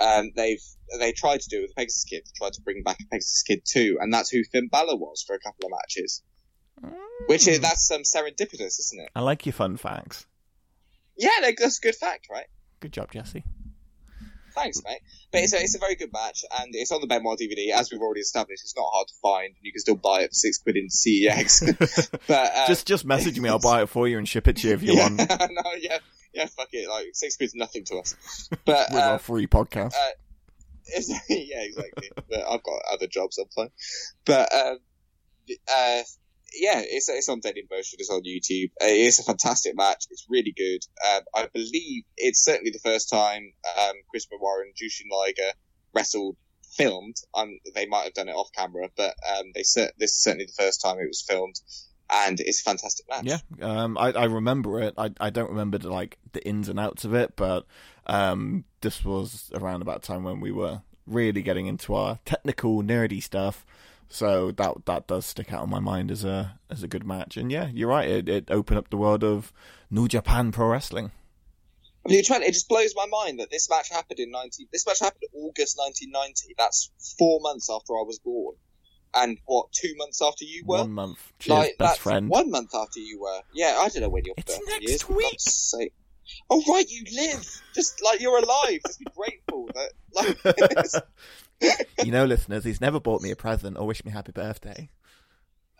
Um, 0.00 0.30
they've 0.36 0.60
they 1.00 1.12
tried 1.12 1.40
to 1.40 1.48
do 1.48 1.58
it 1.58 1.62
with 1.62 1.70
the 1.70 1.74
Pegasus 1.74 2.04
Kid. 2.04 2.22
They 2.24 2.30
tried 2.36 2.52
to 2.52 2.62
bring 2.62 2.82
back 2.82 2.98
Pegasus 3.10 3.42
Kid 3.42 3.62
two, 3.64 3.98
and 4.00 4.12
that's 4.12 4.30
who 4.30 4.44
Finn 4.44 4.68
Balor 4.68 4.96
was 4.96 5.24
for 5.26 5.34
a 5.34 5.40
couple 5.40 5.66
of 5.66 5.72
matches. 5.72 6.22
Which 7.26 7.48
is 7.48 7.60
that's 7.60 7.90
um, 7.90 8.02
serendipitous, 8.02 8.78
isn't 8.78 9.00
it? 9.00 9.08
I 9.14 9.20
like 9.20 9.46
your 9.46 9.54
fun 9.54 9.76
facts. 9.78 10.26
Yeah, 11.16 11.30
like, 11.42 11.56
that's 11.58 11.78
a 11.78 11.80
good 11.80 11.94
fact, 11.94 12.26
right? 12.30 12.46
Good 12.80 12.92
job, 12.92 13.10
Jesse. 13.10 13.42
Thanks, 14.56 14.82
mate. 14.82 15.00
But 15.30 15.42
it's 15.42 15.52
a, 15.52 15.60
it's 15.60 15.76
a 15.76 15.78
very 15.78 15.96
good 15.96 16.12
match, 16.14 16.42
and 16.58 16.74
it's 16.74 16.90
on 16.90 17.02
the 17.02 17.06
Benoit 17.06 17.38
DVD, 17.38 17.72
as 17.72 17.92
we've 17.92 18.00
already 18.00 18.22
established. 18.22 18.62
It's 18.62 18.74
not 18.74 18.86
hard 18.90 19.06
to 19.06 19.14
find, 19.22 19.48
and 19.48 19.62
you 19.62 19.70
can 19.70 19.80
still 19.80 19.96
buy 19.96 20.22
it 20.22 20.28
for 20.28 20.34
six 20.34 20.58
quid 20.58 20.76
in 20.76 20.88
CEX. 20.88 22.18
but 22.26 22.52
uh, 22.54 22.66
just 22.66 22.86
just 22.86 23.04
message 23.04 23.38
me. 23.38 23.50
I'll 23.50 23.58
buy 23.58 23.82
it 23.82 23.88
for 23.90 24.08
you 24.08 24.16
and 24.16 24.26
ship 24.26 24.48
it 24.48 24.56
to 24.56 24.68
you 24.68 24.74
if 24.74 24.82
you 24.82 24.92
yeah, 24.94 25.02
want 25.02 25.18
no, 25.18 25.72
yeah, 25.78 25.98
yeah, 26.32 26.46
fuck 26.46 26.68
it. 26.72 26.88
Like 26.88 27.08
six 27.12 27.36
quid's 27.36 27.54
nothing 27.54 27.84
to 27.84 27.98
us. 27.98 28.16
But 28.64 28.88
with 28.90 28.98
uh, 28.98 29.10
our 29.10 29.18
free 29.18 29.46
podcast. 29.46 29.92
uh, 29.94 30.10
yeah, 31.28 31.62
exactly. 31.62 32.10
but 32.28 32.40
I've 32.48 32.62
got 32.62 32.80
other 32.90 33.06
jobs 33.06 33.36
I'm 33.36 33.48
fine. 33.54 33.70
But 34.24 34.54
um, 34.54 34.78
uh, 35.74 36.02
yeah, 36.56 36.82
it's 36.84 37.08
it's 37.08 37.28
on 37.28 37.40
Dailymotion. 37.40 37.94
It's 37.98 38.10
on 38.10 38.22
YouTube. 38.22 38.70
Uh, 38.80 38.88
it's 38.88 39.18
a 39.18 39.24
fantastic 39.24 39.76
match. 39.76 40.06
It's 40.10 40.26
really 40.28 40.54
good. 40.56 40.80
Um, 41.08 41.22
I 41.34 41.48
believe 41.52 42.04
it's 42.16 42.44
certainly 42.44 42.70
the 42.70 42.78
first 42.78 43.08
time 43.10 43.52
um, 43.80 43.94
Chris 44.10 44.26
Benoit 44.26 44.64
and 44.64 44.74
Jushin 44.74 45.10
Liger 45.10 45.52
wrestled 45.94 46.36
filmed. 46.76 47.16
Um, 47.34 47.58
they 47.74 47.86
might 47.86 48.04
have 48.04 48.14
done 48.14 48.28
it 48.28 48.34
off 48.34 48.50
camera, 48.54 48.88
but 48.96 49.14
um, 49.36 49.46
they 49.54 49.60
this 49.60 49.76
is 50.00 50.22
certainly 50.22 50.46
the 50.46 50.62
first 50.62 50.80
time 50.82 50.98
it 50.98 51.08
was 51.08 51.24
filmed, 51.26 51.56
and 52.10 52.38
it's 52.40 52.60
a 52.60 52.64
fantastic 52.64 53.06
match. 53.08 53.24
Yeah, 53.24 53.38
um, 53.62 53.96
I, 53.98 54.12
I 54.12 54.24
remember 54.24 54.80
it. 54.80 54.94
I, 54.96 55.10
I 55.20 55.30
don't 55.30 55.50
remember 55.50 55.78
the, 55.78 55.90
like 55.90 56.18
the 56.32 56.46
ins 56.46 56.68
and 56.68 56.78
outs 56.78 57.04
of 57.04 57.14
it, 57.14 57.34
but 57.36 57.66
um, 58.06 58.64
this 58.80 59.04
was 59.04 59.50
around 59.54 59.82
about 59.82 60.02
time 60.02 60.24
when 60.24 60.40
we 60.40 60.52
were 60.52 60.82
really 61.06 61.42
getting 61.42 61.66
into 61.66 61.94
our 61.94 62.18
technical 62.24 62.82
nerdy 62.82 63.22
stuff. 63.22 63.64
So 64.08 64.52
that 64.52 64.86
that 64.86 65.06
does 65.06 65.26
stick 65.26 65.52
out 65.52 65.64
in 65.64 65.70
my 65.70 65.80
mind 65.80 66.10
as 66.10 66.24
a 66.24 66.58
as 66.70 66.82
a 66.82 66.88
good 66.88 67.04
match. 67.06 67.36
And 67.36 67.50
yeah, 67.50 67.68
you're 67.72 67.88
right. 67.88 68.08
It, 68.08 68.28
it 68.28 68.50
opened 68.50 68.78
up 68.78 68.90
the 68.90 68.96
world 68.96 69.24
of 69.24 69.52
New 69.90 70.08
Japan 70.08 70.52
Pro 70.52 70.68
Wrestling. 70.68 71.10
I 72.06 72.10
mean, 72.10 72.24
trying, 72.24 72.42
it 72.42 72.52
just 72.52 72.68
blows 72.68 72.94
my 72.94 73.06
mind 73.06 73.40
that 73.40 73.50
this 73.50 73.68
match 73.68 73.88
happened 73.90 74.20
in 74.20 74.30
19. 74.30 74.68
This 74.72 74.86
match 74.86 75.00
happened 75.00 75.24
August 75.34 75.76
1990. 75.76 76.54
That's 76.56 76.92
four 77.18 77.40
months 77.40 77.68
after 77.68 77.94
I 77.94 78.02
was 78.06 78.20
born, 78.20 78.54
and 79.12 79.38
what 79.46 79.72
two 79.72 79.92
months 79.96 80.22
after 80.22 80.44
you 80.44 80.62
were? 80.64 80.78
One 80.78 80.92
month. 80.92 81.32
Cheers, 81.40 81.58
like 81.58 81.78
best 81.78 81.98
friend. 82.00 82.28
one 82.28 82.48
month 82.50 82.70
after 82.74 83.00
you 83.00 83.20
were. 83.20 83.40
Yeah, 83.52 83.78
I 83.80 83.88
don't 83.88 84.02
know 84.02 84.08
when 84.08 84.24
your 84.24 84.34
It's 84.38 84.56
birthday 84.56 84.86
next 84.86 85.02
is. 85.02 85.08
week. 85.08 85.92
Oh 86.48 86.62
right, 86.72 86.88
you 86.88 87.04
live. 87.12 87.62
Just 87.74 88.00
like 88.04 88.20
you're 88.20 88.38
alive. 88.38 88.80
Just 88.86 89.00
be 89.00 89.06
grateful 89.16 89.68
that 89.74 89.92
like. 90.12 91.04
you 91.60 92.12
know, 92.12 92.24
listeners, 92.24 92.64
he's 92.64 92.80
never 92.80 93.00
bought 93.00 93.22
me 93.22 93.30
a 93.30 93.36
present 93.36 93.76
or 93.76 93.86
wished 93.86 94.04
me 94.04 94.10
happy 94.10 94.32
birthday. 94.32 94.88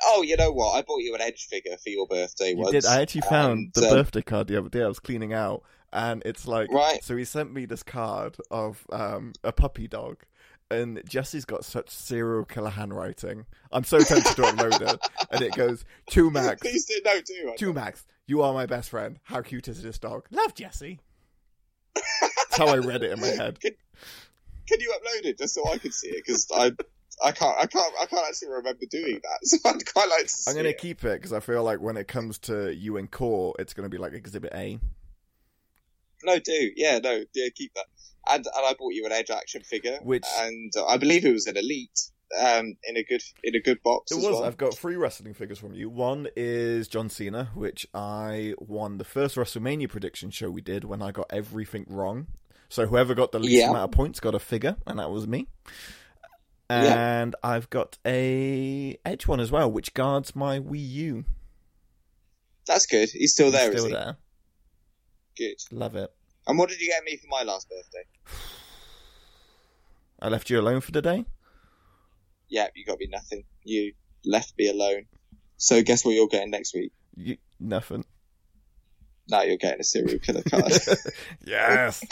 Oh, 0.04 0.22
you 0.22 0.36
know 0.36 0.52
what? 0.52 0.72
I 0.76 0.82
bought 0.82 0.98
you 0.98 1.14
an 1.14 1.20
Edge 1.22 1.46
figure 1.46 1.76
for 1.82 1.88
your 1.88 2.06
birthday 2.06 2.50
You 2.50 2.58
once. 2.58 2.70
did. 2.72 2.86
I 2.86 3.00
actually 3.00 3.22
found 3.22 3.58
and, 3.58 3.72
the 3.74 3.88
um, 3.88 3.94
birthday 3.94 4.22
card 4.22 4.46
the 4.48 4.58
other 4.58 4.68
day. 4.68 4.82
I 4.82 4.88
was 4.88 4.98
cleaning 5.00 5.32
out, 5.32 5.62
and 5.92 6.22
it's 6.26 6.46
like 6.46 6.70
Right. 6.70 7.02
So 7.02 7.16
he 7.16 7.24
sent 7.24 7.52
me 7.52 7.64
this 7.64 7.82
card 7.82 8.36
of 8.50 8.86
um, 8.90 9.32
a 9.42 9.52
puppy 9.52 9.88
dog, 9.88 10.18
and 10.70 11.02
Jesse's 11.08 11.44
got 11.44 11.64
such 11.64 11.88
serial 11.88 12.44
killer 12.44 12.70
handwriting. 12.70 13.46
I'm 13.72 13.84
so 13.84 13.98
tempted 14.00 14.36
to 14.36 14.42
upload 14.42 14.82
it, 14.82 15.00
and 15.30 15.42
it 15.42 15.54
goes 15.54 15.84
to 16.10 16.30
Max. 16.32 16.60
Please 16.60 16.84
do 16.84 17.00
no 17.04 17.20
do. 17.22 17.54
To 17.56 17.72
Max, 17.72 18.04
you 18.26 18.42
are 18.42 18.52
my 18.52 18.66
best 18.66 18.90
friend. 18.90 19.18
How 19.22 19.40
cute 19.40 19.68
is 19.68 19.82
this 19.82 19.98
dog? 19.98 20.26
Love 20.30 20.54
Jesse. 20.54 21.00
That's 21.94 22.58
how 22.58 22.66
I 22.66 22.76
read 22.78 23.02
it 23.02 23.12
in 23.12 23.20
my 23.20 23.28
head. 23.28 23.58
Can 24.68 24.80
you 24.80 24.92
upload 24.94 25.24
it 25.26 25.38
just 25.38 25.54
so 25.54 25.68
I 25.70 25.78
can 25.78 25.92
see 25.92 26.08
it? 26.08 26.22
Because 26.26 26.48
I, 26.54 26.72
I 27.24 27.32
can't, 27.32 27.56
I 27.58 27.66
can't, 27.66 27.92
I 28.00 28.06
can't 28.06 28.26
actually 28.28 28.48
remember 28.48 28.84
doing 28.90 29.20
that. 29.22 29.38
So 29.44 29.58
I'd 29.64 29.92
quite 29.92 30.08
like 30.08 30.22
to. 30.22 30.28
See 30.28 30.50
I'm 30.50 30.56
gonna 30.56 30.70
it. 30.70 30.78
keep 30.78 31.04
it 31.04 31.14
because 31.20 31.32
I 31.32 31.40
feel 31.40 31.62
like 31.62 31.80
when 31.80 31.96
it 31.96 32.08
comes 32.08 32.38
to 32.40 32.74
you 32.74 32.96
in 32.96 33.08
court, 33.08 33.56
it's 33.60 33.74
gonna 33.74 33.88
be 33.88 33.98
like 33.98 34.12
Exhibit 34.12 34.52
A. 34.54 34.78
No, 36.24 36.38
do 36.38 36.70
yeah, 36.76 36.98
no, 36.98 37.22
yeah, 37.34 37.48
keep 37.54 37.72
that. 37.74 37.86
And 38.28 38.44
and 38.44 38.66
I 38.66 38.74
bought 38.78 38.92
you 38.94 39.06
an 39.06 39.12
Edge 39.12 39.30
action 39.30 39.62
figure, 39.62 39.98
Which- 40.02 40.24
and 40.38 40.72
I 40.88 40.96
believe 40.96 41.24
it 41.24 41.32
was 41.32 41.46
an 41.46 41.56
Elite, 41.56 42.10
um, 42.40 42.74
in 42.84 42.96
a 42.96 43.04
good 43.04 43.22
in 43.44 43.54
a 43.54 43.60
good 43.60 43.82
box. 43.84 44.10
It 44.10 44.16
as 44.18 44.24
was. 44.24 44.32
well. 44.32 44.44
I've 44.44 44.56
got 44.56 44.74
three 44.74 44.96
wrestling 44.96 45.34
figures 45.34 45.58
from 45.60 45.74
you. 45.74 45.88
One 45.88 46.26
is 46.36 46.88
John 46.88 47.08
Cena, 47.08 47.50
which 47.54 47.86
I 47.94 48.54
won 48.58 48.98
the 48.98 49.04
first 49.04 49.36
WrestleMania 49.36 49.88
prediction 49.88 50.30
show 50.30 50.50
we 50.50 50.60
did 50.62 50.84
when 50.84 51.02
I 51.02 51.12
got 51.12 51.26
everything 51.30 51.84
wrong. 51.88 52.26
So 52.68 52.86
whoever 52.86 53.14
got 53.14 53.32
the 53.32 53.38
least 53.38 53.54
Yeah. 53.58 53.70
amount 53.70 53.84
of 53.84 53.90
points 53.92 54.20
got 54.20 54.34
a 54.34 54.38
figure, 54.38 54.76
and 54.86 54.98
that 54.98 55.10
was 55.10 55.26
me. 55.26 55.46
Yeah. 56.68 57.20
And 57.22 57.36
I've 57.44 57.70
got 57.70 57.96
a 58.04 58.98
Edge 59.04 59.26
one 59.28 59.38
as 59.40 59.52
well, 59.52 59.70
which 59.70 59.94
guards 59.94 60.34
my 60.34 60.58
Wii 60.58 60.88
U. 60.90 61.24
That's 62.66 62.86
good. 62.86 63.08
He's 63.10 63.32
still 63.32 63.52
there, 63.52 63.70
Still 63.70 63.84
is 63.84 63.90
he? 63.90 63.92
there. 63.92 64.16
Good. 65.36 65.56
Love 65.70 65.94
it. 65.94 66.12
And 66.48 66.58
what 66.58 66.68
did 66.68 66.80
you 66.80 66.88
get 66.88 67.04
me 67.04 67.16
for 67.16 67.28
my 67.28 67.42
last 67.44 67.68
birthday? 67.68 68.04
I 70.20 70.28
left 70.28 70.50
you 70.50 70.58
alone 70.58 70.80
for 70.80 70.92
the 70.92 71.02
day. 71.02 71.24
Yeah, 72.48 72.68
you 72.74 72.84
got 72.84 72.98
me 72.98 73.06
nothing. 73.10 73.44
You 73.64 73.92
left 74.24 74.54
me 74.58 74.68
alone. 74.68 75.06
So 75.58 75.82
guess 75.82 76.04
what 76.04 76.12
you're 76.12 76.28
getting 76.28 76.50
next 76.50 76.74
week? 76.74 76.92
You, 77.16 77.36
nothing. 77.60 78.04
Now 79.28 79.42
you're 79.42 79.56
getting 79.56 79.80
a 79.80 79.84
serial 79.84 80.18
killer 80.18 80.42
card. 80.42 80.72
Yes. 81.44 82.02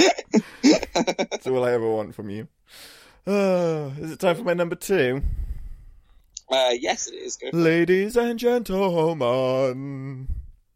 That's 0.62 1.46
all 1.46 1.64
I 1.64 1.72
ever 1.72 1.88
want 1.88 2.14
from 2.14 2.30
you. 2.30 2.48
Uh, 3.26 3.90
is 3.98 4.12
it 4.12 4.20
time 4.20 4.36
for 4.36 4.42
my 4.44 4.54
number 4.54 4.76
two? 4.76 5.22
uh, 6.50 6.72
yes, 6.78 7.06
it 7.08 7.14
is. 7.14 7.36
Go 7.36 7.50
for 7.50 7.56
it. 7.56 7.60
Ladies 7.60 8.16
and 8.16 8.38
gentlemen, 8.38 10.28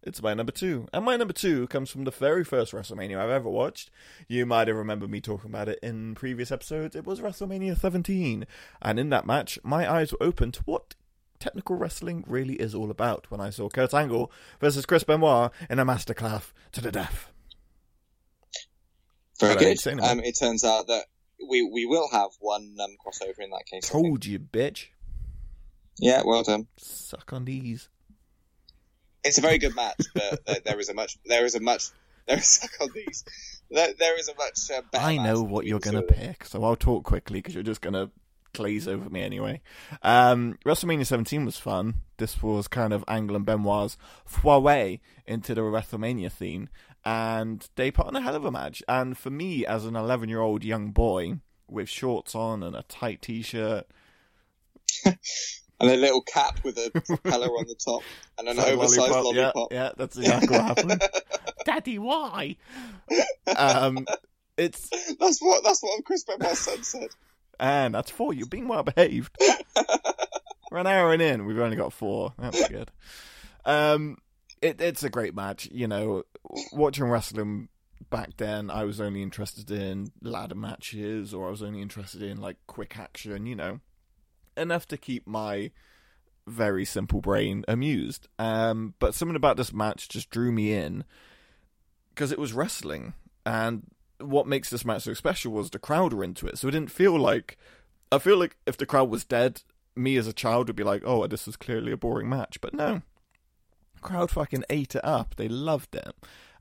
it's 0.02 0.22
my 0.22 0.32
number 0.34 0.52
two. 0.52 0.88
And 0.92 1.04
my 1.04 1.16
number 1.16 1.34
two 1.34 1.66
comes 1.66 1.90
from 1.90 2.04
the 2.04 2.10
very 2.10 2.44
first 2.44 2.72
WrestleMania 2.72 3.18
I've 3.18 3.30
ever 3.30 3.50
watched. 3.50 3.90
You 4.28 4.46
might 4.46 4.68
have 4.68 4.76
remembered 4.76 5.10
me 5.10 5.20
talking 5.20 5.50
about 5.50 5.68
it 5.68 5.78
in 5.82 6.14
previous 6.14 6.50
episodes. 6.50 6.96
It 6.96 7.04
was 7.06 7.20
WrestleMania 7.20 7.78
17. 7.78 8.46
And 8.80 8.98
in 8.98 9.10
that 9.10 9.26
match, 9.26 9.58
my 9.62 9.90
eyes 9.90 10.12
were 10.12 10.22
open 10.22 10.52
to 10.52 10.62
what 10.64 10.94
technical 11.38 11.76
wrestling 11.76 12.24
really 12.26 12.54
is 12.54 12.74
all 12.74 12.90
about 12.90 13.30
when 13.30 13.40
I 13.40 13.50
saw 13.50 13.68
Kurt 13.68 13.94
Angle 13.94 14.30
versus 14.60 14.86
Chris 14.86 15.04
Benoit 15.04 15.50
in 15.70 15.78
a 15.78 15.84
masterclass 15.86 16.52
to 16.72 16.80
the 16.80 16.92
death. 16.92 17.30
Very 19.40 19.54
good. 19.56 19.86
Um, 20.02 20.20
it 20.20 20.36
turns 20.38 20.64
out 20.64 20.88
that 20.88 21.04
we 21.48 21.62
we 21.62 21.86
will 21.86 22.08
have 22.10 22.30
one 22.40 22.76
um, 22.82 22.96
crossover 23.04 23.38
in 23.38 23.50
that 23.50 23.66
case. 23.66 23.88
Told 23.88 24.26
you, 24.26 24.38
bitch. 24.38 24.86
Yeah, 25.98 26.22
well 26.24 26.42
done. 26.42 26.66
Suck 26.76 27.32
on 27.32 27.44
these. 27.44 27.88
It's 29.24 29.38
a 29.38 29.40
very 29.40 29.58
good 29.58 29.74
match, 29.74 30.00
but 30.14 30.40
there, 30.46 30.56
there 30.64 30.80
is 30.80 30.88
a 30.88 30.94
much 30.94 31.18
there 31.24 31.44
is 31.44 31.54
a 31.54 31.60
much 31.60 31.90
there 32.26 32.38
is 32.38 32.46
suck 32.60 32.70
on 32.80 32.88
these. 32.94 33.24
There, 33.70 33.92
there 33.98 34.18
is 34.18 34.28
a 34.28 34.34
much 34.34 34.70
uh, 34.72 34.82
better. 34.90 35.04
I 35.04 35.16
know 35.16 35.42
what 35.42 35.66
you're 35.66 35.80
going 35.80 35.96
to 35.96 36.02
pick, 36.02 36.44
so 36.44 36.64
I'll 36.64 36.76
talk 36.76 37.04
quickly 37.04 37.38
because 37.38 37.54
you're 37.54 37.62
just 37.62 37.80
going 37.80 37.94
to 37.94 38.10
glaze 38.52 38.88
over 38.88 39.08
me 39.08 39.22
anyway. 39.22 39.60
Um, 40.02 40.58
WrestleMania 40.64 41.06
17 41.06 41.44
was 41.44 41.56
fun. 41.56 41.94
This 42.16 42.42
was 42.42 42.68
kind 42.68 42.92
of 42.92 43.04
Angle 43.08 43.36
and 43.36 43.46
Benoit's 43.46 43.96
foray 44.24 45.00
into 45.26 45.54
the 45.54 45.62
WrestleMania 45.62 46.32
theme, 46.32 46.68
and 47.04 47.68
they 47.76 47.90
put 47.90 48.06
on 48.06 48.16
a 48.16 48.20
hell 48.20 48.34
of 48.34 48.44
a 48.44 48.50
match. 48.50 48.82
And 48.88 49.16
for 49.16 49.30
me, 49.30 49.64
as 49.64 49.84
an 49.84 49.96
11 49.96 50.28
year 50.28 50.40
old 50.40 50.64
young 50.64 50.90
boy 50.90 51.38
with 51.68 51.88
shorts 51.88 52.34
on 52.34 52.62
and 52.62 52.74
a 52.74 52.82
tight 52.82 53.22
t 53.22 53.42
shirt, 53.42 53.86
And 55.80 55.90
a 55.90 55.96
little 55.96 56.22
cap 56.22 56.64
with 56.64 56.76
a 56.76 56.90
propeller 56.90 57.46
on 57.46 57.66
the 57.68 57.76
top, 57.76 58.02
and 58.36 58.48
an 58.48 58.58
oversized 58.58 59.12
lollipop. 59.12 59.70
Yeah, 59.70 59.84
yeah, 59.84 59.92
that's 59.96 60.16
exactly 60.16 60.56
what 60.56 60.64
happened. 60.66 61.02
Daddy, 61.64 62.00
why? 62.00 62.56
Um, 63.56 64.04
it's 64.56 64.88
That's 65.20 65.40
what 65.40 65.62
that's 65.62 65.80
what 65.80 66.04
Chris 66.04 66.24
Benoit's 66.24 66.58
son 66.58 66.82
said. 66.82 67.10
And 67.60 67.94
that's 67.94 68.10
four. 68.10 68.32
You're 68.32 68.46
being 68.46 68.68
well 68.68 68.82
behaved. 68.82 69.36
We're 70.70 70.78
an 70.78 70.86
hour 70.86 71.12
and 71.12 71.22
in. 71.22 71.46
We've 71.46 71.58
only 71.58 71.76
got 71.76 71.92
four. 71.92 72.34
That's 72.38 72.68
good. 72.68 72.90
Um, 73.64 74.18
it, 74.60 74.80
it's 74.80 75.02
a 75.02 75.10
great 75.10 75.34
match. 75.34 75.68
You 75.72 75.88
know, 75.88 76.24
watching 76.72 77.04
wrestling 77.04 77.68
back 78.10 78.36
then, 78.36 78.70
I 78.70 78.84
was 78.84 79.00
only 79.00 79.22
interested 79.22 79.70
in 79.70 80.12
ladder 80.22 80.54
matches, 80.54 81.32
or 81.32 81.48
I 81.48 81.50
was 81.50 81.62
only 81.62 81.80
interested 81.80 82.22
in 82.22 82.40
like 82.40 82.56
quick 82.66 82.98
action. 82.98 83.46
You 83.46 83.56
know, 83.56 83.80
enough 84.56 84.86
to 84.88 84.96
keep 84.96 85.26
my 85.26 85.70
very 86.46 86.84
simple 86.84 87.20
brain 87.20 87.64
amused. 87.68 88.28
Um, 88.38 88.94
but 88.98 89.14
something 89.14 89.36
about 89.36 89.56
this 89.56 89.72
match 89.72 90.08
just 90.08 90.30
drew 90.30 90.52
me 90.52 90.72
in 90.72 91.04
because 92.10 92.32
it 92.32 92.38
was 92.38 92.52
wrestling, 92.52 93.14
and 93.46 93.86
what 94.20 94.46
makes 94.46 94.70
this 94.70 94.84
match 94.84 95.02
so 95.02 95.14
special 95.14 95.52
was 95.52 95.70
the 95.70 95.78
crowd 95.78 96.12
were 96.12 96.24
into 96.24 96.46
it. 96.46 96.58
So 96.58 96.68
it 96.68 96.72
didn't 96.72 96.90
feel 96.90 97.18
like 97.18 97.56
I 98.10 98.18
feel 98.18 98.38
like 98.38 98.56
if 98.66 98.76
the 98.76 98.86
crowd 98.86 99.10
was 99.10 99.24
dead, 99.24 99.62
me 99.94 100.16
as 100.16 100.26
a 100.26 100.32
child 100.32 100.68
would 100.68 100.76
be 100.76 100.84
like, 100.84 101.02
"Oh, 101.04 101.26
this 101.26 101.46
is 101.48 101.56
clearly 101.56 101.92
a 101.92 101.96
boring 101.96 102.28
match." 102.28 102.60
But 102.60 102.74
no, 102.74 103.02
crowd 104.00 104.30
fucking 104.30 104.64
ate 104.70 104.94
it 104.94 105.04
up. 105.04 105.34
They 105.36 105.48
loved 105.48 105.94
it, 105.94 106.14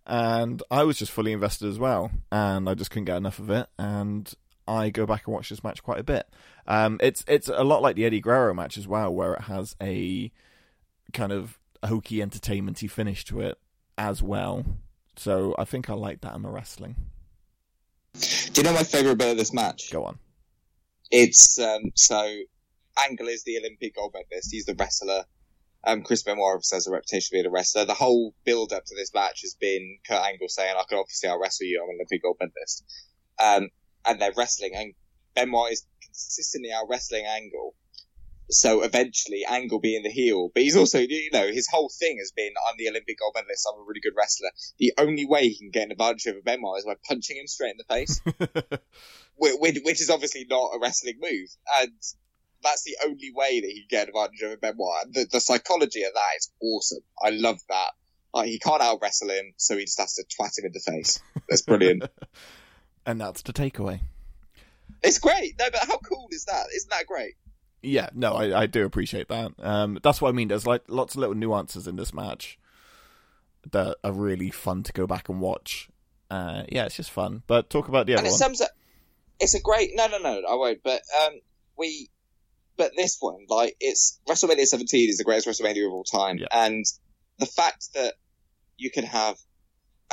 and 0.06 0.62
I 0.70 0.84
was 0.84 0.98
just 0.98 1.12
fully 1.12 1.32
invested 1.32 1.68
as 1.70 1.80
well. 1.80 2.12
And 2.32 2.70
I 2.70 2.74
just 2.74 2.92
couldn't 2.92 3.06
get 3.06 3.18
enough 3.18 3.40
of 3.40 3.50
it. 3.50 3.68
And 3.78 4.32
I 4.68 4.90
go 4.90 5.06
back 5.06 5.26
and 5.26 5.34
watch 5.34 5.50
this 5.50 5.64
match 5.64 5.82
quite 5.82 6.00
a 6.00 6.04
bit. 6.04 6.28
Um, 6.68 7.00
it's 7.02 7.24
it's 7.28 7.48
a 7.48 7.64
lot 7.64 7.82
like 7.82 7.96
the 7.96 8.06
Eddie 8.06 8.22
Guerrero 8.22 8.54
match 8.54 8.78
as 8.78 8.88
well, 8.88 9.14
where 9.14 9.34
it 9.34 9.44
has 9.44 9.76
a 9.82 10.32
kind 11.14 11.32
of 11.32 11.58
hokey 11.84 12.22
entertainmenty 12.22 12.88
finish 12.88 13.24
to 13.26 13.40
it 13.42 13.58
as 13.98 14.22
well. 14.22 14.66
So 15.16 15.56
I 15.58 15.64
think 15.64 15.90
I 15.90 15.94
like 15.94 16.22
that 16.22 16.36
in 16.36 16.42
my 16.42 16.50
wrestling. 16.50 16.96
Do 18.58 18.62
you 18.62 18.70
know 18.70 18.74
my 18.74 18.84
favourite 18.84 19.20
bit 19.20 19.30
of 19.30 19.38
this 19.38 19.54
match? 19.54 19.92
Go 19.92 20.06
on. 20.06 20.18
It's 21.12 21.60
um, 21.60 21.92
so 21.94 22.18
Angle 23.08 23.28
is 23.28 23.44
the 23.44 23.60
Olympic 23.60 23.96
gold 23.96 24.16
medalist. 24.16 24.50
He's 24.52 24.66
the 24.66 24.74
wrestler. 24.74 25.26
Um, 25.86 26.02
Chris 26.02 26.24
Benoit 26.24 26.56
obviously 26.56 26.78
has 26.78 26.88
a 26.88 26.92
reputation 26.92 27.28
for 27.30 27.36
being 27.36 27.46
a 27.46 27.52
wrestler. 27.52 27.86
The 27.86 27.94
whole 27.94 28.34
build 28.46 28.74
up 28.74 28.84
to 28.86 28.96
this 28.96 29.14
match 29.14 29.42
has 29.44 29.54
been 29.54 30.00
Kurt 30.08 30.26
Angle 30.26 30.50
saying, 30.50 30.74
"I 30.76 30.84
can 30.90 30.98
obviously 30.98 31.30
I'll 31.30 31.40
wrestle 31.40 31.68
you. 31.68 31.84
I'm 31.84 31.90
an 31.92 31.98
Olympic 31.98 32.24
gold 32.24 32.38
medalist." 32.40 32.84
Um, 33.38 33.70
and 34.08 34.20
they're 34.20 34.34
wrestling, 34.36 34.72
and 34.74 34.96
Benoit 35.36 35.74
is 35.74 35.86
consistently 36.02 36.72
out 36.72 36.88
wrestling 36.90 37.26
Angle. 37.28 37.76
So 38.50 38.82
eventually, 38.82 39.44
Angle 39.48 39.80
being 39.80 40.04
the 40.04 40.10
heel, 40.10 40.50
but 40.54 40.64
he's 40.64 40.78
also, 40.78 41.00
you 41.00 41.30
know, 41.34 41.48
his 41.48 41.68
whole 41.70 41.90
thing 41.90 42.18
has 42.20 42.32
been, 42.32 42.54
"I'm 42.68 42.76
the 42.78 42.90
Olympic 42.90 43.20
gold 43.20 43.34
medalist. 43.36 43.68
I'm 43.72 43.80
a 43.80 43.84
really 43.84 44.00
good 44.00 44.14
wrestler." 44.16 44.52
The 44.80 44.94
only 44.98 45.26
way 45.26 45.50
he 45.50 45.58
can 45.58 45.70
get 45.70 45.86
an 45.86 45.92
advantage 45.92 46.28
over 46.28 46.42
Benoit 46.42 46.80
is 46.80 46.86
by 46.86 46.96
punching 47.08 47.38
him 47.38 47.48
straight 47.48 47.72
in 47.72 47.78
the 47.78 47.94
face 47.94 48.22
which, 49.38 49.80
which 49.84 50.02
is 50.02 50.10
obviously 50.10 50.46
not 50.50 50.72
a 50.76 50.80
wrestling 50.80 51.20
move, 51.22 51.50
and 51.80 51.92
that's 52.64 52.84
the 52.84 52.98
only 53.06 53.32
way 53.34 53.62
that 53.62 53.68
he 53.68 53.82
can 53.82 53.88
get 53.90 54.04
an 54.04 54.10
advantage 54.10 54.44
over 54.44 54.58
Benoit. 54.58 55.14
The, 55.14 55.28
the 55.32 55.40
psychology 55.40 56.04
of 56.04 56.14
that 56.14 56.38
is 56.38 56.52
awesome. 56.62 57.04
I 57.22 57.30
love 57.30 57.60
that. 57.70 57.92
Like, 58.34 58.48
he 58.48 58.60
can't 58.60 58.82
out 58.82 59.00
wrestle 59.02 59.30
him, 59.30 59.54
so 59.58 59.78
he 59.78 59.86
just 59.86 60.00
has 60.00 60.16
to 60.16 60.24
twat 60.24 60.58
him 60.58 60.66
in 60.66 60.72
the 60.74 60.80
face. 60.80 61.22
That's 61.48 61.62
brilliant. 61.62 62.04
and 63.06 63.22
that's 63.22 63.42
the 63.44 63.54
takeaway. 63.54 64.02
it's 65.04 65.20
great. 65.20 65.56
No, 65.60 65.70
but 65.72 65.88
how 65.88 65.98
cool 65.98 66.28
is 66.32 66.46
that? 66.46 66.68
Isn't 66.76 66.90
that 66.90 67.06
great? 67.06 67.36
Yeah, 67.82 68.10
no, 68.14 68.34
I, 68.34 68.62
I 68.62 68.66
do 68.66 68.86
appreciate 68.86 69.28
that. 69.30 69.52
Um, 69.60 70.00
that's 70.04 70.20
what 70.22 70.30
I 70.30 70.32
mean. 70.32 70.48
There's 70.48 70.66
like 70.68 70.84
lots 70.88 71.14
of 71.16 71.20
little 71.20 71.36
nuances 71.36 71.88
in 71.88 71.96
this 71.96 72.14
match 72.14 72.58
that 73.72 73.98
are 74.04 74.12
really 74.12 74.50
fun 74.50 74.84
to 74.84 74.94
go 74.94 75.06
back 75.08 75.30
and 75.30 75.40
watch. 75.40 75.90
Uh, 76.30 76.64
yeah, 76.70 76.86
it's 76.86 76.96
just 76.96 77.12
fun. 77.12 77.44
But 77.48 77.70
talk 77.70 77.88
about 77.88 78.06
the 78.08 78.14
and 78.14 78.20
other 78.20 78.28
it 78.28 78.32
one. 78.32 78.38
sums 78.40 78.62
up. 78.62 78.70
It's 79.40 79.54
a 79.54 79.62
great. 79.62 79.92
No, 79.94 80.08
no, 80.08 80.18
no, 80.18 80.42
I 80.50 80.56
won't. 80.56 80.80
But 80.84 81.02
um, 81.24 81.34
we. 81.78 82.10
But 82.78 82.92
this 82.96 83.18
one, 83.20 83.46
like, 83.50 83.76
it's 83.80 84.20
WrestleMania 84.30 84.66
17 84.66 85.10
is 85.10 85.18
the 85.18 85.24
greatest 85.24 85.48
WrestleMania 85.48 85.88
of 85.88 85.94
all 85.94 86.04
time, 86.04 86.38
Yeah. 86.38 86.46
and 86.52 86.86
the 87.40 87.48
fact 87.48 87.94
that 87.96 88.14
you 88.78 88.92
can 88.92 89.04
have, 89.04 89.36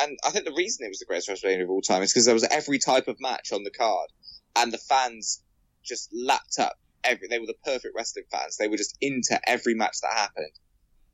and 0.00 0.18
I 0.26 0.30
think 0.30 0.46
the 0.46 0.54
reason 0.56 0.86
it 0.86 0.88
was 0.88 0.98
the 0.98 1.04
greatest 1.04 1.28
WrestleMania 1.28 1.64
of 1.64 1.68
all 1.70 1.82
time 1.82 2.02
is 2.02 2.10
because 2.10 2.24
there 2.24 2.32
was 2.32 2.44
every 2.44 2.78
type 2.78 3.06
of 3.06 3.16
match 3.20 3.52
on 3.52 3.64
the 3.64 3.70
card, 3.70 4.08
and 4.56 4.72
the 4.72 4.78
fans 4.78 5.42
just 5.82 6.08
lapped 6.14 6.58
up 6.58 6.76
every. 7.05 7.28
They 7.28 7.38
were 7.38 7.46
the 7.46 7.55
perfect 7.64 7.94
wrestling 7.96 8.24
fans. 8.30 8.57
They 8.57 8.68
were 8.68 8.76
just 8.76 8.96
into 9.00 9.38
every 9.48 9.74
match 9.74 9.96
that 10.02 10.12
happened, 10.12 10.52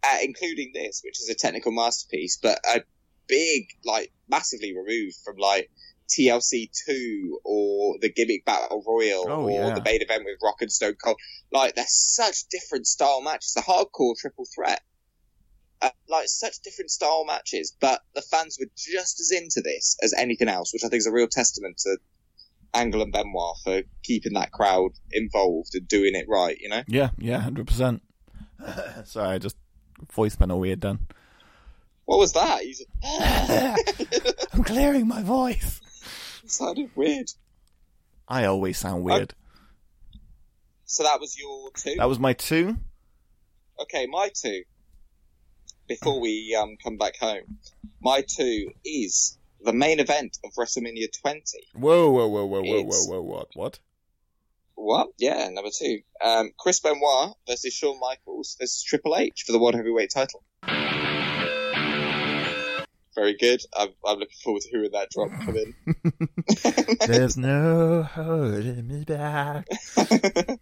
uh, 0.03 0.18
including 0.22 0.72
this, 0.74 1.03
which 1.05 1.20
is 1.20 1.28
a 1.28 1.34
technical 1.34 1.72
masterpiece, 1.72 2.38
but 2.43 2.59
a 2.68 2.82
big, 3.26 3.68
like, 3.84 4.12
massively 4.28 4.74
removed 4.76 5.16
from 5.24 5.36
like 5.36 5.70
TLC 6.09 6.68
two 6.86 7.38
or 7.45 7.97
the 8.01 8.12
gimmick 8.12 8.45
battle 8.45 8.82
royal 8.86 9.24
Oh, 9.28 9.49
or 9.49 9.51
yeah. 9.68 9.74
the 9.74 9.82
main 9.82 10.03
event 10.03 10.24
with 10.24 10.38
Rock 10.43 10.57
and 10.61 10.72
Stone 10.72 10.97
Cold. 11.03 11.16
Like, 11.53 11.74
they're 11.76 11.84
such 11.88 12.49
different 12.51 12.86
style 12.86 13.22
matches. 13.22 13.53
The 13.55 13.61
hardcore 13.62 14.16
triple 14.18 14.47
threat. 14.55 14.82
Uh, 15.82 15.88
like 16.11 16.28
such 16.28 16.59
different 16.61 16.91
style 16.91 17.24
matches, 17.24 17.74
but 17.80 18.03
the 18.14 18.20
fans 18.20 18.59
were 18.61 18.66
just 18.76 19.18
as 19.18 19.30
into 19.32 19.62
this 19.62 19.97
as 20.03 20.12
anything 20.12 20.47
else, 20.49 20.74
which 20.74 20.84
I 20.84 20.88
think 20.88 20.99
is 20.99 21.07
a 21.07 21.12
real 21.12 21.26
testament 21.26 21.78
to 21.78 21.97
Angle 22.75 23.03
and 23.03 23.12
Benoit 23.12 23.57
for 23.64 23.83
keeping 24.03 24.35
that 24.35 24.53
crowd 24.53 24.93
involved 25.12 25.75
and 25.75 25.87
doing 25.89 26.14
it 26.14 26.27
right. 26.29 26.57
You 26.59 26.68
know, 26.68 26.83
Yeah, 26.87 27.11
yeah, 27.18 27.39
hundred 27.41 27.66
percent. 27.66 28.03
Sorry, 29.05 29.29
I 29.35 29.39
just 29.39 29.57
voice 30.12 30.39
went 30.39 30.53
all 30.53 30.61
weird 30.61 30.81
then. 30.81 30.99
what 32.05 32.18
was 32.18 32.33
that? 32.33 32.62
He's 32.62 32.83
I'm 34.55 34.64
clearing 34.64 35.07
my 35.09 35.23
voice. 35.23 35.81
it 36.45 36.51
sounded 36.51 36.91
weird. 36.95 37.31
I 38.29 38.45
always 38.45 38.79
sound 38.79 39.03
weird. 39.03 39.35
So 40.85 41.03
that 41.05 41.21
was 41.21 41.39
your 41.39 41.71
two. 41.77 41.95
That 41.97 42.09
was 42.09 42.18
my 42.18 42.33
two. 42.33 42.77
Okay, 43.81 44.07
my 44.07 44.31
two. 44.35 44.62
Before 45.89 46.21
we 46.21 46.57
um, 46.61 46.77
come 46.83 46.97
back 46.99 47.16
home, 47.18 47.59
my 48.01 48.23
two 48.27 48.71
is 48.85 49.37
the 49.63 49.73
main 49.73 50.01
event 50.01 50.39
of 50.45 50.53
WrestleMania 50.59 51.09
20. 51.21 51.43
Whoa, 51.75 52.11
whoa, 52.11 52.29
whoa, 52.29 52.47
whoa, 52.47 52.63
whoa, 52.63 52.83
whoa, 52.83 53.05
whoa, 53.07 53.21
what, 53.23 53.49
what? 53.55 53.79
What? 54.75 55.09
Yeah, 55.19 55.49
number 55.51 55.71
two. 55.77 56.01
Um, 56.25 56.53
Chris 56.59 56.81
Benoit 56.81 57.35
versus 57.47 57.75
Shawn 57.75 58.01
Michaels 58.01 58.57
versus 58.59 58.83
Triple 58.83 59.17
H 59.17 59.45
for 59.47 59.53
the 59.53 59.59
World 59.59 59.75
Heavyweight 59.75 60.11
title. 60.11 60.43
Very 63.15 63.37
good. 63.37 63.61
I'm, 63.77 63.89
I'm 64.07 64.19
looking 64.19 64.39
forward 64.43 64.63
to 64.63 64.71
hearing 64.71 64.93
that 64.93 65.11
drop 65.11 65.31
come 65.45 65.57
in. 65.57 65.75
There's 67.07 67.37
no 67.37 68.03
holding 68.03 68.87
me 68.87 69.05
back. 69.05 69.67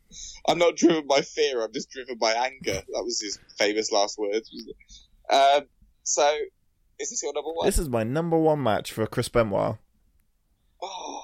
I'm 0.48 0.58
not 0.58 0.74
driven 0.76 1.06
by 1.06 1.20
fear. 1.20 1.62
I'm 1.62 1.72
just 1.72 1.90
driven 1.90 2.18
by 2.18 2.32
anger. 2.32 2.82
That 2.92 3.04
was 3.04 3.20
his 3.20 3.38
famous 3.58 3.92
last 3.92 4.18
words. 4.18 4.50
Um, 5.30 5.66
so, 6.02 6.36
is 7.00 7.10
this 7.10 7.22
your 7.22 7.32
number 7.34 7.50
one? 7.52 7.66
This 7.66 7.78
is 7.78 7.88
my 7.88 8.02
number 8.04 8.38
one 8.38 8.62
match 8.62 8.92
for 8.92 9.06
Chris 9.06 9.28
Benoit. 9.28 9.76
Oh, 10.82 11.22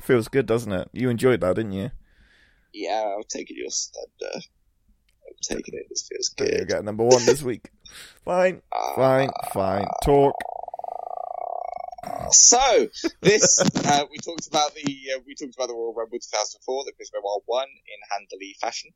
Feels 0.00 0.28
good, 0.28 0.46
doesn't 0.46 0.72
it? 0.72 0.88
You 0.92 1.08
enjoyed 1.08 1.40
that, 1.40 1.56
didn't 1.56 1.72
you? 1.72 1.90
yeah, 2.72 3.14
I'm 3.16 3.22
taking 3.28 3.56
your 3.56 3.70
standard. 3.70 4.10
I'm 4.34 5.34
taking 5.42 5.74
it. 5.74 5.86
This 5.88 6.08
feels 6.10 6.34
There 6.36 6.48
you 6.52 6.58
good. 6.64 6.68
go, 6.68 6.80
number 6.82 7.04
one 7.04 7.24
this 7.24 7.42
week. 7.42 7.70
Fine, 8.24 8.62
fine, 8.96 9.30
fine. 9.52 9.86
Talk. 10.04 10.34
So 12.32 12.88
this 13.20 13.60
uh, 13.60 14.04
we 14.10 14.18
talked 14.18 14.46
about 14.46 14.74
the 14.74 14.96
uh, 15.14 15.20
we 15.26 15.34
talked 15.34 15.54
about 15.54 15.68
the 15.68 15.74
Royal 15.74 15.94
Rumble 15.94 16.18
2004 16.18 16.84
that 16.84 16.92
Chris 16.96 17.10
Benoit 17.10 17.42
won 17.46 17.66
in 17.68 17.98
handily 18.10 18.56
fashion. 18.60 18.90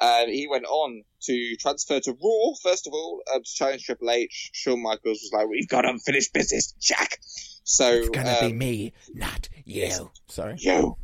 Um, 0.00 0.26
he 0.28 0.46
went 0.48 0.64
on 0.66 1.02
to 1.22 1.56
transfer 1.56 2.00
to 2.00 2.12
Raw 2.12 2.54
first 2.62 2.86
of 2.86 2.92
all 2.92 3.22
um, 3.34 3.42
to 3.42 3.54
challenge 3.54 3.84
Triple 3.84 4.10
H. 4.10 4.50
Shawn 4.52 4.82
Michaels 4.82 5.20
was 5.22 5.30
like, 5.32 5.48
"We've 5.48 5.68
got 5.68 5.84
unfinished 5.86 6.32
business, 6.32 6.72
Jack." 6.80 7.18
So 7.64 7.90
it's 7.90 8.08
gonna 8.10 8.36
um, 8.40 8.48
be 8.48 8.52
me, 8.52 8.92
not 9.14 9.48
you. 9.64 10.10
Sorry. 10.28 10.56
you. 10.58 10.96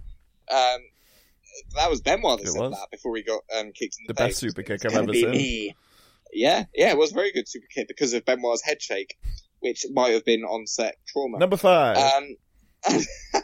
Um, 0.51 0.79
that 1.75 1.91
was 1.91 2.01
Benoit 2.01 2.39
that 2.39 2.49
It 2.49 2.53
said 2.53 2.61
was. 2.61 2.73
that 2.73 2.91
before 2.91 3.17
he 3.17 3.23
got 3.23 3.43
um, 3.57 3.73
kicked 3.73 3.97
in 3.99 4.07
the, 4.07 4.15
The 4.15 4.15
best 4.15 4.39
super 4.39 4.63
kick 4.63 4.85
I've 4.85 4.95
ever 4.95 5.13
seen. 5.13 5.31
me. 5.31 5.75
Yeah, 6.33 6.65
yeah, 6.75 6.91
it 6.91 6.99
was 6.99 7.13
a 7.13 7.15
very 7.15 7.33
good 7.33 7.49
super 7.49 7.67
kick 7.73 7.89
because 7.89 8.13
of 8.13 8.25
Benoit's 8.25 8.63
head 8.63 8.83
shake, 8.83 9.17
which 9.61 9.87
might 9.93 10.13
have 10.15 10.25
been 10.25 10.43
on 10.43 10.67
set 10.67 10.97
trauma. 11.07 11.39
Number 11.39 11.57
five. 11.57 11.97
Um, 11.97 12.37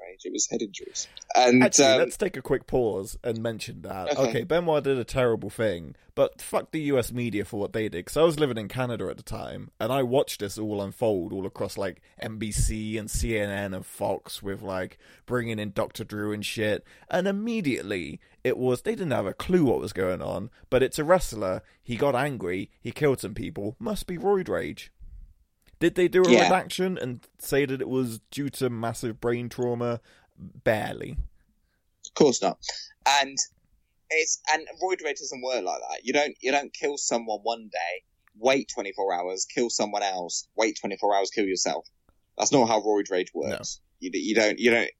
rage; 0.00 0.22
it 0.24 0.32
was 0.32 0.46
head 0.48 0.62
injuries. 0.62 1.08
And 1.36 1.62
Actually, 1.62 1.86
um, 1.86 1.98
let's 1.98 2.16
take 2.16 2.36
a 2.36 2.42
quick 2.42 2.66
pause 2.66 3.18
and 3.22 3.42
mention 3.42 3.82
that. 3.82 4.12
Okay. 4.12 4.28
Okay. 4.28 4.44
Benoit 4.44 4.84
did 4.84 4.98
a 4.98 5.04
terrible 5.04 5.50
thing, 5.50 5.94
but 6.14 6.40
fuck 6.40 6.70
the 6.70 6.80
US 6.92 7.12
media 7.12 7.44
for 7.44 7.58
what 7.58 7.72
they 7.72 7.84
did. 7.84 7.92
Because 8.04 8.16
I 8.16 8.22
was 8.22 8.38
living 8.38 8.58
in 8.58 8.68
Canada 8.68 9.08
at 9.08 9.16
the 9.16 9.22
time, 9.22 9.70
and 9.80 9.92
I 9.92 10.02
watched 10.02 10.40
this 10.40 10.58
all 10.58 10.80
unfold 10.82 11.32
all 11.32 11.46
across 11.46 11.78
like 11.78 12.00
NBC 12.22 12.98
and 12.98 13.08
CNN 13.08 13.74
and 13.74 13.86
Fox 13.86 14.42
with 14.42 14.62
like 14.62 14.98
bringing 15.26 15.58
in 15.58 15.72
Dr. 15.72 16.04
Drew 16.04 16.32
and 16.32 16.44
shit. 16.44 16.84
And 17.10 17.26
immediately 17.26 18.20
it 18.44 18.56
was, 18.56 18.82
they 18.82 18.92
didn't 18.92 19.12
have 19.12 19.26
a 19.26 19.34
clue 19.34 19.64
what 19.64 19.80
was 19.80 19.92
going 19.92 20.22
on, 20.22 20.50
but 20.70 20.82
it's 20.82 20.98
a 20.98 21.04
wrestler. 21.04 21.62
He 21.82 21.96
got 21.96 22.14
angry, 22.14 22.70
he 22.80 22.92
killed 22.92 23.20
some 23.20 23.34
people, 23.34 23.76
must 23.78 24.06
be 24.06 24.16
roid 24.16 24.48
rage. 24.48 24.92
Did 25.80 25.94
they 25.94 26.08
do 26.08 26.24
a 26.24 26.30
Yeah. 26.30 26.42
redaction 26.44 26.98
and 26.98 27.26
say 27.38 27.64
that 27.64 27.80
it 27.80 27.88
was 27.88 28.20
due 28.30 28.48
to 28.50 28.68
massive 28.70 29.20
brain 29.20 29.48
trauma? 29.48 30.00
Barely. 30.36 31.16
of 32.06 32.14
course 32.14 32.40
not. 32.42 32.58
And 33.06 33.36
it's 34.10 34.40
and 34.52 34.66
rage 35.04 35.18
doesn't 35.18 35.42
work 35.42 35.62
like 35.62 35.80
that. 35.80 36.04
You 36.04 36.12
don't 36.12 36.36
you 36.40 36.50
don't 36.52 36.72
kill 36.72 36.96
someone 36.96 37.40
one 37.42 37.68
day, 37.72 38.02
wait 38.36 38.68
twenty 38.72 38.92
four 38.92 39.12
hours, 39.12 39.44
kill 39.44 39.70
someone 39.70 40.02
else, 40.02 40.46
wait 40.56 40.78
twenty 40.80 40.96
four 40.96 41.14
hours, 41.14 41.30
kill 41.30 41.44
yourself. 41.46 41.86
That's 42.36 42.52
not 42.52 42.66
how 42.68 42.80
roid 42.80 43.10
rage 43.10 43.32
works. 43.34 43.80
You, 44.00 44.10
you 44.14 44.34
don't 44.34 44.58
you 44.58 44.70
don't 44.70 44.90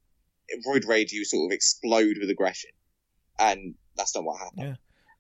roid 0.66 0.86
rage. 0.86 1.12
You 1.12 1.24
sort 1.24 1.50
of 1.50 1.54
explode 1.54 2.16
with 2.20 2.30
aggression, 2.30 2.70
and 3.38 3.74
that's 3.96 4.14
not 4.14 4.24
what 4.24 4.38
happened. 4.38 4.60
Yeah. 4.62 4.74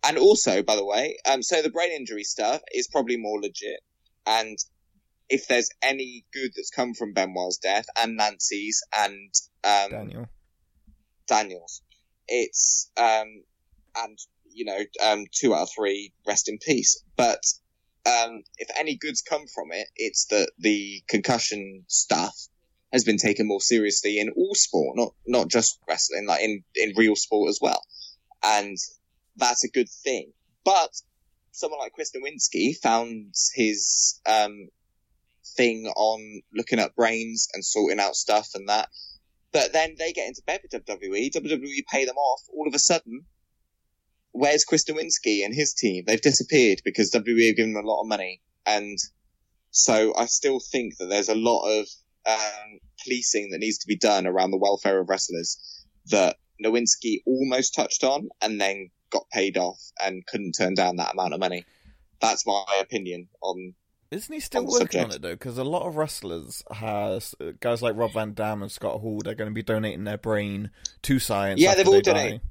And 0.08 0.18
also, 0.18 0.62
by 0.62 0.76
the 0.76 0.84
way, 0.84 1.18
um, 1.28 1.42
so 1.42 1.62
the 1.62 1.70
brain 1.70 1.90
injury 1.92 2.24
stuff 2.24 2.60
is 2.72 2.86
probably 2.88 3.16
more 3.16 3.40
legit. 3.40 3.80
And 4.26 4.58
if 5.28 5.46
there's 5.46 5.68
any 5.82 6.24
good 6.32 6.52
that's 6.56 6.70
come 6.70 6.94
from 6.94 7.12
Benoit's 7.12 7.58
death 7.58 7.86
and 7.96 8.16
Nancy's 8.16 8.82
and 8.96 9.32
um, 9.64 9.90
Daniel. 9.90 10.28
Daniels. 11.26 11.82
It's 12.26 12.90
um 12.96 13.42
and 13.96 14.18
you 14.50 14.64
know 14.64 14.78
um 15.04 15.24
two 15.32 15.54
out 15.54 15.62
of 15.62 15.70
three 15.74 16.12
rest 16.26 16.48
in 16.48 16.58
peace. 16.58 17.02
But 17.16 17.42
um 18.06 18.42
if 18.56 18.68
any 18.78 18.96
goods 18.96 19.22
come 19.22 19.46
from 19.54 19.72
it, 19.72 19.88
it's 19.96 20.26
that 20.26 20.50
the 20.58 21.02
concussion 21.08 21.84
stuff 21.88 22.36
has 22.92 23.04
been 23.04 23.18
taken 23.18 23.46
more 23.46 23.60
seriously 23.60 24.18
in 24.18 24.30
all 24.30 24.54
sport, 24.54 24.96
not 24.96 25.14
not 25.26 25.48
just 25.48 25.78
wrestling, 25.88 26.26
like 26.26 26.42
in 26.42 26.64
in 26.74 26.94
real 26.96 27.16
sport 27.16 27.50
as 27.50 27.58
well, 27.60 27.82
and 28.42 28.76
that's 29.36 29.64
a 29.64 29.70
good 29.70 29.88
thing. 29.88 30.32
But 30.64 30.90
someone 31.52 31.80
like 31.80 31.92
Chris 31.92 32.12
Nowinski 32.12 32.76
found 32.76 33.34
his 33.54 34.20
um 34.26 34.68
thing 35.56 35.86
on 35.96 36.42
looking 36.54 36.78
at 36.78 36.96
brains 36.96 37.48
and 37.52 37.64
sorting 37.64 38.00
out 38.00 38.16
stuff 38.16 38.50
and 38.54 38.68
that. 38.68 38.88
But 39.52 39.72
then 39.72 39.94
they 39.98 40.12
get 40.12 40.28
into 40.28 40.42
bed 40.46 40.60
with 40.62 40.84
WWE. 40.84 41.32
WWE 41.32 41.86
pay 41.90 42.04
them 42.04 42.16
off. 42.16 42.42
All 42.52 42.68
of 42.68 42.74
a 42.74 42.78
sudden, 42.78 43.24
where's 44.32 44.64
Chris 44.64 44.84
Nowinski 44.84 45.44
and 45.44 45.54
his 45.54 45.72
team? 45.74 46.04
They've 46.06 46.20
disappeared 46.20 46.82
because 46.84 47.10
WWE 47.12 47.48
have 47.48 47.56
given 47.56 47.72
them 47.72 47.84
a 47.84 47.88
lot 47.88 48.02
of 48.02 48.08
money. 48.08 48.40
And 48.66 48.98
so 49.70 50.14
I 50.16 50.26
still 50.26 50.60
think 50.60 50.98
that 50.98 51.06
there's 51.06 51.28
a 51.28 51.34
lot 51.34 51.80
of 51.80 51.86
um, 52.26 52.78
policing 53.02 53.50
that 53.50 53.58
needs 53.58 53.78
to 53.78 53.86
be 53.86 53.96
done 53.96 54.26
around 54.26 54.50
the 54.50 54.58
welfare 54.58 55.00
of 55.00 55.08
wrestlers 55.08 55.84
that 56.10 56.36
Nowinski 56.62 57.22
almost 57.26 57.74
touched 57.74 58.04
on 58.04 58.28
and 58.42 58.60
then 58.60 58.90
got 59.10 59.28
paid 59.30 59.56
off 59.56 59.80
and 60.02 60.26
couldn't 60.26 60.52
turn 60.52 60.74
down 60.74 60.96
that 60.96 61.12
amount 61.12 61.34
of 61.34 61.40
money. 61.40 61.64
That's 62.20 62.46
my 62.46 62.64
opinion 62.80 63.28
on 63.40 63.74
Isn't 64.10 64.32
he 64.32 64.40
still 64.40 64.64
working 64.64 65.04
on 65.04 65.10
it 65.10 65.20
though? 65.20 65.34
Because 65.34 65.58
a 65.58 65.64
lot 65.64 65.86
of 65.86 65.96
wrestlers 65.96 66.62
has 66.70 67.34
uh, 67.40 67.52
guys 67.60 67.82
like 67.82 67.94
Rob 67.94 68.12
Van 68.12 68.32
Dam 68.32 68.62
and 68.62 68.72
Scott 68.72 69.00
Hall. 69.00 69.20
They're 69.22 69.34
going 69.34 69.50
to 69.50 69.54
be 69.54 69.62
donating 69.62 70.04
their 70.04 70.16
brain 70.16 70.70
to 71.02 71.18
science. 71.18 71.60
Yeah, 71.60 71.74
they've 71.74 71.86
all 71.86 71.94
they 71.94 72.00
donated. 72.00 72.40
die. 72.40 72.48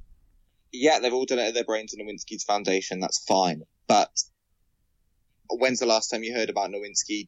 yeah, 0.72 1.00
they've 1.00 1.12
all 1.12 1.24
donated 1.24 1.56
their 1.56 1.64
brain 1.64 1.86
to 1.88 1.96
Nowinski's 1.96 2.44
foundation. 2.44 3.00
That's 3.00 3.18
fine. 3.24 3.62
But 3.88 4.10
when's 5.50 5.80
the 5.80 5.86
last 5.86 6.10
time 6.10 6.22
you 6.22 6.32
heard 6.32 6.50
about 6.50 6.70
Nowinski 6.70 7.26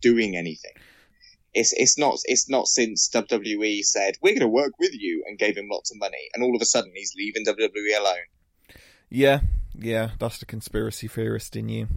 doing 0.00 0.36
anything? 0.36 0.72
It's 1.52 1.72
it's 1.72 1.98
not 1.98 2.18
it's 2.24 2.48
not 2.48 2.68
since 2.68 3.10
WWE 3.10 3.82
said 3.82 4.14
we're 4.22 4.30
going 4.30 4.40
to 4.40 4.48
work 4.48 4.72
with 4.78 4.92
you 4.94 5.24
and 5.26 5.38
gave 5.38 5.56
him 5.56 5.68
lots 5.70 5.90
of 5.90 5.98
money, 5.98 6.28
and 6.32 6.44
all 6.44 6.54
of 6.54 6.62
a 6.62 6.66
sudden 6.66 6.92
he's 6.94 7.14
leaving 7.16 7.44
WWE 7.44 7.98
alone. 7.98 8.78
Yeah, 9.10 9.40
yeah, 9.74 10.10
that's 10.20 10.38
the 10.38 10.46
conspiracy 10.46 11.08
theorist 11.08 11.56
in 11.56 11.68
you. 11.68 11.88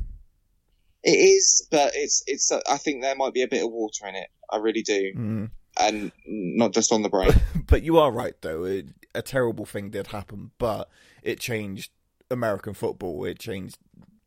It 1.05 1.11
is, 1.17 1.67
but 1.71 1.91
it's 1.95 2.23
it's. 2.27 2.51
I 2.51 2.77
think 2.77 3.01
there 3.03 3.15
might 3.15 3.33
be 3.33 3.43
a 3.43 3.47
bit 3.47 3.63
of 3.63 3.71
water 3.71 4.07
in 4.07 4.15
it. 4.15 4.27
I 4.49 4.57
really 4.57 4.81
do, 4.81 5.13
Mm. 5.15 5.49
and 5.79 6.11
not 6.25 6.73
just 6.73 6.91
on 6.91 7.01
the 7.03 7.09
brain. 7.09 7.31
But 7.67 7.83
you 7.83 7.97
are 7.99 8.11
right 8.11 8.33
though. 8.41 8.63
It, 8.63 8.87
a 9.13 9.21
terrible 9.21 9.65
thing 9.65 9.89
did 9.91 10.07
happen, 10.07 10.51
but 10.57 10.89
it 11.23 11.39
changed 11.39 11.91
American 12.29 12.73
football. 12.73 13.23
It 13.25 13.39
changed 13.39 13.77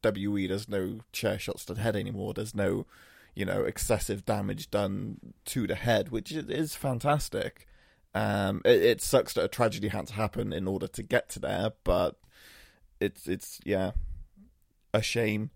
WE. 0.04 0.46
There's 0.46 0.68
no 0.68 1.00
chair 1.12 1.38
shots 1.38 1.64
to 1.66 1.74
the 1.74 1.80
head 1.80 1.94
anymore. 1.96 2.32
There's 2.34 2.54
no, 2.54 2.86
you 3.34 3.44
know, 3.44 3.64
excessive 3.64 4.24
damage 4.24 4.70
done 4.70 5.18
to 5.46 5.66
the 5.66 5.74
head, 5.74 6.08
which 6.10 6.32
is- 6.32 6.48
is 6.48 6.74
fantastic. 6.76 7.66
Um, 8.14 8.62
it, 8.64 8.82
it 8.82 9.00
sucks 9.02 9.34
that 9.34 9.44
a 9.44 9.48
tragedy 9.48 9.88
had 9.88 10.06
to 10.08 10.14
happen 10.14 10.52
in 10.52 10.66
order 10.66 10.86
to 10.88 11.02
get 11.02 11.28
to 11.30 11.38
there, 11.40 11.72
but 11.84 12.18
it's 13.00 13.26
it's 13.28 13.60
yeah, 13.64 13.92
a 14.94 15.02
shame. 15.02 15.50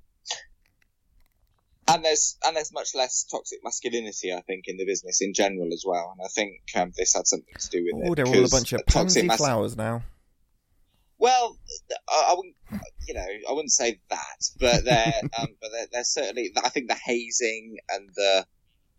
And 1.94 2.04
there's 2.04 2.36
and 2.44 2.56
there's 2.56 2.72
much 2.72 2.94
less 2.94 3.24
toxic 3.30 3.60
masculinity, 3.64 4.32
I 4.32 4.40
think, 4.42 4.64
in 4.66 4.76
the 4.76 4.84
business 4.86 5.20
in 5.20 5.34
general 5.34 5.72
as 5.72 5.84
well. 5.86 6.14
And 6.16 6.24
I 6.24 6.28
think 6.28 6.60
um, 6.74 6.92
this 6.96 7.14
had 7.14 7.26
something 7.26 7.54
to 7.58 7.68
do 7.68 7.84
with 7.84 8.04
it. 8.04 8.10
Oh, 8.10 8.14
they're 8.14 8.26
all 8.26 8.44
a 8.44 8.48
bunch 8.48 8.72
of 8.72 8.80
toxic 8.86 8.94
pansy 8.94 9.22
mas- 9.26 9.36
flowers 9.38 9.76
now. 9.76 10.02
Well, 11.18 11.56
I, 12.08 12.30
I 12.30 12.34
wouldn't, 12.36 12.56
you 13.06 13.14
know, 13.14 13.26
I 13.48 13.52
wouldn't 13.52 13.70
say 13.70 14.00
that, 14.10 14.38
but 14.58 14.84
they're, 14.84 15.14
um, 15.38 15.48
but 15.60 15.70
they're, 15.72 15.86
they're 15.92 16.04
certainly. 16.04 16.52
I 16.62 16.68
think 16.68 16.88
the 16.88 16.96
hazing 16.96 17.76
and 17.88 18.08
the 18.16 18.44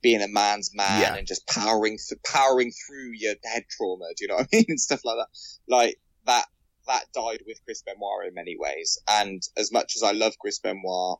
being 0.01 0.21
a 0.21 0.27
man's 0.27 0.71
man 0.73 1.01
Yeah. 1.01 1.15
and 1.15 1.25
just 1.27 1.47
powering 1.47 1.97
th- 1.97 2.21
powering 2.23 2.71
through 2.71 3.11
your 3.13 3.35
head 3.43 3.63
trauma. 3.69 4.05
Do 4.15 4.23
you 4.25 4.27
know 4.29 4.35
what 4.35 4.47
I 4.53 4.55
mean? 4.57 4.65
And 4.69 4.79
stuff 4.79 5.01
like 5.03 5.17
that. 5.17 5.27
Like 5.67 5.97
that 6.25 6.45
that 6.87 7.05
died 7.13 7.43
with 7.47 7.63
Chris 7.65 7.81
Benoit 7.81 8.27
in 8.27 8.33
many 8.33 8.55
ways. 8.57 8.99
And 9.07 9.41
as 9.57 9.71
much 9.71 9.93
as 9.95 10.03
I 10.03 10.11
love 10.11 10.33
Chris 10.39 10.59
Benoit, 10.59 11.19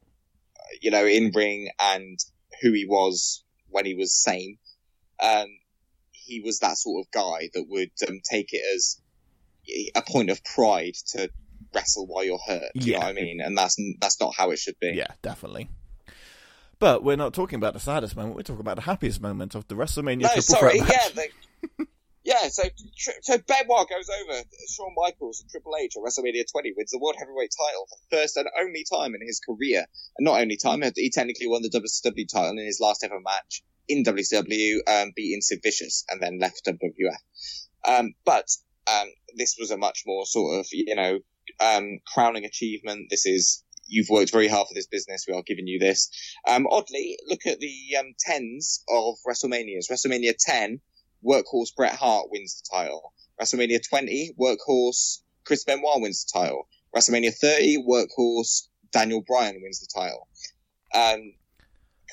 you 0.82 0.92
know, 0.92 1.06
in 1.06 1.32
ring 1.34 1.70
and 1.80 2.20
who 2.62 2.72
he 2.72 2.86
was 2.88 3.44
when 3.70 3.86
he 3.86 3.96
was 3.96 4.22
sane, 4.22 4.58
um, 5.22 5.48
he 6.12 6.42
was 6.42 6.60
that 6.60 6.78
sort 6.78 7.06
of 7.06 7.12
guy 7.12 7.50
that 7.54 7.66
would 7.68 7.92
um, 8.08 8.20
take 8.30 8.50
it 8.54 8.62
as 8.76 9.00
a 9.96 10.02
point 10.02 10.30
of 10.30 10.44
pride 10.44 10.94
to 11.08 11.30
wrestle 11.74 12.06
while 12.08 12.24
you're 12.24 12.40
hurt. 12.46 12.72
You 12.76 12.94
Yeah. 12.94 13.00
know 13.00 13.06
what 13.06 13.10
I 13.10 13.14
mean? 13.14 13.42
And 13.42 13.58
that's 13.58 13.78
that's 14.00 14.20
not 14.20 14.34
how 14.38 14.52
it 14.52 14.60
should 14.60 14.80
be. 14.80 14.92
Yeah, 14.96 15.08
definitely. 15.22 15.70
But 16.80 17.04
we're 17.04 17.16
not 17.16 17.34
talking 17.34 17.58
about 17.58 17.74
the 17.74 17.80
saddest 17.80 18.16
moment. 18.16 18.36
We're 18.36 18.42
talking 18.44 18.60
about 18.62 18.76
the 18.76 18.82
happiest 18.82 19.22
moment 19.22 19.56
of 19.56 19.68
the 19.70 19.76
WrestleMania 19.76 20.22
No, 20.36 20.42
sorry, 20.42 20.80
yeah, 20.80 21.10
they, 21.16 21.30
yeah. 22.24 22.48
So, 22.50 22.64
so 23.22 23.38
Benoit 23.38 23.90
goes 23.90 24.10
over 24.10 24.44
Shawn 24.70 24.94
Michaels 24.96 25.42
and 25.42 25.50
Triple 25.50 25.74
H 25.80 25.94
at 25.96 26.04
WrestleMania 26.04 26.44
20 26.52 26.74
wins 26.76 26.92
the 26.92 27.00
World 27.00 27.16
Heavyweight 27.18 27.52
Title 27.58 27.88
for 27.90 27.98
the 28.10 28.18
first 28.18 28.38
and 28.38 28.48
only 28.60 28.86
time 28.92 29.14
in 29.16 29.26
his 29.26 29.40
career, 29.40 29.86
and 30.18 30.26
not 30.26 30.42
only 30.42 30.58
time 30.58 30.82
he 30.96 31.10
technically 31.10 31.48
won 31.48 31.62
the 31.62 31.70
WCW 31.70 32.28
title 32.32 32.52
in 32.52 32.66
his 32.66 32.80
last 32.80 33.04
ever 33.04 33.20
match 33.20 33.64
in 33.88 34.04
WCW, 34.04 34.78
um, 34.88 35.12
beating 35.16 35.42
Sid 35.42 35.60
Vicious, 35.64 36.06
and 36.10 36.22
then 36.22 36.40
left 36.40 36.66
WWF. 36.66 37.18
Um, 37.86 38.14
but 38.26 38.48
um, 38.88 39.08
this 39.36 39.56
was 39.60 39.72
a 39.72 39.78
much 39.78 40.04
more 40.06 40.26
sort 40.26 40.60
of 40.60 40.68
you 40.72 40.96
know 40.96 41.20
um, 41.60 42.00
crowning 42.14 42.46
achievement. 42.46 43.08
This 43.10 43.26
is 43.26 43.64
you've 43.86 44.10
worked 44.10 44.32
very 44.32 44.48
hard 44.48 44.68
for 44.68 44.74
this 44.74 44.88
business. 44.88 45.26
We 45.28 45.34
are 45.34 45.44
giving 45.46 45.68
you 45.68 45.80
this. 45.80 46.10
Um, 46.48 46.68
oddly, 46.70 47.18
look 47.28 47.46
at 47.46 47.60
the 47.60 47.98
um, 48.00 48.14
tens 48.20 48.84
of 48.90 49.16
WrestleManias. 49.28 49.92
WrestleMania 49.92 50.34
10, 50.40 50.80
Workhorse 51.26 51.76
Bret 51.76 51.96
Hart 51.96 52.28
wins 52.32 52.62
the 52.62 52.78
title. 52.78 53.14
WrestleMania 53.42 53.80
20, 53.88 54.34
Workhorse 54.40 55.20
Chris 55.46 55.64
Benoit 55.64 56.02
wins 56.02 56.26
the 56.26 56.40
title. 56.40 56.68
WrestleMania 56.96 57.34
30, 57.36 57.84
Workhorse 57.88 58.68
Daniel 58.92 59.24
Bryan 59.26 59.60
wins 59.62 59.80
the 59.80 59.88
title. 59.94 60.28
Um, 60.94 61.34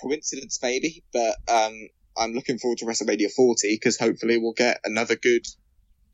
coincidence 0.01 0.59
maybe, 0.63 1.05
but 1.13 1.37
um, 1.49 1.75
I'm 2.17 2.33
looking 2.33 2.59
forward 2.59 2.79
to 2.79 2.87
WrestleMania 2.87 3.31
40 3.35 3.75
because 3.75 3.99
hopefully 3.99 4.39
we'll 4.39 4.53
get 4.55 4.81
another 4.85 5.17
good 5.17 5.47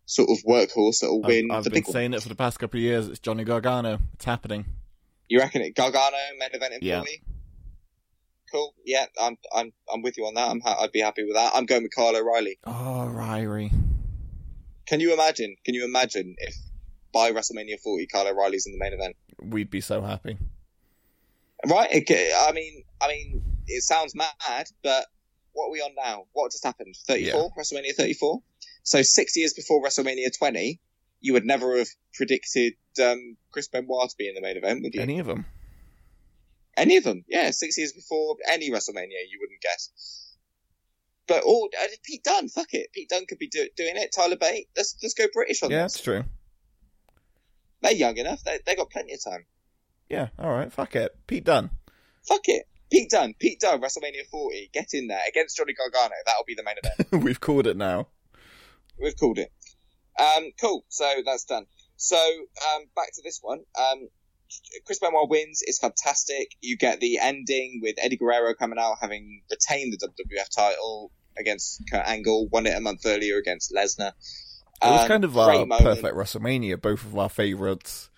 sort 0.06 0.31
of 0.31 0.39
workhorse 0.44 1.01
that 1.01 1.09
will 1.09 1.23
win 1.23 1.51
I've, 1.51 1.59
I've 1.59 1.64
the 1.64 1.70
been 1.70 1.78
big 1.78 1.86
one. 1.86 1.93
saying 1.93 2.14
it 2.14 2.23
for 2.23 2.28
the 2.28 2.35
past 2.35 2.59
couple 2.59 2.78
of 2.78 2.82
years. 2.82 3.09
It's 3.09 3.18
Johnny 3.18 3.44
Gargano. 3.44 3.98
It's 4.14 4.24
happening. 4.24 4.64
You 5.28 5.40
reckon 5.40 5.62
it 5.62 5.74
Gargano 5.74 6.16
main 6.39 6.51
event 6.52 6.74
in 6.74 6.78
Yeah. 6.82 7.02
40? 8.51 8.52
Cool. 8.52 8.74
Yeah, 8.85 9.06
I'm 9.20 9.36
I'm 9.55 9.73
I'm 9.93 10.02
with 10.02 10.16
you 10.16 10.24
on 10.27 10.35
that. 10.35 10.48
I'm 10.51 10.60
ha- 10.60 10.78
I'd 10.81 10.93
be 10.93 11.01
happy 11.01 11.24
with 11.24 11.35
that. 11.35 11.52
I'm 11.55 11.66
going 11.66 11.82
with 11.82 11.94
Kyle 11.94 12.16
O'Reilly. 12.16 12.59
Oh, 12.64 13.10
Ryrie. 13.12 13.73
Can 14.86 15.01
you 15.01 15.12
imagine? 15.12 15.56
Can 15.64 15.74
you 15.74 15.85
imagine 15.85 16.36
if 16.39 16.55
by 17.12 17.32
WrestleMania 17.32 17.81
40 17.82 18.06
Kyle 18.06 18.28
O'Reilly's 18.28 18.66
in 18.66 18.73
the 18.73 18.78
main 18.78 18.93
event? 18.93 19.16
We'd 19.43 19.70
be 19.70 19.81
so 19.81 20.01
happy. 20.02 20.39
Right? 21.66 22.05
Ca- 22.06 22.47
I 22.48 22.52
mean, 22.52 22.85
I 23.01 23.09
mean, 23.09 23.43
it 23.66 23.82
sounds 23.82 24.14
mad, 24.14 24.68
but 24.82 25.06
what 25.52 25.68
are 25.68 25.73
we 25.73 25.81
on 25.81 25.90
now? 25.97 26.27
What 26.32 26.52
just 26.52 26.64
happened? 26.64 26.94
34? 27.09 27.51
WrestleMania 27.59 27.94
34? 27.97 28.43
So 28.82 29.02
six 29.02 29.36
years 29.36 29.55
before 29.55 29.82
WrestleMania 29.82 30.36
20, 30.39 30.78
you 31.20 31.32
would 31.32 31.44
never 31.47 31.78
have 31.78 31.89
predicted 32.14 32.74
um, 33.02 33.36
Chris 33.51 33.66
Benoit 33.68 34.10
to 34.10 34.16
be 34.16 34.28
in 34.28 34.35
the 34.35 34.43
main 34.43 34.56
event, 34.56 34.82
would 34.82 34.94
you? 34.94 35.01
Any 35.01 35.18
of 35.18 35.27
them. 35.27 35.47
Any 36.76 36.96
of 36.98 37.04
them, 37.04 37.24
yeah, 37.28 37.50
six 37.52 37.78
years 37.78 37.92
before 37.92 38.36
any 38.48 38.70
WrestleMania, 38.70 39.24
you 39.30 39.38
wouldn't 39.40 39.60
guess. 39.62 40.34
But 41.26 41.42
all 41.44 41.68
uh, 41.80 41.86
Pete 42.04 42.22
Dunne, 42.22 42.48
fuck 42.48 42.72
it, 42.72 42.92
Pete 42.92 43.08
Dunne 43.08 43.26
could 43.26 43.38
be 43.38 43.48
do, 43.48 43.66
doing 43.76 43.96
it. 43.96 44.10
Tyler 44.14 44.36
Bate, 44.36 44.68
let's 44.76 44.96
let's 45.02 45.14
go 45.14 45.24
British 45.32 45.62
on 45.62 45.70
Yeah, 45.70 45.84
this. 45.84 45.94
that's 45.94 46.04
true. 46.04 46.24
They're 47.82 47.92
young 47.92 48.16
enough. 48.16 48.42
They 48.44 48.58
they 48.64 48.74
got 48.76 48.90
plenty 48.90 49.14
of 49.14 49.22
time. 49.24 49.46
Yeah, 50.08 50.28
all 50.38 50.50
right. 50.52 50.72
Fuck 50.72 50.94
it. 50.96 51.16
Pete 51.26 51.44
Dunne. 51.44 51.70
Fuck 52.28 52.42
it, 52.44 52.64
Pete 52.90 53.10
Dunne, 53.10 53.34
Pete 53.38 53.60
Dunne, 53.60 53.80
WrestleMania 53.80 54.26
40, 54.30 54.70
get 54.72 54.88
in 54.94 55.06
there 55.06 55.20
against 55.28 55.56
Johnny 55.56 55.74
Gargano. 55.74 56.14
That'll 56.26 56.44
be 56.44 56.54
the 56.56 56.64
main 56.64 56.74
event. 56.82 57.24
We've 57.24 57.40
called 57.40 57.66
it 57.68 57.76
now. 57.76 58.08
We've 59.00 59.16
called 59.16 59.38
it. 59.38 59.52
Um, 60.18 60.50
cool. 60.60 60.84
So 60.88 61.08
that's 61.24 61.44
done. 61.44 61.66
So 61.96 62.16
um, 62.16 62.82
back 62.96 63.12
to 63.14 63.22
this 63.22 63.38
one. 63.42 63.60
Um, 63.78 64.08
Chris 64.85 64.98
Benoit 64.98 65.28
wins. 65.28 65.62
It's 65.64 65.78
fantastic. 65.78 66.56
You 66.60 66.77
get 66.77 67.01
the 67.01 67.18
ending 67.18 67.81
with 67.82 67.97
Eddie 67.98 68.16
Guerrero 68.16 68.55
coming 68.55 68.78
out 68.78 68.97
having 69.01 69.43
retained 69.51 69.93
the 69.98 70.06
WWF 70.09 70.48
title 70.55 71.10
against 71.39 71.82
Kurt 71.90 72.06
Angle. 72.06 72.48
Won 72.48 72.66
it 72.66 72.77
a 72.77 72.81
month 72.81 73.02
earlier 73.06 73.39
against 73.39 73.73
Lesnar. 73.73 74.12
It 74.82 74.86
was 74.90 75.02
Um, 75.02 75.09
kind 75.09 75.24
of 75.24 75.36
our 75.39 75.52
moment. 75.52 75.82
perfect 75.82 76.14
WrestleMania. 76.14 76.81
Both 76.81 77.05
of 77.05 77.16
our 77.18 77.28
favorites. 77.28 78.10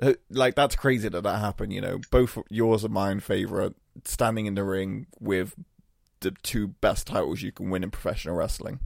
Uh, 0.00 0.14
Like 0.30 0.54
that's 0.54 0.76
crazy 0.76 1.08
that 1.08 1.22
that 1.22 1.38
happened. 1.40 1.72
You 1.72 1.80
know, 1.82 2.00
both 2.10 2.38
yours 2.48 2.84
and 2.84 2.92
mine 2.94 3.20
favorite 3.20 3.74
standing 4.04 4.46
in 4.46 4.54
the 4.54 4.64
ring 4.64 5.06
with 5.18 5.54
the 6.20 6.30
two 6.42 6.68
best 6.68 7.06
titles 7.06 7.42
you 7.42 7.52
can 7.52 7.70
win 7.70 7.82
in 7.82 7.90
professional 7.90 8.34
wrestling. 8.34 8.80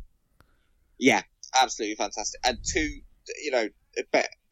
Yeah, 0.99 1.23
absolutely 1.61 1.97
fantastic. 1.97 2.41
And 2.45 2.59
two, 2.65 2.89
you 3.43 3.51
know, 3.51 3.69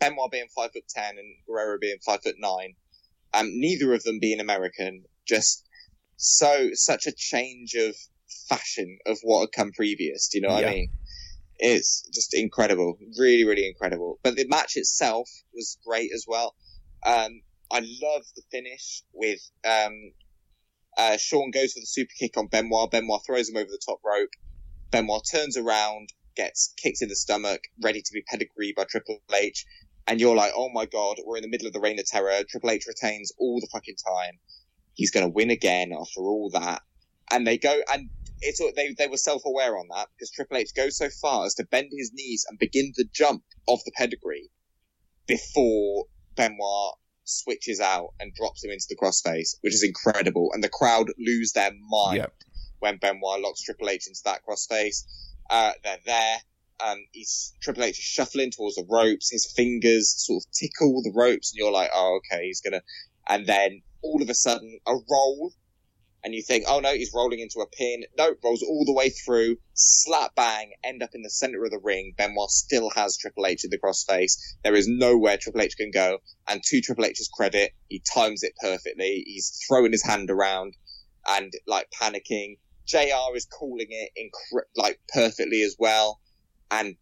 Benoit 0.00 0.30
being 0.30 0.48
five 0.54 0.72
foot 0.72 0.88
ten 0.88 1.18
and 1.18 1.36
Guerrero 1.46 1.78
being 1.80 1.98
five 2.04 2.22
foot 2.22 2.36
nine, 2.38 2.74
um, 3.34 3.48
neither 3.52 3.92
of 3.94 4.02
them 4.02 4.18
being 4.20 4.40
American, 4.40 5.04
just 5.26 5.66
so 6.16 6.70
such 6.72 7.06
a 7.06 7.12
change 7.12 7.74
of 7.74 7.94
fashion 8.48 8.98
of 9.06 9.18
what 9.22 9.40
had 9.40 9.52
come 9.52 9.72
previous. 9.72 10.28
Do 10.28 10.38
you 10.38 10.42
know 10.42 10.54
what 10.54 10.62
Yeah. 10.62 10.68
I 10.70 10.74
mean? 10.74 10.90
It's 11.58 12.08
just 12.12 12.34
incredible, 12.34 12.98
really, 13.18 13.44
really 13.44 13.66
incredible. 13.68 14.18
But 14.22 14.36
the 14.36 14.46
match 14.48 14.76
itself 14.76 15.28
was 15.54 15.78
great 15.86 16.10
as 16.12 16.24
well. 16.26 16.54
Um, 17.04 17.42
I 17.70 17.80
love 17.80 18.22
the 18.34 18.42
finish 18.50 19.02
with 19.12 19.40
um, 19.64 20.12
uh, 20.98 21.16
Shawn 21.18 21.50
goes 21.52 21.72
for 21.72 21.80
the 21.80 21.86
super 21.86 22.12
kick 22.18 22.36
on 22.36 22.48
Benoit. 22.48 22.90
Benoit 22.90 23.22
throws 23.24 23.48
him 23.48 23.56
over 23.56 23.70
the 23.70 23.80
top 23.86 24.00
rope. 24.04 24.30
Benoit 24.90 25.22
turns 25.30 25.56
around, 25.56 26.12
gets 26.36 26.72
kicked 26.76 27.02
in 27.02 27.08
the 27.08 27.16
stomach, 27.16 27.62
ready 27.82 28.00
to 28.02 28.12
be 28.12 28.22
pedigreed 28.22 28.74
by 28.74 28.84
Triple 28.84 29.18
H. 29.34 29.64
And 30.06 30.20
you're 30.20 30.34
like, 30.36 30.52
oh 30.56 30.68
my 30.72 30.86
god, 30.86 31.18
we're 31.24 31.36
in 31.36 31.42
the 31.42 31.48
middle 31.48 31.66
of 31.66 31.72
the 31.72 31.80
reign 31.80 31.98
of 31.98 32.06
terror. 32.06 32.42
Triple 32.48 32.70
H 32.70 32.84
retains 32.88 33.32
all 33.38 33.60
the 33.60 33.68
fucking 33.72 33.96
time. 34.06 34.38
He's 34.94 35.10
going 35.10 35.24
to 35.24 35.32
win 35.32 35.50
again 35.50 35.92
after 35.92 36.20
all 36.20 36.50
that. 36.52 36.82
And 37.30 37.46
they 37.46 37.56
go, 37.56 37.80
and 37.92 38.10
it's 38.40 38.60
they 38.76 38.94
they 38.98 39.06
were 39.06 39.16
self 39.16 39.42
aware 39.46 39.78
on 39.78 39.86
that 39.94 40.08
because 40.16 40.30
Triple 40.32 40.56
H 40.56 40.74
goes 40.76 40.98
so 40.98 41.08
far 41.20 41.46
as 41.46 41.54
to 41.54 41.64
bend 41.64 41.88
his 41.96 42.10
knees 42.12 42.44
and 42.48 42.58
begin 42.58 42.92
the 42.96 43.04
jump 43.14 43.42
of 43.68 43.78
the 43.84 43.92
pedigree 43.96 44.50
before 45.26 46.06
Benoit 46.34 46.94
switches 47.24 47.80
out 47.80 48.08
and 48.20 48.34
drops 48.34 48.64
him 48.64 48.70
into 48.70 48.86
the 48.88 48.96
crossface, 48.96 49.56
which 49.60 49.74
is 49.74 49.84
incredible. 49.84 50.50
And 50.52 50.62
the 50.62 50.68
crowd 50.68 51.08
lose 51.18 51.52
their 51.52 51.70
mind 51.88 52.16
Yep. 52.18 52.34
when 52.80 52.96
Benoit 52.98 53.40
locks 53.40 53.62
Triple 53.62 53.88
H 53.88 54.06
into 54.08 54.20
that 54.24 54.40
crossface. 54.44 55.04
Uh, 55.50 55.72
they're 55.84 55.98
there. 56.04 56.36
Um, 56.84 56.98
he's 57.12 57.54
Triple 57.60 57.84
H 57.84 57.98
is 57.98 58.04
shuffling 58.04 58.50
towards 58.50 58.76
the 58.76 58.86
ropes. 58.88 59.30
His 59.30 59.46
fingers 59.46 60.14
sort 60.16 60.42
of 60.42 60.50
tickle 60.52 61.02
the 61.02 61.12
ropes, 61.14 61.52
and 61.52 61.58
you're 61.58 61.70
like, 61.70 61.90
"Oh, 61.94 62.18
okay, 62.18 62.46
he's 62.46 62.60
gonna." 62.60 62.82
And 63.28 63.46
then 63.46 63.82
all 64.02 64.20
of 64.20 64.28
a 64.28 64.34
sudden, 64.34 64.80
a 64.86 64.92
roll, 64.92 65.52
and 66.24 66.34
you 66.34 66.42
think, 66.42 66.64
"Oh 66.66 66.80
no, 66.80 66.92
he's 66.94 67.12
rolling 67.14 67.40
into 67.40 67.60
a 67.60 67.68
pin." 67.68 68.04
No, 68.18 68.34
rolls 68.42 68.62
all 68.62 68.84
the 68.84 68.92
way 68.92 69.10
through, 69.10 69.58
slap 69.74 70.34
bang, 70.34 70.72
end 70.82 71.02
up 71.02 71.14
in 71.14 71.22
the 71.22 71.30
center 71.30 71.64
of 71.64 71.70
the 71.70 71.78
ring. 71.78 72.14
Benoit 72.16 72.50
still 72.50 72.90
has 72.90 73.16
Triple 73.16 73.46
H 73.46 73.64
in 73.64 73.70
the 73.70 73.78
crossface. 73.78 74.38
There 74.64 74.74
is 74.74 74.88
nowhere 74.88 75.36
Triple 75.36 75.62
H 75.62 75.76
can 75.76 75.90
go. 75.92 76.18
And 76.48 76.62
to 76.64 76.80
Triple 76.80 77.04
H's 77.04 77.28
credit, 77.28 77.72
he 77.88 78.00
times 78.00 78.42
it 78.42 78.54
perfectly. 78.60 79.22
He's 79.26 79.60
throwing 79.68 79.92
his 79.92 80.04
hand 80.04 80.30
around 80.30 80.76
and 81.28 81.52
like 81.66 81.88
panicking. 81.90 82.58
JR 82.86 83.34
is 83.36 83.46
calling 83.46 83.86
it 83.90 84.10
incre- 84.18 84.62
like 84.76 85.00
perfectly 85.12 85.62
as 85.62 85.76
well. 85.78 86.20
And 86.70 86.96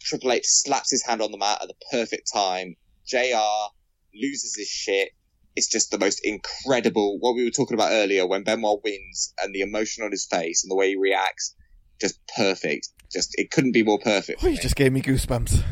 Triple 0.00 0.32
H 0.32 0.44
slaps 0.46 0.90
his 0.90 1.04
hand 1.04 1.22
on 1.22 1.30
the 1.32 1.38
mat 1.38 1.58
at 1.62 1.68
the 1.68 1.74
perfect 1.90 2.30
time. 2.32 2.76
JR 3.06 3.70
loses 4.14 4.54
his 4.56 4.68
shit. 4.68 5.10
It's 5.56 5.68
just 5.70 5.90
the 5.90 5.98
most 5.98 6.20
incredible, 6.24 7.18
what 7.20 7.34
we 7.36 7.44
were 7.44 7.50
talking 7.50 7.74
about 7.74 7.92
earlier 7.92 8.26
when 8.26 8.42
Benoit 8.42 8.80
wins 8.82 9.32
and 9.42 9.54
the 9.54 9.60
emotion 9.60 10.04
on 10.04 10.10
his 10.10 10.26
face 10.26 10.64
and 10.64 10.70
the 10.70 10.74
way 10.76 10.88
he 10.90 10.96
reacts, 10.96 11.54
just 12.00 12.18
perfect. 12.36 12.88
just 13.12 13.30
it 13.34 13.50
couldn't 13.52 13.72
be 13.72 13.84
more 13.84 13.98
perfect. 14.00 14.42
Oh, 14.42 14.48
you 14.48 14.58
just 14.58 14.74
gave 14.76 14.92
me 14.92 15.00
goosebumps. 15.00 15.62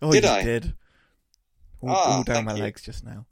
Oh, 0.00 0.12
Did 0.12 0.22
you 0.24 0.30
I? 0.30 0.42
did. 0.44 0.74
All, 1.80 1.90
Ah, 1.90 2.16
all 2.18 2.22
down 2.22 2.44
my 2.44 2.54
you. 2.54 2.62
legs 2.62 2.82
just 2.82 3.04
now. 3.04 3.26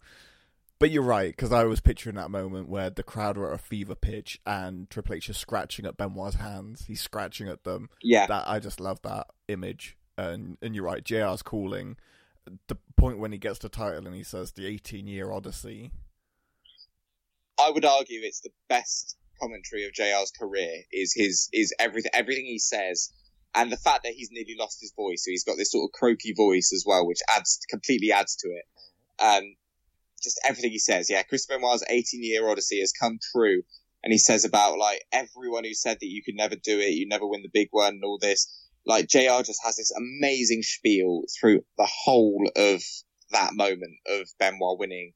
But 0.78 0.90
you're 0.90 1.02
right, 1.02 1.30
because 1.30 1.52
I 1.52 1.64
was 1.64 1.80
picturing 1.80 2.16
that 2.16 2.30
moment 2.30 2.68
where 2.68 2.90
the 2.90 3.02
crowd 3.02 3.38
were 3.38 3.52
at 3.52 3.54
a 3.54 3.62
fever 3.62 3.94
pitch 3.94 4.38
and 4.46 4.90
Triple 4.90 5.14
H 5.14 5.30
is 5.30 5.38
scratching 5.38 5.86
at 5.86 5.96
Benoit's 5.96 6.36
hands. 6.36 6.84
He's 6.86 7.00
scratching 7.00 7.48
at 7.48 7.64
them. 7.64 7.88
yeah, 8.02 8.26
That 8.26 8.44
I 8.46 8.58
just 8.58 8.78
love 8.78 9.00
that 9.02 9.28
image. 9.48 9.96
And 10.18 10.58
and 10.60 10.74
you're 10.74 10.84
right, 10.84 11.04
JR's 11.04 11.42
calling. 11.42 11.96
The 12.68 12.76
point 12.96 13.18
when 13.18 13.32
he 13.32 13.38
gets 13.38 13.58
the 13.58 13.68
title 13.68 14.06
and 14.06 14.14
he 14.14 14.22
says 14.22 14.52
the 14.52 14.66
18 14.66 15.06
year 15.06 15.32
odyssey. 15.32 15.90
I 17.58 17.70
would 17.70 17.84
argue 17.84 18.20
it's 18.22 18.40
the 18.40 18.52
best 18.68 19.16
commentary 19.40 19.86
of 19.86 19.92
JR's 19.92 20.30
career 20.30 20.82
is 20.92 21.12
his 21.14 21.48
is 21.52 21.74
everything 21.78 22.10
everything 22.14 22.46
he 22.46 22.58
says 22.58 23.12
and 23.54 23.70
the 23.70 23.76
fact 23.76 24.04
that 24.04 24.14
he's 24.14 24.30
nearly 24.30 24.56
lost 24.58 24.78
his 24.80 24.92
voice 24.96 25.24
so 25.24 25.30
he's 25.30 25.44
got 25.44 25.56
this 25.58 25.72
sort 25.72 25.84
of 25.84 25.92
croaky 25.92 26.32
voice 26.32 26.72
as 26.74 26.84
well 26.86 27.06
which 27.06 27.18
adds 27.34 27.60
completely 27.68 28.12
adds 28.12 28.36
to 28.36 28.48
it 28.48 28.64
um 29.22 29.54
just 30.26 30.40
everything 30.44 30.70
he 30.70 30.78
says 30.78 31.08
yeah 31.10 31.22
Chris 31.22 31.46
Benoit's 31.46 31.84
18 31.88 32.22
year 32.22 32.48
odyssey 32.48 32.80
has 32.80 32.92
come 32.92 33.18
true 33.32 33.62
and 34.04 34.12
he 34.12 34.18
says 34.18 34.44
about 34.44 34.78
like 34.78 35.02
everyone 35.12 35.64
who 35.64 35.74
said 35.74 35.98
that 36.00 36.06
you 36.06 36.22
could 36.22 36.36
never 36.36 36.56
do 36.56 36.78
it 36.78 36.94
you 36.94 37.08
never 37.08 37.26
win 37.26 37.42
the 37.42 37.50
big 37.52 37.68
one 37.70 37.94
and 37.94 38.04
all 38.04 38.18
this 38.20 38.52
like 38.84 39.08
JR 39.08 39.42
just 39.44 39.60
has 39.64 39.76
this 39.76 39.92
amazing 39.96 40.62
spiel 40.62 41.22
through 41.40 41.62
the 41.78 41.88
whole 42.04 42.48
of 42.56 42.82
that 43.30 43.54
moment 43.54 43.94
of 44.08 44.28
Benoit 44.38 44.78
winning 44.78 45.12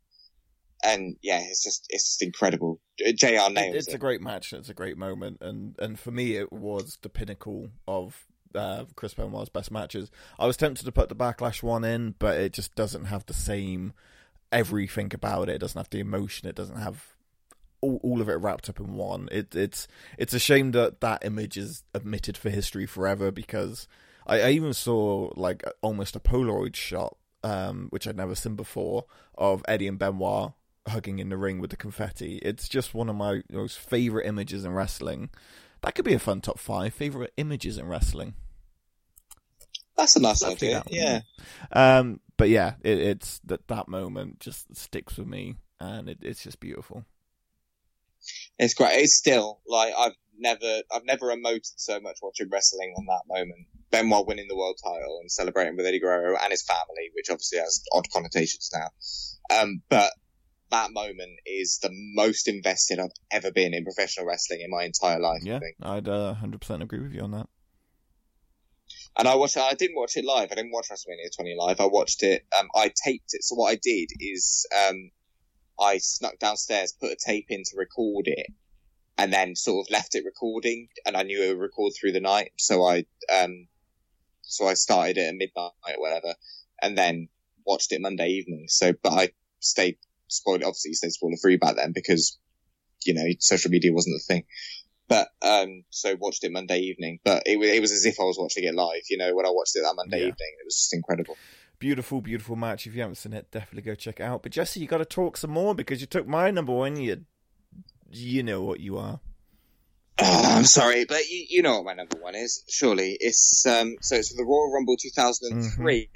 and 0.82 1.16
yeah, 1.22 1.40
it's 1.40 1.62
just 1.62 1.86
it's 1.90 2.04
just 2.04 2.22
incredible. 2.22 2.80
JR. 2.98 3.26
It- 3.26 3.52
nails 3.52 3.76
it's 3.76 3.88
it. 3.88 3.94
a 3.94 3.98
great 3.98 4.20
match. 4.20 4.52
It's 4.52 4.68
a 4.68 4.74
great 4.74 4.96
moment, 4.96 5.38
and 5.40 5.76
and 5.78 5.98
for 5.98 6.10
me, 6.10 6.36
it 6.36 6.52
was 6.52 6.98
the 7.02 7.08
pinnacle 7.08 7.68
of 7.86 8.26
uh, 8.54 8.84
Chris 8.96 9.14
Benoit's 9.14 9.48
best 9.48 9.70
matches. 9.70 10.10
I 10.38 10.46
was 10.46 10.56
tempted 10.56 10.84
to 10.84 10.92
put 10.92 11.08
the 11.08 11.16
Backlash 11.16 11.62
one 11.62 11.84
in, 11.84 12.14
but 12.18 12.38
it 12.38 12.52
just 12.52 12.74
doesn't 12.74 13.06
have 13.06 13.26
the 13.26 13.34
same 13.34 13.92
everything 14.52 15.12
about 15.14 15.48
it. 15.48 15.56
It 15.56 15.58
doesn't 15.58 15.78
have 15.78 15.90
the 15.90 16.00
emotion. 16.00 16.48
It 16.48 16.54
doesn't 16.54 16.76
have 16.78 17.14
all, 17.80 18.00
all 18.02 18.20
of 18.20 18.28
it 18.28 18.34
wrapped 18.34 18.68
up 18.68 18.80
in 18.80 18.94
one. 18.94 19.28
It, 19.32 19.54
it's 19.54 19.88
it's 20.18 20.34
a 20.34 20.38
shame 20.38 20.72
that 20.72 21.00
that 21.00 21.24
image 21.24 21.56
is 21.56 21.84
omitted 21.94 22.36
for 22.36 22.50
history 22.50 22.86
forever 22.86 23.30
because 23.30 23.88
I, 24.26 24.40
I 24.40 24.50
even 24.50 24.72
saw 24.72 25.32
like 25.36 25.62
almost 25.82 26.16
a 26.16 26.20
Polaroid 26.20 26.76
shot, 26.76 27.16
um, 27.42 27.88
which 27.90 28.06
I'd 28.06 28.16
never 28.16 28.34
seen 28.34 28.56
before, 28.56 29.04
of 29.36 29.64
Eddie 29.68 29.88
and 29.88 29.98
Benoit 29.98 30.52
hugging 30.88 31.18
in 31.18 31.28
the 31.28 31.36
ring 31.36 31.60
with 31.60 31.70
the 31.70 31.76
confetti. 31.76 32.38
It's 32.42 32.68
just 32.68 32.94
one 32.94 33.08
of 33.08 33.16
my 33.16 33.42
most 33.50 33.78
favorite 33.78 34.26
images 34.26 34.64
in 34.64 34.72
wrestling. 34.72 35.30
That 35.82 35.94
could 35.94 36.04
be 36.04 36.14
a 36.14 36.18
fun 36.18 36.40
top 36.40 36.58
five 36.58 36.92
favorite 36.94 37.32
images 37.36 37.78
in 37.78 37.86
wrestling. 37.86 38.34
That's 40.00 40.16
a 40.16 40.20
nice 40.20 40.42
idea. 40.42 40.82
Yeah, 40.90 41.20
Um, 41.72 42.20
but 42.38 42.48
yeah, 42.48 42.74
it, 42.82 42.98
it's 42.98 43.38
that 43.44 43.68
that 43.68 43.86
moment 43.86 44.40
just 44.40 44.74
sticks 44.74 45.18
with 45.18 45.26
me, 45.28 45.56
and 45.78 46.08
it, 46.08 46.18
it's 46.22 46.42
just 46.42 46.58
beautiful. 46.58 47.04
it's 48.58 48.72
great. 48.74 49.02
It's 49.02 49.14
still 49.14 49.60
like 49.66 49.92
I've 49.96 50.14
never 50.38 50.80
I've 50.90 51.04
never 51.04 51.26
emoted 51.26 51.70
so 51.76 52.00
much 52.00 52.16
watching 52.22 52.48
wrestling 52.50 52.94
on 52.96 53.04
that 53.06 53.22
moment. 53.28 53.66
Benoit 53.90 54.26
winning 54.26 54.46
the 54.48 54.56
world 54.56 54.78
title 54.82 55.18
and 55.20 55.30
celebrating 55.30 55.76
with 55.76 55.84
Eddie 55.84 56.00
Guerrero 56.00 56.36
and 56.40 56.50
his 56.50 56.64
family, 56.64 57.10
which 57.14 57.26
obviously 57.28 57.58
has 57.58 57.82
odd 57.92 58.06
connotations 58.10 58.70
now. 58.72 59.58
Um, 59.60 59.82
but 59.90 60.12
that 60.70 60.92
moment 60.92 61.40
is 61.44 61.80
the 61.82 61.90
most 62.14 62.48
invested 62.48 63.00
I've 63.00 63.10
ever 63.30 63.50
been 63.50 63.74
in 63.74 63.84
professional 63.84 64.26
wrestling 64.26 64.60
in 64.62 64.70
my 64.70 64.84
entire 64.84 65.18
life. 65.20 65.42
I 65.42 65.46
Yeah, 65.46 65.58
think. 65.58 65.76
I'd 65.82 66.08
uh, 66.08 66.36
100% 66.40 66.82
agree 66.82 67.00
with 67.00 67.12
you 67.12 67.22
on 67.22 67.32
that. 67.32 67.48
And 69.18 69.28
I 69.28 69.34
watched. 69.34 69.56
I 69.56 69.74
didn't 69.74 69.96
watch 69.96 70.16
it 70.16 70.24
live. 70.24 70.48
I 70.50 70.54
didn't 70.54 70.72
watch 70.72 70.88
WrestleMania 70.90 71.34
20 71.34 71.56
live. 71.58 71.80
I 71.80 71.86
watched 71.86 72.22
it. 72.22 72.46
Um, 72.58 72.68
I 72.74 72.92
taped 73.04 73.34
it. 73.34 73.42
So 73.42 73.54
what 73.54 73.70
I 73.70 73.78
did 73.82 74.08
is, 74.18 74.66
um, 74.88 75.10
I 75.80 75.98
snuck 75.98 76.38
downstairs, 76.38 76.94
put 76.98 77.12
a 77.12 77.16
tape 77.16 77.46
in 77.48 77.62
to 77.64 77.76
record 77.76 78.26
it, 78.28 78.46
and 79.18 79.32
then 79.32 79.56
sort 79.56 79.86
of 79.86 79.90
left 79.90 80.14
it 80.14 80.24
recording. 80.24 80.88
And 81.04 81.16
I 81.16 81.22
knew 81.22 81.42
it 81.42 81.48
would 81.48 81.62
record 81.62 81.92
through 81.98 82.12
the 82.12 82.20
night, 82.20 82.52
so 82.56 82.84
I, 82.84 83.04
um, 83.32 83.66
so 84.42 84.66
I 84.66 84.74
started 84.74 85.18
it 85.18 85.28
at 85.28 85.34
midnight 85.34 85.72
or 85.96 86.00
whatever, 86.00 86.34
and 86.82 86.96
then 86.96 87.28
watched 87.66 87.92
it 87.92 88.00
Monday 88.00 88.28
evening. 88.28 88.66
So, 88.68 88.92
but 89.02 89.12
I 89.12 89.30
stayed 89.60 89.96
spoiled. 90.28 90.62
Obviously, 90.62 90.92
stayed 90.94 91.12
spoiler 91.12 91.36
free 91.40 91.56
back 91.56 91.76
then 91.76 91.92
because, 91.92 92.38
you 93.04 93.14
know, 93.14 93.24
social 93.38 93.70
media 93.70 93.92
wasn't 93.92 94.16
the 94.16 94.34
thing. 94.34 94.44
But 95.10 95.28
um, 95.42 95.82
so 95.90 96.14
watched 96.20 96.44
it 96.44 96.52
Monday 96.52 96.78
evening. 96.78 97.18
But 97.24 97.42
it, 97.44 97.58
it 97.58 97.80
was 97.80 97.90
as 97.90 98.06
if 98.06 98.20
I 98.20 98.22
was 98.22 98.38
watching 98.38 98.62
it 98.62 98.74
live. 98.76 99.02
You 99.10 99.18
know, 99.18 99.34
when 99.34 99.44
I 99.44 99.50
watched 99.50 99.74
it 99.74 99.80
that 99.82 99.94
Monday 99.96 100.18
Yeah. 100.20 100.28
evening, 100.28 100.52
it 100.60 100.64
was 100.64 100.76
just 100.76 100.94
incredible. 100.94 101.36
Beautiful, 101.80 102.20
beautiful 102.20 102.54
match. 102.54 102.86
If 102.86 102.94
you 102.94 103.00
haven't 103.00 103.16
seen 103.16 103.32
it, 103.32 103.50
definitely 103.50 103.82
go 103.82 103.96
check 103.96 104.20
it 104.20 104.22
out. 104.22 104.44
But 104.44 104.52
Jesse, 104.52 104.78
you 104.78 104.86
got 104.86 104.98
to 104.98 105.04
talk 105.04 105.36
some 105.36 105.50
more 105.50 105.74
because 105.74 106.00
you 106.00 106.06
took 106.06 106.28
my 106.28 106.52
number 106.52 106.72
one. 106.72 106.94
You, 106.94 107.24
you 108.12 108.44
know 108.44 108.62
what 108.62 108.78
you 108.78 108.98
are. 108.98 109.18
Oh, 110.20 110.42
I'm 110.56 110.64
sorry, 110.64 111.06
but 111.06 111.28
you, 111.28 111.44
you 111.48 111.62
know 111.62 111.76
what 111.76 111.86
my 111.86 111.94
number 111.94 112.18
one 112.18 112.36
is. 112.36 112.62
Surely 112.68 113.16
it's 113.18 113.66
um. 113.66 113.96
So 114.02 114.14
it's 114.14 114.30
for 114.30 114.36
the 114.36 114.44
Royal 114.44 114.72
Rumble 114.72 114.96
2003. 114.96 116.08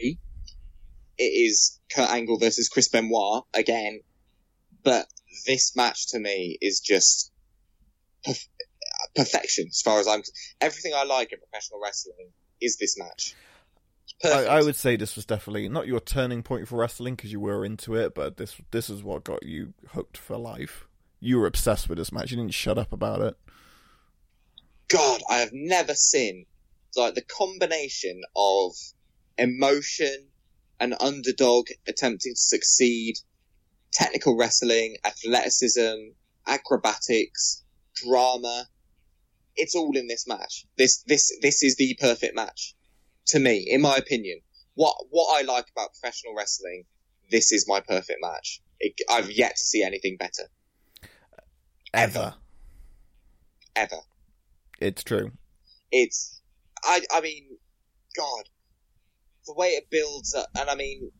It 1.19 1.23
is 1.23 1.81
Kurt 1.93 2.11
Angle 2.11 2.39
versus 2.39 2.69
Chris 2.69 2.89
Benoit 2.89 3.43
again, 3.55 4.01
but 4.85 5.07
this 5.47 5.75
match 5.75 6.11
to 6.11 6.21
me 6.21 6.59
is 6.61 6.79
just 6.79 7.33
perfection 9.15 9.66
as 9.69 9.82
far 9.82 10.01
as 10.01 10.09
I'm. 10.09 10.23
Everything 10.61 10.93
I 10.95 11.05
like 11.05 11.32
in 11.32 11.39
professional 11.39 11.81
wrestling 11.82 12.31
is 12.61 12.77
this 12.78 12.99
match. 12.99 13.35
I, 14.24 14.47
I 14.47 14.62
would 14.62 14.77
say 14.77 14.97
this 14.97 15.16
was 15.16 15.27
definitely 15.27 15.69
not 15.69 15.86
your 15.86 16.01
turning 16.01 16.43
point 16.43 16.69
for 16.69 16.77
wrestling 16.77 17.15
because 17.15 17.32
you 17.32 17.41
were 17.41 17.65
into 17.65 17.95
it, 17.95 18.15
but 18.15 18.36
this 18.36 18.57
this 18.70 18.89
is 18.89 19.03
what 19.03 19.24
got 19.24 19.45
you 19.45 19.74
hooked 19.91 20.16
for 20.16 20.36
life. 20.36 20.86
You 21.20 21.39
were 21.39 21.47
obsessed 21.47 21.89
with 21.89 21.99
this 21.99 22.12
match. 22.12 22.31
You 22.31 22.36
didn't 22.36 22.55
shut 22.55 22.78
up 22.78 22.93
about 22.93 23.20
it. 23.20 23.36
God, 24.89 25.23
I 25.28 25.39
have 25.39 25.51
never 25.53 25.95
seen 25.95 26.47
like 26.97 27.15
the 27.15 27.23
combination 27.23 28.20
of 28.36 28.73
emotion, 29.39 30.28
an 30.81 30.95
underdog 31.01 31.66
attempting 31.86 32.35
to 32.35 32.41
succeed, 32.41 33.16
technical 33.93 34.36
wrestling, 34.36 34.97
athleticism, 35.05 36.12
acrobatics, 36.47 37.65
drama. 37.95 38.66
It's 39.56 39.74
all 39.74 39.97
in 39.97 40.06
this 40.09 40.26
match. 40.26 40.66
This 40.76 41.02
this 41.06 41.32
this 41.40 41.62
is 41.62 41.76
the 41.76 41.97
perfect 42.01 42.35
match 42.35 42.74
to 43.26 43.39
me, 43.39 43.66
in 43.70 43.81
my 43.81 43.97
opinion. 43.97 44.40
What 44.74 44.94
what 45.10 45.39
I 45.39 45.43
like 45.43 45.66
about 45.70 45.90
professional 46.01 46.35
wrestling, 46.36 46.85
this 47.31 47.52
is 47.52 47.66
my 47.68 47.81
perfect 47.81 48.18
match. 48.20 48.60
It, 48.81 49.01
I've 49.09 49.31
yet 49.31 49.56
to 49.56 49.62
see 49.62 49.82
anything 49.82 50.16
better 50.18 50.51
Ever. 51.93 52.35
ever. 53.76 53.97
It's 54.81 55.05
true. 55.05 55.31
it's 55.93 56.40
I 56.82 57.02
I 57.12 57.20
mean, 57.20 57.44
God, 58.16 58.48
the 59.47 59.55
way 59.55 59.68
it 59.68 59.89
builds 59.90 60.35
up, 60.35 60.48
and 60.59 60.68
I 60.68 60.74
mean, 60.74 61.10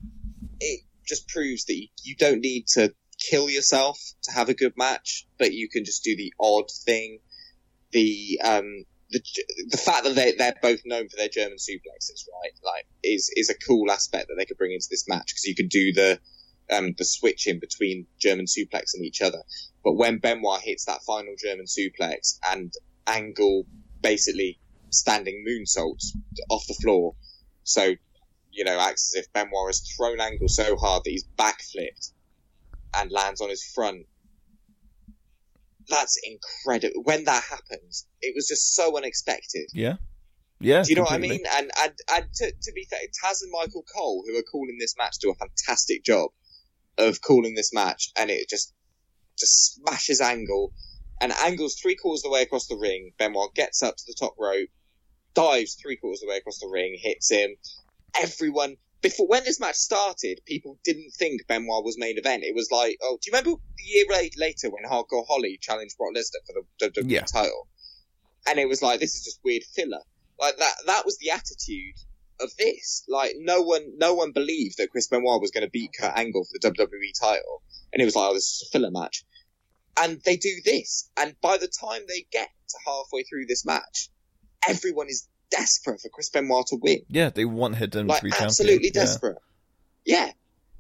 it 0.61 0.81
just 1.07 1.29
proves 1.29 1.67
that 1.67 1.75
you, 1.75 1.89
you 2.03 2.17
don't 2.17 2.41
need 2.41 2.67
to 2.69 2.93
kill 3.19 3.49
yourself 3.49 3.99
to 4.25 4.33
have 4.33 4.49
a 4.49 4.55
good 4.55 4.73
match, 4.77 5.27
but 5.39 5.53
you 5.53 5.69
can 5.69 5.85
just 5.85 6.03
do 6.03 6.17
the 6.17 6.33
odd 6.41 6.71
thing. 6.85 7.21
The 7.95 8.41
um 8.45 8.85
the 9.11 9.23
the 9.71 9.79
fact 9.79 10.05
that 10.05 10.15
they 10.15 10.33
they're 10.33 10.55
both 10.61 10.81
known 10.85 11.09
for 11.09 11.17
their 11.17 11.31
German 11.31 11.57
suplexes, 11.57 12.27
right? 12.43 12.53
Like, 12.63 12.87
is 13.03 13.31
is 13.35 13.49
a 13.49 13.55
cool 13.55 13.91
aspect 13.91 14.29
that 14.29 14.35
they 14.37 14.45
could 14.45 14.59
bring 14.59 14.73
into 14.73 14.89
this 14.91 15.09
match 15.09 15.29
because 15.29 15.45
you 15.45 15.55
can 15.55 15.69
do 15.69 15.95
the 15.95 16.21
um 16.71 16.95
the 16.99 17.07
switch 17.07 17.47
in 17.47 17.59
between 17.59 18.07
German 18.21 18.45
suplex 18.45 18.93
and 18.95 19.05
each 19.07 19.23
other. 19.23 19.43
But 19.83 19.95
when 19.95 20.19
Benoit 20.19 20.61
hits 20.61 20.85
that 20.85 21.03
final 21.07 21.35
German 21.43 21.67
suplex 21.67 22.39
and 22.47 22.73
Angle 23.07 23.65
basically 24.03 24.59
standing 24.91 25.45
moonsaults 25.47 26.17
off 26.51 26.67
the 26.67 26.75
floor. 26.75 27.15
So, 27.65 27.95
you 28.51 28.65
know, 28.65 28.79
acts 28.79 29.15
as 29.15 29.25
if 29.25 29.33
Benoit 29.33 29.69
has 29.69 29.81
thrown 29.97 30.21
Angle 30.21 30.49
so 30.49 30.77
hard 30.77 31.05
that 31.05 31.11
he's 31.11 31.27
backflipped 31.39 32.13
and 32.95 33.11
lands 33.11 33.41
on 33.41 33.51
his 33.51 33.65
front. 33.65 34.07
That's 35.89 36.19
incredible. 36.23 37.03
When 37.03 37.25
that 37.25 37.43
happens, 37.45 38.07
it 38.21 38.35
was 38.35 38.49
just 38.49 38.75
so 38.75 38.97
unexpected. 38.97 39.69
Yeah. 39.73 39.97
Yeah. 40.61 40.83
Do 40.83 40.91
you 40.91 40.97
know 40.97 41.03
what 41.03 41.13
I 41.13 41.19
mean? 41.19 41.45
And 41.59 41.71
and, 41.83 41.93
and 42.15 42.25
to, 42.37 42.53
to 42.63 42.73
be 42.73 42.87
fair, 42.89 43.01
Taz 43.23 43.43
and 43.43 43.53
Michael 43.53 43.85
Cole, 43.95 44.25
who 44.27 44.39
are 44.39 44.43
calling 44.43 44.77
this 44.79 44.95
match, 44.97 45.17
do 45.21 45.31
a 45.31 45.35
fantastic 45.35 46.05
job 46.05 46.31
of 46.97 47.21
calling 47.21 47.55
this 47.55 47.73
match, 47.73 48.11
and 48.17 48.31
it 48.31 48.49
just 48.49 48.73
just 49.39 49.75
smashes 49.75 50.21
Angle, 50.21 50.73
and 51.21 51.33
Angle's 51.33 51.79
three 51.81 51.97
quarters 51.97 52.21
of 52.21 52.31
the 52.31 52.35
way 52.35 52.43
across 52.43 52.67
the 52.67 52.77
ring. 52.77 53.13
Benoit 53.19 53.55
gets 53.55 53.83
up 53.83 53.97
to 53.97 54.05
the 54.07 54.17
top 54.19 54.35
rope, 54.39 54.69
dives 55.35 55.75
three 55.75 55.97
quarters 55.97 56.23
of 56.23 56.29
the 56.29 56.31
way 56.31 56.39
across 56.39 56.61
the 56.61 56.69
ring, 56.69 56.97
hits 56.99 57.31
him. 57.31 57.57
Everyone 58.23 58.77
before 59.05 59.29
when 59.29 59.45
this 59.45 59.61
match 59.61 59.77
started, 59.77 60.41
people 60.47 60.79
didn't 60.83 61.11
think 61.19 61.47
Benoit 61.47 61.85
was 61.85 61.97
main 61.99 62.17
event. 62.19 62.43
It 62.43 62.55
was 62.55 62.71
like, 62.73 62.97
oh, 63.03 63.19
do 63.21 63.31
you 63.31 63.37
remember 63.37 63.61
the 63.77 63.85
year 63.85 64.07
later 64.39 64.71
when 64.71 64.91
Hardcore 64.91 65.27
Holly 65.29 65.59
challenged 65.61 65.97
Brock 65.99 66.15
Lesnar 66.17 66.41
for 66.47 66.55
the 66.81 66.91
WWE 66.91 67.11
Yeah. 67.11 67.21
title? 67.25 67.69
And 68.47 68.59
it 68.59 68.67
was 68.67 68.81
like, 68.81 69.01
this 69.01 69.15
is 69.15 69.23
just 69.23 69.41
weird 69.45 69.63
filler. 69.75 70.01
Like 70.41 70.57
that 70.57 70.75
that 70.87 71.05
was 71.05 71.19
the 71.19 71.31
attitude 71.31 71.95
of 72.41 72.51
this. 72.59 73.05
Like 73.07 73.35
no 73.39 73.61
one 73.61 73.93
no 73.99 74.15
one 74.15 74.33
believed 74.33 74.79
that 74.79 74.91
Chris 74.91 75.07
Benoit 75.09 75.41
was 75.41 75.51
going 75.51 75.65
to 75.67 75.71
beat 75.71 75.91
Kurt 75.99 76.17
Angle 76.17 76.45
for 76.45 76.59
the 76.59 76.75
WWE 76.75 77.21
title, 77.21 77.63
and 77.93 78.01
it 78.01 78.07
was 78.07 78.17
like, 78.17 78.31
oh, 78.31 78.35
this 78.35 78.45
is 78.45 78.69
a 78.69 78.71
filler 78.73 78.91
match. 78.91 79.25
And 80.01 80.21
they 80.25 80.37
do 80.37 80.51
this, 80.65 81.11
and 81.17 81.37
by 81.43 81.59
the 81.59 81.69
time 81.69 82.03
they 82.09 82.27
get 82.33 82.49
to 82.71 82.77
halfway 82.87 83.23
through 83.23 83.47
this 83.47 83.65
match, 83.65 84.09
everyone 84.67 85.09
is 85.09 85.29
desperate 85.51 86.01
for 86.01 86.09
Chris 86.09 86.31
Benoit 86.31 86.67
to 86.69 86.77
win. 86.81 87.01
Yeah, 87.09 87.31
they 87.31 87.45
wanted 87.45 87.95
him 87.95 88.07
like 88.07 88.21
to 88.21 88.25
be 88.25 88.31
champion. 88.31 88.47
absolutely 88.49 88.91
Yeah. 88.95 89.01
desperate. 89.05 89.39
Yeah. 90.05 90.33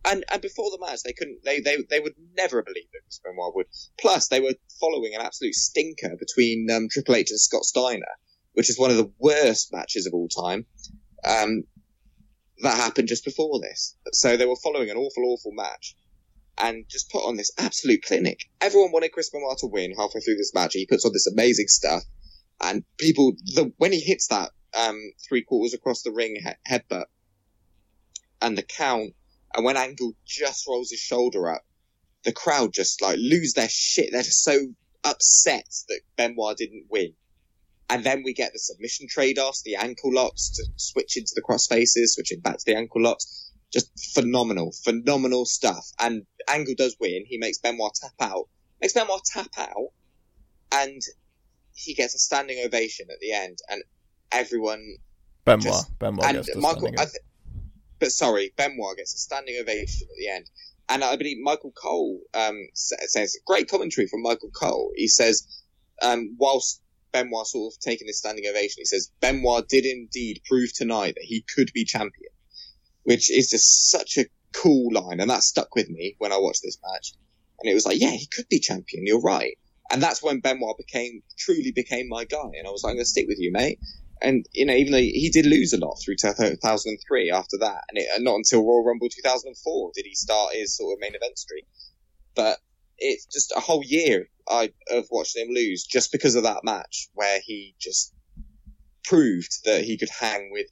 And 0.06 0.22
and 0.30 0.42
before 0.42 0.70
the 0.70 0.78
match, 0.78 1.00
they 1.02 1.12
couldn't. 1.14 1.38
They 1.44 1.60
they 1.60 1.78
they 1.88 1.98
would 2.00 2.14
never 2.36 2.62
believe 2.62 2.84
that 2.92 3.00
Chris 3.04 3.20
Benoit 3.24 3.54
would. 3.54 3.66
Plus, 3.98 4.28
they 4.28 4.40
were 4.40 4.54
following 4.78 5.14
an 5.14 5.22
absolute 5.22 5.54
stinker 5.54 6.14
between 6.18 6.68
um, 6.70 6.88
Triple 6.90 7.14
H 7.16 7.30
and 7.30 7.40
Scott 7.40 7.64
Steiner, 7.64 8.04
which 8.52 8.68
is 8.68 8.78
one 8.78 8.90
of 8.90 8.98
the 8.98 9.10
worst 9.18 9.72
matches 9.72 10.06
of 10.06 10.12
all 10.12 10.28
time. 10.28 10.66
Um, 11.26 11.62
that 12.62 12.76
happened 12.76 13.08
just 13.08 13.24
before 13.24 13.60
this, 13.60 13.96
so 14.12 14.36
they 14.36 14.44
were 14.46 14.56
following 14.62 14.90
an 14.90 14.96
awful, 14.98 15.24
awful 15.24 15.52
match, 15.52 15.96
and 16.58 16.84
just 16.88 17.10
put 17.10 17.26
on 17.26 17.36
this 17.36 17.50
absolute 17.58 18.02
clinic. 18.02 18.40
Everyone 18.60 18.92
wanted 18.92 19.10
Chris 19.12 19.30
Benoit 19.30 19.56
to 19.58 19.66
win 19.68 19.92
halfway 19.96 20.20
through 20.20 20.36
this 20.36 20.52
match. 20.54 20.74
He 20.74 20.86
puts 20.86 21.04
on 21.06 21.12
this 21.14 21.26
amazing 21.26 21.68
stuff, 21.68 22.02
and 22.60 22.84
people, 22.98 23.32
the 23.54 23.72
when 23.76 23.92
he 23.92 24.00
hits 24.00 24.28
that 24.28 24.50
um, 24.78 24.98
three 25.28 25.42
quarters 25.42 25.74
across 25.74 26.02
the 26.02 26.12
ring 26.12 26.36
he- 26.36 26.72
headbutt 26.72 27.06
and 28.40 28.56
the 28.56 28.62
count, 28.62 29.12
and 29.54 29.64
when 29.64 29.76
Angle 29.76 30.12
just 30.26 30.66
rolls 30.68 30.90
his 30.90 31.00
shoulder 31.00 31.50
up, 31.50 31.62
the 32.24 32.32
crowd 32.32 32.72
just 32.72 33.02
like 33.02 33.18
lose 33.18 33.54
their 33.54 33.68
shit. 33.68 34.10
They're 34.12 34.22
just 34.22 34.44
so 34.44 34.58
upset 35.04 35.68
that 35.88 36.00
Benoit 36.16 36.56
didn't 36.56 36.86
win. 36.88 37.14
And 37.90 38.02
then 38.02 38.22
we 38.24 38.32
get 38.32 38.52
the 38.52 38.58
submission 38.58 39.06
trade-offs, 39.08 39.62
the 39.62 39.76
ankle 39.76 40.12
locks 40.12 40.50
to 40.56 40.64
switch 40.76 41.18
into 41.18 41.32
the 41.34 41.42
cross 41.42 41.66
faces, 41.66 42.14
switching 42.14 42.40
back 42.40 42.56
to 42.56 42.64
the 42.64 42.76
ankle 42.76 43.02
locks. 43.02 43.52
Just 43.70 43.90
phenomenal, 44.14 44.72
phenomenal 44.84 45.44
stuff. 45.44 45.86
And 46.00 46.24
Angle 46.48 46.74
does 46.78 46.96
win. 46.98 47.24
He 47.26 47.36
makes 47.36 47.58
Benoit 47.58 47.92
tap 47.94 48.14
out. 48.20 48.48
Makes 48.80 48.94
Benoit 48.94 49.22
tap 49.32 49.48
out, 49.58 49.92
and 50.72 51.00
he 51.74 51.94
gets 51.94 52.14
a 52.14 52.18
standing 52.18 52.64
ovation 52.64 53.06
at 53.10 53.20
the 53.20 53.32
end. 53.32 53.58
And 53.68 53.82
everyone 54.32 54.96
Benoit. 55.44 55.62
Just- 55.62 55.98
Benoit 55.98 56.26
and 56.26 56.36
gets 56.46 56.56
Michael, 56.56 56.92
th- 56.92 57.08
but 57.98 58.10
sorry, 58.10 58.52
Benoit 58.56 58.96
gets 58.96 59.14
a 59.14 59.18
standing 59.18 59.56
ovation 59.60 60.08
at 60.10 60.16
the 60.18 60.28
end, 60.28 60.50
and 60.88 61.04
I 61.04 61.16
believe 61.16 61.38
Michael 61.42 61.72
Cole 61.72 62.20
um, 62.34 62.66
sa- 62.74 62.96
says 63.06 63.38
great 63.46 63.68
commentary 63.68 64.06
from 64.06 64.22
Michael 64.22 64.50
Cole. 64.50 64.92
He 64.94 65.08
says, 65.08 65.46
um, 66.02 66.36
whilst 66.38 66.80
Benoit 67.12 67.46
sort 67.46 67.72
of 67.72 67.80
taking 67.80 68.06
this 68.06 68.18
standing 68.18 68.44
ovation, 68.48 68.76
he 68.78 68.84
says 68.84 69.10
Benoit 69.20 69.68
did 69.68 69.84
indeed 69.84 70.40
prove 70.46 70.72
tonight 70.74 71.14
that 71.16 71.24
he 71.24 71.44
could 71.54 71.70
be 71.72 71.84
champion, 71.84 72.32
which 73.04 73.30
is 73.30 73.50
just 73.50 73.90
such 73.90 74.18
a 74.18 74.26
cool 74.52 74.92
line, 74.92 75.20
and 75.20 75.30
that 75.30 75.42
stuck 75.42 75.74
with 75.74 75.88
me 75.88 76.16
when 76.18 76.32
I 76.32 76.38
watched 76.38 76.62
this 76.62 76.78
match. 76.92 77.12
And 77.60 77.70
it 77.70 77.74
was 77.74 77.86
like, 77.86 78.00
yeah, 78.00 78.10
he 78.10 78.26
could 78.26 78.48
be 78.48 78.58
champion. 78.58 79.06
You're 79.06 79.20
right. 79.20 79.56
And 79.94 80.02
that's 80.02 80.24
when 80.24 80.40
Benoit 80.40 80.76
became 80.76 81.22
truly 81.38 81.70
became 81.70 82.08
my 82.08 82.24
guy, 82.24 82.50
and 82.58 82.66
I 82.66 82.70
was 82.70 82.82
like, 82.82 82.90
I'm 82.90 82.96
going 82.96 83.04
to 83.04 83.08
stick 83.08 83.28
with 83.28 83.38
you, 83.38 83.52
mate. 83.52 83.78
And 84.20 84.44
you 84.52 84.66
know, 84.66 84.74
even 84.74 84.92
though 84.92 84.98
he 84.98 85.30
did 85.32 85.46
lose 85.46 85.72
a 85.72 85.78
lot 85.78 85.94
through 86.04 86.16
2003 86.16 87.30
after 87.30 87.58
that, 87.58 87.84
and, 87.88 87.98
it, 87.98 88.08
and 88.12 88.24
not 88.24 88.34
until 88.34 88.64
Royal 88.66 88.84
Rumble 88.84 89.08
2004 89.08 89.92
did 89.94 90.04
he 90.04 90.16
start 90.16 90.54
his 90.54 90.76
sort 90.76 90.94
of 90.94 91.00
main 91.00 91.14
event 91.14 91.38
streak. 91.38 91.64
But 92.34 92.58
it's 92.98 93.26
just 93.26 93.52
a 93.56 93.60
whole 93.60 93.84
year 93.84 94.26
I 94.48 94.72
of 94.90 95.06
watching 95.12 95.46
him 95.46 95.54
lose 95.54 95.84
just 95.84 96.10
because 96.10 96.34
of 96.34 96.42
that 96.42 96.64
match 96.64 97.08
where 97.14 97.38
he 97.44 97.76
just 97.80 98.12
proved 99.04 99.64
that 99.64 99.84
he 99.84 99.96
could 99.96 100.10
hang 100.10 100.50
with 100.50 100.66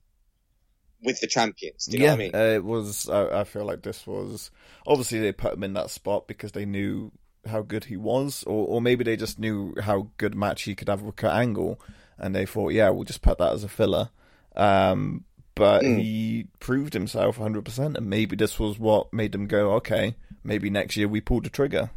with 1.00 1.20
the 1.20 1.28
champions. 1.28 1.86
Do 1.86 1.96
you 1.96 2.02
yeah, 2.02 2.10
know 2.10 2.16
what 2.16 2.20
I 2.20 2.24
mean? 2.24 2.34
uh, 2.34 2.54
it 2.56 2.64
was. 2.64 3.08
I, 3.08 3.40
I 3.40 3.44
feel 3.44 3.66
like 3.66 3.82
this 3.82 4.04
was 4.04 4.50
obviously 4.84 5.20
they 5.20 5.30
put 5.30 5.52
him 5.52 5.62
in 5.62 5.74
that 5.74 5.90
spot 5.90 6.26
because 6.26 6.50
they 6.50 6.64
knew 6.64 7.12
how 7.46 7.62
good 7.62 7.84
he 7.84 7.96
was, 7.96 8.44
or 8.44 8.66
or 8.66 8.80
maybe 8.82 9.04
they 9.04 9.16
just 9.16 9.38
knew 9.38 9.74
how 9.82 10.08
good 10.16 10.34
match 10.34 10.62
he 10.62 10.74
could 10.74 10.88
have 10.88 11.02
with 11.02 11.16
Kurt 11.16 11.32
Angle, 11.32 11.80
and 12.18 12.34
they 12.34 12.46
thought, 12.46 12.72
yeah, 12.72 12.90
we'll 12.90 13.04
just 13.04 13.22
put 13.22 13.38
that 13.38 13.52
as 13.52 13.64
a 13.64 13.68
filler. 13.68 14.10
Um, 14.56 15.24
but 15.54 15.82
Mm. 15.82 15.98
he 15.98 16.46
proved 16.60 16.94
himself 16.94 17.38
100, 17.38 17.64
percent 17.64 17.96
and 17.96 18.08
maybe 18.08 18.36
this 18.36 18.58
was 18.58 18.78
what 18.78 19.12
made 19.12 19.32
them 19.32 19.46
go, 19.46 19.72
okay, 19.74 20.16
maybe 20.44 20.70
next 20.70 20.96
year 20.96 21.08
we 21.08 21.20
pulled 21.20 21.44
the 21.44 21.50
trigger. 21.50 21.90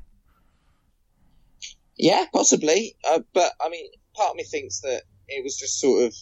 Yeah, 1.97 2.25
possibly. 2.33 2.95
Uh, 3.09 3.19
but 3.33 3.51
I 3.63 3.69
mean, 3.69 3.87
part 4.15 4.31
of 4.31 4.35
me 4.35 4.43
thinks 4.43 4.81
that 4.81 5.03
it 5.27 5.43
was 5.43 5.57
just 5.57 5.79
sort 5.79 6.03
of, 6.03 6.15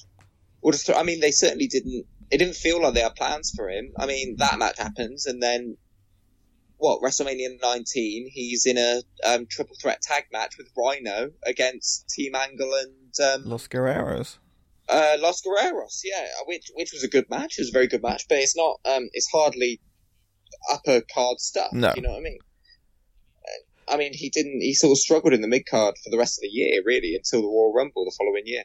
or 0.62 0.72
just, 0.72 0.90
I 0.90 1.04
mean, 1.04 1.20
they 1.20 1.32
certainly 1.32 1.68
didn't. 1.68 2.06
It 2.32 2.38
didn't 2.38 2.56
feel 2.56 2.82
like 2.82 2.94
they 2.94 3.02
had 3.02 3.16
plans 3.16 3.52
for 3.56 3.70
him. 3.70 3.92
I 3.98 4.06
mean, 4.06 4.38
that 4.38 4.58
match 4.58 4.78
happens, 4.80 5.26
and 5.26 5.42
then 5.42 5.78
what? 6.84 7.02
WrestleMania 7.02 7.62
19, 7.62 8.30
he's 8.30 8.66
in 8.66 8.78
a 8.78 9.02
um, 9.26 9.46
triple 9.50 9.78
threat 9.82 10.02
tag 10.02 10.26
match 10.34 10.58
with 10.58 10.68
Rhino 10.78 11.32
against 11.46 12.10
Team 12.10 12.36
Angle 12.36 12.74
and 12.74 13.26
um, 13.26 13.50
Los 13.50 13.68
Guerreros. 13.70 14.38
uh, 14.90 15.16
Los 15.18 15.42
Guerreros. 15.42 16.02
Yeah, 16.04 16.28
which 16.46 16.66
which 16.74 16.92
was 16.92 17.02
a 17.02 17.08
good 17.08 17.30
match. 17.30 17.58
It 17.58 17.62
was 17.62 17.70
a 17.70 17.72
very 17.72 17.88
good 17.88 18.04
match, 18.04 18.26
but 18.28 18.40
it's 18.40 18.58
not. 18.58 18.82
Um, 18.84 19.08
it's 19.14 19.30
hardly 19.32 19.80
upper 20.70 21.02
card 21.14 21.40
stuff. 21.40 21.72
No. 21.72 21.94
You 21.96 22.02
know 22.02 22.10
what 22.10 22.20
I 22.20 22.22
mean? 22.22 22.40
Uh, 23.46 23.94
I 23.94 23.98
mean, 23.98 24.12
he 24.14 24.30
didn't. 24.30 24.60
He 24.60 24.74
sort 24.74 24.92
of 24.92 24.98
struggled 24.98 25.32
in 25.32 25.40
the 25.40 25.48
mid 25.48 25.66
card 25.66 25.96
for 26.04 26.10
the 26.10 26.18
rest 26.18 26.38
of 26.38 26.42
the 26.42 26.50
year, 26.50 26.82
really, 26.84 27.16
until 27.16 27.44
the 27.44 27.48
Royal 27.48 27.72
Rumble 27.74 28.04
the 28.04 28.16
following 28.18 28.44
year. 28.46 28.64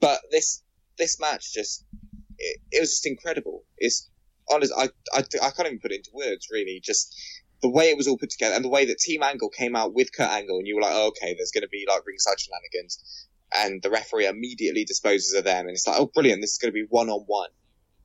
But 0.00 0.20
this 0.30 0.62
this 0.96 1.18
match 1.18 1.52
just 1.52 1.84
it, 2.38 2.60
it 2.70 2.80
was 2.80 2.90
just 2.90 3.06
incredible. 3.06 3.64
It's 3.78 4.08
honest. 4.48 4.72
I, 4.78 4.90
I 5.12 5.24
I 5.42 5.50
can't 5.50 5.66
even 5.66 5.80
put 5.80 5.90
it 5.90 5.96
into 5.96 6.10
words. 6.14 6.46
Really, 6.52 6.80
just 6.84 7.14
the 7.60 7.68
way 7.68 7.90
it 7.90 7.96
was 7.96 8.06
all 8.06 8.18
put 8.18 8.30
together 8.30 8.54
and 8.54 8.64
the 8.64 8.68
way 8.68 8.86
that 8.86 8.98
Team 8.98 9.22
Angle 9.22 9.50
came 9.50 9.74
out 9.74 9.92
with 9.92 10.12
Kurt 10.12 10.30
Angle, 10.30 10.58
and 10.58 10.66
you 10.66 10.76
were 10.76 10.82
like, 10.82 10.94
oh, 10.94 11.08
okay, 11.08 11.34
there's 11.34 11.50
going 11.50 11.62
to 11.62 11.68
be 11.68 11.84
like 11.88 12.06
ringside 12.06 12.38
shenanigans, 12.38 13.26
and 13.54 13.82
the 13.82 13.90
referee 13.90 14.26
immediately 14.26 14.84
disposes 14.84 15.34
of 15.34 15.44
them, 15.44 15.66
and 15.66 15.70
it's 15.70 15.86
like, 15.86 15.96
oh, 15.98 16.10
brilliant, 16.12 16.40
this 16.40 16.52
is 16.52 16.58
going 16.58 16.72
to 16.72 16.80
be 16.80 16.86
one 16.88 17.08
on 17.08 17.24
one, 17.26 17.50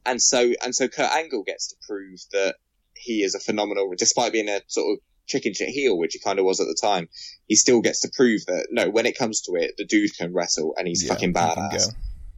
and 0.05 0.21
so 0.21 0.53
and 0.63 0.73
so 0.73 0.88
Kurt 0.88 1.11
Angle 1.11 1.43
gets 1.43 1.67
to 1.69 1.75
prove 1.88 2.19
that 2.31 2.55
he 2.95 3.23
is 3.23 3.35
a 3.35 3.39
phenomenal, 3.39 3.91
despite 3.97 4.31
being 4.31 4.49
a 4.49 4.61
sort 4.67 4.93
of 4.93 4.99
chicken 5.25 5.53
shit 5.53 5.69
heel, 5.69 5.97
which 5.97 6.13
he 6.13 6.19
kind 6.19 6.39
of 6.39 6.45
was 6.45 6.59
at 6.59 6.67
the 6.67 6.77
time. 6.81 7.07
He 7.47 7.55
still 7.55 7.81
gets 7.81 8.01
to 8.01 8.11
prove 8.15 8.45
that 8.47 8.67
no, 8.71 8.89
when 8.89 9.05
it 9.05 9.17
comes 9.17 9.41
to 9.41 9.53
it, 9.55 9.75
the 9.77 9.85
dude 9.85 10.15
can 10.17 10.34
wrestle, 10.34 10.73
and 10.77 10.88
he's 10.88 11.03
Yeah, 11.03 11.13
fucking 11.13 11.34
badass. 11.34 11.93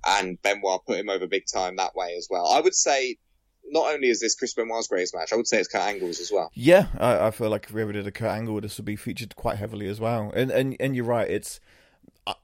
And 0.08 0.40
Benoit 0.42 0.86
put 0.86 1.00
him 1.00 1.10
over 1.10 1.26
big 1.26 1.46
time 1.52 1.78
that 1.78 1.96
way 1.96 2.16
as 2.18 2.28
well. 2.30 2.48
I 2.48 2.62
would 2.62 2.76
say. 2.76 3.18
Not 3.68 3.94
only 3.94 4.10
is 4.10 4.20
this 4.20 4.36
Chris 4.36 4.54
Benoit's 4.54 4.88
greatest 4.88 5.16
match, 5.16 5.34
I 5.34 5.36
would 5.36 5.48
say 5.48 5.60
it's 5.60 5.68
Kurt 5.68 5.82
Angle's 5.82 6.20
as 6.20 6.32
well. 6.32 6.52
Yeah, 6.54 6.88
I, 6.98 7.28
I 7.28 7.32
feel 7.32 7.50
like 7.50 7.66
if 7.66 7.74
we 7.74 7.82
ever 7.82 7.94
did 7.94 8.08
a 8.08 8.12
Kurt 8.12 8.30
Angle, 8.30 8.62
this 8.62 8.78
would 8.78 8.86
be 8.86 8.96
featured 8.96 9.36
quite 9.36 9.58
heavily 9.58 9.88
as 9.88 10.00
well. 10.00 10.32
And 10.36 10.52
and 10.52 10.76
and 10.80 10.96
you're 10.96 11.06
right. 11.06 11.30
It's 11.30 11.60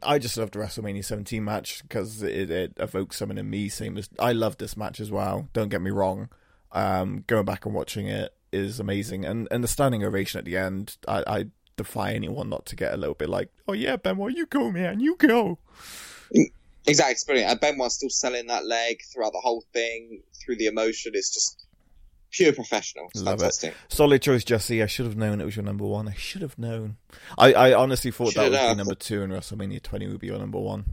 I, 0.04 0.20
just 0.20 0.38
love 0.38 0.52
the 0.52 0.60
WrestleMania 0.60 1.04
17 1.04 1.44
match 1.44 1.82
because 1.82 2.22
it, 2.22 2.52
it 2.52 2.74
evokes 2.78 3.18
something 3.18 3.38
in 3.38 3.50
me. 3.50 3.68
Same 3.68 3.98
as 3.98 4.10
I 4.20 4.32
love 4.32 4.58
this 4.58 4.78
match 4.78 5.00
as 5.00 5.10
well. 5.10 5.50
Don't 5.54 5.70
get 5.70 5.82
me 5.82 5.90
wrong. 5.90 6.30
Um, 6.72 7.24
going 7.26 7.46
back 7.46 7.66
and 7.66 7.74
watching 7.74 8.08
it 8.08 8.34
is 8.52 8.80
amazing, 8.80 9.26
and 9.26 9.48
and 9.50 9.64
the 9.64 9.68
standing 9.68 10.04
ovation 10.04 10.40
at 10.40 10.46
the 10.46 10.58
end, 10.58 10.98
I, 11.08 11.24
I 11.26 11.46
defy 11.78 12.14
anyone 12.14 12.50
not 12.50 12.66
to 12.68 12.76
get 12.76 12.94
a 12.94 12.98
little 12.98 13.16
bit 13.16 13.30
like, 13.30 13.50
oh 13.68 13.74
yeah, 13.74 13.96
Benoit, 13.96 14.36
you 14.36 14.46
go, 14.46 14.72
man, 14.72 15.00
you 15.00 15.16
go. 15.16 15.58
Exactly, 16.88 17.12
it's 17.12 17.24
brilliant. 17.24 17.52
And 17.52 17.60
Benoit's 17.60 17.96
still 17.96 18.10
selling 18.10 18.48
that 18.48 18.66
leg 18.66 19.02
throughout 19.14 19.34
the 19.34 19.40
whole 19.40 19.64
thing, 19.74 20.24
through 20.44 20.58
the 20.58 20.66
emotion. 20.66 21.12
It's 21.14 21.34
just 21.34 21.66
pure 22.32 22.54
professional. 22.54 23.08
It's 23.14 23.22
Love 23.22 23.44
it. 23.44 23.74
Solid 23.90 24.22
choice, 24.22 24.44
Jesse. 24.44 24.82
I 24.82 24.88
should 24.88 25.06
have 25.06 25.18
known 25.18 25.42
it 25.42 25.46
was 25.46 25.56
your 25.56 25.66
number 25.66 25.86
one. 25.86 26.08
I 26.08 26.14
should 26.14 26.42
have 26.42 26.58
known. 26.58 26.98
I, 27.38 27.54
I 27.54 27.74
honestly 27.74 28.10
thought 28.12 28.34
that 28.34 28.46
Should 28.46 28.52
would 28.52 28.70
be 28.70 28.76
number 28.76 28.96
two, 28.96 29.22
and 29.22 29.32
WrestleMania 29.32 29.82
20 29.84 30.08
would 30.08 30.20
be 30.20 30.28
your 30.28 30.40
number 30.40 30.60
one. 30.60 30.86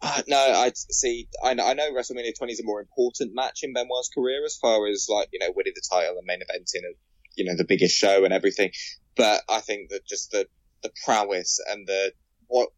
Uh, 0.00 0.22
no, 0.28 0.36
I 0.36 0.72
see. 0.74 1.28
I 1.42 1.54
know, 1.54 1.66
I 1.66 1.74
know 1.74 1.90
WrestleMania 1.92 2.36
20 2.36 2.52
is 2.52 2.60
a 2.60 2.64
more 2.64 2.80
important 2.80 3.34
match 3.34 3.62
in 3.62 3.72
Benoit's 3.72 4.10
career 4.14 4.44
as 4.44 4.56
far 4.56 4.86
as 4.86 5.06
like 5.08 5.28
you 5.32 5.38
know 5.38 5.52
winning 5.54 5.72
the 5.74 5.82
title 5.90 6.16
and 6.18 6.26
main 6.26 6.40
eventing 6.40 6.84
a 6.84 6.94
you 7.34 7.44
know 7.44 7.56
the 7.56 7.64
biggest 7.64 7.96
show 7.96 8.24
and 8.24 8.32
everything. 8.32 8.70
But 9.16 9.42
I 9.48 9.60
think 9.60 9.90
that 9.90 10.06
just 10.06 10.30
the 10.30 10.46
the 10.82 10.92
prowess 11.04 11.60
and 11.70 11.86
the 11.86 12.12
what 12.46 12.68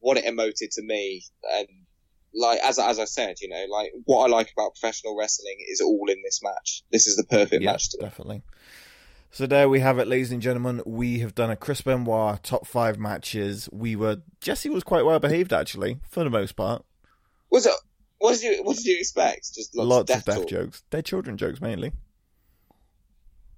what 0.00 0.16
it 0.18 0.24
emoted 0.24 0.74
to 0.74 0.82
me 0.82 1.22
and 1.54 1.66
like 2.34 2.60
as 2.60 2.78
as 2.78 2.98
I 2.98 3.04
said, 3.04 3.36
you 3.40 3.48
know, 3.48 3.64
like 3.70 3.90
what 4.04 4.24
I 4.26 4.30
like 4.30 4.52
about 4.56 4.74
professional 4.74 5.16
wrestling 5.16 5.56
is 5.68 5.80
all 5.80 6.06
in 6.08 6.22
this 6.24 6.40
match. 6.42 6.82
This 6.92 7.06
is 7.06 7.16
the 7.16 7.24
perfect 7.24 7.62
Yeah, 7.62 7.72
match 7.72 7.90
to 7.90 7.98
definitely. 7.98 8.42
So 9.32 9.46
there 9.46 9.68
we 9.68 9.80
have 9.80 9.98
it, 9.98 10.08
ladies 10.08 10.32
and 10.32 10.42
gentlemen. 10.42 10.82
We 10.84 11.20
have 11.20 11.34
done 11.34 11.50
a 11.50 11.56
Chris 11.56 11.80
Benoit 11.82 12.42
top 12.42 12.66
five 12.66 12.98
matches. 12.98 13.68
We 13.72 13.94
were 13.96 14.22
Jesse 14.40 14.70
was 14.70 14.82
quite 14.84 15.04
well 15.04 15.18
behaved 15.20 15.52
actually, 15.52 16.00
for 16.08 16.24
the 16.24 16.30
most 16.30 16.56
part. 16.56 16.84
Was 17.50 17.66
it? 17.66 17.74
What 18.18 18.38
did 18.38 18.42
you 18.42 18.62
What 18.64 18.76
did 18.76 18.86
you 18.86 18.96
expect? 18.98 19.54
Just 19.54 19.76
lots, 19.76 19.88
Lots 19.88 20.00
of 20.02 20.06
death, 20.24 20.36
of 20.36 20.40
death 20.42 20.48
jokes. 20.48 20.82
They're 20.90 21.02
children 21.02 21.36
jokes 21.36 21.60
mainly. 21.60 21.92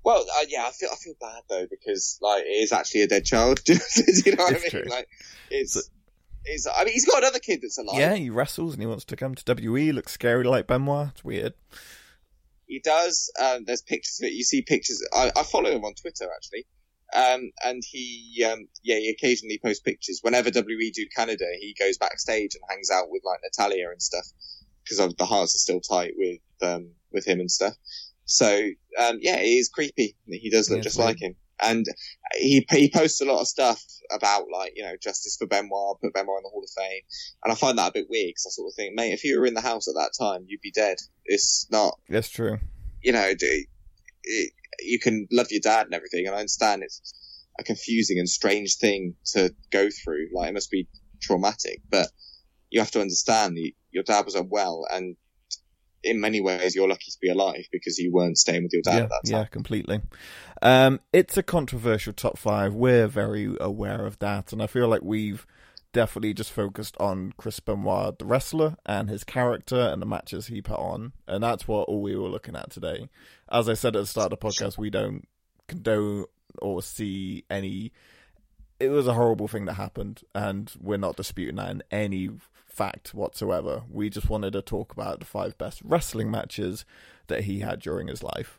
Well, 0.04 0.24
uh, 0.40 0.44
yeah, 0.48 0.66
I 0.66 0.70
feel 0.70 0.88
I 0.92 0.96
feel 0.96 1.14
bad 1.20 1.42
though 1.48 1.66
because 1.70 2.18
like 2.20 2.42
it 2.44 2.48
is 2.48 2.72
actually 2.72 3.02
a 3.02 3.06
dead 3.08 3.24
child. 3.24 3.60
You 3.68 3.74
know 4.36 4.44
what 4.44 4.52
It's 4.54 4.62
I 4.62 4.76
mean? 4.78 4.82
true. 4.82 4.90
Like 4.90 5.08
it's 5.50 5.90
Is 6.44 6.66
I 6.66 6.84
mean, 6.84 6.94
he's 6.94 7.06
got 7.06 7.18
another 7.18 7.38
kid 7.38 7.60
that's 7.62 7.78
alive. 7.78 7.98
Yeah, 7.98 8.14
he 8.14 8.30
wrestles 8.30 8.74
and 8.74 8.82
he 8.82 8.86
wants 8.86 9.04
to 9.06 9.16
come 9.16 9.34
to 9.34 9.44
WWE. 9.44 9.92
Looks 9.92 10.12
scary 10.12 10.44
like 10.44 10.66
Benoit. 10.66 11.08
It's 11.10 11.24
weird. 11.24 11.54
He 12.66 12.80
does. 12.80 13.30
Um, 13.40 13.64
there's 13.64 13.82
pictures 13.82 14.20
of 14.20 14.28
it. 14.28 14.32
You 14.32 14.44
see 14.44 14.62
pictures. 14.62 15.04
I, 15.14 15.30
I 15.36 15.42
follow 15.44 15.70
him 15.70 15.84
on 15.84 15.94
Twitter 15.94 16.28
actually. 16.34 16.66
Um, 17.14 17.50
and 17.62 17.82
he, 17.86 18.42
um, 18.50 18.68
yeah, 18.82 18.96
he 18.96 19.10
occasionally 19.10 19.60
posts 19.62 19.82
pictures. 19.82 20.20
Whenever 20.22 20.50
WWE 20.50 20.92
do 20.94 21.06
Canada, 21.14 21.44
he 21.60 21.76
goes 21.78 21.98
backstage 21.98 22.54
and 22.54 22.64
hangs 22.70 22.90
out 22.90 23.10
with 23.10 23.22
like 23.24 23.40
Natalya 23.42 23.90
and 23.90 24.00
stuff 24.00 24.26
because 24.82 25.14
the 25.14 25.26
Harts 25.26 25.54
are 25.54 25.58
still 25.58 25.80
tight 25.80 26.14
with 26.16 26.40
um, 26.62 26.90
with 27.12 27.26
him 27.26 27.40
and 27.40 27.50
stuff. 27.50 27.74
So 28.24 28.46
um, 28.98 29.18
yeah, 29.20 29.38
he 29.38 29.58
is 29.58 29.68
creepy. 29.68 30.16
He 30.26 30.50
does 30.50 30.70
look 30.70 30.78
Yeah, 30.78 30.84
just 30.84 30.98
like 30.98 31.20
him, 31.20 31.36
and 31.62 31.86
he 32.34 32.66
he 32.70 32.90
posts 32.90 33.20
a 33.20 33.24
lot 33.24 33.40
of 33.40 33.48
stuff 33.48 33.82
about 34.12 34.46
like 34.52 34.72
you 34.76 34.82
know 34.82 34.94
justice 35.02 35.36
for 35.38 35.46
Benoit, 35.46 36.00
put 36.00 36.12
Benoit 36.14 36.38
in 36.38 36.42
the 36.42 36.48
Hall 36.50 36.62
of 36.64 36.70
Fame, 36.76 37.00
and 37.44 37.52
I 37.52 37.56
find 37.56 37.78
that 37.78 37.90
a 37.90 37.92
bit 37.92 38.06
weird 38.10 38.28
because 38.30 38.46
I 38.46 38.50
sort 38.50 38.68
of 38.70 38.74
think, 38.76 38.94
mate, 38.94 39.12
if 39.12 39.24
you 39.24 39.38
were 39.38 39.46
in 39.46 39.54
the 39.54 39.60
house 39.60 39.88
at 39.88 39.94
that 39.94 40.12
time, 40.18 40.44
you'd 40.46 40.60
be 40.60 40.72
dead. 40.72 40.98
It's 41.24 41.66
not, 41.70 41.98
That's 42.08 42.28
true. 42.28 42.58
you 43.02 43.12
know, 43.12 43.34
do- 43.34 43.64
it, 44.24 44.52
you 44.80 44.98
can 44.98 45.26
love 45.30 45.48
your 45.50 45.60
dad 45.60 45.86
and 45.86 45.94
everything, 45.94 46.26
and 46.26 46.34
I 46.34 46.40
understand 46.40 46.82
it's 46.82 47.14
a 47.58 47.62
confusing 47.62 48.18
and 48.18 48.28
strange 48.28 48.76
thing 48.76 49.14
to 49.34 49.54
go 49.70 49.88
through. 49.90 50.28
Like 50.34 50.48
it 50.50 50.54
must 50.54 50.70
be 50.70 50.88
traumatic, 51.20 51.80
but 51.90 52.08
you 52.70 52.80
have 52.80 52.90
to 52.92 53.00
understand 53.00 53.56
that 53.56 53.72
your 53.90 54.02
dad 54.02 54.24
was 54.24 54.34
unwell, 54.34 54.86
and 54.90 55.16
in 56.02 56.20
many 56.20 56.40
ways 56.40 56.74
you're 56.74 56.88
lucky 56.88 57.10
to 57.10 57.18
be 57.20 57.28
alive 57.28 57.66
because 57.70 57.98
you 57.98 58.12
weren't 58.12 58.38
staying 58.38 58.62
with 58.64 58.72
your 58.72 58.82
dad 58.82 58.94
yeah, 58.94 59.02
at 59.02 59.08
that 59.08 59.30
time. 59.30 59.40
yeah, 59.40 59.44
completely. 59.44 60.00
Um, 60.60 61.00
it's 61.12 61.36
a 61.36 61.42
controversial 61.42 62.12
top 62.12 62.38
five. 62.38 62.74
We're 62.74 63.08
very 63.08 63.56
aware 63.60 64.06
of 64.06 64.18
that, 64.20 64.52
and 64.52 64.62
I 64.62 64.66
feel 64.66 64.88
like 64.88 65.02
we've 65.02 65.46
definitely 65.92 66.34
just 66.34 66.52
focused 66.52 66.96
on 66.98 67.34
Chris 67.36 67.60
Benoit, 67.60 68.18
the 68.18 68.24
wrestler, 68.24 68.76
and 68.86 69.08
his 69.08 69.24
character 69.24 69.76
and 69.76 70.00
the 70.00 70.06
matches 70.06 70.46
he 70.46 70.62
put 70.62 70.78
on, 70.78 71.12
and 71.26 71.42
that's 71.42 71.68
what 71.68 71.88
all 71.88 72.02
we 72.02 72.16
were 72.16 72.28
looking 72.28 72.56
at 72.56 72.70
today. 72.70 73.08
As 73.50 73.68
I 73.68 73.74
said 73.74 73.96
at 73.96 74.00
the 74.00 74.06
start 74.06 74.32
of 74.32 74.40
the 74.40 74.46
podcast, 74.46 74.78
we 74.78 74.90
don't 74.90 75.26
condone 75.68 76.26
or 76.60 76.82
see 76.82 77.44
any. 77.50 77.92
It 78.80 78.88
was 78.88 79.06
a 79.06 79.14
horrible 79.14 79.48
thing 79.48 79.66
that 79.66 79.74
happened, 79.74 80.22
and 80.34 80.72
we're 80.80 80.96
not 80.96 81.16
disputing 81.16 81.56
that 81.56 81.70
in 81.70 81.82
any 81.90 82.30
fact 82.72 83.14
whatsoever. 83.14 83.82
We 83.90 84.10
just 84.10 84.30
wanted 84.30 84.52
to 84.54 84.62
talk 84.62 84.92
about 84.92 85.20
the 85.20 85.26
five 85.26 85.56
best 85.58 85.80
wrestling 85.84 86.30
matches 86.30 86.84
that 87.28 87.44
he 87.44 87.60
had 87.60 87.80
during 87.80 88.08
his 88.08 88.22
life. 88.22 88.58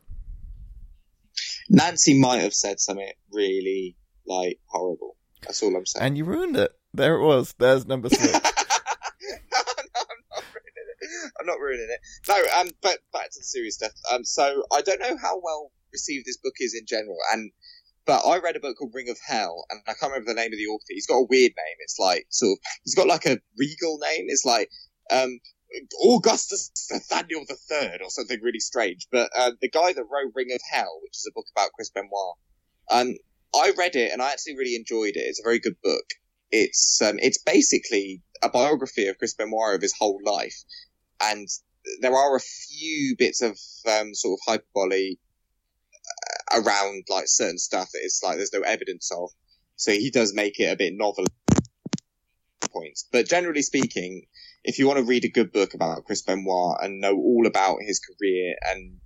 Nancy 1.69 2.19
might 2.19 2.41
have 2.41 2.53
said 2.53 2.79
something 2.79 3.11
really 3.31 3.95
like 4.25 4.59
horrible. 4.65 5.15
That's 5.41 5.61
all 5.63 5.75
I'm 5.75 5.85
saying. 5.85 6.05
And 6.05 6.17
you 6.17 6.25
ruined 6.25 6.55
it. 6.55 6.71
There 6.93 7.15
it 7.15 7.23
was. 7.23 7.55
There's 7.57 7.87
number 7.87 8.09
six. 8.09 8.21
no, 8.23 8.29
no, 8.29 8.39
I'm 8.39 10.23
not 10.31 10.43
ruining 10.53 10.87
it. 10.87 11.33
I'm 11.39 11.45
not 11.45 11.59
ruining 11.59 11.87
it. 11.89 11.99
No, 12.27 12.61
um, 12.61 12.69
but 12.81 12.99
back 13.11 13.31
to 13.31 13.39
the 13.39 13.43
serious 13.43 13.75
stuff. 13.75 13.91
Um, 14.11 14.23
so 14.23 14.63
I 14.71 14.81
don't 14.81 14.99
know 14.99 15.17
how 15.17 15.41
well 15.43 15.71
received 15.91 16.25
this 16.25 16.37
book 16.37 16.53
is 16.59 16.75
in 16.75 16.85
general, 16.85 17.17
and 17.31 17.51
but 18.05 18.21
I 18.25 18.39
read 18.39 18.55
a 18.55 18.59
book 18.59 18.77
called 18.77 18.93
Ring 18.93 19.09
of 19.09 19.17
Hell, 19.25 19.65
and 19.69 19.81
I 19.87 19.93
can't 19.93 20.11
remember 20.11 20.31
the 20.31 20.41
name 20.41 20.51
of 20.51 20.57
the 20.57 20.67
author. 20.67 20.85
He's 20.89 21.07
got 21.07 21.17
a 21.17 21.27
weird 21.29 21.53
name. 21.55 21.77
It's 21.79 21.97
like 21.99 22.25
sort 22.29 22.53
of 22.53 22.57
he's 22.83 22.95
got 22.95 23.07
like 23.07 23.25
a 23.25 23.39
regal 23.57 23.97
name. 23.99 24.25
It's 24.27 24.45
like 24.45 24.69
um 25.11 25.39
Augustus 26.03 26.71
Nathaniel 26.91 27.45
the 27.47 27.55
Third 27.55 28.01
or 28.01 28.09
something 28.09 28.39
really 28.41 28.59
strange. 28.59 29.07
But 29.11 29.31
uh, 29.35 29.51
the 29.61 29.69
guy 29.69 29.93
that 29.93 30.03
wrote 30.03 30.33
Ring 30.35 30.51
of 30.53 30.61
Hell, 30.69 30.99
which 31.01 31.17
is 31.17 31.27
a 31.29 31.33
book 31.33 31.45
about 31.55 31.71
Chris 31.73 31.89
Benoit, 31.89 32.35
um, 32.91 33.15
I 33.55 33.71
read 33.77 33.95
it 33.95 34.11
and 34.11 34.21
I 34.21 34.31
actually 34.31 34.57
really 34.57 34.75
enjoyed 34.75 35.15
it. 35.15 35.21
It's 35.21 35.39
a 35.39 35.43
very 35.43 35.59
good 35.59 35.81
book. 35.83 36.05
It's 36.51 37.01
um, 37.01 37.17
it's 37.19 37.41
basically 37.41 38.21
a 38.43 38.49
biography 38.49 39.07
of 39.07 39.17
Chris 39.17 39.33
Benoit 39.33 39.75
of 39.75 39.81
his 39.81 39.95
whole 39.97 40.19
life, 40.23 40.55
and 41.21 41.47
there 42.01 42.15
are 42.15 42.35
a 42.35 42.39
few 42.39 43.15
bits 43.17 43.41
of 43.41 43.57
um, 43.89 44.13
sort 44.13 44.39
of 44.39 44.39
hyperbole 44.45 45.15
around 46.55 47.05
like 47.09 47.25
certain 47.27 47.57
stuff 47.57 47.89
that 47.91 48.01
it's 48.03 48.21
like 48.23 48.37
there's 48.37 48.53
no 48.53 48.61
evidence 48.61 49.11
of. 49.11 49.29
So 49.75 49.91
he 49.91 50.11
does 50.11 50.33
make 50.33 50.59
it 50.59 50.71
a 50.71 50.75
bit 50.75 50.93
novel 50.95 51.25
points. 52.71 53.07
But 53.11 53.27
generally 53.27 53.61
speaking, 53.61 54.23
if 54.63 54.79
you 54.79 54.87
want 54.87 54.99
to 54.99 55.05
read 55.05 55.25
a 55.25 55.29
good 55.29 55.51
book 55.51 55.73
about 55.73 56.05
Chris 56.05 56.21
Benoit 56.21 56.77
and 56.81 57.01
know 57.01 57.15
all 57.15 57.45
about 57.47 57.77
his 57.81 57.99
career 57.99 58.55
and 58.69 58.99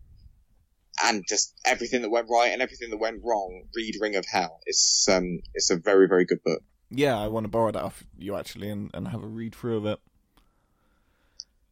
and 1.04 1.24
just 1.28 1.54
everything 1.64 2.02
that 2.02 2.10
went 2.10 2.28
right 2.30 2.52
and 2.52 2.62
everything 2.62 2.90
that 2.90 2.98
went 2.98 3.22
wrong, 3.24 3.64
read 3.76 3.96
Ring 4.02 4.16
of 4.16 4.26
Hell. 4.26 4.60
It's 4.66 5.08
um 5.10 5.40
it's 5.54 5.70
a 5.70 5.78
very 5.78 6.08
very 6.08 6.26
good 6.26 6.44
book. 6.44 6.64
yeah, 6.90 7.18
I 7.18 7.28
want 7.28 7.44
to 7.46 7.50
borrow 7.50 7.72
that 7.72 7.84
off 7.84 8.04
you 8.18 8.36
actually 8.36 8.70
and, 8.70 8.90
and 8.94 9.08
have 9.08 9.24
a 9.24 9.28
read 9.28 9.56
through 9.56 9.78
of 9.78 9.86
it. 9.86 10.00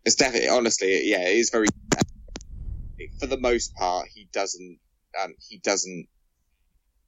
It's 0.03 0.15
definitely 0.15 0.49
honestly 0.49 1.09
yeah 1.09 1.27
it 1.27 1.37
is 1.37 1.49
very. 1.49 1.67
For 3.19 3.27
the 3.27 3.37
most 3.37 3.75
part, 3.75 4.07
he 4.13 4.29
doesn't 4.31 4.79
um 5.21 5.33
he 5.39 5.57
doesn't 5.57 6.07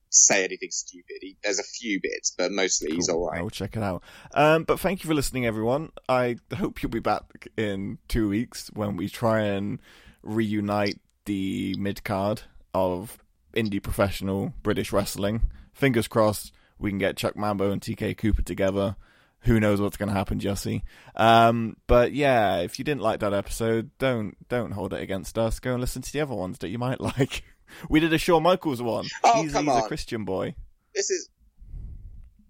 say 0.09 0.43
anything 0.45 0.69
stupid. 0.71 1.17
He, 1.21 1.37
there's 1.43 1.59
a 1.59 1.63
few 1.63 1.99
bits, 2.01 2.33
but 2.37 2.51
mostly 2.51 2.95
he's 2.95 3.09
all 3.09 3.27
right. 3.29 3.39
I 3.39 3.41
will 3.41 3.49
check 3.49 3.75
it 3.75 3.83
out. 3.83 4.03
Um, 4.33 4.63
but 4.63 4.79
thank 4.79 5.03
you 5.03 5.07
for 5.07 5.13
listening, 5.13 5.45
everyone. 5.45 5.91
I 6.07 6.37
hope 6.55 6.81
you'll 6.81 6.89
be 6.89 6.99
back 6.99 7.47
in 7.57 7.97
two 8.07 8.29
weeks 8.29 8.71
when 8.73 8.95
we 8.95 9.09
try 9.09 9.41
and 9.41 9.79
reunite 10.23 10.99
the 11.25 11.75
mid 11.77 12.05
card 12.05 12.43
of 12.73 13.17
indie 13.53 13.83
professional 13.83 14.53
British 14.63 14.93
wrestling. 14.93 15.41
Fingers 15.73 16.07
crossed 16.07 16.53
we 16.79 16.91
can 16.91 16.99
get 16.99 17.17
Chuck 17.17 17.35
Mambo 17.35 17.71
and 17.71 17.81
TK 17.81 18.17
Cooper 18.17 18.41
together. 18.41 18.95
Who 19.41 19.59
knows 19.59 19.79
what's 19.79 19.97
going 19.97 20.09
to 20.09 20.15
happen, 20.15 20.39
Jesse? 20.39 20.83
Um, 21.15 21.77
but 21.87 22.11
yeah, 22.11 22.57
if 22.57 22.79
you 22.79 22.85
didn't 22.85 23.01
like 23.01 23.19
that 23.21 23.33
episode, 23.33 23.91
don't 23.97 24.35
don't 24.49 24.71
hold 24.71 24.93
it 24.93 25.01
against 25.01 25.37
us. 25.37 25.59
Go 25.59 25.73
and 25.73 25.81
listen 25.81 26.01
to 26.01 26.11
the 26.11 26.21
other 26.21 26.35
ones 26.35 26.59
that 26.59 26.69
you 26.69 26.77
might 26.77 26.99
like. 27.17 27.43
We 27.89 27.99
did 27.99 28.13
a 28.13 28.17
Shawn 28.17 28.43
Michaels 28.43 28.81
one. 28.81 29.05
Oh, 29.23 29.41
he's, 29.41 29.53
come 29.53 29.65
he's 29.65 29.73
a 29.75 29.77
on. 29.77 29.87
Christian 29.87 30.25
boy. 30.25 30.55
This 30.93 31.09
is. 31.09 31.29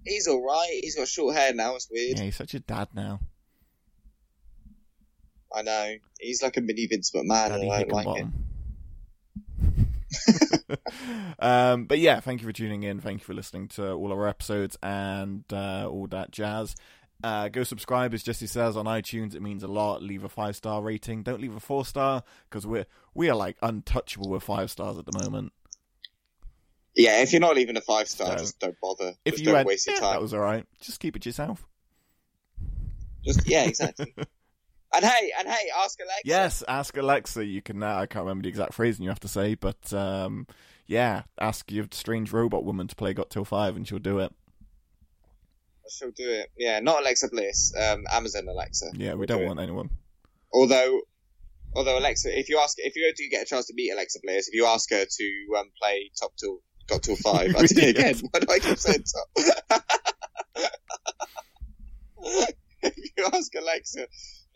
He's 0.06 0.28
all 0.28 0.44
right. 0.44 0.80
He's 0.82 0.96
got 0.96 1.08
short 1.08 1.36
hair 1.36 1.54
now. 1.54 1.76
It's 1.76 1.90
weird. 1.92 2.18
Yeah, 2.18 2.26
he's 2.26 2.36
such 2.38 2.54
a 2.54 2.60
dad 2.60 2.90
now. 2.94 3.20
I 5.54 5.62
know. 5.64 5.96
He's 6.20 6.42
like 6.42 6.58
a 6.58 6.62
mini 6.62 6.88
Vince 6.88 7.12
McMahon, 7.12 7.50
Daddy 7.50 7.70
I 7.70 7.84
don't 7.84 7.92
like 8.06 8.22
it. 8.22 8.28
Um, 11.40 11.86
but 11.86 12.00
yeah, 12.00 12.20
thank 12.20 12.42
you 12.42 12.48
for 12.48 12.54
tuning 12.54 12.84
in. 12.84 13.00
Thank 13.00 13.22
you 13.22 13.26
for 13.26 13.34
listening 13.34 13.68
to 13.70 13.92
all 13.92 14.12
our 14.12 14.28
episodes 14.28 14.78
and 14.82 15.44
uh, 15.54 15.88
all 15.88 16.08
that 16.08 16.32
jazz. 16.32 16.76
Uh, 17.24 17.48
go 17.50 17.64
subscribe, 17.64 18.14
as 18.14 18.22
Jesse 18.24 18.46
says, 18.48 18.78
on 18.78 18.86
iTunes. 18.86 19.34
It 19.36 19.42
means 19.42 19.64
a 19.64 19.68
lot. 19.68 20.04
Leave 20.04 20.24
a 20.24 20.30
five 20.30 20.56
star 20.56 20.82
rating. 20.82 21.24
Don't 21.24 21.42
leave 21.42 21.56
a 21.56 21.60
four 21.60 21.84
star 21.86 22.24
because 22.50 22.66
we're 22.68 22.86
we 23.16 23.30
are 23.30 23.36
like 23.36 23.58
untouchable 23.62 24.30
with 24.30 24.44
five 24.44 24.70
stars 24.70 24.98
at 25.00 25.06
the 25.06 25.18
moment. 25.24 25.52
Yeah, 26.96 27.22
if 27.22 27.32
you're 27.32 27.42
not 27.42 27.56
leaving 27.56 27.78
a 27.78 27.82
five 27.82 28.08
star, 28.08 28.30
No. 28.30 28.36
just 28.38 28.60
don't 28.60 28.76
bother. 28.82 29.14
If 29.26 29.34
just 29.34 29.40
you 29.40 29.46
don't 29.46 29.56
went, 29.56 29.68
waste 29.68 29.88
your 29.88 29.96
"Yeah, 29.96 30.02
time. 30.02 30.12
that 30.14 30.22
was 30.22 30.34
all 30.34 30.40
right. 30.42 30.66
Just 30.82 31.00
keep 31.00 31.16
it 31.16 31.26
yourself. 31.26 31.66
Just 33.26 33.48
yeah, 33.48 33.64
exactly. 33.66 34.14
and 34.94 35.06
hey, 35.06 35.32
and 35.38 35.48
hey, 35.48 35.70
ask 35.84 36.00
Alexa. 36.00 36.22
Yes, 36.26 36.64
ask 36.68 36.96
Alexa. 36.98 37.46
You 37.46 37.62
can. 37.62 37.84
Uh, 37.84 37.96
I 37.96 38.06
can't 38.06 38.24
remember 38.26 38.44
the 38.44 38.50
exact 38.50 38.74
phrasing 38.74 39.04
you 39.04 39.10
have 39.10 39.20
to 39.22 39.28
say, 39.28 39.56
but 39.56 39.92
um, 39.94 40.48
yeah, 40.86 41.24
ask 41.40 41.72
your 41.72 41.86
strange 41.92 42.32
robot 42.32 42.64
woman 42.64 42.88
to 42.88 42.96
play 42.96 43.14
Got 43.14 43.30
Till 43.30 43.46
Five, 43.46 43.76
and 43.76 43.88
she'll 43.88 44.00
do 44.00 44.20
it. 44.20 44.34
She'll 45.90 46.12
do 46.12 46.30
it. 46.30 46.52
Yeah, 46.58 46.80
not 46.80 47.02
Alexa 47.02 47.30
Bliss. 47.30 47.74
Um, 47.76 48.06
Amazon 48.12 48.48
Alexa. 48.48 48.92
Yeah, 48.94 49.14
we 49.16 49.26
don't 49.26 49.40
do 49.40 49.44
it. 49.44 49.48
want 49.48 49.60
anyone. 49.60 49.90
Although, 50.54 51.02
although 51.76 51.98
Alexa, 51.98 52.38
if 52.38 52.50
you 52.50 52.60
ask, 52.60 52.78
if 52.80 52.96
you 52.96 53.12
do 53.16 53.30
get 53.30 53.44
a 53.44 53.46
chance 53.46 53.68
to 53.68 53.74
meet 53.76 53.92
Alexa 53.92 54.20
Bliss, 54.24 54.48
if 54.48 54.54
you 54.54 54.66
ask 54.66 54.90
her 54.92 55.06
to 55.06 55.48
um, 55.58 55.66
play 55.82 56.12
top 56.20 56.32
till 56.38 56.60
got 56.88 57.04
till 57.04 57.16
five, 57.18 57.56
I 57.56 57.66
did 57.66 57.78
it 57.78 57.98
again. 57.98 58.16
Why 58.32 58.40
do 58.40 58.48
I 58.52 58.60
keep 58.60 58.78
saying 58.78 59.04
top? 59.04 59.28
if 62.82 62.98
you 63.18 63.26
ask 63.34 63.54
Alexa, 63.56 64.08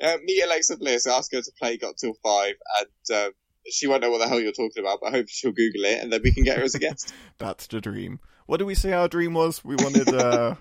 uh, 0.03 0.17
meet 0.23 0.43
Alexa 0.43 0.77
Bliss, 0.77 1.07
ask 1.07 1.31
her 1.33 1.41
to 1.41 1.51
play 1.59 1.77
got 1.77 1.97
till 1.97 2.13
five, 2.23 2.55
and 2.79 3.17
um, 3.17 3.31
she 3.69 3.87
won't 3.87 4.01
know 4.01 4.09
what 4.09 4.19
the 4.19 4.27
hell 4.27 4.39
you're 4.39 4.51
talking 4.51 4.81
about, 4.81 4.99
but 5.01 5.09
I 5.09 5.11
hope 5.11 5.27
she'll 5.29 5.51
Google 5.51 5.85
it, 5.85 6.01
and 6.01 6.11
then 6.11 6.21
we 6.23 6.31
can 6.31 6.43
get 6.43 6.57
her 6.57 6.63
as 6.63 6.75
a 6.75 6.79
guest. 6.79 7.13
That's 7.37 7.67
the 7.67 7.81
dream. 7.81 8.19
What 8.45 8.57
did 8.57 8.65
we 8.65 8.75
say 8.75 8.93
our 8.93 9.07
dream 9.07 9.33
was? 9.33 9.63
We 9.63 9.75
wanted. 9.75 10.09
uh 10.13 10.55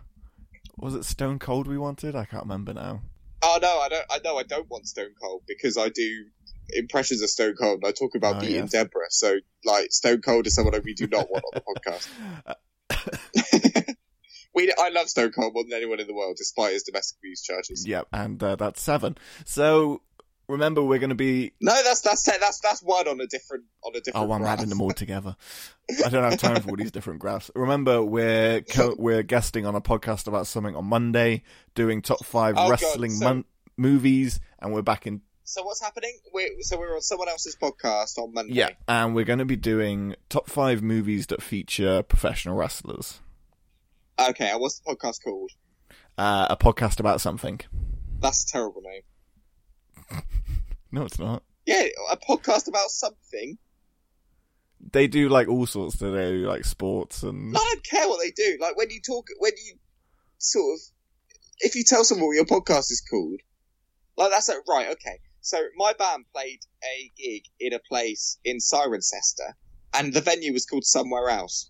Was 0.81 0.95
it 0.95 1.05
Stone 1.05 1.39
Cold? 1.39 1.67
We 1.67 1.79
wanted. 1.79 2.17
I 2.17 2.25
can't 2.25 2.43
remember 2.45 2.73
now. 2.75 3.03
Oh 3.43 3.59
no, 3.61 3.79
I 3.81 3.89
don't. 3.89 4.07
I 4.11 4.19
know 4.25 4.37
I 4.37 4.43
don't 4.43 4.69
want 4.71 4.87
Stone 4.87 5.15
Cold 5.21 5.43
because 5.47 5.77
I 5.77 5.89
do 5.89 6.25
impressions 6.71 7.23
of 7.23 7.31
Stone 7.31 7.55
Cold. 7.61 7.81
and 7.83 7.89
I 7.89 7.93
talk 7.93 8.15
about 8.15 8.37
Oh, 8.37 8.41
beating 8.41 8.57
yes. 8.57 8.71
Deborah. 8.73 9.07
So 9.11 9.37
like 9.65 9.93
Stone 9.93 10.21
Cold 10.23 10.47
is 10.47 10.55
someone 10.55 10.75
that 10.75 10.85
we 10.85 10.95
do 10.95 11.07
not 11.07 11.29
want 11.31 11.45
on 11.45 11.61
the 11.63 12.55
podcast. 12.91 13.95
we 14.55 14.73
I 14.79 14.89
love 14.91 15.09
Stone 15.09 15.33
Cold 15.33 15.55
more 15.55 15.65
than 15.65 15.73
anyone 15.75 16.01
in 16.01 16.07
the 16.07 16.15
world, 16.15 16.37
despite 16.39 16.73
his 16.75 16.83
domestic 16.83 17.19
abuse 17.19 17.43
charges. 17.43 17.87
Yep, 17.87 18.09
and 18.13 18.43
uh, 18.43 18.57
that's 18.57 18.83
seven. 18.83 19.17
So 19.45 20.03
remember, 20.51 20.83
we're 20.83 20.99
going 20.99 21.09
to 21.11 21.15
be. 21.15 21.53
No, 21.61 21.73
that's 21.83 22.01
that's 22.03 22.25
that's 22.25 22.61
that's 22.61 22.83
one 22.83 23.09
on 23.09 23.21
a 23.21 23.27
different 23.27 23.65
on 23.83 23.93
a 23.97 24.01
different. 24.01 24.29
Oh, 24.29 24.33
I'm 24.33 24.43
graph. 24.43 24.59
adding 24.59 24.69
them 24.69 24.81
all 24.81 24.91
together. 24.93 25.37
I 26.05 26.09
don't 26.09 26.29
have 26.31 26.39
time 26.39 26.61
for 26.63 26.71
all 26.71 26.77
these 26.77 26.91
different 26.93 27.21
graphs. 27.21 27.51
Remember, 27.55 28.03
we're 28.03 28.61
co- 28.63 28.97
we're 28.99 29.23
guesting 29.23 29.67
on 29.67 29.75
a 29.75 29.81
podcast 29.81 30.27
about 30.27 30.47
something 30.47 30.77
on 30.77 30.85
Monday, 30.85 31.43
doing 31.75 32.03
top 32.03 32.25
five 32.25 32.55
Oh, 32.59 32.69
wrestling 32.71 33.11
so- 33.13 33.25
mon- 33.25 33.45
movies, 33.77 34.41
and 34.59 34.73
we're 34.75 34.83
back 34.83 35.07
in 35.07 35.23
So 35.45 35.63
what's 35.63 35.81
happening? 35.83 36.17
We're, 36.33 36.51
so 36.61 36.79
we're 36.79 36.95
on 36.95 37.01
someone 37.03 37.29
else's 37.29 37.57
podcast 37.57 38.19
on 38.19 38.33
Monday. 38.35 38.53
yeah, 38.55 38.71
and 38.87 39.15
we're 39.15 39.25
going 39.25 39.39
to 39.41 39.45
be 39.45 39.57
doing 39.57 40.15
top 40.29 40.49
five 40.49 40.83
movies 40.83 41.27
that 41.29 41.43
feature 41.43 42.03
professional 42.03 42.57
wrestlers. 42.57 43.21
Okay, 44.19 44.53
what's 44.57 44.81
the 44.81 44.95
podcast 44.95 45.23
called? 45.25 45.51
Uh, 46.19 46.47
a 46.51 46.57
podcast 46.57 47.01
about 47.01 47.21
something. 47.23 47.59
That's 48.21 48.45
a 48.45 48.49
terrible 48.53 48.83
name. 48.83 49.01
No, 50.93 51.05
it's 51.05 51.21
not. 51.21 51.45
Yeah, 51.67 51.85
a 52.11 52.17
podcast 52.17 52.67
about 52.67 52.91
something. 52.91 53.59
They 54.93 55.07
do 55.07 55.29
like 55.29 55.47
all 55.47 55.67
sorts. 55.67 55.97
They 55.97 56.09
do 56.09 56.49
like 56.49 56.65
sports 56.65 57.23
and 57.23 57.55
I 57.57 57.61
don't 57.61 57.85
care 57.85 58.09
what 58.09 58.21
they 58.21 58.33
do. 58.33 58.59
Like 58.61 58.77
when 58.77 58.91
you 58.91 59.01
talk, 59.01 59.29
when 59.39 59.53
you 59.53 59.77
sort 60.39 60.75
of, 60.75 60.81
if 61.61 61.77
you 61.77 61.85
tell 61.87 62.03
someone 62.03 62.27
what 62.27 62.35
your 62.35 62.45
podcast 62.45 62.91
is 62.91 63.05
called, 63.09 63.41
like 64.17 64.31
that's 64.31 64.49
like, 64.49 64.67
right. 64.69 64.89
Okay, 64.89 65.21
so 65.43 65.59
my 65.77 65.93
band 65.93 66.25
played 66.35 66.61
a 66.83 67.13
gig 67.17 67.45
in 67.61 67.73
a 67.73 67.79
place 67.79 68.39
in 68.45 68.59
Cirencester, 68.59 69.53
and 69.95 70.13
the 70.13 70.21
venue 70.21 70.53
was 70.53 70.67
called 70.67 70.85
somewhere 70.85 71.29
else. 71.29 71.70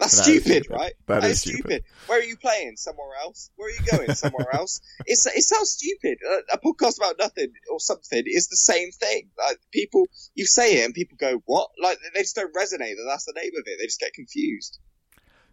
That's 0.00 0.16
That 0.16 0.22
stupid, 0.24 0.64
stupid. 0.64 0.70
right? 0.70 0.92
That 1.06 1.20
That 1.20 1.30
is 1.30 1.40
stupid. 1.42 1.58
stupid. 1.60 1.84
Where 2.06 2.18
are 2.20 2.24
you 2.24 2.36
playing? 2.38 2.76
Somewhere 2.76 3.14
else? 3.22 3.50
Where 3.56 3.68
are 3.68 3.70
you 3.70 3.80
going? 3.92 4.14
Somewhere 4.14 4.52
else? 4.54 4.80
It's 5.06 5.26
it 5.26 5.42
sounds 5.42 5.70
stupid. 5.72 6.18
A, 6.26 6.54
a 6.54 6.58
podcast 6.58 6.96
about 6.98 7.16
nothing 7.18 7.52
or 7.70 7.78
something 7.80 8.22
is 8.26 8.48
the 8.48 8.56
same 8.56 8.90
thing. 8.92 9.28
Like 9.38 9.58
people, 9.72 10.06
you 10.34 10.46
say 10.46 10.78
it 10.80 10.84
and 10.86 10.94
people 10.94 11.16
go, 11.20 11.42
"What?" 11.44 11.68
Like 11.82 11.98
they 12.14 12.22
just 12.22 12.34
don't 12.34 12.52
resonate. 12.54 12.96
That 12.96 13.06
that's 13.08 13.26
the 13.26 13.34
name 13.36 13.52
of 13.58 13.64
it. 13.66 13.76
They 13.78 13.84
just 13.86 14.00
get 14.00 14.14
confused. 14.14 14.78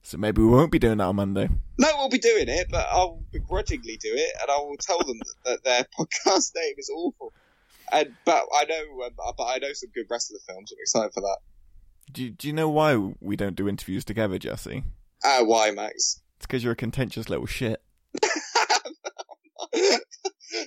so 0.01 0.17
maybe 0.17 0.41
we 0.41 0.47
won't 0.47 0.71
be 0.71 0.79
doing 0.79 0.97
that 0.99 1.03
on 1.11 1.17
Monday. 1.17 1.49
No, 1.77 1.89
we'll 1.97 2.09
be 2.09 2.17
doing 2.17 2.47
it, 2.47 2.67
but 2.71 2.87
I'll 2.89 3.21
begrudgingly 3.33 3.97
do 3.97 4.13
it, 4.13 4.31
and 4.41 4.49
I 4.49 4.57
will 4.59 4.77
tell 4.79 4.99
them 4.99 5.19
that, 5.19 5.35
that 5.45 5.63
their 5.65 5.83
podcast 5.99 6.51
name 6.55 6.75
is 6.77 6.89
awful. 6.95 7.33
And 7.91 8.15
but 8.25 8.45
I 8.55 8.63
know, 8.65 9.03
um, 9.05 9.11
but 9.37 9.43
I 9.45 9.57
know 9.59 9.73
some 9.73 9.89
good 9.93 10.05
wrestler 10.09 10.39
films. 10.47 10.71
I'm 10.71 10.77
excited 10.79 11.13
for 11.13 11.21
that. 11.21 11.37
Do 12.11 12.29
do 12.29 12.47
you 12.47 12.53
know 12.53 12.69
why 12.69 12.95
we 13.19 13.35
don't 13.35 13.55
do 13.55 13.67
interviews 13.67 14.05
together, 14.05 14.37
Jesse? 14.39 14.83
Uh, 15.23 15.43
why, 15.43 15.71
Max? 15.71 16.21
It's 16.37 16.45
because 16.45 16.63
you're 16.63 16.73
a 16.73 16.75
contentious 16.77 17.29
little 17.29 17.45
shit. 17.45 17.81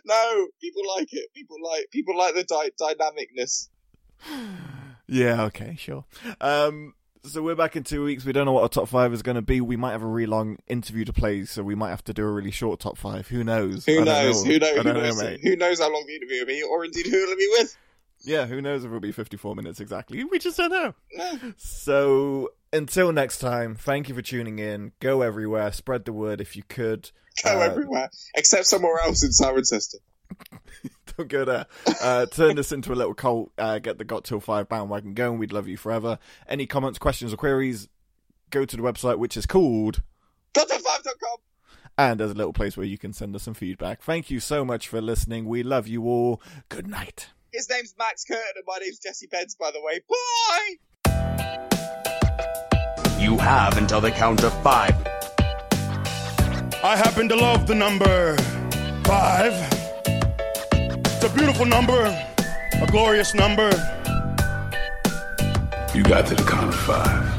no, 0.04 0.48
people 0.60 0.82
like 0.96 1.08
it. 1.12 1.32
People 1.34 1.56
like 1.64 1.86
people 1.90 2.16
like 2.16 2.34
the 2.34 2.44
dy- 2.44 2.70
dynamicness. 2.80 3.68
Yeah, 5.12 5.42
okay, 5.46 5.74
sure. 5.76 6.04
Um, 6.40 6.94
so 7.24 7.42
we're 7.42 7.56
back 7.56 7.74
in 7.74 7.82
two 7.82 8.04
weeks. 8.04 8.24
We 8.24 8.30
don't 8.30 8.46
know 8.46 8.52
what 8.52 8.62
our 8.62 8.68
top 8.68 8.88
five 8.88 9.12
is 9.12 9.22
going 9.22 9.34
to 9.34 9.42
be. 9.42 9.60
We 9.60 9.76
might 9.76 9.90
have 9.90 10.04
a 10.04 10.06
really 10.06 10.26
long 10.26 10.58
interview 10.68 11.04
to 11.04 11.12
play, 11.12 11.46
so 11.46 11.64
we 11.64 11.74
might 11.74 11.90
have 11.90 12.04
to 12.04 12.14
do 12.14 12.22
a 12.22 12.30
really 12.30 12.52
short 12.52 12.78
top 12.78 12.96
five. 12.96 13.26
Who 13.26 13.42
knows? 13.42 13.86
Who 13.86 14.04
knows? 14.04 14.44
know. 14.44 14.52
Who, 14.52 14.58
know, 14.60 14.66
I 14.68 14.74
who 14.76 14.82
don't 14.84 14.94
knows? 14.94 15.20
know. 15.20 15.36
Who 15.42 15.56
knows 15.56 15.80
how 15.80 15.92
long 15.92 16.04
the 16.06 16.14
interview 16.14 16.38
will 16.38 16.46
be, 16.46 16.62
or 16.62 16.84
indeed 16.84 17.06
who 17.06 17.16
it'll 17.24 17.34
be 17.34 17.48
with? 17.58 17.76
Yeah, 18.22 18.46
who 18.46 18.60
knows 18.60 18.82
if 18.84 18.88
it'll 18.88 19.00
be 19.00 19.12
54 19.12 19.54
minutes 19.56 19.80
exactly. 19.80 20.22
We 20.24 20.38
just 20.38 20.56
don't 20.56 20.70
know. 20.70 20.94
So 21.56 22.50
until 22.72 23.12
next 23.12 23.38
time, 23.38 23.74
thank 23.74 24.08
you 24.08 24.14
for 24.14 24.22
tuning 24.22 24.58
in. 24.58 24.92
Go 25.00 25.22
everywhere. 25.22 25.72
Spread 25.72 26.04
the 26.04 26.12
word 26.12 26.40
if 26.40 26.56
you 26.56 26.62
could. 26.68 27.10
Go 27.44 27.58
Uh, 27.58 27.62
everywhere 27.62 28.10
except 28.36 28.66
somewhere 28.66 28.98
else 29.00 29.22
in 29.22 29.30
Cirencester. 29.30 29.96
Don't 31.16 31.28
go 31.28 31.44
there. 31.44 31.66
Uh, 32.00 32.26
turn 32.26 32.56
this 32.56 32.70
into 32.72 32.92
a 32.92 32.94
little 32.94 33.14
cult. 33.14 33.50
Uh, 33.58 33.78
get 33.78 33.98
the 33.98 34.04
Got 34.04 34.24
Till 34.24 34.38
5 34.40 34.68
bandwagon 34.68 35.14
going. 35.14 35.38
We'd 35.38 35.52
love 35.52 35.66
you 35.66 35.76
forever. 35.76 36.18
Any 36.48 36.66
comments, 36.66 36.98
questions, 36.98 37.32
or 37.32 37.36
queries, 37.36 37.88
go 38.50 38.64
to 38.64 38.76
the 38.76 38.82
website, 38.82 39.18
which 39.18 39.36
is 39.36 39.46
called. 39.46 40.02
Got5.com. 40.54 41.38
And 41.98 42.20
there's 42.20 42.30
a 42.30 42.34
little 42.34 42.52
place 42.52 42.76
where 42.76 42.86
you 42.86 42.96
can 42.96 43.12
send 43.12 43.34
us 43.34 43.42
some 43.42 43.54
feedback. 43.54 44.02
Thank 44.02 44.30
you 44.30 44.38
so 44.40 44.64
much 44.64 44.86
for 44.88 45.00
listening. 45.00 45.46
We 45.46 45.62
love 45.62 45.88
you 45.88 46.04
all. 46.04 46.40
Good 46.68 46.86
night. 46.86 47.30
His 47.52 47.68
name's 47.68 47.94
Max 47.98 48.24
Curtin, 48.24 48.42
and 48.56 48.64
my 48.66 48.78
name's 48.78 49.00
Jesse 49.00 49.26
Benz, 49.26 49.56
by 49.56 49.72
the 49.72 49.80
way. 49.82 50.00
Bye! 50.08 50.76
You 53.18 53.36
have 53.38 53.76
until 53.76 54.00
the 54.00 54.12
count 54.12 54.44
of 54.44 54.52
five. 54.62 54.94
I 56.82 56.96
happen 56.96 57.28
to 57.28 57.36
love 57.36 57.66
the 57.66 57.74
number 57.74 58.36
five. 59.04 59.52
It's 60.72 61.24
a 61.24 61.28
beautiful 61.34 61.66
number, 61.66 62.04
a 62.80 62.86
glorious 62.90 63.34
number. 63.34 63.70
You 65.92 66.04
got 66.04 66.26
to 66.28 66.36
the 66.36 66.44
count 66.48 66.68
of 66.68 66.80
five. 66.80 67.29